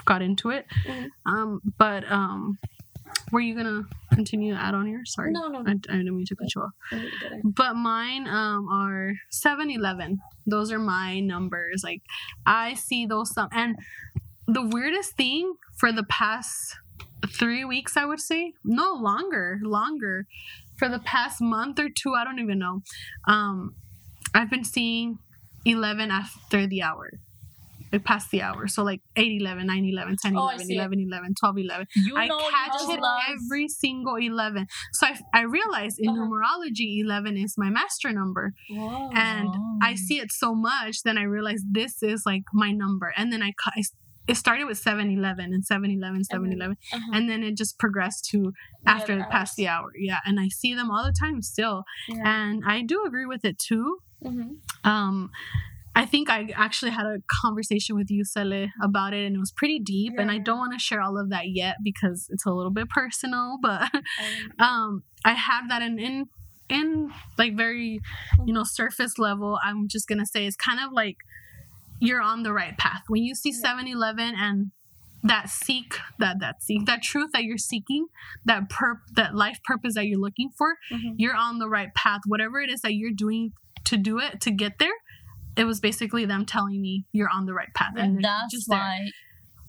got 0.05 0.23
into 0.23 0.51
it. 0.51 0.67
Mhm. 0.87 1.07
Um, 1.27 1.61
but 1.79 2.11
um, 2.11 2.59
were 3.31 3.41
you 3.41 3.55
gonna 3.57 3.83
continue 4.13 4.55
to 4.55 4.61
add 4.61 4.75
on 4.75 4.87
here? 4.87 5.03
Sorry, 5.05 5.33
No, 5.33 5.49
no. 5.49 5.59
I, 5.67 5.71
I 5.73 5.75
didn't 5.75 6.17
mean 6.17 6.27
to 6.27 6.37
cut 6.37 6.55
you 6.55 6.63
off. 6.63 6.71
I 6.93 6.97
really 6.97 7.11
didn't. 7.21 7.55
But 7.55 7.75
mine 7.75 8.27
um 8.29 8.69
are 8.69 9.13
7-Eleven. 9.33 10.19
Those 10.47 10.71
are 10.73 10.79
my 10.79 11.21
numbers. 11.21 11.83
Like 11.85 12.03
I 12.47 12.75
see 12.75 13.07
those 13.07 13.33
some 13.35 13.49
and 13.53 13.77
the 14.49 14.63
weirdest 14.63 15.17
thing 15.17 15.55
for 15.79 15.93
the 15.93 16.03
past 16.05 16.77
three 17.29 17.65
weeks, 17.65 17.97
I 17.97 18.05
would 18.05 18.21
say, 18.21 18.53
no 18.65 18.95
longer, 18.95 19.59
longer, 19.63 20.27
for 20.79 20.89
the 20.89 20.99
past 20.99 21.41
month 21.41 21.79
or 21.79 21.89
two, 21.89 22.15
I 22.15 22.25
don't 22.25 22.39
even 22.41 22.59
know. 22.59 22.81
Um, 23.29 23.75
I've 24.35 24.51
been 24.51 24.65
seeing 24.65 25.19
11 25.65 26.11
after 26.11 26.67
the 26.67 26.83
hour. 26.83 27.11
Like 27.93 28.05
past 28.05 28.31
the 28.31 28.41
hour. 28.41 28.69
So 28.69 28.83
like 28.83 29.03
8 29.17 29.43
11, 29.43 29.67
9 29.67 29.85
11, 29.85 30.17
10 30.17 30.35
Oh, 30.35 30.47
I 30.47 30.55
11, 30.55 30.71
11 30.71 31.01
11, 31.01 31.35
12 31.39 31.59
11. 31.59 31.87
You 32.07 32.17
I 32.17 32.27
catch 32.27 32.89
it 32.89 33.01
every 33.29 33.69
single 33.69 34.17
11. 34.17 34.67
So 34.95 35.07
I, 35.09 35.19
I 35.35 35.43
realized 35.43 35.99
in 36.01 36.09
Uh-huh. 36.09 36.23
numerology, 36.27 37.01
11 37.05 37.37
is 37.37 37.55
my 37.59 37.69
master 37.69 38.11
number. 38.11 38.55
Whoa. 38.71 39.11
And 39.15 39.51
I 39.83 39.95
see 39.95 40.19
it 40.21 40.33
so 40.33 40.55
much, 40.55 41.03
then 41.05 41.19
I 41.19 41.25
realized 41.25 41.67
this 41.71 42.03
is 42.03 42.23
like 42.25 42.45
my 42.55 42.73
number. 42.73 43.13
And 43.15 43.31
then 43.31 43.43
I, 43.43 43.53
I 43.67 43.83
it 44.29 44.37
started 44.37 44.65
with 44.67 44.79
7 44.79 45.11
11 45.11 45.53
and 45.53 45.65
7 45.65 45.91
11, 45.91 46.25
7 46.25 46.53
11. 46.53 46.77
Uh-huh. 46.93 47.11
And 47.13 47.29
then 47.29 47.43
it 47.43 47.57
just 47.57 47.79
progressed 47.79 48.25
to 48.31 48.53
after 48.87 49.25
past 49.31 49.57
the 49.57 49.69
hour. 49.69 49.89
Yeah. 49.99 50.19
And 50.25 50.39
I 50.39 50.49
see 50.49 50.75
them 50.75 50.91
all 50.91 51.05
the 51.05 51.13
time 51.13 51.43
still. 51.43 51.85
Yeah. 52.09 52.23
And 52.25 52.63
I 52.67 52.83
do 52.83 53.05
agree 53.07 53.27
with 53.27 53.45
it 53.45 53.59
too. 53.59 53.99
Mhm. 54.25 54.57
Um, 54.85 55.31
I 55.95 56.07
think 56.07 56.31
I 56.31 56.49
actually 56.55 56.93
had 56.93 57.05
a 57.05 57.19
conversation 57.43 57.97
with 57.97 58.11
you, 58.11 58.25
Sele, 58.25 58.69
about 58.81 59.13
it, 59.13 59.27
and 59.27 59.37
it 59.37 59.39
was 59.39 59.53
pretty 59.53 59.79
deep. 59.79 60.15
And 60.19 60.31
I 60.31 60.39
don't 60.39 60.57
want 60.59 60.73
to 60.73 60.79
share 60.79 61.03
all 61.03 61.19
of 61.19 61.29
that 61.31 61.51
yet 61.51 61.77
because 61.85 62.29
it's 62.31 62.47
a 62.47 62.51
little 62.51 62.71
bit 62.73 62.89
personal. 62.89 63.59
But 63.63 63.91
I- 63.93 64.03
um, 64.59 65.03
I 65.25 65.33
have 65.35 65.69
that 65.69 65.83
in 65.83 65.99
in 65.99 66.27
in 66.69 67.11
like 67.37 67.57
very 67.57 68.01
you 68.47 68.55
know 68.55 68.65
surface 68.65 69.19
level. 69.19 69.59
I'm 69.63 69.87
just 69.89 70.09
gonna 70.09 70.25
say 70.27 70.47
it's 70.47 70.57
kind 70.57 70.81
of 70.81 70.93
like 70.93 71.17
you're 72.07 72.21
on 72.21 72.43
the 72.43 72.53
right 72.53 72.77
path 72.79 73.03
when 73.09 73.23
you 73.23 73.35
see 73.35 73.51
Yeah. 73.53 73.75
7-Eleven 73.75 74.35
and 74.37 74.71
that 75.25 75.49
seek 75.49 75.91
that 76.19 76.41
that 76.41 76.63
seek 76.63 76.85
that 76.87 77.01
truth 77.03 77.31
that 77.33 77.45
you're 77.45 77.57
seeking 77.73 78.07
that 78.45 78.69
perp 78.69 78.99
that 79.15 79.35
life 79.37 79.59
purpose 79.65 79.95
that 79.95 80.07
you're 80.07 80.19
looking 80.21 80.51
for 80.59 80.77
Mhm. 80.91 81.15
you're 81.17 81.37
on 81.37 81.59
the 81.59 81.69
right 81.69 81.95
path 81.95 82.23
whatever 82.27 82.61
it 82.61 82.71
is 82.71 82.81
that 82.81 82.95
you're 82.95 83.13
doing 83.27 83.53
to 83.85 83.97
do 83.97 84.19
it 84.19 84.41
to 84.41 84.51
get 84.51 84.79
there 84.81 84.97
it 85.57 85.65
was 85.65 85.79
basically 85.81 86.25
them 86.25 86.45
telling 86.45 86.81
me 86.81 87.05
you're 87.13 87.29
on 87.33 87.47
the 87.47 87.55
right 87.55 87.73
path 87.75 87.93
and 87.97 88.17
they're 88.17 88.23
That's 88.23 88.53
just 88.53 88.69
there. 88.69 88.79
why 88.79 89.11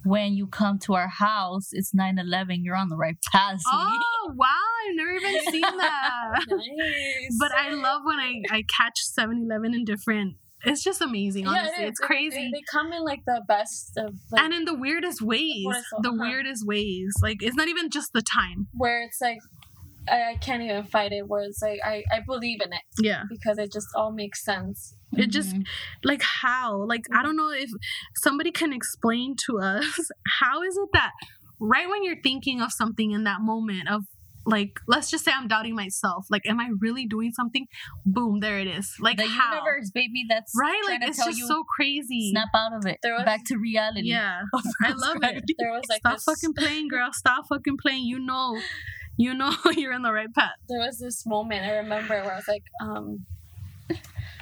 when 0.05 0.33
you 0.33 0.47
come 0.47 0.79
to 0.79 0.95
our 0.95 1.07
house, 1.07 1.69
it's 1.71 1.93
9-11, 1.93 2.57
you're 2.65 2.75
on 2.75 2.89
the 2.89 2.97
right 2.97 3.15
path. 3.31 3.61
oh 3.71 4.33
wow 4.35 4.47
i've 4.89 4.95
never 4.95 5.11
even 5.13 5.35
seen 5.51 5.61
that 5.61 6.45
Nice. 6.49 7.37
but 7.39 7.51
i 7.53 7.69
love 7.69 8.01
when 8.03 8.19
i 8.19 8.41
i 8.49 8.63
catch 8.77 8.99
7-eleven 9.17 9.73
in 9.73 9.85
different 9.85 10.35
it's 10.65 10.83
just 10.83 11.01
amazing 11.01 11.45
honestly 11.47 11.83
it 11.83 11.83
is. 11.83 11.89
it's 11.89 11.99
crazy 11.99 12.35
They, 12.51 12.59
they 12.59 12.63
come 12.71 12.91
in 12.93 13.03
like 13.03 13.21
the 13.25 13.41
best 13.47 13.93
of 13.97 14.15
like 14.31 14.41
and 14.43 14.53
in 14.53 14.65
the 14.65 14.73
weirdest 14.73 15.21
ways 15.21 15.65
Wonderful, 15.65 16.01
the 16.01 16.09
uh-huh. 16.09 16.17
weirdest 16.21 16.65
ways 16.65 17.13
like 17.21 17.37
it's 17.41 17.55
not 17.55 17.67
even 17.67 17.89
just 17.89 18.11
the 18.13 18.21
time 18.21 18.67
where 18.73 19.01
it's 19.03 19.19
like 19.21 19.39
I, 20.09 20.31
I 20.31 20.35
can't 20.35 20.61
even 20.61 20.83
fight 20.83 21.13
it. 21.13 21.29
Where 21.29 21.43
it's 21.43 21.61
like 21.61 21.79
I 21.85 22.03
I 22.11 22.19
believe 22.25 22.59
in 22.61 22.73
it 22.73 22.81
yeah 22.99 23.23
because 23.29 23.57
it 23.57 23.71
just 23.71 23.87
all 23.95 24.11
makes 24.11 24.43
sense. 24.43 24.95
it 25.13 25.27
just 25.29 25.55
Mhm. 25.55 25.65
like 26.03 26.21
how 26.21 26.83
like 26.85 27.05
i 27.15 27.21
don't 27.23 27.37
know 27.37 27.51
if 27.51 27.69
somebody 28.15 28.51
can 28.51 28.73
explain 28.73 29.35
to 29.45 29.59
us 29.59 30.09
how 30.41 30.61
is 30.61 30.75
it 30.75 30.89
that 30.93 31.11
right 31.59 31.87
when 31.87 32.03
you're 32.03 32.21
thinking 32.21 32.59
of 32.61 32.71
something 32.73 33.11
in 33.11 33.23
that 33.23 33.39
moment 33.41 33.87
of 33.89 34.01
like 34.45 34.79
let's 34.87 35.09
just 35.09 35.23
say 35.25 35.31
i'm 35.33 35.47
doubting 35.47 35.75
myself. 35.75 36.25
Like 36.29 36.43
am 36.47 36.59
i 36.59 36.69
really 36.79 37.05
doing 37.05 37.31
something? 37.33 37.65
Boom 38.05 38.39
there 38.41 38.59
it 38.59 38.67
is. 38.67 38.95
Like 38.99 39.17
the 39.17 39.27
how? 39.27 39.53
universe, 39.55 39.91
baby, 39.93 40.25
that's 40.27 40.51
right? 40.59 40.81
Like 40.87 41.01
it's 41.03 41.23
just 41.23 41.47
so 41.47 41.63
crazy. 41.75 42.31
snap 42.31 42.49
out 42.53 42.73
of 42.73 42.85
it, 42.85 42.99
There 43.03 43.13
was- 43.13 43.23
back 43.25 43.45
to 43.45 43.57
reality. 43.57 44.09
yeah. 44.09 44.41
I 44.83 44.91
love 44.91 45.17
it. 45.21 45.43
There 45.57 45.71
was 45.71 45.83
like 45.89 45.99
stop 45.99 46.13
this, 46.15 46.23
fucking 46.25 46.53
playing 46.55 46.87
girl. 46.89 47.09
Stop 47.13 47.45
fucking 47.47 47.77
playing. 47.81 48.03
You 48.05 48.19
know. 48.19 48.59
You 49.15 49.35
know 49.35 49.53
you're 49.77 49.93
in 49.93 50.01
the 50.01 50.11
right 50.11 50.33
path. 50.33 50.57
There 50.67 50.79
was 50.79 50.97
this 50.97 51.23
moment 51.27 51.63
I 51.63 51.75
remember 51.77 52.15
where 52.23 52.33
I 52.33 52.35
was 52.35 52.47
like, 52.47 52.63
um, 52.83 53.27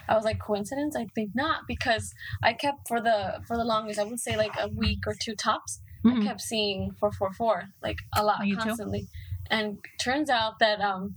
I 0.07 0.15
was 0.15 0.23
like, 0.23 0.39
coincidence? 0.39 0.95
I 0.95 1.07
think 1.13 1.31
not 1.35 1.67
because 1.67 2.13
I 2.41 2.53
kept 2.53 2.87
for 2.87 3.01
the 3.01 3.41
for 3.47 3.57
the 3.57 3.63
longest, 3.65 3.99
I 3.99 4.03
would 4.03 4.19
say 4.19 4.37
like 4.37 4.53
a 4.59 4.69
week 4.69 4.99
or 5.07 5.13
two 5.21 5.35
tops. 5.35 5.81
Mhm. 6.05 6.21
I 6.21 6.25
kept 6.25 6.41
seeing 6.41 6.91
four 6.99 7.11
four 7.11 7.31
four 7.33 7.63
like 7.83 7.97
a 8.15 8.23
lot 8.23 8.39
On 8.41 8.47
YouTube? 8.47 8.59
constantly, 8.63 9.07
and 9.51 9.77
turns 9.99 10.29
out 10.29 10.53
that 10.59 10.79
um, 10.81 11.13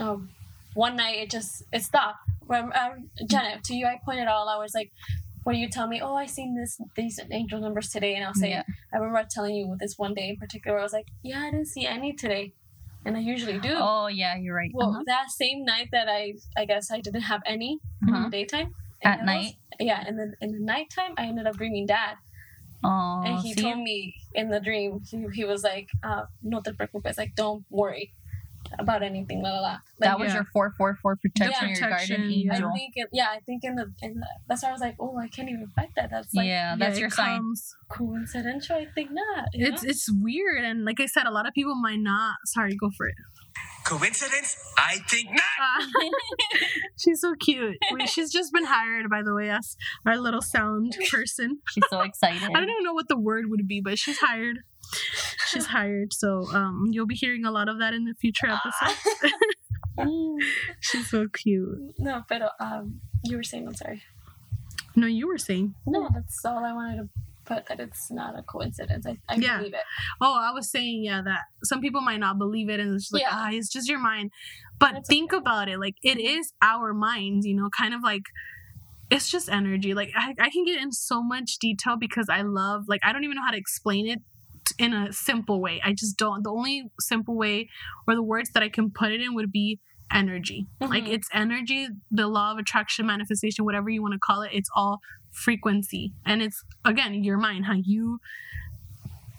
um, 0.00 0.30
one 0.74 0.96
night 0.96 1.16
it 1.18 1.30
just 1.30 1.62
it 1.72 1.82
stopped. 1.82 2.18
When 2.46 2.64
um, 2.82 3.10
Janet, 3.28 3.64
to 3.64 3.74
you, 3.74 3.86
I 3.86 3.98
pointed 4.04 4.28
out. 4.28 4.46
I 4.48 4.58
was 4.58 4.74
like, 4.74 4.90
when 5.44 5.56
you 5.56 5.68
tell 5.68 5.86
me, 5.88 6.00
oh, 6.02 6.14
I 6.14 6.26
seen 6.26 6.54
this 6.60 6.78
these 6.96 7.18
angel 7.30 7.60
numbers 7.60 7.88
today, 7.90 8.14
and 8.14 8.24
I'll 8.24 8.34
say, 8.34 8.50
Yeah. 8.50 8.62
I 8.92 8.96
remember 8.98 9.26
telling 9.30 9.54
you 9.54 9.76
this 9.80 9.94
one 9.98 10.14
day 10.14 10.28
in 10.30 10.36
particular. 10.36 10.78
I 10.78 10.82
was 10.82 10.92
like, 10.92 11.06
yeah, 11.22 11.40
I 11.40 11.50
didn't 11.50 11.66
see 11.68 11.86
any 11.86 12.12
today, 12.12 12.52
and 13.04 13.16
I 13.16 13.20
usually 13.20 13.58
do. 13.58 13.74
Oh 13.76 14.06
yeah, 14.08 14.36
you're 14.36 14.54
right. 14.56 14.70
Well, 14.74 14.90
Uh-huh. 14.90 15.02
that 15.06 15.30
same 15.30 15.64
night 15.64 15.88
that 15.92 16.08
I, 16.08 16.34
I 16.56 16.64
guess 16.66 16.90
I 16.90 17.00
didn't 17.00 17.22
have 17.32 17.42
any 17.46 17.78
in 18.06 18.14
Uh-huh. 18.14 18.24
the 18.24 18.30
daytime. 18.30 18.70
At 19.02 19.18
was- 19.20 19.26
night? 19.26 19.54
yeah, 19.80 20.04
and 20.06 20.18
then 20.18 20.34
in 20.40 20.52
the 20.52 20.60
nighttime, 20.60 21.14
I 21.18 21.24
ended 21.26 21.46
up 21.46 21.56
dreaming 21.56 21.86
dad, 21.86 22.14
Oh, 22.84 23.22
and 23.24 23.40
he 23.40 23.54
see? 23.54 23.62
told 23.62 23.78
me 23.78 24.16
in 24.34 24.50
the 24.50 24.60
dream, 24.60 25.00
he, 25.10 25.26
he 25.34 25.44
was 25.44 25.64
like, 25.64 25.88
uh, 26.02 26.26
"No 26.42 26.60
te 26.60 26.72
preocupes, 26.72 27.18
like 27.18 27.34
don't 27.34 27.64
worry 27.70 28.12
about 28.78 29.02
anything." 29.02 29.42
La 29.42 29.50
la 29.50 29.60
la. 29.60 29.68
Like, 29.70 29.80
that 30.00 30.18
was 30.18 30.28
yeah. 30.28 30.34
your 30.36 30.44
four 30.52 30.72
four 30.76 30.96
four 31.02 31.16
protection, 31.16 31.68
Yeah. 31.70 31.78
your 31.78 31.88
guardian 31.90 32.30
yeah. 32.30 32.52
I 32.54 32.72
think, 32.72 32.92
it, 32.96 33.08
yeah, 33.12 33.28
I 33.30 33.40
think 33.46 33.64
in 33.64 33.74
the 33.76 33.92
in 34.02 34.14
the, 34.20 34.26
that's 34.48 34.62
why 34.62 34.70
I 34.70 34.72
was 34.72 34.80
like, 34.80 34.96
"Oh, 35.00 35.16
I 35.18 35.28
can't 35.28 35.48
even 35.48 35.68
fight 35.74 35.90
that." 35.96 36.10
That's 36.10 36.32
like 36.34 36.46
yeah, 36.46 36.76
that's 36.78 36.96
Yeah, 36.96 37.00
your 37.00 37.08
it 37.08 37.14
sign. 37.14 37.54
coincidental. 37.90 38.76
I 38.76 38.86
think 38.94 39.10
not. 39.12 39.46
it's 39.52 39.82
know? 39.82 39.88
it's 39.90 40.08
weird 40.20 40.64
and 40.64 40.84
like 40.84 41.00
i 41.00 41.06
said 41.06 41.26
a 41.26 41.30
lot 41.30 41.46
of 41.46 41.54
people 41.54 41.74
might 41.74 41.98
not 42.00 42.34
sorry 42.46 42.74
go 42.76 42.90
for 42.96 43.06
it 43.06 43.14
Coincidence? 43.86 44.56
I 44.78 44.96
think 45.08 45.28
not. 45.30 45.42
Ah. 45.60 45.86
she's 46.98 47.20
so 47.20 47.34
cute 47.38 47.76
Wait, 47.92 48.08
she's 48.08 48.32
just 48.32 48.52
been 48.52 48.64
hired 48.64 49.08
by 49.10 49.22
the 49.22 49.34
way 49.34 49.50
as 49.50 49.76
our 50.06 50.16
little 50.16 50.40
sound 50.42 50.96
person 51.10 51.58
She's 51.68 51.84
so 51.90 52.00
excited. 52.10 52.42
i 52.42 52.52
don't 52.52 52.70
even 52.70 52.82
know 52.82 52.94
what 52.94 53.08
the 53.08 53.18
word 53.18 53.44
would 53.48 53.68
be 53.68 53.80
but 53.84 53.98
she's 53.98 54.18
hired 54.18 54.58
she's 55.46 55.66
hired 55.66 56.12
so 56.12 56.46
um 56.52 56.86
you'll 56.90 57.06
be 57.06 57.14
hearing 57.14 57.44
a 57.44 57.50
lot 57.50 57.68
of 57.68 57.78
that 57.78 57.94
in 57.94 58.04
the 58.04 58.14
future 58.14 58.46
episodes 58.48 59.00
she's 60.80 61.08
so 61.10 61.26
cute 61.32 61.78
no, 61.98 62.22
but 62.28 62.42
um, 62.60 63.00
you 63.24 63.36
were 63.36 63.42
saying. 63.44 63.66
I'm 63.68 63.74
sorry. 63.74 64.02
no 64.96 65.06
you 65.06 65.28
were 65.28 65.38
saying 65.38 65.74
No, 65.86 66.08
that's 66.12 66.44
all 66.44 66.64
I 66.64 66.72
wanted 66.72 66.96
to 66.96 67.08
put. 67.44 67.66
That 67.66 67.78
it's 67.78 68.10
not 68.10 68.36
a 68.38 68.42
coincidence. 68.42 69.06
I, 69.06 69.18
I 69.28 69.36
Yeah. 69.36 69.58
believe 69.58 69.74
it. 69.74 69.80
oh 70.20 70.36
i 70.40 70.50
was 70.50 70.70
saying 70.70 71.04
yeah 71.04 71.20
that 71.24 71.40
some 71.62 71.80
people 71.80 72.00
might 72.00 72.18
not 72.20 72.38
believe 72.38 72.68
it 72.68 72.80
and 72.80 72.94
it's 72.94 73.04
just 73.04 73.12
like 73.14 73.22
Yeah. 73.22 73.28
ah 73.32 73.48
it's 73.52 73.68
just 73.72 73.88
your 73.88 73.98
mind 74.00 74.30
but 74.80 74.92
That's 74.94 75.08
think 75.08 75.32
about 75.32 75.68
it 75.68 75.78
like 75.78 75.94
it 76.02 76.18
is 76.18 76.52
our 76.62 76.92
minds 76.92 77.46
you 77.46 77.54
know 77.54 77.68
kind 77.70 77.94
of 77.94 78.02
like 78.02 78.22
it's 79.10 79.30
just 79.30 79.48
energy 79.48 79.94
like 79.94 80.10
I, 80.16 80.34
I 80.40 80.50
can 80.50 80.64
get 80.64 80.80
in 80.80 80.90
so 80.90 81.22
much 81.22 81.58
detail 81.60 81.96
because 81.98 82.26
i 82.30 82.40
love 82.42 82.84
like 82.88 83.00
i 83.04 83.12
don't 83.12 83.22
even 83.24 83.36
know 83.36 83.44
how 83.46 83.52
to 83.52 83.58
explain 83.58 84.08
it 84.08 84.20
in 84.78 84.92
a 84.92 85.12
simple 85.12 85.60
way 85.60 85.80
i 85.84 85.92
just 85.92 86.16
don't 86.16 86.42
the 86.44 86.50
only 86.50 86.84
simple 87.00 87.36
way 87.36 87.68
or 88.08 88.14
the 88.14 88.22
words 88.22 88.50
that 88.52 88.62
i 88.62 88.68
can 88.68 88.90
put 88.90 89.12
it 89.12 89.20
in 89.20 89.34
would 89.34 89.52
be 89.52 89.78
energy 90.12 90.66
like 90.80 91.04
Mhm. 91.04 91.12
it's 91.14 91.28
energy 91.32 91.88
the 92.10 92.26
law 92.28 92.52
of 92.52 92.58
attraction 92.58 93.06
manifestation 93.06 93.64
whatever 93.64 93.88
you 93.90 94.02
want 94.02 94.12
to 94.12 94.18
call 94.18 94.42
it 94.42 94.50
it's 94.52 94.68
all 94.76 95.00
frequency 95.32 96.12
and 96.24 96.42
it's 96.42 96.62
again 96.84 97.24
your 97.24 97.36
mind 97.38 97.64
how 97.66 97.72
you 97.74 98.20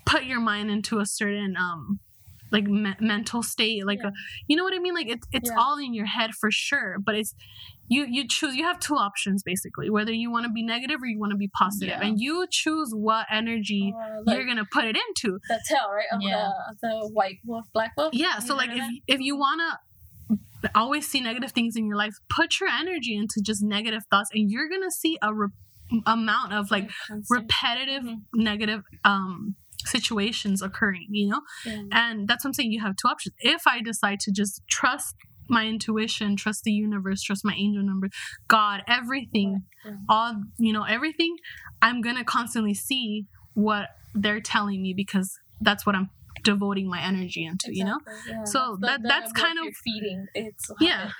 put 0.04 0.24
your 0.24 0.40
mind 0.40 0.70
into 0.70 0.98
a 0.98 1.06
certain 1.06 1.56
um 1.56 1.98
like 2.52 2.64
me- 2.64 2.94
mental 3.00 3.42
state 3.42 3.84
like 3.86 3.98
Yeah. 4.02 4.08
a, 4.08 4.12
you 4.46 4.56
know 4.56 4.62
what 4.64 4.74
i 4.74 4.78
mean 4.78 4.94
like 4.94 5.08
it's 5.08 5.26
it's 5.32 5.50
Yeah. 5.50 5.58
all 5.58 5.78
in 5.78 5.94
your 5.94 6.06
head 6.06 6.32
for 6.34 6.50
sure 6.50 6.98
but 7.04 7.14
it's 7.14 7.34
you 7.88 8.04
you 8.08 8.26
choose 8.28 8.54
you 8.56 8.64
have 8.64 8.78
two 8.80 8.94
options 8.94 9.42
basically 9.42 9.88
whether 9.90 10.12
you 10.12 10.30
want 10.30 10.44
to 10.44 10.50
be 10.50 10.62
negative 10.62 11.00
or 11.02 11.06
you 11.06 11.18
want 11.18 11.30
to 11.30 11.36
be 11.36 11.48
positive 11.48 11.88
Yeah. 12.00 12.06
and 12.06 12.18
you 12.20 12.46
choose 12.50 12.90
what 12.92 13.26
energy 13.30 13.92
Or, 13.94 14.22
like, 14.24 14.36
you're 14.36 14.46
gonna 14.46 14.64
put 14.72 14.84
it 14.84 14.96
into 14.96 15.38
the 15.48 15.60
tail, 15.68 15.86
right? 15.92 16.06
Of 16.12 16.20
Yeah. 16.22 16.48
the 16.82 16.88
the 16.88 17.08
white 17.12 17.38
wolf, 17.44 17.66
black 17.72 17.92
wolf. 17.96 18.12
yeah 18.14 18.38
so 18.40 18.54
like 18.56 18.70
if 18.72 18.84
if 19.06 19.20
you 19.20 19.36
want 19.36 19.60
to 19.60 19.78
always 20.74 21.06
see 21.06 21.20
negative 21.20 21.52
things 21.52 21.76
in 21.76 21.86
your 21.86 21.96
life 21.96 22.14
put 22.34 22.58
your 22.60 22.68
energy 22.68 23.14
into 23.14 23.40
just 23.44 23.62
negative 23.62 24.02
thoughts 24.10 24.30
and 24.34 24.50
you're 24.50 24.68
gonna 24.68 24.90
see 24.90 25.16
a 25.22 25.32
re- 25.32 25.48
amount 26.06 26.52
of 26.52 26.70
like 26.72 26.90
repetitive 27.30 28.02
Mhm. 28.02 28.20
negative 28.34 28.82
um 29.04 29.54
situations 29.84 30.62
occurring 30.62 31.06
you 31.10 31.28
know 31.28 31.40
Yeah. 31.64 31.82
and 31.92 32.26
that's 32.26 32.42
what 32.44 32.48
i'm 32.50 32.54
saying 32.54 32.72
you 32.72 32.80
have 32.80 32.96
two 32.96 33.06
options 33.08 33.34
if 33.40 33.62
i 33.68 33.80
decide 33.80 34.18
to 34.20 34.32
just 34.32 34.62
trust 34.68 35.14
my 35.48 35.66
intuition 35.66 36.36
trust 36.36 36.64
the 36.64 36.72
universe 36.72 37.22
trust 37.22 37.44
my 37.44 37.54
angel 37.54 37.82
number 37.82 38.08
god 38.48 38.82
everything 38.88 39.62
all 40.08 40.34
you 40.58 40.72
know 40.72 40.82
everything 40.84 41.36
i'm 41.82 42.00
gonna 42.00 42.24
constantly 42.24 42.74
see 42.74 43.26
what 43.54 43.88
they're 44.14 44.40
telling 44.40 44.82
me 44.82 44.92
because 44.94 45.38
that's 45.60 45.84
what 45.86 45.94
i'm 45.94 46.10
devoting 46.44 46.88
my 46.88 47.00
energy 47.02 47.44
into 47.44 47.74
you 47.74 47.84
know 47.84 47.98
yeah. 48.28 48.44
So 48.44 48.76
The- 48.80 48.86
that- 48.86 49.02
the 49.02 49.08
that's 49.08 49.32
kind 49.32 49.58
of- 49.58 49.74
feeding. 49.76 50.26
It's 50.34 50.70
Yeah. 50.80 51.10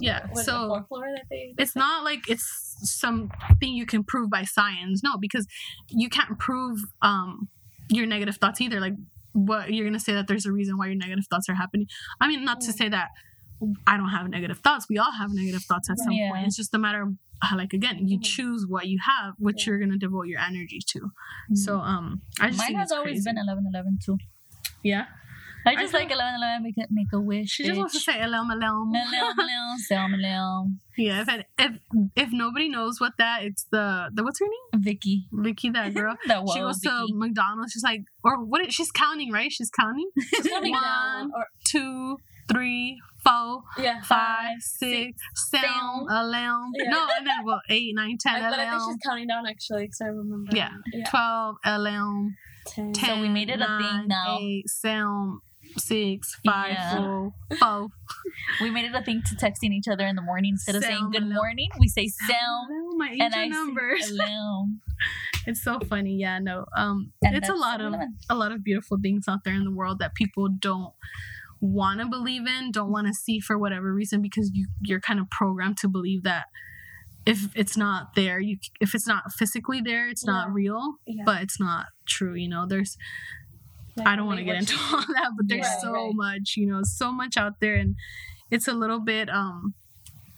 Yeah, 0.00 0.26
what 0.26 0.32
is 0.32 0.38
it, 0.40 0.44
so 0.44 0.84
that 0.90 1.22
they. 1.30 1.54
it's 1.58 1.76
not 1.76 2.02
like 2.02 2.28
it's 2.28 2.74
something 2.82 3.72
you 3.72 3.86
can 3.86 4.02
prove 4.02 4.28
by 4.30 4.42
science 4.42 5.00
no 5.04 5.16
because 5.16 5.46
you 5.88 6.08
can't 6.08 6.38
prove 6.40 6.80
um 7.02 7.48
your 7.88 8.04
negative 8.06 8.36
thoughts 8.36 8.60
either 8.60 8.80
like 8.80 8.94
what 9.32 9.72
you're 9.72 9.84
gonna 9.86 10.00
say 10.00 10.12
that 10.14 10.26
there's 10.26 10.44
a 10.46 10.50
reason 10.52 10.76
why 10.76 10.86
your 10.86 10.96
negative 10.96 11.26
thoughts 11.30 11.48
are 11.48 11.54
happening 11.54 11.86
i 12.20 12.26
mean 12.26 12.44
not 12.44 12.60
to 12.62 12.72
say 12.72 12.88
that 12.88 13.10
i 13.86 13.96
don't 13.96 14.10
have 14.10 14.28
negative 14.28 14.58
thoughts 14.58 14.86
we 14.88 14.98
all 14.98 15.12
have 15.12 15.30
negative 15.32 15.62
thoughts 15.62 15.88
at 15.90 15.98
some 15.98 16.12
Yeah. 16.12 16.30
point 16.30 16.46
it's 16.46 16.56
just 16.56 16.74
a 16.74 16.78
matter 16.78 17.02
of 17.02 17.08
uh, 17.42 17.56
like 17.56 17.72
again 17.72 18.06
you 18.08 18.18
Mhm. 18.18 18.24
choose 18.24 18.66
what 18.68 18.86
you 18.86 18.98
have 19.06 19.34
what 19.38 19.54
Yeah. 19.58 19.64
you're 19.66 19.78
gonna 19.80 19.98
devote 19.98 20.26
your 20.26 20.40
energy 20.40 20.80
to 20.92 21.10
so 21.54 21.78
um 21.80 22.20
i 22.40 22.48
just 22.48 22.58
Mine 22.58 22.74
has 22.76 22.92
always 22.92 23.12
crazy. 23.12 23.24
been 23.24 23.38
eleven 23.38 23.64
eleven 23.72 23.98
too. 24.04 24.18
yeah 24.82 25.06
I 25.68 25.74
just 25.74 25.92
I 25.96 25.98
like 25.98 26.12
eleven 26.12 26.36
eleven. 26.36 26.62
Make 26.62 26.76
a 26.78 26.86
make 26.92 27.08
a 27.12 27.20
wish. 27.20 27.50
she 27.50 27.64
just 27.64 27.76
wants 27.76 27.92
to 27.94 27.98
say 27.98 28.20
elm 28.20 28.48
elm 28.52 28.92
Melel, 28.94 29.34
melel, 30.14 30.70
yeah 30.96 31.22
if, 31.22 31.28
it, 31.28 31.46
if 31.58 31.72
if 32.14 32.28
nobody 32.32 32.68
knows 32.68 33.00
what 33.00 33.14
that 33.18 33.42
it's 33.42 33.64
the 33.72 34.08
the 34.14 34.22
what's 34.22 34.38
her 34.38 34.46
name 34.46 34.82
Vicky. 34.84 35.26
Vicky 35.32 35.70
that 35.70 35.92
girl 35.92 36.14
That 36.28 36.44
she 36.54 36.60
was 36.62 36.78
goes 36.78 37.08
to 37.08 37.08
McDonald's. 37.14 37.72
She's 37.72 37.82
like, 37.82 38.02
or 38.22 38.44
what? 38.44 38.64
Is, 38.66 38.74
she's 38.74 38.92
counting, 38.92 39.32
right? 39.32 39.50
She's 39.50 39.70
counting. 39.70 40.08
Coming 40.48 40.72
down. 40.72 41.30
One, 41.30 41.32
Or, 41.34 41.46
two, 41.64 42.18
three, 42.48 43.00
four, 43.26 43.62
yeah. 43.78 44.00
five, 44.02 44.60
six, 44.60 45.20
seven, 45.50 45.68
seven. 46.08 46.70
Yeah. 46.74 46.90
No, 46.90 47.06
and 47.18 47.26
then 47.26 47.44
well, 47.44 47.60
eight, 47.68 47.94
nine, 47.94 48.16
ten, 48.18 48.36
I, 48.36 48.50
but 48.50 48.58
I 48.58 48.62
think 48.62 48.72
eleven, 48.74 48.88
she's 48.94 49.00
counting 49.06 49.26
down 49.28 49.46
actually, 49.46 49.84
because 49.84 50.00
I 50.00 50.06
remember. 50.06 50.50
Yeah. 50.54 50.70
twelve, 51.08 51.56
eleven, 51.64 52.36
Ten. 52.66 52.92
ten. 52.92 53.16
So 53.16 53.20
we 53.20 53.28
made 53.28 53.48
it 53.50 53.60
a 53.60 53.66
thing 53.66 53.78
nine, 53.78 54.08
now. 54.08 54.38
Eight, 54.40 54.68
seven, 54.68 55.40
six, 55.78 56.36
five, 56.44 56.70
Yeah. 56.72 56.96
four, 56.96 57.32
four. 57.58 57.88
We 58.60 58.70
made 58.70 58.84
it 58.84 58.94
a 58.94 59.02
thing 59.02 59.22
to 59.26 59.34
texting 59.36 59.72
each 59.72 59.88
other 59.88 60.06
in 60.06 60.14
the 60.14 60.22
morning 60.22 60.52
instead 60.54 60.76
of 60.76 60.84
saying 60.84 61.10
good 61.10 61.22
hello. 61.22 61.34
morning. 61.34 61.68
We 61.80 61.88
say 61.88 62.06
sound, 62.08 62.68
Hello, 62.70 62.96
my 62.96 63.16
and 63.20 63.34
I 63.34 63.46
numbers. 63.48 64.06
say. 64.16 64.24
It's 65.46 65.62
so 65.62 65.78
funny. 65.80 66.16
Yeah, 66.16 66.38
no. 66.38 66.66
Um, 66.76 67.12
And 67.22 67.36
it's 67.36 67.48
a 67.48 67.54
lot 67.54 67.80
of 67.80 67.92
7-Eleven. 67.92 68.16
a 68.30 68.34
lot 68.34 68.52
of 68.52 68.62
beautiful 68.64 68.98
things 69.02 69.26
out 69.28 69.40
there 69.44 69.54
in 69.54 69.64
the 69.64 69.70
world 69.72 69.98
that 70.00 70.14
people 70.14 70.48
don't 70.48 70.92
want 71.66 72.00
to 72.00 72.06
believe 72.06 72.46
in, 72.46 72.70
don't 72.72 72.90
want 72.90 73.06
to 73.06 73.14
see 73.14 73.40
for 73.40 73.58
whatever 73.58 73.92
reason 73.92 74.22
because 74.22 74.50
you 74.54 74.66
you're 74.82 75.00
kind 75.00 75.20
of 75.20 75.28
programmed 75.30 75.78
to 75.78 75.88
believe 75.88 76.22
that 76.24 76.44
if 77.26 77.48
it's 77.56 77.76
not 77.76 78.14
there, 78.14 78.38
you 78.38 78.56
if 78.80 78.94
it's 78.94 79.06
not 79.06 79.32
physically 79.36 79.80
there, 79.80 80.08
it's 80.08 80.24
not 80.24 80.52
real, 80.52 80.94
Yeah. 81.06 81.24
but 81.26 81.42
it's 81.42 81.58
not 81.58 81.86
true, 82.06 82.34
you 82.34 82.48
know. 82.48 82.66
There's 82.68 82.96
Like, 83.96 84.06
I 84.08 84.16
don't 84.16 84.26
want 84.26 84.38
to 84.38 84.44
get 84.44 84.56
into 84.56 84.76
all 84.92 85.00
that, 85.00 85.30
but 85.36 85.48
there's 85.48 85.66
Right, 85.66 85.78
so 85.80 85.92
right. 85.92 86.12
much, 86.14 86.54
you 86.56 86.66
know, 86.66 86.80
so 86.84 87.10
much 87.12 87.36
out 87.36 87.54
there 87.60 87.74
and 87.74 87.96
it's 88.50 88.68
a 88.68 88.72
little 88.74 89.00
bit 89.00 89.28
um 89.28 89.74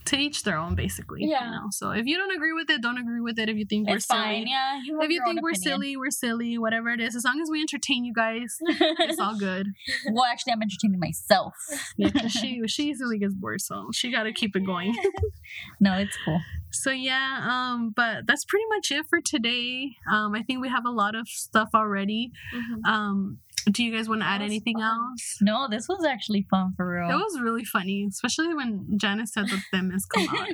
to 0.09 0.17
each 0.17 0.43
their 0.43 0.57
own 0.59 0.75
basically. 0.75 1.21
Yeah. 1.25 1.45
You 1.45 1.51
know. 1.53 1.67
So 1.71 1.91
if 1.91 2.05
you 2.07 2.17
don't 2.17 2.35
agree 2.35 2.53
with 2.53 2.69
it, 2.71 2.83
don't 2.83 2.99
agree 2.99 3.21
with 3.21 3.39
it. 3.39 3.49
If 3.49 3.57
you 3.57 3.65
think 3.65 3.89
we're 3.89 3.97
It's 3.97 4.07
silly. 4.07 4.21
fine. 4.21 4.47
Yeah, 4.47 4.81
you 4.85 5.01
If 5.03 5.11
you 5.11 5.23
think 5.25 5.43
we're 5.43 5.51
opinion. 5.51 5.63
silly, 5.81 5.97
we're 5.97 6.11
silly, 6.11 6.59
whatever 6.59 6.91
it 6.91 7.01
is. 7.01 7.15
As 7.17 7.25
long 7.25 7.41
as 7.41 7.49
we 7.51 7.61
entertain 7.61 8.05
you 8.05 8.13
guys, 8.13 8.57
it's 9.09 9.19
all 9.21 9.37
good. 9.39 9.67
well, 10.13 10.25
actually, 10.25 10.53
I'm 10.55 10.63
entertaining 10.63 11.01
myself. 11.01 11.55
Yeah, 11.97 12.29
she 12.29 12.63
she 12.67 12.83
easily 12.91 13.19
gets 13.19 13.35
bored, 13.35 13.61
so 13.61 13.89
she 13.93 14.11
got 14.13 14.25
to 14.25 14.33
keep 14.33 14.55
it 14.57 14.65
going. 14.67 14.95
No, 15.81 15.95
it's 15.95 16.17
cool. 16.25 16.41
So 16.71 16.91
yeah, 16.91 17.47
um, 17.49 17.93
but 17.97 18.27
that's 18.27 18.45
pretty 18.45 18.67
much 18.75 18.91
it 18.91 19.07
for 19.09 19.21
today. 19.21 19.93
Um, 20.13 20.35
I 20.35 20.43
think 20.43 20.61
we 20.61 20.69
have 20.69 20.85
a 20.85 20.91
lot 20.91 21.15
of 21.15 21.27
stuff 21.29 21.71
already. 21.75 22.31
Mhm. 22.55 22.87
Um, 22.87 23.39
do 23.71 23.85
you 23.85 23.95
guys 23.95 24.09
want 24.09 24.21
to 24.23 24.27
add 24.27 24.43
anything 24.43 24.77
fun. 24.77 24.85
else? 24.85 25.37
No, 25.41 25.69
this 25.71 25.87
was 25.89 26.05
actually 26.05 26.47
fun 26.51 26.73
for 26.77 26.89
real. 26.89 27.11
It 27.11 27.15
was 27.17 27.41
really 27.41 27.65
funny, 27.65 28.07
especially 28.09 28.55
when 28.55 28.87
Janice 28.99 29.33
said 29.33 29.47
the 29.49 29.61
themis 29.71 30.07
come 30.07 30.29
out. 30.37 30.49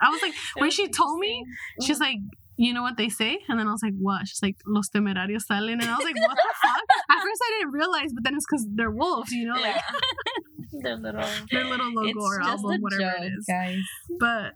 I 0.00 0.08
was 0.10 0.22
like, 0.22 0.34
when 0.58 0.70
she 0.70 0.88
told 0.88 1.18
me, 1.20 1.44
she's 1.82 2.00
like, 2.00 2.18
you 2.56 2.72
know 2.74 2.82
what 2.82 2.96
they 2.96 3.08
say? 3.08 3.38
And 3.48 3.58
then 3.58 3.66
I 3.66 3.72
was 3.72 3.82
like, 3.82 3.94
what? 3.98 4.28
She's 4.28 4.42
like, 4.42 4.56
Los 4.66 4.88
temerarios 4.90 5.42
salen. 5.50 5.72
And 5.80 5.84
I 5.84 5.96
was 5.96 6.04
like, 6.04 6.14
what 6.16 6.36
the 6.36 6.54
fuck? 6.62 6.82
At 7.10 7.22
first 7.22 7.40
I 7.46 7.58
didn't 7.58 7.72
realize, 7.72 8.12
but 8.12 8.24
then 8.24 8.34
it's 8.36 8.44
because 8.48 8.66
they're 8.74 8.90
wolves, 8.90 9.32
you 9.32 9.46
know? 9.46 9.54
Like 9.60 9.74
Yeah. 9.76 9.80
Their 10.82 10.96
little. 10.96 11.24
their 11.50 11.64
little 11.64 11.92
logo 11.92 12.18
or 12.20 12.40
album, 12.42 12.80
whatever 12.80 13.02
joke, 13.02 13.20
it 13.20 13.32
is. 13.38 13.44
guys. 13.46 13.78
But, 14.18 14.54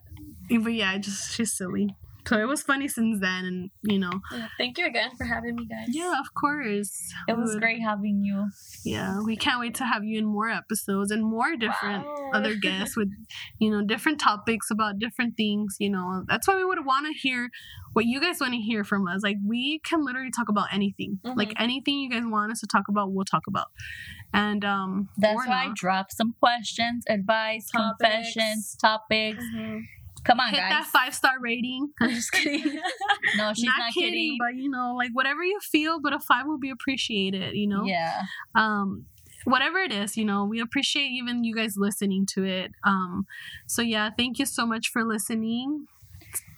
but 0.63 0.73
yeah, 0.73 0.97
just 0.97 1.33
she's 1.35 1.55
silly. 1.55 1.95
So 2.27 2.37
it 2.43 2.47
was 2.47 2.61
funny 2.63 2.87
since 2.87 3.19
then, 3.19 3.45
and 3.45 3.69
you 3.83 3.99
know, 3.99 4.11
Yeah, 4.33 4.47
Thank 4.57 4.77
you 4.77 4.85
again 4.85 5.11
for 5.17 5.25
having 5.25 5.55
me, 5.55 5.65
guys. 5.65 5.89
yeah, 5.89 6.13
of 6.19 6.33
course, 6.33 6.91
It 7.27 7.37
was 7.37 7.55
great 7.57 7.81
having 7.81 8.23
you. 8.23 8.47
Yeah, 8.83 9.19
we 9.25 9.35
can't 9.35 9.59
wait 9.59 9.75
to 9.75 9.85
have 9.85 10.03
you 10.03 10.19
in 10.19 10.25
more 10.25 10.49
episodes 10.49 11.11
and 11.11 11.23
more 11.23 11.55
different 11.55 12.03
Wow. 12.05 12.31
other 12.33 12.55
guests 12.61 12.95
with, 12.97 13.09
you 13.59 13.69
know, 13.71 13.81
different 13.85 14.19
topics 14.19 14.69
about 14.71 14.99
different 14.99 15.35
things. 15.37 15.75
You 15.79 15.89
know, 15.89 16.23
that's 16.27 16.47
why 16.47 16.55
we 16.55 16.65
would 16.65 16.85
want 16.85 17.07
to 17.07 17.13
hear 17.13 17.49
what 17.93 18.05
you 18.05 18.19
guys 18.21 18.39
want 18.39 18.53
to 18.53 18.59
hear 18.59 18.83
from 18.83 19.07
us. 19.07 19.21
Like 19.23 19.37
we 19.45 19.79
can 19.83 20.05
literally 20.05 20.31
talk 20.31 20.49
about 20.49 20.67
anything. 20.71 21.19
Like 21.23 21.49
Mhm. 21.49 21.53
anything 21.59 21.99
you 21.99 22.09
guys 22.09 22.23
want 22.25 22.51
us 22.51 22.59
to 22.59 22.67
talk 22.67 22.87
about, 22.89 23.11
we'll 23.11 23.25
talk 23.25 23.47
about. 23.47 23.67
And 24.33 24.63
um, 24.65 25.09
That's 25.17 25.35
why 25.35 25.47
I 25.47 25.67
not. 25.67 25.75
dropped 25.77 26.13
some 26.13 26.33
questions, 26.39 27.03
advice, 27.09 27.69
Topics. 27.71 27.97
confessions, 28.01 28.75
topics. 28.79 29.43
Mhm. 29.55 29.81
Come 30.23 30.39
on, 30.39 30.49
hit 30.49 30.59
guys. 30.59 30.69
that 30.71 30.85
five 30.85 31.13
star 31.15 31.33
rating. 31.39 31.89
I'm 32.01 32.09
just 32.11 32.31
kidding. 32.31 32.79
no, 33.37 33.53
she's 33.53 33.65
not, 33.65 33.79
not, 33.79 33.93
kidding, 33.93 34.37
but 34.39 34.55
you 34.55 34.69
know, 34.69 34.95
like 34.95 35.11
whatever 35.13 35.43
you 35.43 35.59
feel, 35.61 35.99
but 36.01 36.13
a 36.13 36.19
five 36.19 36.45
will 36.45 36.59
be 36.59 36.69
appreciated. 36.69 37.55
You 37.55 37.67
know. 37.67 37.83
Yeah. 37.85 38.23
um 38.55 39.05
whatever 39.45 39.77
it 39.77 39.93
is 39.93 40.17
you 40.17 40.25
know 40.25 40.43
we 40.43 40.59
appreciate 40.59 41.07
even 41.07 41.45
you 41.45 41.55
guys 41.55 41.75
listening 41.77 42.25
to 42.25 42.43
it 42.43 42.71
um 42.83 43.25
so 43.65 43.81
yeah 43.81 44.09
thank 44.17 44.39
you 44.39 44.45
so 44.45 44.65
much 44.65 44.89
for 44.89 45.05
listening 45.05 45.85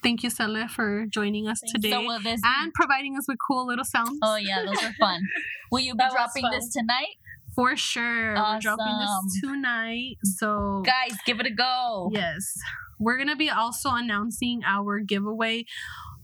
thank 0.02 0.24
you 0.24 0.30
Sele 0.32 0.68
for 0.68 1.06
joining 1.08 1.48
us 1.48 1.60
Thanks. 1.62 1.74
today 1.74 1.92
So 1.92 2.10
and 2.44 2.74
providing 2.74 3.16
us 3.16 3.26
with 3.28 3.38
cool 3.46 3.68
little 3.68 3.86
sounds 3.86 4.18
oh 4.24 4.38
yeah, 4.38 4.64
those 4.66 4.82
are 4.82 4.94
fun. 4.94 5.22
Will 5.72 5.82
you 5.82 5.94
be 5.94 5.98
That 6.00 6.12
dropping 6.14 6.50
this 6.50 6.74
tonight, 6.74 7.18
for 7.56 7.76
sure 7.78 8.34
we're 8.34 8.60
dropping 8.60 8.98
this 9.00 9.42
tonight 9.44 10.16
so 10.24 10.82
guys? 10.84 11.16
Give 11.28 11.40
it 11.40 11.46
a 11.46 11.52
go. 11.52 12.10
yes 12.12 12.54
we're 13.00 13.18
gonna 13.18 13.36
be 13.36 13.50
also 13.50 13.90
announcing 13.92 14.62
our 14.66 15.00
giveaway 15.00 15.66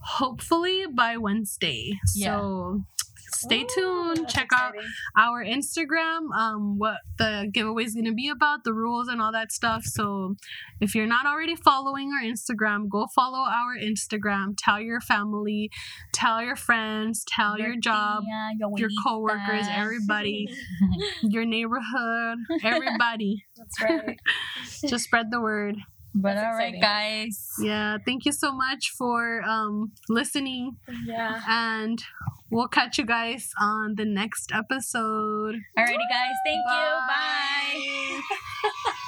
hopefully 0.00 0.84
by 0.94 1.16
wednesday 1.16 1.92
Yeah. 2.14 2.36
so 2.38 2.80
stay 3.32 3.64
tuned 3.64 4.28
check 4.28 4.48
out 4.54 4.74
our 5.18 5.44
Instagram, 5.44 6.30
um, 6.36 6.78
what 6.78 6.98
the 7.18 7.48
giveaway 7.52 7.84
is 7.84 7.94
going 7.94 8.06
to 8.06 8.14
be 8.14 8.28
about, 8.28 8.64
the 8.64 8.72
rules 8.72 9.08
and 9.08 9.20
all 9.20 9.32
that 9.32 9.52
stuff. 9.52 9.84
So 9.84 10.36
if 10.80 10.94
you're 10.94 11.06
not 11.06 11.26
already 11.26 11.54
following 11.56 12.10
our 12.12 12.24
Instagram, 12.26 12.88
go 12.88 13.06
follow 13.14 13.38
our 13.40 13.76
Instagram. 13.78 14.54
Tell 14.56 14.80
your 14.80 15.00
family, 15.00 15.70
tell 16.12 16.42
your 16.42 16.56
friends, 16.56 17.24
tell 17.26 17.58
your, 17.58 17.76
job, 17.76 18.22
tía, 18.24 18.50
your 18.58 18.78
your 18.78 18.90
coworkers, 19.04 19.66
everybody, 19.70 20.48
your 21.22 21.44
neighborhood, 21.44 22.38
everybody. 22.62 23.44
That's 23.56 23.82
right. 23.82 24.18
Just 24.86 25.04
spread 25.04 25.30
the 25.30 25.40
word. 25.40 25.76
But 26.18 26.34
That's 26.34 26.46
all 26.46 26.52
right, 26.54 26.74
exciting. 26.74 26.80
guys. 26.80 27.52
Yeah, 27.60 27.98
thank 28.06 28.24
you 28.24 28.32
so 28.32 28.50
much 28.52 28.90
for 28.96 29.42
um, 29.42 29.92
listening, 30.08 30.76
yeah. 31.04 31.42
and 31.46 32.02
we'll 32.50 32.68
catch 32.68 32.96
you 32.96 33.04
guys 33.04 33.50
on 33.60 33.96
the 33.96 34.06
next 34.06 34.50
episode. 34.50 35.56
Alrighty, 35.78 36.08
guys. 36.08 36.36
Thank 36.46 36.64
you. 36.64 36.86
Bye. 37.06 38.20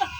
Bye. 0.01 0.06